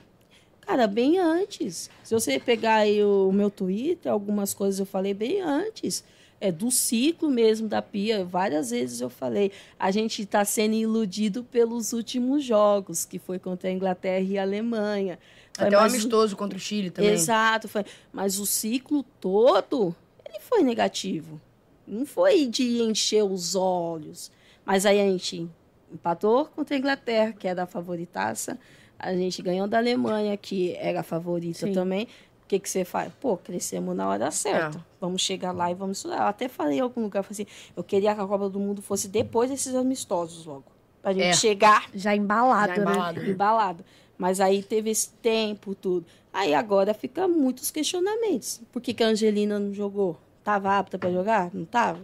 cara, 0.61 0.87
bem 0.87 1.19
antes. 1.19 1.89
Se 2.03 2.13
você 2.13 2.39
pegar 2.39 2.75
aí 2.77 3.03
o 3.03 3.31
meu 3.31 3.49
Twitter, 3.51 4.11
algumas 4.11 4.53
coisas 4.53 4.79
eu 4.79 4.85
falei 4.85 5.13
bem 5.13 5.41
antes. 5.41 6.03
É 6.43 6.51
do 6.51 6.71
ciclo 6.71 7.29
mesmo 7.29 7.67
da 7.67 7.83
Pia. 7.83 8.25
Várias 8.25 8.71
vezes 8.71 8.99
eu 8.99 9.11
falei, 9.11 9.51
a 9.77 9.91
gente 9.91 10.23
está 10.23 10.43
sendo 10.43 10.73
iludido 10.73 11.43
pelos 11.43 11.93
últimos 11.93 12.43
jogos, 12.43 13.05
que 13.05 13.19
foi 13.19 13.37
contra 13.37 13.69
a 13.69 13.71
Inglaterra 13.71 14.25
e 14.27 14.39
a 14.39 14.41
Alemanha. 14.41 15.19
Até 15.55 15.77
o 15.77 15.81
Mas 15.81 15.91
o- 15.91 15.95
amistoso 15.97 16.35
contra 16.35 16.57
o 16.57 16.59
Chile 16.61 16.89
também. 16.89 17.11
Exato, 17.11 17.67
foi. 17.67 17.85
Mas 18.11 18.39
o 18.39 18.45
ciclo 18.47 19.03
todo, 19.19 19.95
ele 20.27 20.39
foi 20.39 20.63
negativo. 20.63 21.39
Não 21.87 22.07
foi 22.07 22.47
de 22.47 22.81
encher 22.81 23.23
os 23.23 23.53
olhos. 23.53 24.31
Mas 24.65 24.85
aí 24.85 24.99
a 24.99 25.05
gente 25.05 25.49
empatou 25.91 26.45
contra 26.45 26.75
a 26.75 26.79
Inglaterra, 26.79 27.33
que 27.33 27.47
era 27.47 27.63
a 27.63 27.65
favoritaça. 27.67 28.57
A 28.97 29.13
gente 29.15 29.41
ganhou 29.41 29.67
da 29.67 29.77
Alemanha, 29.77 30.35
que 30.37 30.75
era 30.77 30.99
a 30.99 31.03
favorita 31.03 31.65
Sim. 31.67 31.73
também. 31.73 32.07
O 32.43 32.47
que, 32.51 32.59
que 32.59 32.69
você 32.69 32.83
faz? 32.85 33.11
Pô, 33.19 33.37
crescemos 33.37 33.95
na 33.95 34.07
hora 34.07 34.29
certa. 34.29 34.77
É. 34.77 34.81
Vamos 34.99 35.21
chegar 35.21 35.51
lá 35.53 35.71
e 35.71 35.73
vamos 35.73 35.97
estudar. 35.97 36.17
Eu 36.17 36.23
até 36.27 36.47
falei 36.49 36.77
em 36.77 36.81
algum 36.81 37.01
lugar, 37.03 37.23
falei 37.23 37.43
assim, 37.43 37.71
eu 37.75 37.83
queria 37.83 38.13
que 38.13 38.21
a 38.21 38.25
Copa 38.27 38.49
do 38.49 38.59
Mundo 38.59 38.81
fosse 38.81 39.07
depois 39.07 39.49
desses 39.49 39.73
amistosos 39.73 40.45
logo. 40.45 40.65
Pra 41.01 41.13
gente 41.13 41.25
É. 41.27 41.33
chegar 41.33 41.89
Já 41.93 42.15
embalado, 42.15 42.75
Já 42.75 42.85
né? 42.85 42.91
embalado. 42.91 43.23
embalado. 43.23 43.85
Mas 44.17 44.39
aí 44.39 44.61
teve 44.61 44.91
esse 44.91 45.09
tempo, 45.13 45.73
tudo. 45.73 46.05
Aí 46.31 46.53
agora 46.53 46.93
fica 46.93 47.27
muitos 47.27 47.71
questionamentos. 47.71 48.61
Por 48.71 48.81
que, 48.81 48.93
que 48.93 49.03
a 49.03 49.07
Angelina 49.07 49.57
não 49.57 49.73
jogou? 49.73 50.19
Tava 50.43 50.77
apta 50.77 50.99
para 50.99 51.11
jogar? 51.11 51.49
Não 51.53 51.65
tava? 51.65 52.01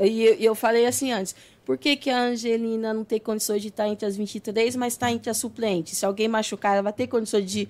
E 0.00 0.24
eu, 0.24 0.34
eu 0.34 0.54
falei 0.54 0.86
assim 0.86 1.12
antes. 1.12 1.34
Por 1.64 1.76
que, 1.78 1.94
que 1.96 2.10
a 2.10 2.20
Angelina 2.22 2.92
não 2.92 3.04
tem 3.04 3.20
condições 3.20 3.62
de 3.62 3.68
estar 3.68 3.86
entre 3.88 4.06
as 4.06 4.16
23, 4.16 4.74
mas 4.76 4.94
está 4.94 5.10
entre 5.12 5.30
as 5.30 5.36
suplentes? 5.36 5.98
Se 5.98 6.04
alguém 6.06 6.26
machucar, 6.26 6.72
ela 6.74 6.82
vai 6.82 6.92
ter 6.92 7.06
condições 7.06 7.44
de. 7.50 7.68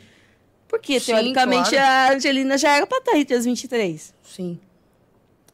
Porque, 0.68 1.00
Sim, 1.00 1.12
teoricamente, 1.12 1.70
claro. 1.70 2.12
a 2.12 2.16
Angelina 2.16 2.56
já 2.56 2.76
era 2.76 2.86
para 2.86 2.98
estar 2.98 3.16
entre 3.18 3.34
as 3.36 3.44
23. 3.44 4.14
Sim. 4.22 4.58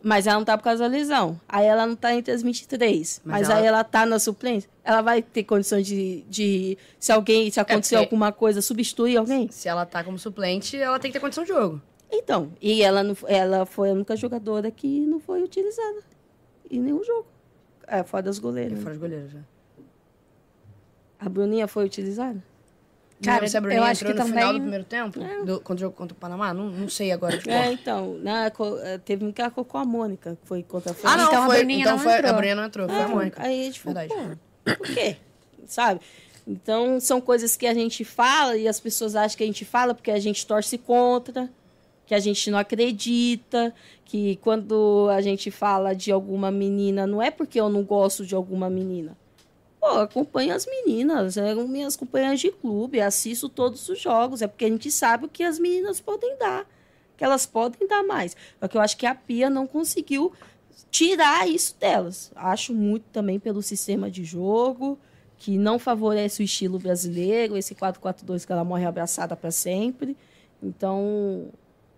Mas 0.02 0.26
ela 0.26 0.36
não 0.38 0.44
tá 0.44 0.56
por 0.56 0.62
causa 0.64 0.84
da 0.84 0.88
lesão. 0.94 1.40
Aí 1.48 1.66
ela 1.66 1.86
não 1.86 1.96
tá 1.96 2.14
entre 2.14 2.32
as 2.32 2.42
23. 2.42 3.22
Mas 3.24 3.40
Mas, 3.40 3.50
ela- 3.50 3.58
aí 3.60 3.66
ela 3.66 3.82
tá 3.82 4.06
na 4.06 4.18
suplência. 4.18 4.70
Ela 4.84 5.00
vai 5.02 5.22
ter 5.22 5.42
condições 5.42 5.84
de, 5.86 6.22
de 6.28 6.78
se 7.00 7.10
alguém, 7.10 7.50
se 7.50 7.58
acontecer 7.58 7.94
É, 7.96 7.98
porque- 7.98 8.14
alguma 8.14 8.30
coisa, 8.30 8.60
substituir 8.62 9.16
alguém? 9.16 9.48
Se 9.50 9.66
ela 9.68 9.84
tá 9.86 10.04
como 10.04 10.18
suplente, 10.18 10.76
ela 10.76 10.98
tem 11.00 11.10
que 11.10 11.14
ter 11.18 11.20
condição 11.20 11.42
de 11.42 11.48
jogo. 11.48 11.80
Então, 12.12 12.52
e 12.62 12.82
ela, 12.82 13.02
não, 13.02 13.16
ela 13.26 13.66
foi 13.66 13.90
a 13.90 13.92
única 13.94 14.14
jogadora 14.14 14.70
que 14.70 14.86
não 15.06 15.18
foi 15.18 15.42
utilizada 15.42 16.04
em 16.70 16.80
nenhum 16.80 17.02
jogo. 17.04 17.26
É, 17.86 18.02
fora 18.02 18.22
das 18.24 18.38
E 18.38 18.40
goleiras. 18.40 18.80
fora 18.80 18.94
os 18.94 19.00
goleiros 19.00 19.32
já. 19.32 19.40
A 21.18 21.28
Bruninha 21.28 21.66
foi 21.66 21.84
utilizada? 21.84 22.42
Cara, 23.22 23.48
se 23.48 23.56
a 23.56 23.60
Bruninha 23.60 23.90
entrou 23.90 24.12
no 24.12 24.16
também... 24.16 24.32
final 24.34 24.52
do 24.52 24.60
primeiro 24.60 24.84
tempo, 24.84 25.22
é. 25.22 25.44
do, 25.44 25.60
quando 25.60 25.78
jogou 25.78 25.96
contra 25.96 26.14
o 26.14 26.20
Panamá, 26.20 26.52
não, 26.52 26.68
não 26.68 26.88
sei 26.88 27.12
agora. 27.12 27.38
Tipo, 27.38 27.50
é, 27.50 27.72
então, 27.72 28.18
na, 28.18 28.52
é, 28.82 28.98
teve 28.98 29.24
um 29.24 29.32
que 29.32 29.40
ela 29.40 29.50
colocou 29.50 29.80
a 29.80 29.84
Mônica, 29.84 30.36
que 30.40 30.46
foi 30.46 30.62
contra 30.62 30.92
a 30.92 30.94
França. 30.94 31.14
Ah, 31.14 31.16
não, 31.16 31.28
então 31.28 31.46
foi, 31.46 31.56
a 31.56 31.58
Bruninha 31.58 31.80
então 31.80 31.96
não 31.96 32.02
foi, 32.02 32.12
entrou. 32.12 32.30
A 32.30 32.32
Bruninha 32.34 32.54
não 32.54 32.64
entrou, 32.64 32.88
foi 32.88 32.98
a 32.98 33.02
é, 33.02 33.06
Mônica. 33.08 33.42
Aí 33.42 33.60
a 33.60 33.64
gente 33.64 33.80
falou, 33.80 34.02
por 34.64 34.86
quê? 34.88 35.16
Sabe? 35.66 36.00
Então, 36.46 37.00
são 37.00 37.20
coisas 37.20 37.56
que 37.56 37.66
a 37.66 37.74
gente 37.74 38.04
fala 38.04 38.56
e 38.56 38.68
as 38.68 38.78
pessoas 38.78 39.16
acham 39.16 39.36
que 39.38 39.42
a 39.42 39.46
gente 39.46 39.64
fala 39.64 39.94
porque 39.94 40.10
a 40.10 40.20
gente 40.20 40.46
torce 40.46 40.76
contra, 40.76 41.50
que 42.06 42.14
a 42.14 42.20
gente 42.20 42.50
não 42.50 42.58
acredita, 42.58 43.74
que 44.04 44.36
quando 44.36 45.08
a 45.10 45.20
gente 45.20 45.50
fala 45.50 45.94
de 45.94 46.12
alguma 46.12 46.50
menina, 46.50 47.06
não 47.06 47.20
é 47.20 47.30
porque 47.30 47.60
eu 47.60 47.68
não 47.68 47.82
gosto 47.82 48.24
de 48.24 48.34
alguma 48.34 48.70
menina. 48.70 49.16
Pô, 49.80 49.86
acompanho 49.98 50.54
as 50.54 50.66
meninas, 50.66 51.36
eram 51.36 51.66
minhas 51.66 51.96
companheiras 51.96 52.40
de 52.40 52.50
clube, 52.50 53.00
assisto 53.00 53.48
todos 53.48 53.88
os 53.88 54.00
jogos, 54.00 54.40
é 54.40 54.46
porque 54.46 54.64
a 54.64 54.68
gente 54.68 54.90
sabe 54.90 55.26
o 55.26 55.28
que 55.28 55.42
as 55.42 55.58
meninas 55.58 56.00
podem 56.00 56.36
dar, 56.38 56.66
que 57.16 57.24
elas 57.24 57.44
podem 57.44 57.86
dar 57.88 58.04
mais. 58.04 58.36
Só 58.60 58.68
que 58.68 58.76
eu 58.76 58.80
acho 58.80 58.96
que 58.96 59.06
a 59.06 59.14
Pia 59.14 59.50
não 59.50 59.66
conseguiu 59.66 60.32
tirar 60.90 61.48
isso 61.48 61.76
delas. 61.78 62.30
Acho 62.36 62.72
muito 62.72 63.04
também 63.12 63.38
pelo 63.38 63.62
sistema 63.62 64.10
de 64.10 64.24
jogo, 64.24 64.98
que 65.38 65.58
não 65.58 65.78
favorece 65.78 66.42
o 66.42 66.44
estilo 66.44 66.78
brasileiro, 66.78 67.56
esse 67.56 67.74
4-4-2 67.74 68.46
que 68.46 68.52
ela 68.52 68.64
morre 68.64 68.86
abraçada 68.86 69.36
para 69.36 69.50
sempre. 69.50 70.16
Então, 70.62 71.48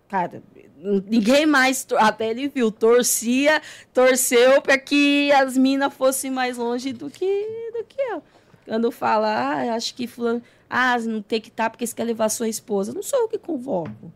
cara, 0.09 0.43
ninguém 0.75 1.45
mais, 1.45 1.87
até 1.97 2.31
ele 2.31 2.49
viu, 2.49 2.71
torcia, 2.71 3.61
torceu 3.93 4.61
para 4.61 4.77
que 4.77 5.31
as 5.31 5.55
minas 5.55 5.93
fossem 5.93 6.31
mais 6.31 6.57
longe 6.57 6.91
do 6.91 7.09
que, 7.09 7.71
do 7.77 7.85
que 7.85 8.01
eu. 8.01 8.23
Quando 8.65 8.91
fala, 8.91 9.27
ah, 9.27 9.75
acho 9.75 9.93
que 9.95 10.07
fulano, 10.07 10.41
ah, 10.69 10.97
não 10.99 11.21
tem 11.21 11.39
que 11.39 11.49
estar 11.49 11.65
tá 11.65 11.69
porque 11.69 11.85
você 11.85 11.95
quer 11.95 12.03
levar 12.03 12.29
sua 12.29 12.47
esposa. 12.47 12.93
Não 12.93 13.01
sou 13.01 13.19
eu 13.19 13.27
que 13.27 13.37
convoco. 13.37 14.11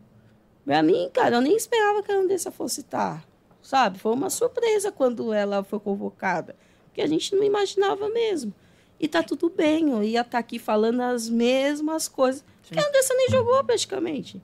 Pra 0.64 0.82
mim, 0.82 1.10
cara, 1.12 1.36
eu 1.36 1.40
nem 1.40 1.56
esperava 1.56 2.02
que 2.02 2.12
a 2.12 2.16
Andressa 2.16 2.50
fosse 2.50 2.80
estar. 2.80 3.20
Tá, 3.20 3.24
sabe? 3.62 3.98
Foi 3.98 4.12
uma 4.12 4.30
surpresa 4.30 4.90
quando 4.90 5.32
ela 5.32 5.62
foi 5.64 5.80
convocada. 5.80 6.56
Porque 6.86 7.02
a 7.02 7.06
gente 7.06 7.34
não 7.34 7.42
imaginava 7.42 8.08
mesmo. 8.08 8.54
E 8.98 9.08
tá 9.08 9.22
tudo 9.22 9.50
bem, 9.50 9.90
eu 9.90 10.02
ia 10.02 10.20
estar 10.20 10.30
tá 10.30 10.38
aqui 10.38 10.58
falando 10.58 11.00
as 11.00 11.28
mesmas 11.28 12.08
coisas. 12.08 12.40
Sim. 12.40 12.46
Porque 12.62 12.78
a 12.78 12.88
Andressa 12.88 13.14
nem 13.14 13.28
jogou 13.28 13.62
praticamente. 13.64 14.40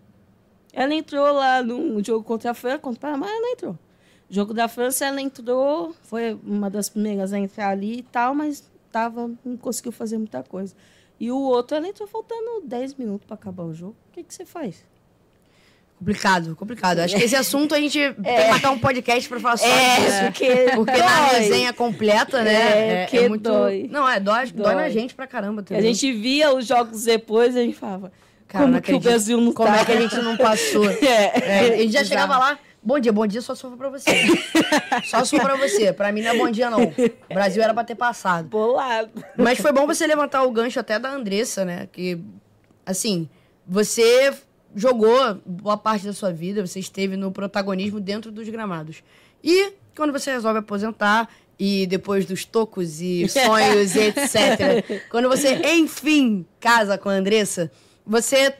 Ela 0.72 0.94
entrou 0.94 1.32
lá 1.32 1.62
no 1.62 2.02
jogo 2.04 2.24
contra 2.24 2.52
a 2.52 2.54
França, 2.54 2.78
contra 2.78 2.98
o 2.98 3.00
Panamá, 3.00 3.28
ela 3.28 3.52
entrou. 3.52 3.78
Jogo 4.28 4.54
da 4.54 4.68
França, 4.68 5.06
ela 5.06 5.20
entrou, 5.20 5.94
foi 6.02 6.38
uma 6.44 6.70
das 6.70 6.88
primeiras 6.88 7.32
a 7.32 7.38
entrar 7.38 7.70
ali 7.70 7.98
e 7.98 8.02
tal, 8.02 8.34
mas 8.34 8.62
tava, 8.92 9.30
não 9.44 9.56
conseguiu 9.56 9.90
fazer 9.90 10.18
muita 10.18 10.42
coisa. 10.42 10.74
E 11.18 11.30
o 11.30 11.38
outro, 11.38 11.76
ela 11.76 11.88
entrou 11.88 12.08
faltando 12.08 12.62
10 12.64 12.94
minutos 12.94 13.26
para 13.26 13.34
acabar 13.34 13.64
o 13.64 13.74
jogo. 13.74 13.96
O 14.08 14.12
que, 14.12 14.22
que 14.22 14.32
você 14.32 14.46
faz? 14.46 14.84
Complicado, 15.98 16.56
complicado. 16.56 17.00
Acho 17.00 17.14
que 17.14 17.22
esse 17.22 17.36
assunto 17.36 17.74
a 17.74 17.78
gente 17.78 18.00
é. 18.00 18.12
tem 18.14 18.44
que 18.46 18.50
matar 18.50 18.70
um 18.70 18.78
podcast 18.78 19.28
para 19.28 19.38
falar 19.38 19.58
só 19.58 19.66
é, 19.66 20.00
disso. 20.00 20.24
Porque, 20.32 20.66
porque 20.74 20.96
na 20.96 21.26
resenha 21.26 21.72
completa, 21.74 22.42
né? 22.42 22.54
É, 22.54 23.08
é, 23.12 23.24
é 23.24 23.28
muito. 23.28 23.42
Dói. 23.42 23.86
Não, 23.90 24.08
é, 24.08 24.18
dói, 24.18 24.46
dói. 24.46 24.64
dói 24.64 24.74
na 24.76 24.88
gente 24.88 25.14
pra 25.14 25.26
caramba. 25.26 25.62
Também. 25.62 25.78
A 25.78 25.84
gente 25.84 26.10
via 26.10 26.54
os 26.54 26.66
jogos 26.66 27.04
depois 27.04 27.54
e 27.54 27.58
a 27.58 27.62
gente 27.62 27.76
falava. 27.76 28.10
Cara, 28.50 28.64
como 28.64 28.82
que 28.82 28.92
o 28.92 28.98
Brasil 28.98 29.40
não 29.40 29.52
Como 29.52 29.72
é 29.72 29.84
que 29.84 29.92
a 29.92 30.00
gente 30.00 30.16
não 30.16 30.36
passou? 30.36 30.84
é, 30.90 31.32
é, 31.40 31.74
a 31.74 31.76
gente 31.76 31.92
já 31.92 32.02
chegava 32.02 32.36
lá. 32.36 32.58
Bom 32.82 32.98
dia, 32.98 33.12
bom 33.12 33.24
dia 33.24 33.40
só 33.40 33.54
for 33.54 33.76
pra 33.76 33.88
você. 33.88 34.10
só 35.06 35.24
for 35.24 35.40
pra 35.40 35.54
você. 35.54 35.92
Pra 35.92 36.10
mim 36.10 36.20
não 36.20 36.30
é 36.30 36.36
bom 36.36 36.50
dia, 36.50 36.68
não. 36.68 36.82
O 36.82 37.34
Brasil 37.34 37.62
era 37.62 37.72
pra 37.72 37.84
ter 37.84 37.94
passado. 37.94 38.48
Bolado. 38.48 39.10
Mas 39.36 39.60
foi 39.60 39.70
bom 39.70 39.86
você 39.86 40.04
levantar 40.04 40.42
o 40.42 40.50
gancho 40.50 40.80
até 40.80 40.98
da 40.98 41.12
Andressa, 41.12 41.64
né? 41.64 41.88
Que, 41.92 42.18
assim, 42.84 43.28
você 43.64 44.34
jogou 44.74 45.40
boa 45.46 45.76
parte 45.76 46.06
da 46.06 46.12
sua 46.12 46.32
vida, 46.32 46.66
você 46.66 46.80
esteve 46.80 47.16
no 47.16 47.30
protagonismo 47.30 48.00
dentro 48.00 48.32
dos 48.32 48.48
gramados. 48.48 49.00
E 49.44 49.74
quando 49.94 50.12
você 50.12 50.32
resolve 50.32 50.58
aposentar, 50.58 51.28
e 51.56 51.86
depois 51.86 52.26
dos 52.26 52.44
tocos 52.44 53.00
e 53.00 53.28
sonhos 53.30 53.94
e 53.94 54.00
etc., 54.08 55.06
quando 55.08 55.28
você, 55.28 55.54
enfim, 55.72 56.44
casa 56.58 56.98
com 56.98 57.08
a 57.08 57.12
Andressa 57.12 57.70
você 58.04 58.54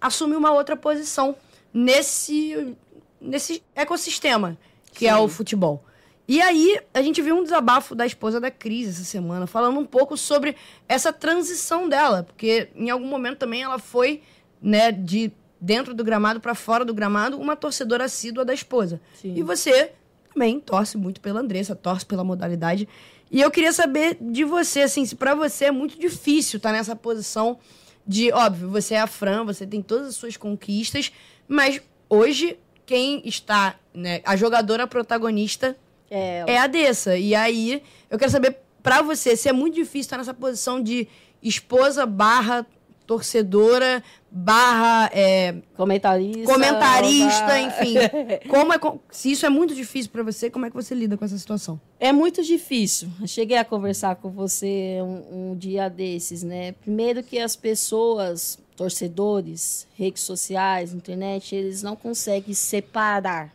assume 0.00 0.36
uma 0.36 0.52
outra 0.52 0.76
posição 0.76 1.36
nesse, 1.72 2.76
nesse 3.20 3.62
ecossistema 3.74 4.56
que 4.92 5.00
Sim. 5.00 5.10
é 5.10 5.16
o 5.16 5.28
futebol. 5.28 5.84
E 6.28 6.40
aí, 6.40 6.80
a 6.92 7.00
gente 7.02 7.22
viu 7.22 7.36
um 7.36 7.42
desabafo 7.42 7.94
da 7.94 8.04
esposa 8.04 8.40
da 8.40 8.50
Cris 8.50 8.88
essa 8.88 9.04
semana, 9.04 9.46
falando 9.46 9.78
um 9.78 9.84
pouco 9.84 10.16
sobre 10.16 10.56
essa 10.88 11.12
transição 11.12 11.88
dela, 11.88 12.24
porque 12.24 12.68
em 12.74 12.90
algum 12.90 13.06
momento 13.06 13.38
também 13.38 13.62
ela 13.62 13.78
foi, 13.78 14.22
né, 14.60 14.90
de 14.90 15.30
dentro 15.60 15.94
do 15.94 16.02
gramado 16.02 16.40
para 16.40 16.54
fora 16.54 16.84
do 16.84 16.92
gramado, 16.92 17.38
uma 17.38 17.54
torcedora 17.54 18.04
assídua 18.04 18.44
da 18.44 18.52
esposa. 18.52 19.00
Sim. 19.14 19.34
E 19.36 19.42
você 19.42 19.92
também 20.32 20.58
torce 20.58 20.96
muito 20.96 21.20
pela 21.20 21.40
Andressa, 21.40 21.76
torce 21.76 22.04
pela 22.04 22.24
modalidade. 22.24 22.88
E 23.30 23.40
eu 23.40 23.50
queria 23.50 23.72
saber 23.72 24.18
de 24.20 24.44
você, 24.44 24.82
assim, 24.82 25.04
se 25.04 25.14
para 25.14 25.34
você 25.34 25.66
é 25.66 25.70
muito 25.70 25.98
difícil 25.98 26.56
estar 26.58 26.70
tá 26.70 26.76
nessa 26.76 26.96
posição 26.96 27.58
de, 28.06 28.32
óbvio, 28.32 28.70
você 28.70 28.94
é 28.94 29.00
a 29.00 29.06
Fran, 29.06 29.44
você 29.44 29.66
tem 29.66 29.82
todas 29.82 30.08
as 30.08 30.16
suas 30.16 30.36
conquistas, 30.36 31.12
mas 31.48 31.80
hoje 32.08 32.58
quem 32.84 33.20
está, 33.24 33.76
né, 33.92 34.20
a 34.24 34.36
jogadora 34.36 34.86
protagonista 34.86 35.76
é, 36.10 36.44
é 36.46 36.58
a 36.58 36.66
Dessa. 36.66 37.16
E 37.16 37.34
aí, 37.34 37.82
eu 38.08 38.18
quero 38.18 38.30
saber 38.30 38.58
para 38.82 39.02
você 39.02 39.36
se 39.36 39.48
é 39.48 39.52
muito 39.52 39.74
difícil 39.74 40.02
estar 40.02 40.18
nessa 40.18 40.32
posição 40.32 40.80
de 40.80 41.08
esposa 41.42 42.06
barra 42.06 42.64
torcedora 43.06 44.02
barra 44.30 45.08
é, 45.14 45.54
comentarista, 45.76 46.52
comentarista 46.52 47.60
enfim. 47.60 47.94
como 48.50 48.72
é, 48.72 48.78
se 49.10 49.30
isso 49.30 49.46
é 49.46 49.48
muito 49.48 49.74
difícil 49.74 50.10
para 50.10 50.22
você, 50.22 50.50
como 50.50 50.66
é 50.66 50.70
que 50.70 50.76
você 50.76 50.94
lida 50.94 51.16
com 51.16 51.24
essa 51.24 51.38
situação? 51.38 51.80
É 51.98 52.12
muito 52.12 52.42
difícil. 52.42 53.08
Eu 53.20 53.26
cheguei 53.26 53.56
a 53.56 53.64
conversar 53.64 54.16
com 54.16 54.30
você 54.30 54.98
um, 55.00 55.52
um 55.52 55.56
dia 55.56 55.88
desses, 55.88 56.42
né? 56.42 56.72
Primeiro 56.72 57.22
que 57.22 57.38
as 57.38 57.56
pessoas, 57.56 58.58
torcedores, 58.76 59.86
redes 59.96 60.22
sociais, 60.22 60.92
internet, 60.92 61.54
eles 61.54 61.82
não 61.82 61.96
conseguem 61.96 62.52
separar 62.52 63.54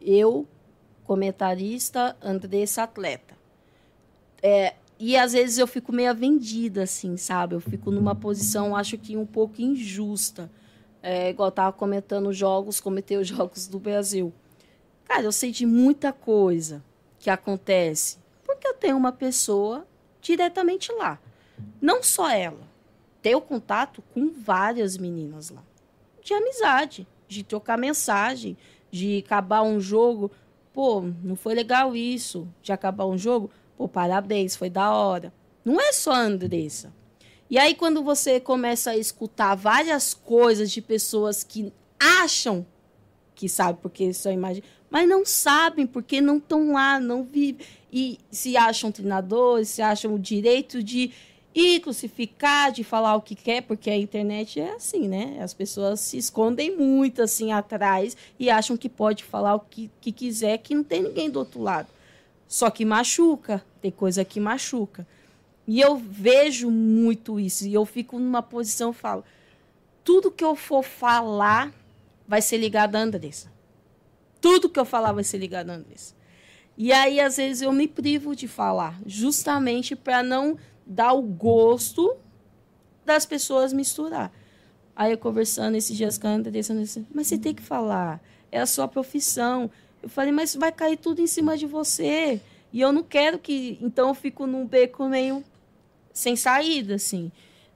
eu, 0.00 0.46
comentarista, 1.04 2.16
Andressa, 2.22 2.84
atleta. 2.84 3.34
É, 4.42 4.74
e 4.98 5.16
às 5.16 5.32
vezes 5.32 5.58
eu 5.58 5.66
fico 5.66 5.92
meio 5.92 6.14
vendida, 6.14 6.84
assim, 6.84 7.16
sabe? 7.16 7.54
Eu 7.54 7.60
fico 7.60 7.90
numa 7.90 8.14
posição, 8.14 8.74
acho 8.74 8.96
que 8.96 9.16
um 9.16 9.26
pouco 9.26 9.60
injusta. 9.60 10.50
É, 11.02 11.30
igual 11.30 11.48
eu 11.48 11.52
tava 11.52 11.72
comentando 11.72 12.32
jogos, 12.32 12.80
cometeu 12.80 13.20
os 13.20 13.28
jogos 13.28 13.66
do 13.66 13.78
Brasil. 13.78 14.32
Cara, 15.04 15.22
eu 15.22 15.32
sei 15.32 15.50
de 15.52 15.66
muita 15.66 16.12
coisa 16.12 16.82
que 17.18 17.30
acontece 17.30 18.18
porque 18.44 18.66
eu 18.66 18.74
tenho 18.74 18.96
uma 18.96 19.12
pessoa 19.12 19.86
diretamente 20.20 20.90
lá. 20.92 21.20
Não 21.80 22.02
só 22.02 22.30
ela. 22.30 22.66
Tenho 23.20 23.40
contato 23.40 24.02
com 24.14 24.30
várias 24.30 24.96
meninas 24.96 25.50
lá. 25.50 25.62
De 26.22 26.32
amizade, 26.32 27.06
de 27.28 27.42
trocar 27.42 27.76
mensagem, 27.76 28.56
de 28.90 29.22
acabar 29.24 29.62
um 29.62 29.78
jogo. 29.78 30.30
Pô, 30.72 31.02
não 31.22 31.36
foi 31.36 31.54
legal 31.54 31.94
isso. 31.94 32.48
De 32.62 32.72
acabar 32.72 33.06
um 33.06 33.18
jogo 33.18 33.50
Pô, 33.76 33.86
parabéns, 33.86 34.56
foi 34.56 34.70
da 34.70 34.92
hora. 34.92 35.32
Não 35.64 35.80
é 35.80 35.92
só 35.92 36.12
a 36.12 36.20
Andressa. 36.20 36.92
E 37.48 37.58
aí, 37.58 37.74
quando 37.74 38.02
você 38.02 38.40
começa 38.40 38.90
a 38.90 38.96
escutar 38.96 39.54
várias 39.54 40.14
coisas 40.14 40.70
de 40.70 40.80
pessoas 40.80 41.44
que 41.44 41.72
acham 41.98 42.66
que 43.34 43.48
sabem 43.48 43.78
porque 43.80 44.12
só 44.12 44.32
imagem, 44.32 44.62
mas 44.90 45.08
não 45.08 45.24
sabem 45.24 45.86
porque 45.86 46.20
não 46.20 46.38
estão 46.38 46.72
lá, 46.72 46.98
não 46.98 47.22
vivem. 47.22 47.64
E 47.92 48.18
se 48.30 48.56
acham 48.56 48.90
treinadores, 48.90 49.68
se 49.68 49.82
acham 49.82 50.14
o 50.14 50.18
direito 50.18 50.82
de 50.82 51.12
ir 51.54 51.80
crucificar, 51.80 52.72
de 52.72 52.82
falar 52.84 53.14
o 53.16 53.22
que 53.22 53.34
quer, 53.34 53.62
porque 53.62 53.88
a 53.88 53.96
internet 53.96 54.60
é 54.60 54.74
assim, 54.74 55.08
né? 55.08 55.38
As 55.40 55.54
pessoas 55.54 56.00
se 56.00 56.18
escondem 56.18 56.76
muito 56.76 57.22
assim 57.22 57.52
atrás 57.52 58.16
e 58.38 58.50
acham 58.50 58.76
que 58.76 58.88
pode 58.88 59.24
falar 59.24 59.54
o 59.54 59.60
que, 59.60 59.90
que 60.00 60.12
quiser, 60.12 60.58
que 60.58 60.74
não 60.74 60.84
tem 60.84 61.02
ninguém 61.02 61.30
do 61.30 61.38
outro 61.38 61.62
lado. 61.62 61.88
Só 62.46 62.70
que 62.70 62.84
machuca, 62.84 63.64
tem 63.80 63.90
coisa 63.90 64.24
que 64.24 64.38
machuca. 64.38 65.06
E 65.66 65.80
eu 65.80 65.96
vejo 65.96 66.70
muito 66.70 67.40
isso. 67.40 67.66
E 67.66 67.74
eu 67.74 67.84
fico 67.84 68.18
numa 68.18 68.42
posição, 68.42 68.92
falo, 68.92 69.24
tudo 70.04 70.30
que 70.30 70.44
eu 70.44 70.54
for 70.54 70.84
falar 70.84 71.72
vai 72.26 72.40
ser 72.40 72.58
ligado 72.58 72.96
a 72.96 73.00
Andressa. 73.00 73.52
Tudo 74.40 74.68
que 74.68 74.78
eu 74.78 74.84
falar 74.84 75.12
vai 75.12 75.24
ser 75.24 75.38
ligado 75.38 75.70
a 75.70 75.74
Andressa. 75.74 76.14
E 76.78 76.92
aí, 76.92 77.18
às 77.18 77.38
vezes, 77.38 77.62
eu 77.62 77.72
me 77.72 77.88
privo 77.88 78.36
de 78.36 78.46
falar, 78.46 79.00
justamente 79.06 79.96
para 79.96 80.22
não 80.22 80.58
dar 80.86 81.14
o 81.14 81.22
gosto 81.22 82.16
das 83.04 83.24
pessoas 83.24 83.72
misturar. 83.72 84.30
Aí 84.94 85.12
eu 85.12 85.18
conversando 85.18 85.76
esses 85.76 85.96
dias 85.96 86.18
com 86.18 86.26
a 86.26 86.30
Andressa, 86.30 86.74
mas 87.12 87.26
você 87.26 87.38
tem 87.38 87.54
que 87.54 87.62
falar, 87.62 88.20
é 88.52 88.60
a 88.60 88.66
sua 88.66 88.86
profissão. 88.86 89.70
Eu 90.06 90.10
falei, 90.10 90.30
mas 90.30 90.54
vai 90.54 90.70
cair 90.70 90.96
tudo 90.96 91.20
em 91.20 91.26
cima 91.26 91.56
de 91.58 91.66
você. 91.66 92.40
E 92.72 92.80
eu 92.80 92.92
não 92.92 93.02
quero 93.02 93.40
que. 93.40 93.76
Então 93.82 94.06
eu 94.06 94.14
fico 94.14 94.46
num 94.46 94.64
beco 94.64 95.08
meio 95.08 95.42
sem 96.12 96.36
saída, 96.36 96.94
assim. 96.94 97.32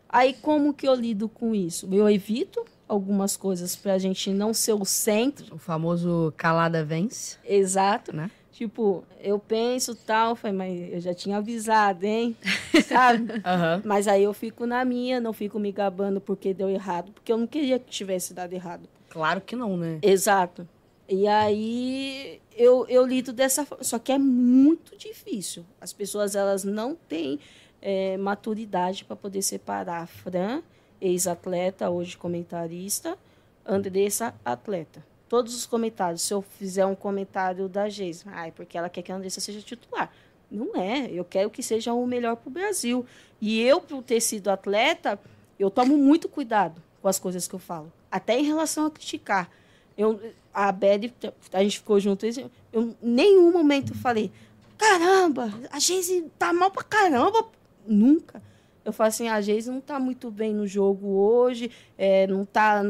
Aí 0.09 0.33
como 0.35 0.73
que 0.73 0.87
eu 0.87 0.95
lido 0.95 1.29
com 1.29 1.53
isso? 1.53 1.89
Eu 1.91 2.09
evito 2.09 2.65
algumas 2.87 3.37
coisas 3.37 3.75
pra 3.75 3.99
gente 3.99 4.31
não 4.31 4.55
ser 4.55 4.75
o 4.75 4.85
centro. 4.85 5.57
O 5.57 5.59
famoso 5.59 6.33
calada 6.37 6.85
vence. 6.85 7.37
Exato. 7.45 8.15
Né? 8.15 8.31
Tipo, 8.53 9.03
eu 9.21 9.41
penso 9.41 9.97
tal, 9.97 10.37
falei, 10.37 10.57
mas 10.57 10.93
eu 10.93 11.01
já 11.01 11.13
tinha 11.13 11.39
avisado, 11.39 12.07
hein? 12.07 12.37
Sabe? 12.87 13.33
uhum. 13.33 13.83
Mas 13.85 14.07
aí 14.07 14.23
eu 14.23 14.33
fico 14.33 14.67
na 14.67 14.85
minha, 14.85 15.19
não 15.19 15.33
fico 15.33 15.59
me 15.59 15.73
gabando 15.73 16.21
porque 16.21 16.55
deu 16.55 16.71
errado, 16.71 17.11
porque 17.11 17.33
eu 17.33 17.39
não 17.39 17.47
queria 17.49 17.77
que 17.81 17.91
tivesse 17.91 18.33
dado 18.33 18.53
errado. 18.53 18.89
Claro 19.09 19.41
que 19.41 19.57
não, 19.57 19.77
né? 19.77 19.99
Exato. 20.01 20.69
E 21.13 21.27
aí 21.27 22.41
eu, 22.57 22.87
eu 22.89 23.05
lido 23.05 23.33
dessa 23.33 23.67
forma. 23.67 23.83
Só 23.83 23.99
que 23.99 24.13
é 24.13 24.19
muito 24.19 24.97
difícil. 24.97 25.67
As 25.81 25.93
pessoas 25.93 26.37
elas 26.37 26.63
não 26.63 26.95
têm 26.95 27.41
é, 27.83 28.17
maturidade 28.17 29.05
para 29.05 29.17
poder 29.17 29.43
separar 29.43 30.07
Fran, 30.07 30.63
ex-atleta, 31.01 31.91
hoje 31.91 32.17
comentarista, 32.17 33.19
Andressa, 33.67 34.33
atleta. 34.45 35.05
Todos 35.29 35.53
os 35.53 35.67
comentários, 35.67 36.23
se 36.23 36.33
eu 36.33 36.43
fizer 36.43 36.87
um 36.87 36.95
comentário 36.95 37.69
da 37.69 37.89
Geis, 37.89 38.25
ai, 38.27 38.53
porque 38.53 38.79
ela 38.79 38.89
quer 38.89 39.03
que 39.03 39.11
a 39.11 39.17
Andressa 39.17 39.41
seja 39.41 39.61
titular. 39.61 40.13
Não 40.49 40.77
é, 40.77 41.11
eu 41.11 41.25
quero 41.25 41.51
que 41.51 41.63
seja 41.63 41.93
o 41.93 42.07
melhor 42.07 42.37
para 42.37 42.49
o 42.49 42.53
Brasil. 42.53 43.05
E 43.41 43.61
eu, 43.61 43.81
por 43.81 44.03
ter 44.03 44.21
sido 44.21 44.49
atleta, 44.49 45.19
eu 45.59 45.71
tomo 45.71 45.97
muito 45.97 46.29
cuidado 46.29 46.81
com 47.03 47.09
as 47.09 47.19
coisas 47.19 47.49
que 47.49 47.55
eu 47.55 47.61
falo. 47.61 47.93
Até 48.11 48.39
em 48.39 48.45
relação 48.45 48.87
a 48.87 48.91
criticar. 48.91 49.51
Eu, 49.97 50.21
a 50.53 50.71
Beth, 50.73 51.13
a 51.53 51.63
gente 51.63 51.79
ficou 51.79 51.99
junto, 52.01 52.27
eu 52.27 52.51
em 52.83 52.97
nenhum 53.03 53.53
momento 53.53 53.95
falei, 53.95 54.31
caramba, 54.77 55.53
a 55.71 55.79
Geise 55.79 56.31
tá 56.39 56.53
mal 56.53 56.71
pra 56.71 56.83
caramba. 56.83 57.47
Nunca. 57.87 58.43
Eu 58.85 58.93
falo 58.93 59.09
assim, 59.09 59.29
a 59.29 59.41
Geise 59.41 59.71
não 59.71 59.81
tá 59.81 59.99
muito 60.01 60.31
bem 60.31 60.55
no 60.55 60.67
jogo 60.67 61.07
hoje, 61.09 61.71
é, 61.99 62.27
não 62.27 62.45
tá... 62.45 62.83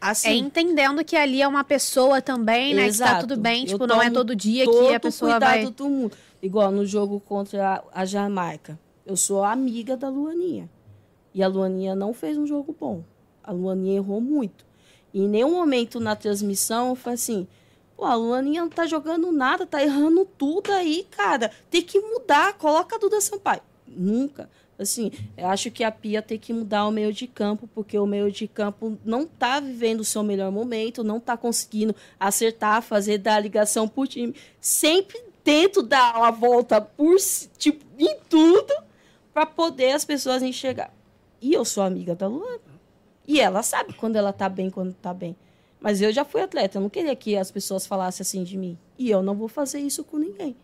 Assim, 0.00 0.28
é 0.28 0.34
entendendo 0.34 1.02
que 1.02 1.16
ali 1.16 1.40
é 1.40 1.48
uma 1.48 1.64
pessoa 1.64 2.20
também, 2.20 2.74
né? 2.74 2.86
Exato. 2.86 3.10
Que 3.10 3.14
tá 3.14 3.20
tudo 3.20 3.40
bem, 3.40 3.64
tipo, 3.64 3.86
não 3.86 4.02
é 4.02 4.10
todo 4.10 4.36
dia 4.36 4.66
todo 4.66 4.88
que 4.88 4.94
a 4.94 5.00
pessoa 5.00 5.40
vai... 5.40 5.64
do 5.64 5.88
mundo. 5.88 6.14
Igual 6.42 6.70
no 6.70 6.84
jogo 6.84 7.20
contra 7.20 7.76
a, 7.76 8.02
a 8.02 8.04
Jamaica. 8.04 8.78
Eu 9.06 9.16
sou 9.16 9.42
amiga 9.42 9.96
da 9.96 10.10
Luaninha. 10.10 10.68
E 11.32 11.42
a 11.42 11.48
Luaninha 11.48 11.94
não 11.94 12.12
fez 12.12 12.36
um 12.36 12.46
jogo 12.46 12.76
bom. 12.78 13.02
A 13.42 13.50
Luaninha 13.50 13.96
errou 13.96 14.20
muito. 14.20 14.66
Em 15.14 15.28
nenhum 15.28 15.52
momento 15.52 16.00
na 16.00 16.16
transmissão 16.16 16.88
eu 16.88 16.94
falei 16.96 17.14
assim: 17.14 17.46
pô, 17.96 18.04
a 18.04 18.14
Luaninha 18.14 18.62
não 18.62 18.68
tá 18.68 18.84
jogando 18.86 19.30
nada, 19.30 19.64
tá 19.64 19.80
errando 19.80 20.24
tudo 20.36 20.72
aí, 20.72 21.06
cara. 21.10 21.52
Tem 21.70 21.82
que 21.82 22.00
mudar, 22.00 22.54
coloca 22.54 22.96
a 22.96 22.98
Duda 22.98 23.20
Sampaio. 23.20 23.62
Nunca. 23.86 24.50
Assim, 24.76 25.12
eu 25.36 25.46
acho 25.46 25.70
que 25.70 25.84
a 25.84 25.92
Pia 25.92 26.20
tem 26.20 26.36
que 26.36 26.52
mudar 26.52 26.86
o 26.86 26.90
meio 26.90 27.12
de 27.12 27.28
campo, 27.28 27.68
porque 27.72 27.96
o 27.96 28.06
meio 28.06 28.30
de 28.32 28.48
campo 28.48 28.98
não 29.04 29.24
tá 29.24 29.60
vivendo 29.60 30.00
o 30.00 30.04
seu 30.04 30.24
melhor 30.24 30.50
momento, 30.50 31.04
não 31.04 31.20
tá 31.20 31.36
conseguindo 31.36 31.94
acertar, 32.18 32.82
fazer 32.82 33.18
dar 33.18 33.38
ligação 33.38 33.86
pro 33.86 34.06
time. 34.06 34.34
Sempre 34.60 35.22
tento 35.44 35.80
dar 35.80 36.16
uma 36.16 36.32
volta 36.32 36.80
por 36.80 37.16
tipo, 37.56 37.84
em 37.96 38.16
tudo 38.28 38.74
para 39.32 39.46
poder 39.46 39.92
as 39.92 40.04
pessoas 40.04 40.42
enxergar. 40.42 40.92
E 41.40 41.52
eu 41.52 41.64
sou 41.64 41.84
amiga 41.84 42.16
da 42.16 42.26
Luana. 42.26 42.73
E 43.26 43.40
ela 43.40 43.62
sabe 43.62 43.92
quando 43.94 44.16
ela 44.16 44.32
tá 44.32 44.48
bem, 44.48 44.70
quando 44.70 44.92
tá 44.94 45.14
bem. 45.14 45.36
Mas 45.80 46.00
eu 46.00 46.12
já 46.12 46.24
fui 46.24 46.40
atleta, 46.40 46.78
eu 46.78 46.82
não 46.82 46.88
queria 46.88 47.14
que 47.14 47.36
as 47.36 47.50
pessoas 47.50 47.86
falassem 47.86 48.22
assim 48.22 48.42
de 48.42 48.56
mim. 48.56 48.78
E 48.98 49.10
eu 49.10 49.22
não 49.22 49.34
vou 49.34 49.48
fazer 49.48 49.80
isso 49.80 50.02
com 50.04 50.16
ninguém. 50.18 50.56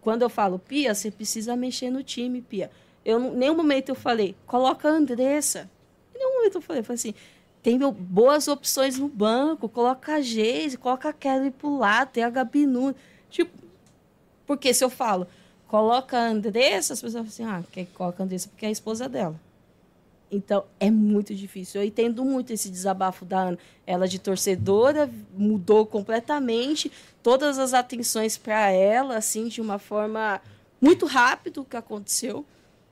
Quando 0.00 0.22
eu 0.22 0.30
falo, 0.30 0.58
Pia, 0.58 0.94
você 0.94 1.10
precisa 1.10 1.56
mexer 1.56 1.90
no 1.90 2.02
time, 2.02 2.40
Pia. 2.40 2.70
Eu, 3.04 3.20
em 3.20 3.36
nenhum 3.36 3.56
momento 3.56 3.90
eu 3.90 3.94
falei, 3.94 4.34
coloca 4.46 4.88
a 4.88 4.92
Andressa. 4.92 5.70
Em 6.14 6.18
nenhum 6.18 6.38
momento 6.38 6.54
eu 6.56 6.62
falei, 6.62 6.80
eu 6.80 6.84
falei 6.84 6.94
assim, 6.94 7.14
tem 7.62 7.78
boas 7.78 8.46
opções 8.46 8.98
no 8.98 9.08
banco, 9.08 9.68
coloca 9.68 10.14
a 10.14 10.20
Geise, 10.20 10.78
coloca 10.78 11.08
a 11.08 11.12
Kelly 11.12 11.50
pro 11.50 11.76
lado, 11.76 12.12
tem 12.12 12.22
a 12.22 12.30
Gabi 12.30 12.64
Nunes. 12.64 12.96
Tipo, 13.28 13.52
porque 14.46 14.72
se 14.72 14.84
eu 14.84 14.88
falo, 14.88 15.26
coloca 15.66 16.16
a 16.16 16.28
Andressa, 16.28 16.92
as 16.92 17.00
pessoas 17.00 17.12
falam 17.12 17.28
assim, 17.28 17.44
ah, 17.44 17.64
quer 17.72 17.84
que 17.84 17.92
coloca 17.92 18.22
a 18.22 18.24
Andressa 18.24 18.48
porque 18.48 18.64
é 18.64 18.68
a 18.68 18.72
esposa 18.72 19.08
dela. 19.08 19.38
Então, 20.30 20.64
é 20.80 20.90
muito 20.90 21.34
difícil. 21.34 21.80
Eu 21.80 21.86
entendo 21.86 22.24
muito 22.24 22.52
esse 22.52 22.68
desabafo 22.68 23.24
da 23.24 23.40
Ana. 23.40 23.58
Ela, 23.86 24.08
de 24.08 24.18
torcedora, 24.18 25.08
mudou 25.36 25.86
completamente 25.86 26.90
todas 27.22 27.58
as 27.58 27.72
atenções 27.72 28.36
para 28.36 28.70
ela, 28.70 29.16
assim, 29.16 29.48
de 29.48 29.60
uma 29.60 29.78
forma 29.78 30.40
muito 30.80 31.06
rápida 31.06 31.60
o 31.60 31.64
que 31.64 31.76
aconteceu. 31.76 32.44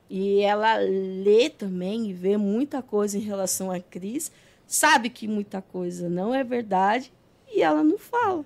E 0.09 0.41
ela 0.41 0.77
lê 0.77 1.49
também 1.49 2.09
e 2.09 2.13
vê 2.13 2.37
muita 2.37 2.81
coisa 2.81 3.17
em 3.17 3.21
relação 3.21 3.69
a 3.71 3.79
Cris. 3.79 4.31
Sabe 4.65 5.09
que 5.09 5.27
muita 5.27 5.61
coisa 5.61 6.09
não 6.09 6.33
é 6.33 6.43
verdade 6.43 7.11
e 7.53 7.61
ela 7.61 7.83
não 7.83 7.97
fala. 7.97 8.45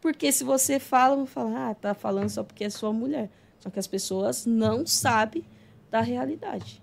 Porque 0.00 0.32
se 0.32 0.42
você 0.42 0.80
fala, 0.80 1.14
vão 1.14 1.26
falar, 1.26 1.70
ah, 1.70 1.74
tá 1.74 1.94
falando 1.94 2.30
só 2.30 2.42
porque 2.42 2.64
é 2.64 2.70
sua 2.70 2.92
mulher. 2.92 3.30
Só 3.60 3.70
que 3.70 3.78
as 3.78 3.86
pessoas 3.86 4.46
não 4.46 4.86
sabem 4.86 5.44
da 5.90 6.00
realidade 6.00 6.82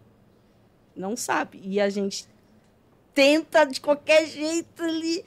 não 0.98 1.16
sabe. 1.16 1.62
E 1.64 1.80
a 1.80 1.90
gente 1.90 2.28
tenta 3.14 3.66
de 3.66 3.80
qualquer 3.80 4.26
jeito 4.26 4.84
ali, 4.84 5.24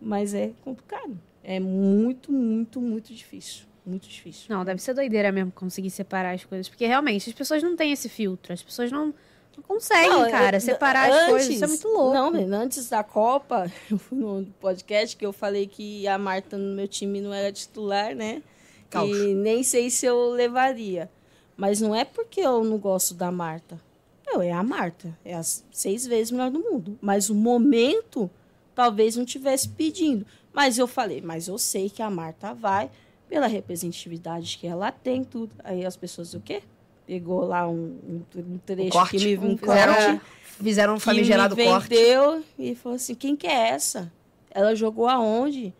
mas 0.00 0.34
é 0.34 0.50
complicado. 0.64 1.18
É 1.42 1.58
muito, 1.60 2.32
muito, 2.32 2.80
muito 2.80 3.12
difícil. 3.12 3.64
Muito 3.86 4.06
difícil. 4.06 4.46
Não, 4.50 4.64
deve 4.64 4.82
ser 4.82 4.92
doideira 4.92 5.32
mesmo 5.32 5.50
conseguir 5.50 5.90
separar 5.90 6.34
as 6.34 6.44
coisas. 6.44 6.68
Porque 6.68 6.86
realmente 6.86 7.30
as 7.30 7.34
pessoas 7.34 7.62
não 7.62 7.74
têm 7.74 7.90
esse 7.90 8.08
filtro. 8.08 8.52
As 8.52 8.62
pessoas 8.62 8.92
não, 8.92 9.14
não 9.56 9.62
conseguem, 9.66 10.10
não, 10.10 10.30
cara, 10.30 10.60
separar 10.60 11.10
antes, 11.10 11.22
as 11.22 11.30
coisas. 11.30 11.54
Isso 11.54 11.64
é 11.64 11.66
muito 11.66 11.88
louco. 11.88 12.12
Não, 12.12 12.58
antes 12.60 12.88
da 12.90 13.02
Copa, 13.02 13.72
eu 13.90 13.96
fui 13.96 14.18
no 14.18 14.44
podcast 14.60 15.16
que 15.16 15.24
eu 15.24 15.32
falei 15.32 15.66
que 15.66 16.06
a 16.06 16.18
Marta 16.18 16.58
no 16.58 16.74
meu 16.74 16.86
time 16.86 17.20
não 17.20 17.32
era 17.32 17.50
titular, 17.50 18.14
né? 18.14 18.42
Calma. 18.90 19.14
E 19.14 19.34
nem 19.34 19.62
sei 19.62 19.88
se 19.88 20.04
eu 20.04 20.30
levaria. 20.30 21.10
Mas 21.56 21.80
não 21.80 21.94
é 21.94 22.04
porque 22.04 22.40
eu 22.40 22.62
não 22.62 22.78
gosto 22.78 23.14
da 23.14 23.32
Marta. 23.32 23.80
Meu, 24.30 24.42
é 24.42 24.52
a 24.52 24.62
Marta. 24.62 25.16
É 25.24 25.34
as 25.34 25.64
seis 25.70 26.06
vezes 26.06 26.30
melhor 26.30 26.50
do 26.50 26.60
mundo. 26.60 26.98
Mas 27.00 27.30
o 27.30 27.34
momento, 27.34 28.30
talvez 28.74 29.16
não 29.16 29.24
tivesse 29.24 29.68
pedindo. 29.68 30.26
Mas 30.52 30.78
eu 30.78 30.86
falei, 30.86 31.20
mas 31.20 31.48
eu 31.48 31.58
sei 31.58 31.88
que 31.88 32.02
a 32.02 32.10
Marta 32.10 32.52
vai, 32.52 32.90
pela 33.28 33.46
representatividade 33.46 34.58
que 34.58 34.66
ela 34.66 34.90
tem, 34.90 35.24
tudo. 35.24 35.54
Aí 35.62 35.84
as 35.84 35.96
pessoas, 35.96 36.34
o 36.34 36.40
quê? 36.40 36.62
Pegou 37.06 37.44
lá 37.44 37.66
um, 37.66 37.96
um, 38.36 38.58
trecho 38.66 38.98
um 38.98 39.06
que 39.06 39.18
me 39.18 39.38
um 39.38 39.56
fizeram, 39.56 39.94
corte, 39.94 40.20
fizeram 40.60 40.94
um 40.94 41.00
famigerado 41.00 41.56
que 41.56 41.62
me 41.62 41.78
vendeu 41.78 42.22
corte. 42.32 42.46
e 42.58 42.74
falou 42.74 42.96
assim: 42.96 43.14
quem 43.14 43.34
que 43.34 43.46
é 43.46 43.70
essa? 43.70 44.12
Ela 44.50 44.74
jogou 44.74 45.08
aonde? 45.08 45.72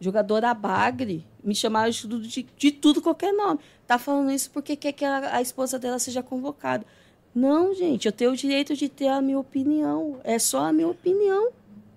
Jogadora 0.00 0.54
Bagre. 0.54 1.26
Me 1.44 1.54
chamaram 1.54 1.90
de 1.90 2.00
tudo, 2.00 2.20
de, 2.20 2.46
de 2.56 2.70
tudo 2.70 3.02
qualquer 3.02 3.32
nome. 3.32 3.60
Tá 3.86 3.98
falando 3.98 4.30
isso 4.30 4.50
porque 4.50 4.76
quer 4.76 4.92
que 4.92 5.04
a, 5.04 5.36
a 5.36 5.42
esposa 5.42 5.78
dela 5.78 5.98
seja 5.98 6.22
convocada. 6.22 6.86
Não, 7.34 7.74
gente, 7.74 8.06
eu 8.06 8.12
tenho 8.12 8.32
o 8.32 8.36
direito 8.36 8.76
de 8.76 8.88
ter 8.88 9.08
a 9.08 9.22
minha 9.22 9.38
opinião. 9.38 10.20
É 10.22 10.38
só 10.38 10.66
a 10.66 10.72
minha 10.72 10.88
opinião. 10.88 11.50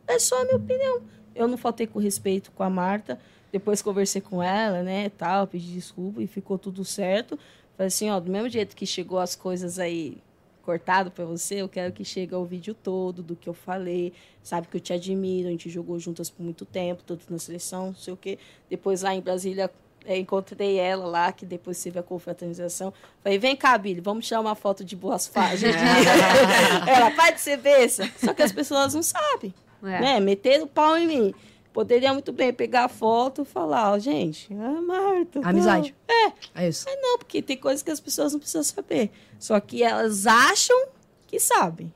É 0.07 0.17
só 0.17 0.41
a 0.41 0.45
minha 0.45 0.57
opinião. 0.57 1.01
Eu 1.35 1.47
não 1.47 1.57
faltei 1.57 1.85
com 1.85 1.99
respeito 1.99 2.51
com 2.51 2.63
a 2.63 2.69
Marta. 2.69 3.19
Depois 3.51 3.81
conversei 3.81 4.21
com 4.21 4.43
ela, 4.43 4.83
né, 4.83 5.09
tal, 5.09 5.47
pedi 5.47 5.73
desculpa 5.73 6.21
e 6.21 6.27
ficou 6.27 6.57
tudo 6.57 6.83
certo. 6.83 7.39
Falei 7.77 7.87
assim, 7.87 8.09
ó, 8.09 8.19
do 8.19 8.31
mesmo 8.31 8.49
jeito 8.49 8.75
que 8.75 8.85
chegou 8.85 9.19
as 9.19 9.35
coisas 9.35 9.79
aí 9.79 10.17
cortado 10.61 11.11
para 11.11 11.23
você, 11.25 11.61
eu 11.61 11.69
quero 11.69 11.93
que 11.93 12.03
chegue 12.03 12.33
o 12.33 12.43
vídeo 12.43 12.73
todo 12.73 13.21
do 13.21 13.35
que 13.35 13.47
eu 13.47 13.53
falei. 13.53 14.13
Sabe 14.41 14.67
que 14.67 14.77
eu 14.77 14.81
te 14.81 14.91
admiro, 14.91 15.47
a 15.47 15.51
gente 15.51 15.69
jogou 15.69 15.99
juntas 15.99 16.29
por 16.29 16.43
muito 16.43 16.65
tempo, 16.65 17.03
tanto 17.03 17.31
na 17.31 17.37
seleção, 17.37 17.87
não 17.87 17.95
sei 17.95 18.13
o 18.13 18.17
quê. 18.17 18.39
Depois 18.69 19.03
lá 19.03 19.13
em 19.13 19.21
Brasília 19.21 19.69
encontrei 20.07 20.77
ela 20.77 21.05
lá, 21.05 21.31
que 21.31 21.45
depois 21.45 21.81
teve 21.81 21.99
a 21.99 22.03
confraternização. 22.03 22.93
Falei, 23.23 23.37
vem 23.37 23.55
cá, 23.55 23.77
Billy, 23.77 24.01
vamos 24.01 24.27
tirar 24.27 24.41
uma 24.41 24.55
foto 24.55 24.83
de 24.83 24.95
boas 24.95 25.27
páginas. 25.27 25.75
ela, 26.87 27.11
pai 27.11 27.33
de 27.33 27.41
ser 27.41 27.57
besta. 27.57 28.09
Só 28.17 28.33
que 28.33 28.43
as 28.43 28.51
pessoas 28.51 28.93
não 28.93 29.03
sabem. 29.03 29.53
É. 29.83 29.99
Né? 29.99 30.19
Meter 30.19 30.61
o 30.61 30.67
pau 30.67 30.97
em 30.97 31.07
mim. 31.07 31.33
Poderia 31.73 32.13
muito 32.13 32.31
bem 32.31 32.53
pegar 32.53 32.85
a 32.85 32.87
foto 32.87 33.41
e 33.41 33.45
falar, 33.45 33.91
ó, 33.91 33.95
oh, 33.95 33.99
gente, 33.99 34.47
ah, 34.53 34.81
Marta. 34.81 35.41
Amizade. 35.43 35.93
Não. 36.07 36.15
É. 36.15 36.63
É 36.63 36.69
isso. 36.69 36.85
Mas 36.87 37.01
não, 37.01 37.17
porque 37.17 37.41
tem 37.41 37.57
coisas 37.57 37.83
que 37.83 37.91
as 37.91 37.99
pessoas 37.99 38.31
não 38.31 38.39
precisam 38.39 38.63
saber. 38.63 39.11
Só 39.37 39.59
que 39.59 39.83
elas 39.83 40.25
acham 40.25 40.87
que 41.27 41.37
sabem, 41.37 41.93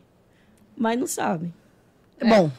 mas 0.76 1.00
não 1.00 1.08
sabem. 1.08 1.54
É. 2.20 2.28
Bom, 2.28 2.52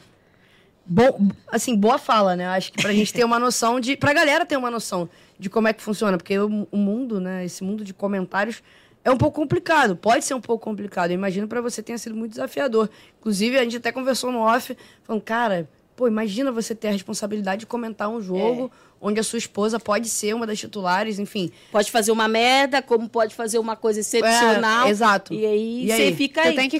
bom, 0.91 1.29
assim, 1.47 1.75
boa 1.75 1.97
fala, 1.97 2.35
né? 2.35 2.45
Acho 2.47 2.73
que 2.73 2.81
pra 2.81 2.91
gente 2.91 3.13
ter 3.13 3.23
uma 3.23 3.39
noção 3.39 3.79
de. 3.79 3.95
Pra 3.95 4.11
galera 4.13 4.45
ter 4.45 4.57
uma 4.57 4.69
noção 4.69 5.09
de 5.39 5.49
como 5.49 5.67
é 5.67 5.73
que 5.73 5.81
funciona, 5.81 6.17
porque 6.17 6.37
o, 6.37 6.67
o 6.69 6.77
mundo, 6.77 7.19
né, 7.19 7.45
esse 7.45 7.63
mundo 7.63 7.83
de 7.83 7.93
comentários 7.93 8.61
é 9.03 9.09
um 9.09 9.17
pouco 9.17 9.41
complicado, 9.41 9.95
pode 9.95 10.23
ser 10.23 10.35
um 10.35 10.41
pouco 10.41 10.63
complicado. 10.63 11.09
Eu 11.09 11.15
imagino 11.15 11.47
para 11.47 11.61
você 11.61 11.81
tenha 11.81 11.97
sido 11.97 12.15
muito 12.15 12.31
desafiador. 12.31 12.89
Inclusive, 13.19 13.57
a 13.57 13.63
gente 13.63 13.77
até 13.77 13.91
conversou 13.91 14.31
no 14.31 14.39
off, 14.39 14.77
falando, 15.03 15.21
cara, 15.23 15.67
pô, 15.95 16.07
imagina 16.07 16.51
você 16.51 16.75
ter 16.75 16.89
a 16.89 16.91
responsabilidade 16.91 17.61
de 17.61 17.65
comentar 17.65 18.09
um 18.09 18.21
jogo 18.21 18.71
é. 18.71 18.97
onde 19.01 19.19
a 19.19 19.23
sua 19.23 19.39
esposa 19.39 19.79
pode 19.79 20.09
ser 20.09 20.35
uma 20.35 20.45
das 20.45 20.59
titulares, 20.59 21.17
enfim. 21.17 21.49
Pode 21.71 21.89
fazer 21.89 22.11
uma 22.11 22.27
merda, 22.27 22.81
como 22.81 23.09
pode 23.09 23.33
fazer 23.33 23.57
uma 23.57 23.75
coisa 23.75 24.01
excepcional. 24.01 24.85
É, 24.85 24.89
exato. 24.89 25.33
E 25.33 25.45
aí, 25.45 25.85
e 25.85 25.91
aí? 25.91 26.09
você 26.11 26.15
fica 26.15 26.43
você 26.43 26.49
aí. 26.49 26.55
tem 26.55 26.69
que 26.69 26.79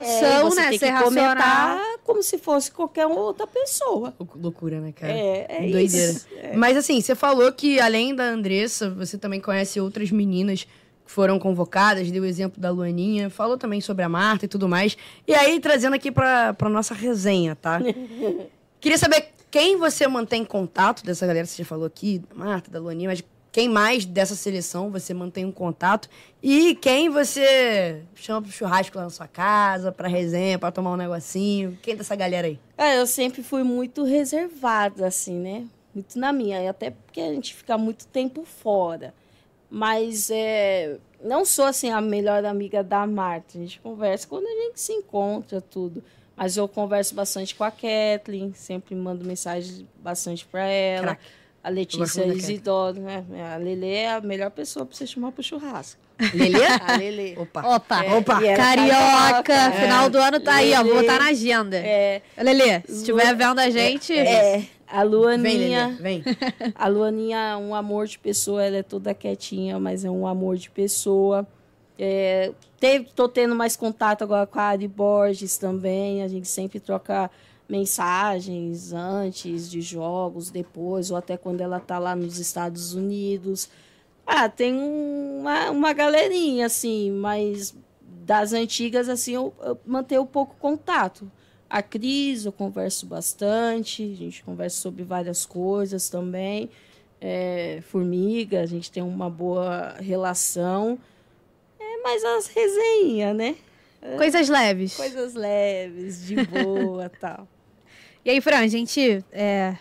é, 0.00 0.40
você 0.42 0.60
né? 0.60 0.78
Tem 0.78 0.78
que 0.78 1.02
comentar 1.02 1.80
como 2.04 2.22
se 2.22 2.38
fosse 2.38 2.72
qualquer 2.72 3.06
outra 3.06 3.46
pessoa. 3.46 4.14
Loucura, 4.34 4.80
né, 4.80 4.92
cara? 4.92 5.12
É, 5.12 5.46
é 5.48 5.70
Doideira. 5.70 6.12
Isso. 6.12 6.26
É. 6.36 6.56
Mas 6.56 6.76
assim, 6.76 7.00
você 7.00 7.14
falou 7.14 7.52
que 7.52 7.78
além 7.78 8.14
da 8.14 8.24
Andressa, 8.24 8.90
você 8.90 9.18
também 9.18 9.40
conhece 9.40 9.78
outras 9.80 10.10
meninas 10.10 10.64
que 11.04 11.12
foram 11.12 11.38
convocadas, 11.38 12.10
deu 12.10 12.22
o 12.22 12.26
exemplo 12.26 12.60
da 12.60 12.70
Luaninha, 12.70 13.28
falou 13.28 13.58
também 13.58 13.80
sobre 13.80 14.02
a 14.02 14.08
Marta 14.08 14.46
e 14.46 14.48
tudo 14.48 14.68
mais. 14.68 14.96
E 15.26 15.34
aí, 15.34 15.60
trazendo 15.60 15.94
aqui 15.94 16.10
pra, 16.10 16.54
pra 16.54 16.68
nossa 16.68 16.94
resenha, 16.94 17.54
tá? 17.54 17.80
Queria 18.80 18.96
saber 18.96 19.28
quem 19.50 19.76
você 19.76 20.06
mantém 20.08 20.44
contato 20.44 21.04
dessa 21.04 21.26
galera 21.26 21.46
que 21.46 21.52
você 21.52 21.62
já 21.62 21.68
falou 21.68 21.84
aqui, 21.84 22.22
da 22.30 22.34
Marta, 22.34 22.70
da 22.70 22.78
Luaninha, 22.78 23.10
mas 23.10 23.22
quem 23.52 23.68
mais 23.68 24.04
dessa 24.04 24.34
seleção 24.34 24.90
você 24.90 25.12
mantém 25.12 25.44
um 25.44 25.52
contato 25.52 26.08
e 26.42 26.74
quem 26.76 27.08
você 27.08 28.02
chama 28.14 28.42
pro 28.42 28.52
churrasco 28.52 28.96
lá 28.96 29.04
na 29.04 29.10
sua 29.10 29.26
casa, 29.26 29.90
pra 29.90 30.08
resenha, 30.08 30.58
pra 30.58 30.70
tomar 30.70 30.92
um 30.92 30.96
negocinho. 30.96 31.78
Quem 31.82 31.96
dessa 31.96 32.14
galera 32.14 32.46
aí? 32.46 32.58
É, 32.78 32.98
eu 32.98 33.06
sempre 33.06 33.42
fui 33.42 33.62
muito 33.62 34.04
reservada, 34.04 35.06
assim, 35.06 35.34
né? 35.34 35.66
Muito 35.94 36.18
na 36.18 36.32
minha, 36.32 36.70
até 36.70 36.90
porque 36.90 37.20
a 37.20 37.32
gente 37.32 37.54
fica 37.54 37.76
muito 37.76 38.06
tempo 38.06 38.44
fora. 38.44 39.12
Mas 39.68 40.30
é, 40.30 40.98
não 41.22 41.44
sou, 41.44 41.64
assim, 41.64 41.90
a 41.90 42.00
melhor 42.00 42.44
amiga 42.44 42.82
da 42.82 43.06
Marta. 43.06 43.58
A 43.58 43.60
gente 43.60 43.80
conversa 43.80 44.26
quando 44.26 44.46
a 44.46 44.64
gente 44.64 44.80
se 44.80 44.92
encontra, 44.92 45.60
tudo. 45.60 46.02
Mas 46.36 46.56
eu 46.56 46.66
converso 46.66 47.14
bastante 47.14 47.54
com 47.54 47.64
a 47.64 47.70
Kathleen, 47.70 48.52
sempre 48.54 48.94
mando 48.94 49.24
mensagem 49.24 49.86
bastante 50.02 50.46
para 50.46 50.64
ela. 50.64 51.18
A 51.62 51.68
Letícia 51.68 52.24
Isidoro, 52.26 53.00
né? 53.00 53.24
A 53.54 53.56
Lele 53.58 53.92
é 53.92 54.14
a 54.14 54.20
melhor 54.20 54.50
pessoa 54.50 54.86
para 54.86 54.96
você 54.96 55.06
chamar 55.06 55.30
pro 55.32 55.42
churrasco. 55.42 56.00
Lele? 56.34 56.56
A 56.86 56.96
Lele. 56.96 57.34
Opa. 57.38 57.76
Opa. 57.76 58.04
É, 58.04 58.14
Opa. 58.14 58.40
Carioca. 58.56 59.52
É. 59.52 59.70
Final 59.82 60.08
do 60.08 60.18
ano 60.18 60.40
tá 60.40 60.56
Lelê. 60.56 60.74
aí, 60.74 60.80
ó. 60.80 60.84
Vou 60.84 61.00
botar 61.00 61.18
na 61.18 61.28
agenda. 61.28 61.76
É. 61.76 62.22
Lele, 62.38 62.82
se 62.86 62.92
estiver 62.98 63.34
vendo 63.34 63.58
a 63.58 63.68
gente. 63.68 64.16
É. 64.16 64.64
A 64.86 65.02
Luaninha. 65.02 65.96
Vem, 66.00 66.22
vem. 66.22 66.36
A 66.74 66.88
Luaninha 66.88 67.38
é 67.38 67.56
um 67.56 67.74
amor 67.74 68.06
de 68.06 68.18
pessoa. 68.18 68.64
Ela 68.64 68.78
é 68.78 68.82
toda 68.82 69.14
quietinha, 69.14 69.78
mas 69.78 70.04
é 70.04 70.10
um 70.10 70.26
amor 70.26 70.56
de 70.56 70.70
pessoa. 70.70 71.46
É, 71.98 72.52
teve, 72.78 73.08
tô 73.14 73.28
tendo 73.28 73.54
mais 73.54 73.76
contato 73.76 74.22
agora 74.22 74.46
com 74.46 74.58
a 74.58 74.62
Ari 74.62 74.88
Borges 74.88 75.58
também. 75.58 76.22
A 76.22 76.28
gente 76.28 76.48
sempre 76.48 76.80
troca 76.80 77.30
mensagens 77.70 78.92
antes 78.92 79.70
de 79.70 79.80
jogos, 79.80 80.50
depois, 80.50 81.10
ou 81.10 81.16
até 81.16 81.36
quando 81.36 81.60
ela 81.60 81.78
tá 81.78 81.98
lá 81.98 82.16
nos 82.16 82.38
Estados 82.38 82.94
Unidos. 82.94 83.70
Ah, 84.26 84.48
tem 84.48 84.74
uma, 84.74 85.70
uma 85.70 85.92
galerinha, 85.92 86.66
assim, 86.66 87.12
mas 87.12 87.74
das 88.02 88.52
antigas, 88.52 89.08
assim, 89.08 89.34
eu, 89.34 89.54
eu 89.62 89.78
mantenho 89.86 90.26
pouco 90.26 90.56
contato. 90.56 91.30
A 91.68 91.80
Cris, 91.80 92.44
eu 92.44 92.52
converso 92.52 93.06
bastante, 93.06 94.02
a 94.02 94.16
gente 94.16 94.42
conversa 94.42 94.76
sobre 94.80 95.04
várias 95.04 95.46
coisas 95.46 96.08
também. 96.08 96.68
É, 97.20 97.80
formiga, 97.82 98.62
a 98.62 98.66
gente 98.66 98.90
tem 98.90 99.02
uma 99.02 99.30
boa 99.30 99.94
relação. 100.00 100.98
É, 101.78 102.02
mas 102.02 102.24
as 102.24 102.48
resenhas, 102.48 103.36
né? 103.36 103.54
Coisas 104.16 104.48
leves. 104.48 104.96
Coisas 104.96 105.34
leves, 105.34 106.26
de 106.26 106.36
boa 106.46 107.08
tal. 107.20 107.46
E 108.24 108.30
aí, 108.30 108.40
Fran, 108.40 108.58
a 108.58 108.66
gente 108.66 109.24
é, 109.32 109.74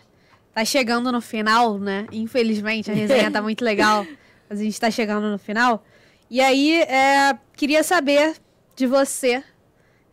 tá 0.54 0.64
chegando 0.64 1.12
no 1.12 1.20
final, 1.20 1.78
né? 1.78 2.08
Infelizmente, 2.12 2.90
a 2.90 2.94
resenha 2.94 3.30
tá 3.30 3.42
muito 3.42 3.64
legal, 3.64 4.06
mas 4.50 4.60
a 4.60 4.64
gente 4.64 4.80
tá 4.80 4.90
chegando 4.90 5.30
no 5.30 5.38
final. 5.38 5.84
E 6.30 6.40
aí, 6.40 6.82
é, 6.84 7.38
queria 7.56 7.84
saber 7.84 8.36
de 8.76 8.88
você, 8.88 9.44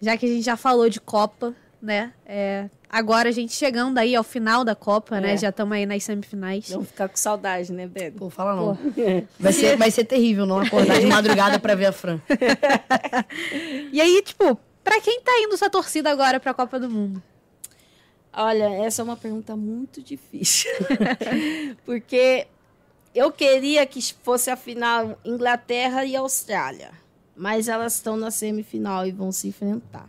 já 0.00 0.16
que 0.16 0.26
a 0.26 0.28
gente 0.28 0.42
já 0.42 0.56
falou 0.56 0.88
de 0.88 1.00
Copa, 1.00 1.54
né? 1.80 2.12
É, 2.26 2.68
agora 2.90 3.28
a 3.28 3.32
gente 3.32 3.52
chegando 3.52 3.98
aí 3.98 4.16
ao 4.16 4.24
final 4.24 4.64
da 4.64 4.74
Copa, 4.74 5.20
né? 5.20 5.28
é. 5.28 5.30
né? 5.32 5.36
Já 5.36 5.50
estamos 5.50 5.76
aí 5.76 5.86
nas 5.86 6.02
semifinais. 6.02 6.68
Vamos 6.70 6.88
ficar 6.88 7.08
com 7.08 7.16
saudade, 7.16 7.72
né, 7.72 7.86
Bego? 7.86 8.18
Pô, 8.18 8.30
fala 8.30 8.56
não. 8.56 8.76
Vai 9.38 9.52
ser, 9.52 9.76
vai 9.76 9.90
ser 9.92 10.04
terrível 10.04 10.46
não 10.46 10.58
acordar 10.58 10.98
de 10.98 11.06
madrugada 11.06 11.60
para 11.60 11.76
ver 11.76 11.86
a 11.86 11.92
Fran. 11.92 12.18
e 13.92 14.00
aí, 14.00 14.20
tipo, 14.22 14.58
para 14.82 15.00
quem 15.00 15.20
tá 15.20 15.32
indo 15.38 15.56
sua 15.56 15.70
torcida 15.70 16.10
agora 16.10 16.40
pra 16.40 16.52
Copa 16.52 16.80
do 16.80 16.90
Mundo? 16.90 17.22
Olha, 18.38 18.68
essa 18.84 19.00
é 19.00 19.04
uma 19.04 19.16
pergunta 19.16 19.56
muito 19.56 20.02
difícil. 20.02 20.70
Porque 21.86 22.46
eu 23.14 23.32
queria 23.32 23.86
que 23.86 24.02
fosse 24.22 24.50
a 24.50 24.56
final 24.56 25.18
Inglaterra 25.24 26.04
e 26.04 26.14
Austrália. 26.14 26.90
Mas 27.34 27.66
elas 27.66 27.94
estão 27.94 28.14
na 28.14 28.30
semifinal 28.30 29.06
e 29.06 29.10
vão 29.10 29.32
se 29.32 29.48
enfrentar. 29.48 30.06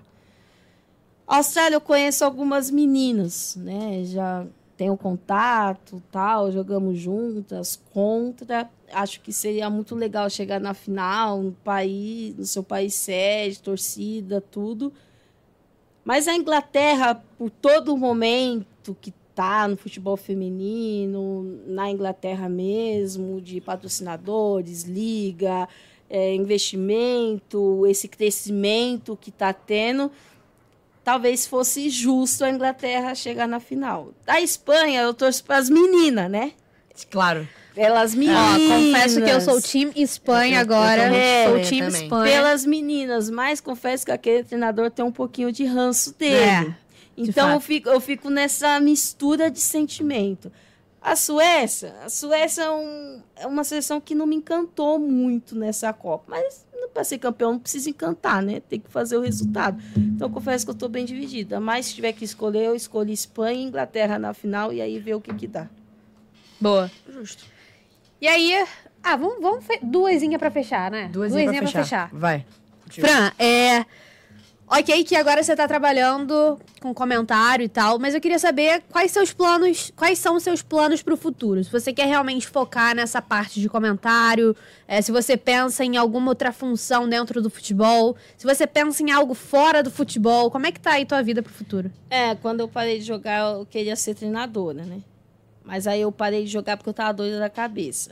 Austrália 1.26 1.78
eu 1.78 1.82
conheço 1.82 2.26
algumas 2.26 2.70
meninas, 2.70 3.56
né? 3.56 4.04
Já 4.04 4.46
tenho 4.76 4.96
contato, 4.98 6.04
tal, 6.12 6.52
jogamos 6.52 7.00
juntas, 7.00 7.82
contra. 7.94 8.70
Acho 8.92 9.22
que 9.22 9.32
seria 9.32 9.70
muito 9.70 9.96
legal 9.96 10.30
chegar 10.30 10.60
na 10.60 10.74
final, 10.74 11.42
no 11.42 11.52
país, 11.52 12.36
no 12.36 12.46
seu 12.46 12.64
país 12.64 12.94
sede, 12.94 13.62
torcida, 13.62 14.42
tudo. 14.42 14.92
Mas 16.08 16.26
a 16.26 16.34
Inglaterra, 16.34 17.22
por 17.38 17.50
todo 17.50 17.94
o 17.94 17.98
momento 17.98 18.96
que 19.02 19.14
está 19.30 19.68
no 19.68 19.76
futebol 19.76 20.16
feminino, 20.16 21.62
na 21.68 21.92
Inglaterra 21.92 22.48
mesmo, 22.48 23.42
de 23.42 23.60
patrocinadores, 23.60 24.84
liga, 24.84 25.68
é, 26.10 26.34
investimento, 26.34 27.86
esse 27.86 28.08
crescimento 28.08 29.18
que 29.20 29.30
está 29.30 29.52
tendo, 29.52 30.10
talvez 31.04 31.46
fosse 31.46 31.90
justo 31.90 32.46
a 32.46 32.50
Inglaterra 32.52 33.14
chegar 33.14 33.46
na 33.46 33.60
final. 33.60 34.14
Da 34.26 34.40
Espanha, 34.40 35.02
eu 35.02 35.14
torço 35.14 35.44
para 35.44 35.58
as 35.58 35.70
meninas, 35.70 36.32
né? 36.32 36.54
Claro. 37.12 37.46
Pelas 37.78 38.16
meninas. 38.16 38.58
confesso 38.58 39.22
que 39.22 39.30
eu 39.30 39.40
sou 39.40 39.62
time 39.62 39.92
Espanha 39.96 40.60
agora. 40.60 41.16
É, 41.16 41.48
sou 41.48 41.62
time 41.62 41.88
Espanha. 41.88 42.32
Pelas 42.32 42.66
meninas, 42.66 43.30
mas 43.30 43.62
confesso 43.62 44.04
que 44.04 44.12
aquele 44.12 44.44
treinador 44.44 44.90
tem 44.90 45.06
um 45.06 45.12
pouquinho 45.12 45.52
de 45.52 45.64
ranço 45.64 46.18
dele. 46.18 46.36
É, 46.36 46.76
então 47.16 47.52
eu 47.52 47.60
fico, 47.60 47.88
eu 47.88 48.02
fico 48.02 48.32
nessa 48.32 48.80
mistura 48.80 49.52
de 49.52 49.60
sentimento. 49.60 50.52
A 51.00 51.16
Suécia, 51.16 51.94
a 52.04 52.10
Suécia 52.10 52.64
é, 52.64 52.72
um, 52.72 53.22
é 53.36 53.46
uma 53.46 53.64
seleção 53.64 54.02
que 54.02 54.16
não 54.16 54.26
me 54.26 54.36
encantou 54.36 54.98
muito 54.98 55.56
nessa 55.56 55.94
Copa, 55.94 56.24
mas 56.30 56.66
para 56.92 57.04
ser 57.04 57.20
campeão 57.20 57.52
não 57.52 57.60
precisa 57.60 57.92
encantar, 57.92 58.42
né? 58.42 58.60
Tem 58.60 58.80
que 58.80 58.90
fazer 58.90 59.18
o 59.18 59.22
resultado. 59.22 59.80
Então 59.96 60.32
confesso 60.32 60.66
que 60.66 60.72
eu 60.72 60.74
estou 60.74 60.90
bem 60.90 61.06
dividida. 61.06 61.60
Mas 61.60 61.86
se 61.86 61.94
tiver 61.94 62.12
que 62.12 62.26
escolher, 62.26 62.66
eu 62.66 62.76
escolhi 62.76 63.14
Espanha 63.14 63.60
e 63.60 63.64
Inglaterra 63.66 64.18
na 64.18 64.34
final 64.34 64.74
e 64.74 64.82
aí 64.82 64.98
ver 64.98 65.14
o 65.14 65.22
que 65.22 65.32
que 65.36 65.48
dá. 65.48 65.68
Boa. 66.60 66.90
Justo. 67.08 67.57
E 68.20 68.28
aí, 68.28 68.66
ah, 69.04 69.16
vamos, 69.16 69.42
vamos 69.42 69.66
duasinha 69.82 70.40
pra 70.40 70.52
fechar, 70.52 70.92
né? 70.92 71.10
Duasinha, 71.12 71.44
duasinha 71.44 71.62
pra, 71.62 71.72
pra 71.72 71.84
fechar. 71.84 72.10
fechar. 72.10 72.20
Vai. 72.20 72.46
Fran, 72.90 73.32
é. 73.38 73.86
Ok, 74.70 75.06
que 75.06 75.16
agora 75.16 75.42
você 75.42 75.56
tá 75.56 75.66
trabalhando 75.66 76.60
com 76.82 76.94
comentário 76.94 77.64
e 77.64 77.70
tal, 77.70 77.98
mas 77.98 78.14
eu 78.14 78.20
queria 78.20 78.38
saber 78.38 78.84
quais 78.92 79.12
seus 79.12 79.32
planos, 79.32 79.94
quais 79.96 80.20
são 80.20 80.36
os 80.36 80.44
seus 80.44 80.62
planos 80.62 81.02
para 81.02 81.14
o 81.14 81.18
futuro. 81.18 81.64
Se 81.64 81.72
você 81.72 81.94
quer 81.94 82.06
realmente 82.06 82.46
focar 82.46 82.94
nessa 82.94 83.22
parte 83.22 83.62
de 83.62 83.70
comentário, 83.70 84.54
é, 84.86 85.02
se 85.02 85.10
você 85.10 85.38
pensa 85.38 85.86
em 85.86 85.96
alguma 85.96 86.32
outra 86.32 86.52
função 86.52 87.08
dentro 87.08 87.42
do 87.42 87.50
futebol, 87.50 88.18
se 88.38 88.46
você 88.46 88.68
pensa 88.68 89.02
em 89.02 89.10
algo 89.10 89.34
fora 89.34 89.82
do 89.82 89.90
futebol, 89.90 90.52
como 90.52 90.68
é 90.68 90.72
que 90.74 90.82
tá 90.82 90.92
aí 90.92 91.06
tua 91.06 91.24
vida 91.24 91.42
pro 91.42 91.54
futuro? 91.54 91.90
É, 92.10 92.36
quando 92.36 92.60
eu 92.60 92.68
parei 92.68 93.00
de 93.00 93.06
jogar, 93.06 93.54
eu 93.54 93.66
queria 93.66 93.96
ser 93.96 94.16
treinadora, 94.16 94.84
né? 94.84 95.00
Mas 95.68 95.86
aí 95.86 96.02
eu 96.02 96.12
parei 96.14 96.46
de 96.46 96.50
jogar 96.50 96.78
porque 96.78 96.90
eu 96.90 96.94
tava 96.94 97.12
doida 97.14 97.40
da 97.40 97.50
cabeça. 97.50 98.12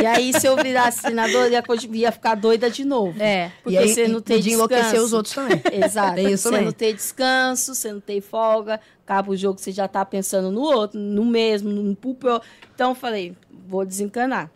E 0.00 0.06
aí, 0.06 0.32
se 0.32 0.46
eu 0.46 0.56
virasse 0.56 1.02
treinador, 1.02 1.50
ia, 1.50 1.62
ia 1.92 2.12
ficar 2.12 2.36
doida 2.36 2.70
de 2.70 2.84
novo. 2.84 3.20
É. 3.20 3.50
Porque 3.64 3.76
aí, 3.76 3.88
você 3.88 4.06
não 4.06 4.20
tem 4.20 4.38
descanso. 4.38 4.54
enlouquecer 4.54 5.00
os 5.00 5.12
outros 5.12 5.34
também. 5.34 5.60
Exato. 5.84 6.14
Tem 6.14 6.32
isso 6.32 6.44
você 6.44 6.50
também. 6.50 6.64
não 6.64 6.72
tem 6.72 6.94
descanso, 6.94 7.74
você 7.74 7.92
não 7.92 8.00
tem 8.00 8.20
folga. 8.20 8.80
Acaba 9.04 9.32
o 9.32 9.36
jogo, 9.36 9.58
você 9.58 9.72
já 9.72 9.88
tá 9.88 10.04
pensando 10.04 10.52
no 10.52 10.60
outro, 10.60 10.98
no 10.98 11.24
mesmo, 11.24 11.68
no 11.70 11.96
púlpito. 11.96 12.40
Então, 12.72 12.90
eu 12.90 12.94
falei, 12.94 13.36
vou 13.66 13.84
desencanar. 13.84 14.50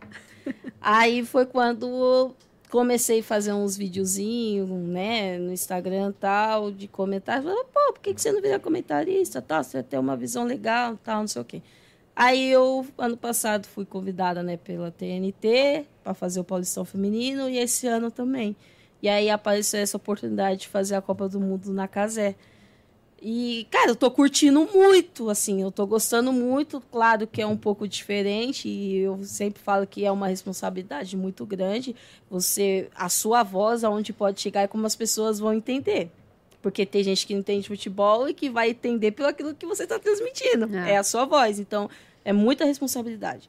aí 0.81 1.24
foi 1.24 1.44
quando 1.44 2.32
comecei 2.70 3.19
a 3.19 3.23
fazer 3.23 3.52
uns 3.52 3.77
videozinhos, 3.77 4.69
né, 4.69 5.39
no 5.39 5.52
Instagram 5.52 6.12
tal, 6.20 6.70
de 6.70 6.86
comentários. 6.86 7.52
Pô, 7.73 7.93
por 7.93 8.01
que, 8.01 8.15
que 8.15 8.20
você 8.20 8.31
não 8.31 8.40
vira 8.40 8.60
comentarista? 8.60 9.43
Tal? 9.43 9.65
Você 9.65 9.82
tem 9.82 9.98
uma 9.98 10.16
visão 10.16 10.44
legal, 10.44 10.97
tal, 11.02 11.20
não 11.20 11.28
sei 11.28 11.43
o 11.43 11.44
quê. 11.44 11.62
Aí 12.20 12.50
eu, 12.50 12.84
ano 12.98 13.16
passado, 13.16 13.68
fui 13.68 13.84
convidada 13.84 14.42
né, 14.42 14.56
pela 14.56 14.90
TNT 14.90 15.86
para 16.02 16.12
fazer 16.14 16.40
o 16.40 16.44
Paulistão 16.44 16.84
Feminino 16.84 17.48
e 17.48 17.58
esse 17.58 17.86
ano 17.86 18.10
também. 18.10 18.56
E 19.00 19.08
aí 19.08 19.30
apareceu 19.30 19.78
essa 19.78 19.96
oportunidade 19.96 20.62
de 20.62 20.68
fazer 20.68 20.96
a 20.96 21.00
Copa 21.00 21.28
do 21.28 21.38
Mundo 21.38 21.72
na 21.72 21.86
Casé. 21.86 22.34
E, 23.22 23.68
cara, 23.70 23.92
eu 23.92 23.94
tô 23.94 24.10
curtindo 24.10 24.68
muito, 24.74 25.30
assim, 25.30 25.62
eu 25.62 25.70
tô 25.70 25.86
gostando 25.86 26.32
muito. 26.32 26.80
Claro 26.90 27.24
que 27.24 27.40
é 27.40 27.46
um 27.46 27.56
pouco 27.56 27.86
diferente 27.86 28.68
e 28.68 28.96
eu 28.96 29.24
sempre 29.24 29.62
falo 29.62 29.86
que 29.86 30.04
é 30.04 30.10
uma 30.10 30.26
responsabilidade 30.26 31.16
muito 31.16 31.46
grande. 31.46 31.94
Você, 32.28 32.90
a 32.96 33.08
sua 33.08 33.44
voz, 33.44 33.84
aonde 33.84 34.12
pode 34.12 34.40
chegar 34.40 34.64
e 34.64 34.68
como 34.68 34.84
as 34.88 34.96
pessoas 34.96 35.38
vão 35.38 35.54
entender. 35.54 36.10
Porque 36.68 36.84
tem 36.84 37.02
gente 37.02 37.26
que 37.26 37.32
não 37.32 37.40
entende 37.40 37.66
futebol 37.66 38.28
e 38.28 38.34
que 38.34 38.50
vai 38.50 38.70
entender 38.70 39.12
pelo 39.12 39.30
aquilo 39.30 39.54
que 39.54 39.64
você 39.64 39.84
está 39.84 39.98
transmitindo. 39.98 40.68
É. 40.76 40.92
é 40.92 40.96
a 40.98 41.02
sua 41.02 41.24
voz. 41.24 41.58
Então, 41.58 41.88
é 42.22 42.30
muita 42.30 42.66
responsabilidade. 42.66 43.48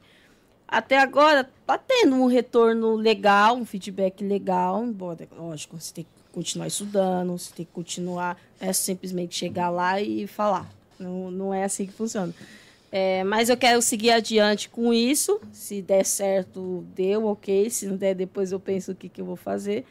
Até 0.66 0.98
agora, 0.98 1.50
tá 1.66 1.76
tendo 1.76 2.16
um 2.16 2.24
retorno 2.24 2.94
legal, 2.94 3.56
um 3.56 3.66
feedback 3.66 4.24
legal. 4.24 4.82
Embora, 4.82 5.28
lógico, 5.36 5.78
você 5.78 5.92
tem 5.92 6.04
que 6.04 6.10
continuar 6.32 6.66
estudando, 6.66 7.36
você 7.36 7.52
tem 7.54 7.66
que 7.66 7.72
continuar, 7.72 8.40
é 8.58 8.72
simplesmente 8.72 9.36
chegar 9.36 9.68
lá 9.68 10.00
e 10.00 10.26
falar. 10.26 10.66
Não, 10.98 11.30
não 11.30 11.52
é 11.52 11.64
assim 11.64 11.84
que 11.84 11.92
funciona. 11.92 12.34
É, 12.90 13.22
mas 13.24 13.50
eu 13.50 13.56
quero 13.58 13.82
seguir 13.82 14.12
adiante 14.12 14.66
com 14.70 14.94
isso. 14.94 15.38
Se 15.52 15.82
der 15.82 16.06
certo, 16.06 16.86
deu, 16.94 17.26
ok. 17.26 17.68
Se 17.68 17.84
não 17.84 17.98
der, 17.98 18.14
depois 18.14 18.50
eu 18.50 18.58
penso 18.58 18.92
o 18.92 18.94
que, 18.94 19.10
que 19.10 19.20
eu 19.20 19.26
vou 19.26 19.36
fazer. 19.36 19.84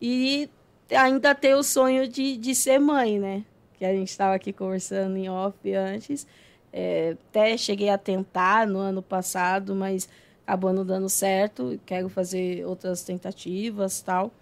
E 0.00 0.48
ainda 0.96 1.34
ter 1.34 1.54
o 1.54 1.62
sonho 1.62 2.08
de, 2.08 2.36
de 2.36 2.54
ser 2.54 2.78
mãe, 2.78 3.18
né? 3.18 3.44
Que 3.74 3.84
a 3.84 3.92
gente 3.92 4.08
estava 4.08 4.34
aqui 4.34 4.52
conversando 4.52 5.16
em 5.16 5.28
off 5.28 5.56
antes. 5.74 6.26
É, 6.72 7.16
até 7.28 7.56
cheguei 7.56 7.88
a 7.88 7.98
tentar 7.98 8.66
no 8.66 8.78
ano 8.78 9.02
passado, 9.02 9.74
mas 9.74 10.08
acabou 10.46 10.72
não 10.72 10.84
dando 10.84 11.08
certo. 11.08 11.80
Quero 11.86 12.08
fazer 12.08 12.64
outras 12.66 13.02
tentativas 13.02 14.00
tal. 14.02 14.32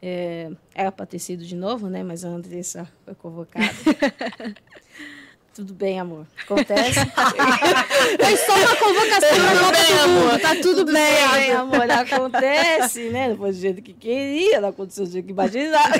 É, 0.00 0.50
era 0.74 0.92
para 0.92 1.06
ter 1.06 1.18
sido 1.18 1.44
de 1.44 1.56
novo, 1.56 1.88
né? 1.88 2.02
Mas 2.02 2.24
a 2.24 2.28
Andressa 2.28 2.88
foi 3.04 3.14
convocada. 3.14 3.66
Tudo 5.54 5.72
bem, 5.72 6.00
amor. 6.00 6.26
Acontece. 6.42 6.98
Foi 6.98 8.36
só 8.44 8.56
uma 8.56 8.76
convocação 8.76 9.28
tudo 9.30 9.70
bem, 9.70 9.98
amor. 10.00 10.40
Tá 10.40 10.54
tudo, 10.56 10.62
tudo 10.62 10.92
bem, 10.92 11.28
bem, 11.32 11.52
amor. 11.52 11.90
Acontece, 11.90 13.08
né? 13.10 13.28
Não 13.28 13.36
foi 13.36 13.52
do 13.52 13.56
jeito 13.56 13.80
que 13.80 13.92
queria, 13.92 14.60
não 14.60 14.70
aconteceu 14.70 15.04
do 15.04 15.12
jeito 15.12 15.26
que 15.26 15.30
imaginava. 15.30 15.94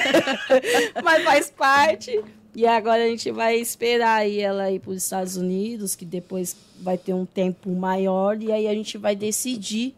Mas 1.05 1.23
faz 1.23 1.51
parte. 1.51 2.21
E 2.53 2.67
agora 2.67 3.05
a 3.05 3.07
gente 3.07 3.31
vai 3.31 3.57
esperar 3.57 4.23
aí 4.23 4.41
ela 4.41 4.73
ir 4.73 4.81
para 4.81 4.91
os 4.91 5.03
Estados 5.05 5.37
Unidos, 5.37 5.95
que 5.95 6.05
depois 6.05 6.57
vai 6.81 6.99
ter 6.99 7.13
um 7.13 7.25
tempo 7.25 7.71
maior, 7.71 8.41
e 8.43 8.51
aí 8.51 8.67
a 8.67 8.75
gente 8.75 8.99
vai 8.99 9.15
decidir 9.15 9.95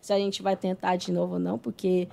se 0.00 0.12
a 0.12 0.18
gente 0.18 0.42
vai 0.42 0.56
tentar 0.56 0.94
de 0.94 1.10
novo 1.10 1.34
ou 1.34 1.40
não, 1.40 1.58
porque 1.58 2.06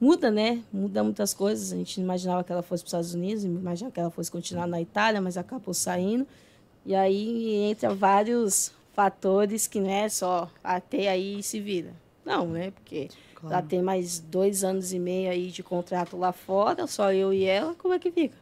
muda, 0.00 0.30
né? 0.30 0.62
Muda 0.72 1.04
muitas 1.04 1.34
coisas. 1.34 1.72
A 1.72 1.76
gente 1.76 2.00
não 2.00 2.04
imaginava 2.04 2.42
que 2.42 2.50
ela 2.50 2.62
fosse 2.62 2.82
para 2.82 2.86
os 2.86 2.92
Estados 2.92 3.14
Unidos, 3.14 3.44
imaginava 3.44 3.92
que 3.92 4.00
ela 4.00 4.10
fosse 4.10 4.30
continuar 4.30 4.66
na 4.66 4.80
Itália, 4.80 5.20
mas 5.20 5.36
acabou 5.36 5.74
saindo. 5.74 6.26
E 6.86 6.94
aí 6.94 7.54
entra 7.70 7.94
vários 7.94 8.72
fatores 8.94 9.66
que 9.66 9.78
não 9.78 9.90
é 9.90 10.08
só 10.08 10.50
até 10.64 11.08
aí 11.08 11.42
se 11.42 11.60
vira. 11.60 11.92
Não, 12.24 12.46
né? 12.46 12.70
Porque 12.70 13.08
claro. 13.34 13.54
ela 13.54 13.62
tem 13.62 13.82
mais 13.82 14.18
dois 14.18 14.64
anos 14.64 14.92
e 14.92 14.98
meio 14.98 15.30
aí 15.30 15.50
de 15.50 15.62
contrato 15.62 16.16
lá 16.16 16.32
fora, 16.32 16.86
só 16.86 17.12
eu 17.12 17.32
e 17.32 17.44
ela, 17.44 17.74
como 17.74 17.92
é 17.92 17.98
que 17.98 18.10
fica? 18.10 18.36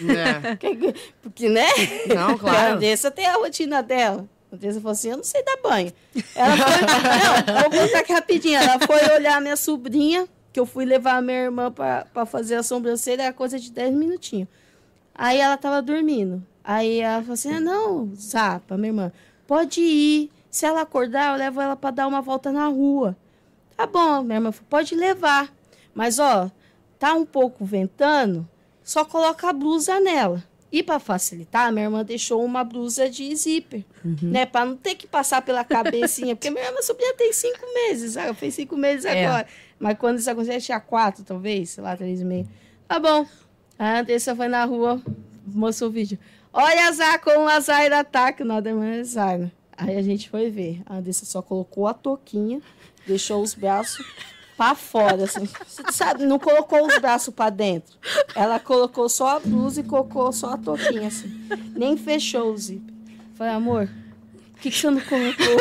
É. 0.00 0.56
Porque, 1.22 1.48
né? 1.48 1.66
Não, 2.14 2.36
claro. 2.36 2.56
A 2.56 2.72
Andressa 2.74 3.10
tem 3.10 3.26
a 3.26 3.34
rotina 3.34 3.82
dela. 3.82 4.26
A 4.50 4.56
Andressa 4.56 4.80
falou 4.80 4.92
assim: 4.92 5.10
eu 5.10 5.16
não 5.18 5.24
sei 5.24 5.42
dar 5.44 5.58
banho. 5.62 5.92
Ela 6.34 6.56
foi. 6.56 7.52
não, 7.52 7.70
vou 7.70 7.80
contar 7.82 7.98
aqui 8.00 8.12
rapidinho. 8.12 8.58
Ela 8.58 8.78
foi 8.80 9.16
olhar 9.16 9.36
a 9.36 9.40
minha 9.40 9.56
sobrinha 9.56 10.26
que 10.56 10.60
eu 10.60 10.64
fui 10.64 10.86
levar 10.86 11.16
a 11.16 11.20
minha 11.20 11.36
irmã 11.36 11.70
para 11.70 12.24
fazer 12.24 12.54
a 12.54 12.62
sobrancelha, 12.62 13.24
era 13.24 13.32
coisa 13.34 13.58
de 13.58 13.70
10 13.70 13.94
minutinhos. 13.94 14.48
Aí 15.14 15.38
ela 15.38 15.54
tava 15.58 15.82
dormindo. 15.82 16.42
Aí 16.64 17.00
ela 17.00 17.20
falou 17.20 17.34
assim: 17.34 17.52
ah, 17.52 17.60
não, 17.60 18.10
Zapa, 18.14 18.74
minha 18.78 18.88
irmã, 18.88 19.12
pode 19.46 19.82
ir. 19.82 20.30
Se 20.50 20.64
ela 20.64 20.80
acordar, 20.80 21.34
eu 21.34 21.38
levo 21.38 21.60
ela 21.60 21.76
para 21.76 21.90
dar 21.90 22.06
uma 22.06 22.22
volta 22.22 22.50
na 22.50 22.68
rua. 22.68 23.14
Tá 23.76 23.86
bom, 23.86 24.22
minha 24.22 24.36
irmã 24.36 24.50
falou, 24.50 24.66
pode 24.70 24.94
levar. 24.94 25.52
Mas, 25.94 26.18
ó, 26.18 26.50
tá 26.98 27.12
um 27.12 27.26
pouco 27.26 27.62
ventando, 27.62 28.48
só 28.82 29.04
coloca 29.04 29.50
a 29.50 29.52
blusa 29.52 30.00
nela. 30.00 30.42
E 30.72 30.82
para 30.82 30.98
facilitar, 30.98 31.70
minha 31.70 31.84
irmã 31.84 32.02
deixou 32.02 32.42
uma 32.42 32.64
blusa 32.64 33.10
de 33.10 33.36
zíper, 33.36 33.84
uhum. 34.02 34.16
né? 34.22 34.46
Para 34.46 34.64
não 34.64 34.76
ter 34.76 34.94
que 34.94 35.06
passar 35.06 35.42
pela 35.42 35.62
cabecinha. 35.64 36.34
porque 36.34 36.48
minha 36.48 36.64
irmã 36.64 36.80
sobrinha 36.80 37.12
tem 37.12 37.30
cinco 37.30 37.60
meses, 37.74 38.14
sabe? 38.14 38.32
Fez 38.34 38.54
cinco 38.54 38.74
meses 38.74 39.04
é. 39.04 39.26
agora. 39.26 39.46
Mas 39.78 39.98
quando 39.98 40.18
isso 40.18 40.30
aconteceu, 40.30 40.60
tinha 40.60 40.80
quatro, 40.80 41.24
talvez, 41.24 41.70
sei 41.70 41.84
lá, 41.84 41.96
três 41.96 42.20
e 42.20 42.24
meio. 42.24 42.48
Tá 42.88 42.98
bom. 42.98 43.26
A 43.78 43.98
Andressa 43.98 44.34
foi 44.34 44.48
na 44.48 44.64
rua, 44.64 45.00
mostrou 45.46 45.90
o 45.90 45.92
vídeo. 45.92 46.18
Olha 46.52 46.88
Azar 46.88 47.20
com 47.20 47.44
o 47.44 47.48
Azar 47.48 47.92
ataque, 47.92 48.42
o 48.42 48.46
Northern 48.46 49.00
Azar. 49.00 49.38
Né? 49.38 49.50
Aí 49.76 49.96
a 49.96 50.02
gente 50.02 50.30
foi 50.30 50.50
ver. 50.50 50.80
A 50.86 50.96
Andressa 50.96 51.26
só 51.26 51.42
colocou 51.42 51.86
a 51.86 51.92
toquinha, 51.92 52.62
deixou 53.06 53.42
os 53.42 53.54
braços 53.54 54.02
para 54.56 54.74
fora, 54.74 55.24
assim. 55.24 55.46
Sabe, 55.92 56.24
não 56.24 56.38
colocou 56.38 56.86
os 56.86 56.98
braços 56.98 57.34
para 57.34 57.50
dentro. 57.50 57.94
Ela 58.34 58.58
colocou 58.58 59.08
só 59.08 59.36
a 59.36 59.40
blusa 59.40 59.80
e 59.80 59.84
colocou 59.84 60.32
só 60.32 60.54
a 60.54 60.56
toquinha, 60.56 61.08
assim. 61.08 61.30
Nem 61.76 61.96
fechou 61.96 62.52
o 62.52 62.56
zíper. 62.56 62.94
Falei, 63.34 63.52
amor, 63.52 63.90
por 64.52 64.60
que, 64.62 64.70
que 64.70 64.78
você 64.78 64.90
não 64.90 65.00
colocou? 65.02 65.56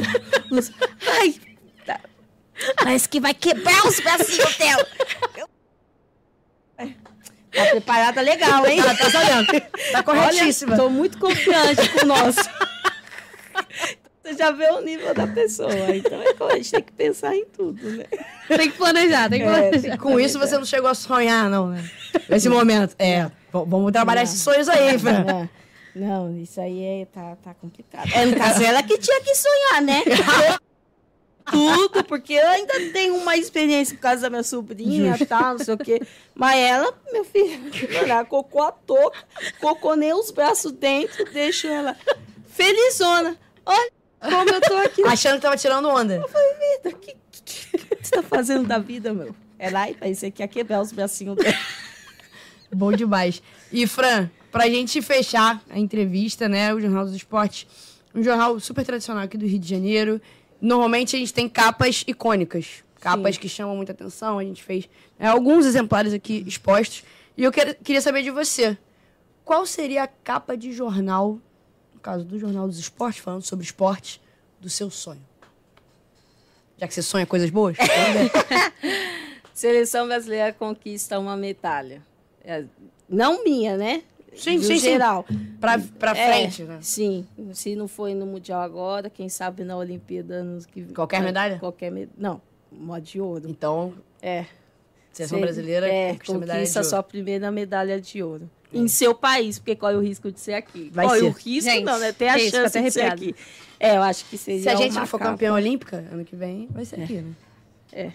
Ai, 1.20 1.36
Parece 2.78 3.10
que 3.10 3.20
vai 3.20 3.34
quebrar 3.34 3.86
os 3.86 4.00
bracinhos 4.00 4.58
dela. 4.58 4.88
Tá 7.52 7.66
preparada 7.72 8.22
legal, 8.22 8.66
hein? 8.68 8.82
Tá, 8.84 8.96
tá 8.96 9.10
sabendo. 9.10 9.48
Tá 9.92 10.04
corretíssima. 10.04 10.74
Olha, 10.74 10.84
tô 10.84 10.90
muito 10.90 11.18
confiante 11.18 11.90
com 11.90 12.04
o 12.04 12.06
nosso. 12.06 12.40
Você 14.22 14.34
já 14.34 14.52
vê 14.52 14.66
o 14.72 14.82
nível 14.82 15.14
da 15.14 15.28
pessoa. 15.28 15.72
Então 15.96 16.22
é 16.22 16.54
a 16.54 16.56
gente 16.58 16.72
tem 16.72 16.84
que 16.84 16.92
pensar 16.92 17.36
em 17.36 17.46
tudo, 17.46 17.92
né? 17.92 18.06
Tem 18.48 18.72
que 18.72 18.78
planejar, 18.78 19.30
tem 19.30 19.40
que 19.40 19.46
planejar. 19.46 19.68
É, 19.68 19.72
tem 19.80 19.92
que 19.92 19.98
com 19.98 20.10
planejar. 20.10 20.26
isso 20.26 20.40
você 20.40 20.58
não 20.58 20.66
chegou 20.66 20.90
a 20.90 20.96
sonhar, 20.96 21.50
não, 21.50 21.70
né? 21.70 21.90
Nesse 22.28 22.50
momento. 22.50 22.96
É, 22.98 23.30
vamos 23.54 23.92
trabalhar 23.92 24.22
não. 24.22 24.28
esses 24.28 24.42
sonhos 24.42 24.68
aí, 24.68 24.98
Fran. 25.00 25.26
É. 25.28 25.50
Não, 25.96 26.38
isso 26.38 26.60
aí 26.60 26.84
é, 26.84 27.06
tá, 27.06 27.38
tá 27.42 27.54
complicado. 27.54 28.10
É, 28.14 28.26
no 28.26 28.36
caso, 28.36 28.62
ela 28.64 28.84
que 28.84 28.98
tinha 28.98 29.22
que 29.22 29.34
sonhar, 29.34 29.82
né? 29.82 30.02
tudo, 31.52 32.04
porque 32.04 32.34
eu 32.34 32.48
ainda 32.48 32.74
tenho 32.92 33.16
uma 33.16 33.38
experiência 33.38 33.96
por 33.96 34.02
causa 34.02 34.24
da 34.24 34.30
minha 34.30 34.44
sobrinha 34.44 35.16
e 35.20 35.26
tal, 35.26 35.58
não 35.58 35.64
sei 35.64 35.74
o 35.74 35.78
quê. 35.78 36.02
Mas 36.34 36.58
ela, 36.58 36.94
meu 37.12 37.24
filho, 37.24 37.72
ela 37.96 38.26
cocou 38.26 38.64
a 38.64 38.72
touca, 38.72 39.18
cocou 39.60 39.96
nem 39.96 40.14
os 40.14 40.32
braços 40.32 40.72
dentro, 40.72 41.26
deixo 41.32 41.68
ela 41.68 41.96
felizona. 42.48 43.38
Olha 43.66 43.92
como 44.22 44.50
eu 44.50 44.62
tô 44.62 44.74
aqui. 44.78 45.04
Achando 45.04 45.36
que 45.36 45.42
tava 45.42 45.58
tirando 45.58 45.88
onda. 45.88 46.16
Eu 46.16 46.28
falei, 46.28 46.48
vida, 46.54 46.96
o 46.96 47.00
que, 47.00 47.16
que, 47.32 47.42
que, 47.44 47.88
você 48.02 48.12
tá 48.12 48.24
fazendo 48.24 48.68
da 48.68 48.80
vida, 48.80 49.14
meu? 49.14 49.36
É 49.60 49.70
lá 49.70 49.90
e 49.90 49.94
pensei 49.94 50.32
que 50.32 50.42
ia 50.42 50.48
quebrar 50.48 50.82
os 50.82 50.92
bracinhos 50.92 51.36
dela. 51.36 51.56
Bom 52.74 52.92
demais. 52.92 53.42
E, 53.72 53.86
Fran, 53.88 54.30
pra 54.52 54.68
gente 54.68 55.02
fechar 55.02 55.62
a 55.70 55.80
entrevista, 55.80 56.50
né, 56.50 56.74
o 56.74 56.82
Jornal 56.82 57.06
dos 57.06 57.16
Esportes, 57.16 57.68
um 58.14 58.24
jornal 58.24 58.60
super 58.60 58.86
tradicional 58.86 59.24
aqui 59.24 59.38
do 59.38 59.46
Rio 59.46 59.60
de 59.60 59.68
Janeiro, 59.68 60.22
Normalmente 60.66 61.16
a 61.16 61.20
gente 61.20 61.32
tem 61.32 61.48
capas 61.48 62.04
icônicas, 62.08 62.84
capas 63.00 63.36
Sim. 63.36 63.42
que 63.42 63.48
chamam 63.48 63.76
muita 63.76 63.92
atenção. 63.92 64.40
A 64.40 64.44
gente 64.44 64.64
fez 64.64 64.90
né, 65.20 65.28
alguns 65.28 65.64
exemplares 65.64 66.12
aqui 66.12 66.44
expostos. 66.48 67.04
E 67.38 67.44
eu 67.44 67.52
quer, 67.52 67.76
queria 67.76 68.02
saber 68.02 68.24
de 68.24 68.32
você. 68.32 68.76
Qual 69.44 69.64
seria 69.68 70.02
a 70.02 70.08
capa 70.08 70.58
de 70.58 70.72
jornal, 70.72 71.40
no 71.94 72.00
caso 72.00 72.26
do 72.26 72.40
Jornal 72.40 72.68
dos 72.68 72.80
Esportes, 72.80 73.22
falando 73.22 73.44
sobre 73.44 73.64
esporte, 73.64 74.20
do 74.60 74.68
seu 74.68 74.90
sonho? 74.90 75.22
Já 76.80 76.88
que 76.88 76.96
você 76.96 77.04
sonha 77.04 77.28
coisas 77.28 77.52
boas? 77.52 77.78
Seleção 79.54 80.08
brasileira 80.08 80.52
conquista 80.52 81.20
uma 81.20 81.38
medalha. 81.38 82.02
É, 82.44 82.66
não 83.08 83.44
minha, 83.44 83.78
né? 83.78 84.02
Sim, 84.36 84.62
sim, 84.62 84.78
geral. 84.78 85.26
sim. 85.28 85.56
Pra, 85.60 85.80
pra 85.80 86.12
é, 86.12 86.28
frente, 86.28 86.64
né? 86.64 86.80
Sim. 86.82 87.26
Se 87.54 87.76
não 87.76 87.88
foi 87.88 88.14
no 88.14 88.26
Mundial 88.26 88.62
agora, 88.62 89.10
quem 89.10 89.30
sabe 89.30 89.64
na 89.64 89.78
Olimpíada 89.78 90.44
nos 90.44 90.66
que 90.66 90.84
Qualquer 90.94 91.22
medalha? 91.22 91.60
Qualquer 91.60 91.92
medalha. 91.92 92.14
Não, 92.18 92.42
modo 92.72 93.02
de 93.02 93.20
ouro. 93.20 93.50
Então. 93.50 93.94
É. 94.22 94.46
Seleção 95.12 95.40
brasileira 95.40 95.88
é, 95.88 96.10
conquista, 96.14 96.54
conquista 96.54 96.84
sua 96.84 97.02
primeira 97.02 97.50
medalha 97.50 98.02
de 98.02 98.22
ouro. 98.22 98.50
É. 98.74 98.78
Em 98.78 98.88
seu 98.88 99.16
país, 99.16 99.58
porque 99.58 99.76
corre 99.76 99.96
o 99.96 100.02
risco 100.02 100.30
de 100.30 100.40
ser 100.40 100.56
aqui. 100.56 100.90
Vai 100.94 101.06
corre 101.06 101.20
ser. 101.20 101.26
o 101.26 101.30
risco, 101.30 101.72
gente, 101.72 101.86
não, 101.86 101.98
né? 101.98 102.12
Tem 102.12 102.28
a 102.28 102.38
chance 102.38 102.82
de 102.82 102.92
ser 102.92 103.06
aqui. 103.06 103.34
É, 103.80 103.96
eu 103.96 104.02
acho 104.02 104.26
que 104.26 104.38
seria 104.38 104.62
Se 104.62 104.70
a 104.70 104.76
gente 104.76 104.94
não 104.94 105.08
for 105.08 105.20
campeã 105.20 105.54
olímpica, 105.54 106.06
ano 106.12 106.26
que 106.26 106.36
vem, 106.36 106.68
vai 106.70 106.84
ser 106.84 107.00
é. 107.00 107.04
aqui, 107.04 107.14
né? 107.22 107.34
É. 107.94 108.12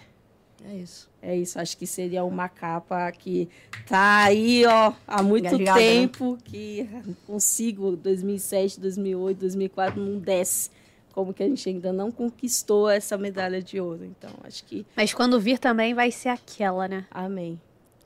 É 0.69 0.75
isso. 0.75 1.09
É 1.21 1.35
isso, 1.35 1.59
acho 1.59 1.77
que 1.77 1.85
seria 1.85 2.23
uma 2.23 2.49
capa 2.49 3.11
que 3.11 3.47
tá 3.87 4.23
aí, 4.23 4.65
ó, 4.65 4.93
há 5.07 5.21
muito 5.21 5.47
Engajada, 5.47 5.79
né? 5.79 5.85
tempo, 5.85 6.31
né? 6.33 6.37
que 6.43 6.89
consigo, 7.27 7.95
2007, 7.95 8.79
2008, 8.79 9.37
2004, 9.37 10.01
não 10.01 10.17
desce. 10.17 10.69
Como 11.13 11.33
que 11.33 11.43
a 11.43 11.47
gente 11.47 11.67
ainda 11.67 11.91
não 11.91 12.09
conquistou 12.09 12.89
essa 12.89 13.17
medalha 13.17 13.61
de 13.61 13.79
ouro. 13.79 14.05
Então, 14.05 14.31
acho 14.43 14.63
que. 14.63 14.85
Mas 14.95 15.13
quando 15.13 15.39
vir 15.39 15.59
também 15.59 15.93
vai 15.93 16.09
ser 16.09 16.29
aquela, 16.29 16.87
né? 16.87 17.05
Amém. 17.11 17.59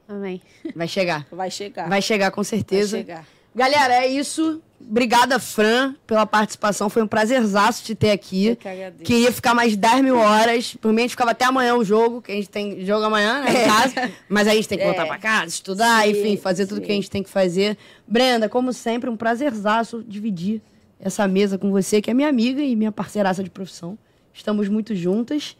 Amém. 0.07 0.41
Vai 0.75 0.87
chegar. 0.87 1.27
Vai 1.31 1.51
chegar. 1.51 1.87
Vai 1.87 2.01
chegar, 2.01 2.31
com 2.31 2.43
certeza. 2.43 2.97
Vai 2.97 3.05
chegar. 3.05 3.34
Galera, 3.55 3.93
é 4.03 4.07
isso. 4.07 4.61
Obrigada, 4.87 5.39
Fran, 5.39 5.95
pela 6.05 6.25
participação. 6.25 6.89
Foi 6.89 7.01
um 7.01 7.07
prazerzaço 7.07 7.83
te 7.83 7.95
ter 7.95 8.11
aqui. 8.11 8.55
Que. 8.57 9.03
Queria 9.03 9.31
ficar 9.31 9.53
mais 9.55 9.75
10 9.75 10.01
mil 10.03 10.17
horas. 10.17 10.75
Por 10.75 10.91
mim, 10.91 10.99
a 10.99 11.01
gente 11.03 11.11
ficava 11.11 11.31
até 11.31 11.45
amanhã 11.45 11.75
o 11.75 11.83
jogo, 11.83 12.21
que 12.21 12.31
a 12.31 12.35
gente 12.35 12.49
tem 12.49 12.85
jogo 12.85 13.05
amanhã, 13.05 13.41
né, 13.41 13.63
em 13.63 13.65
casa. 13.67 14.11
Mas 14.29 14.47
a 14.47 14.53
gente 14.53 14.67
tem 14.67 14.77
que 14.77 14.83
voltar 14.83 15.03
É. 15.03 15.07
pra 15.07 15.17
casa, 15.17 15.47
estudar, 15.47 16.03
Sim, 16.03 16.09
enfim, 16.11 16.37
fazer 16.37 16.67
tudo 16.67 16.79
sim. 16.81 16.83
que 16.85 16.91
a 16.91 16.95
gente 16.95 17.09
tem 17.09 17.23
que 17.23 17.29
fazer. 17.29 17.77
Brenda, 18.05 18.47
como 18.49 18.73
sempre, 18.73 19.09
um 19.09 19.15
prazerzaço 19.15 20.03
dividir 20.05 20.61
essa 20.99 21.27
mesa 21.27 21.57
com 21.57 21.71
você, 21.71 22.01
que 22.01 22.11
é 22.11 22.13
minha 22.13 22.27
amiga 22.29 22.61
e 22.61 22.75
minha 22.75 22.91
parceiraça 22.91 23.43
de 23.43 23.49
profissão. 23.49 23.97
Estamos 24.33 24.67
muito 24.67 24.93
juntas. 24.93 25.55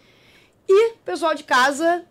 E, 0.67 0.93
pessoal 1.05 1.33
de 1.33 1.43
casa, 1.43 2.03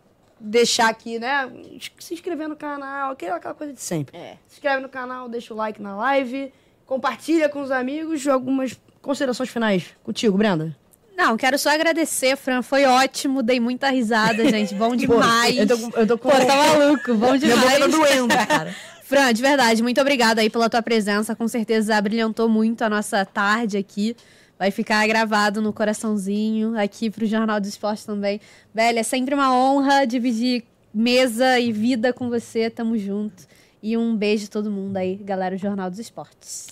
deixar 0.45 0.89
aqui, 0.89 1.19
né? 1.19 1.51
Se 1.99 2.15
inscrever 2.15 2.49
no 2.49 2.57
canal, 2.57 3.13
aquela 3.13 3.39
coisa 3.41 3.73
de 3.73 3.81
sempre. 3.81 4.17
É. 4.17 4.37
Se 4.47 4.57
inscreve 4.57 4.83
no 4.83 4.89
canal, 4.89 5.29
deixa 5.29 5.53
o 5.55 5.57
like 5.57 5.81
na 5.81 5.97
live, 5.97 6.53
compartilha 6.87 7.49
com 7.49 7.61
os 7.63 7.71
amigos. 7.71 8.27
Algumas 8.29 8.79
considerações 9.03 9.49
finais 9.49 9.87
contigo, 10.03 10.37
Brenda. 10.37 10.77
Não, 11.17 11.37
quero 11.37 11.57
só 11.59 11.71
agradecer, 11.71 12.37
Fran. 12.37 12.61
Foi 12.61 12.85
ótimo, 12.85 13.43
dei 13.43 13.61
muita 13.61 13.89
risada, 13.91 14.45
gente. 14.51 14.75
Bom 14.75 14.95
demais. 14.97 15.57
eu 15.57 15.67
tô 15.67 15.99
eu 16.01 16.07
tô 16.07 16.19
com- 16.19 16.29
Pô, 16.29 16.37
tá 16.37 16.57
maluco, 16.57 17.15
bom 17.15 17.27
Minha 17.33 17.39
demais. 17.39 17.61
boca 17.63 17.79
tá 17.81 17.87
doendo, 17.87 18.35
cara. 18.49 18.75
Fran, 19.05 19.33
de 19.33 19.41
verdade, 19.43 19.83
muito 19.83 20.01
obrigada 20.01 20.41
aí 20.41 20.51
pela 20.51 20.69
tua 20.69 20.83
presença. 20.83 21.37
Com 21.37 21.47
certeza 21.47 21.95
abrilhantou 21.97 22.49
muito 22.49 22.83
a 22.83 22.91
nossa 22.91 23.25
tarde 23.25 23.77
aqui. 23.77 24.17
Vai 24.59 24.71
ficar 24.71 25.07
gravado 25.07 25.61
no 25.61 25.73
coraçãozinho 25.73 26.79
aqui 26.79 27.11
pro 27.11 27.27
Jornal 27.27 27.61
do 27.61 27.67
Esporte 27.67 28.07
também. 28.07 28.41
Velho, 28.73 28.99
é 28.99 29.03
sempre 29.03 29.35
uma 29.35 29.55
honra 29.55 30.07
dividir 30.07 30.65
mesa 30.93 31.59
e 31.59 31.73
vida 31.73 32.13
com 32.13 32.29
você. 32.29 32.71
Tamo 32.71 32.97
junto. 32.97 33.47
E 33.83 33.97
um 33.97 34.17
beijo 34.17 34.47
a 34.47 34.49
todo 34.49 34.71
mundo 34.71 34.97
aí, 34.97 35.17
galera 35.17 35.57
do 35.57 35.61
Jornal 35.61 35.91
dos 35.91 35.99
Esportes. 35.99 36.69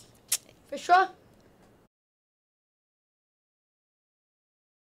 Fechou? 0.69 1.09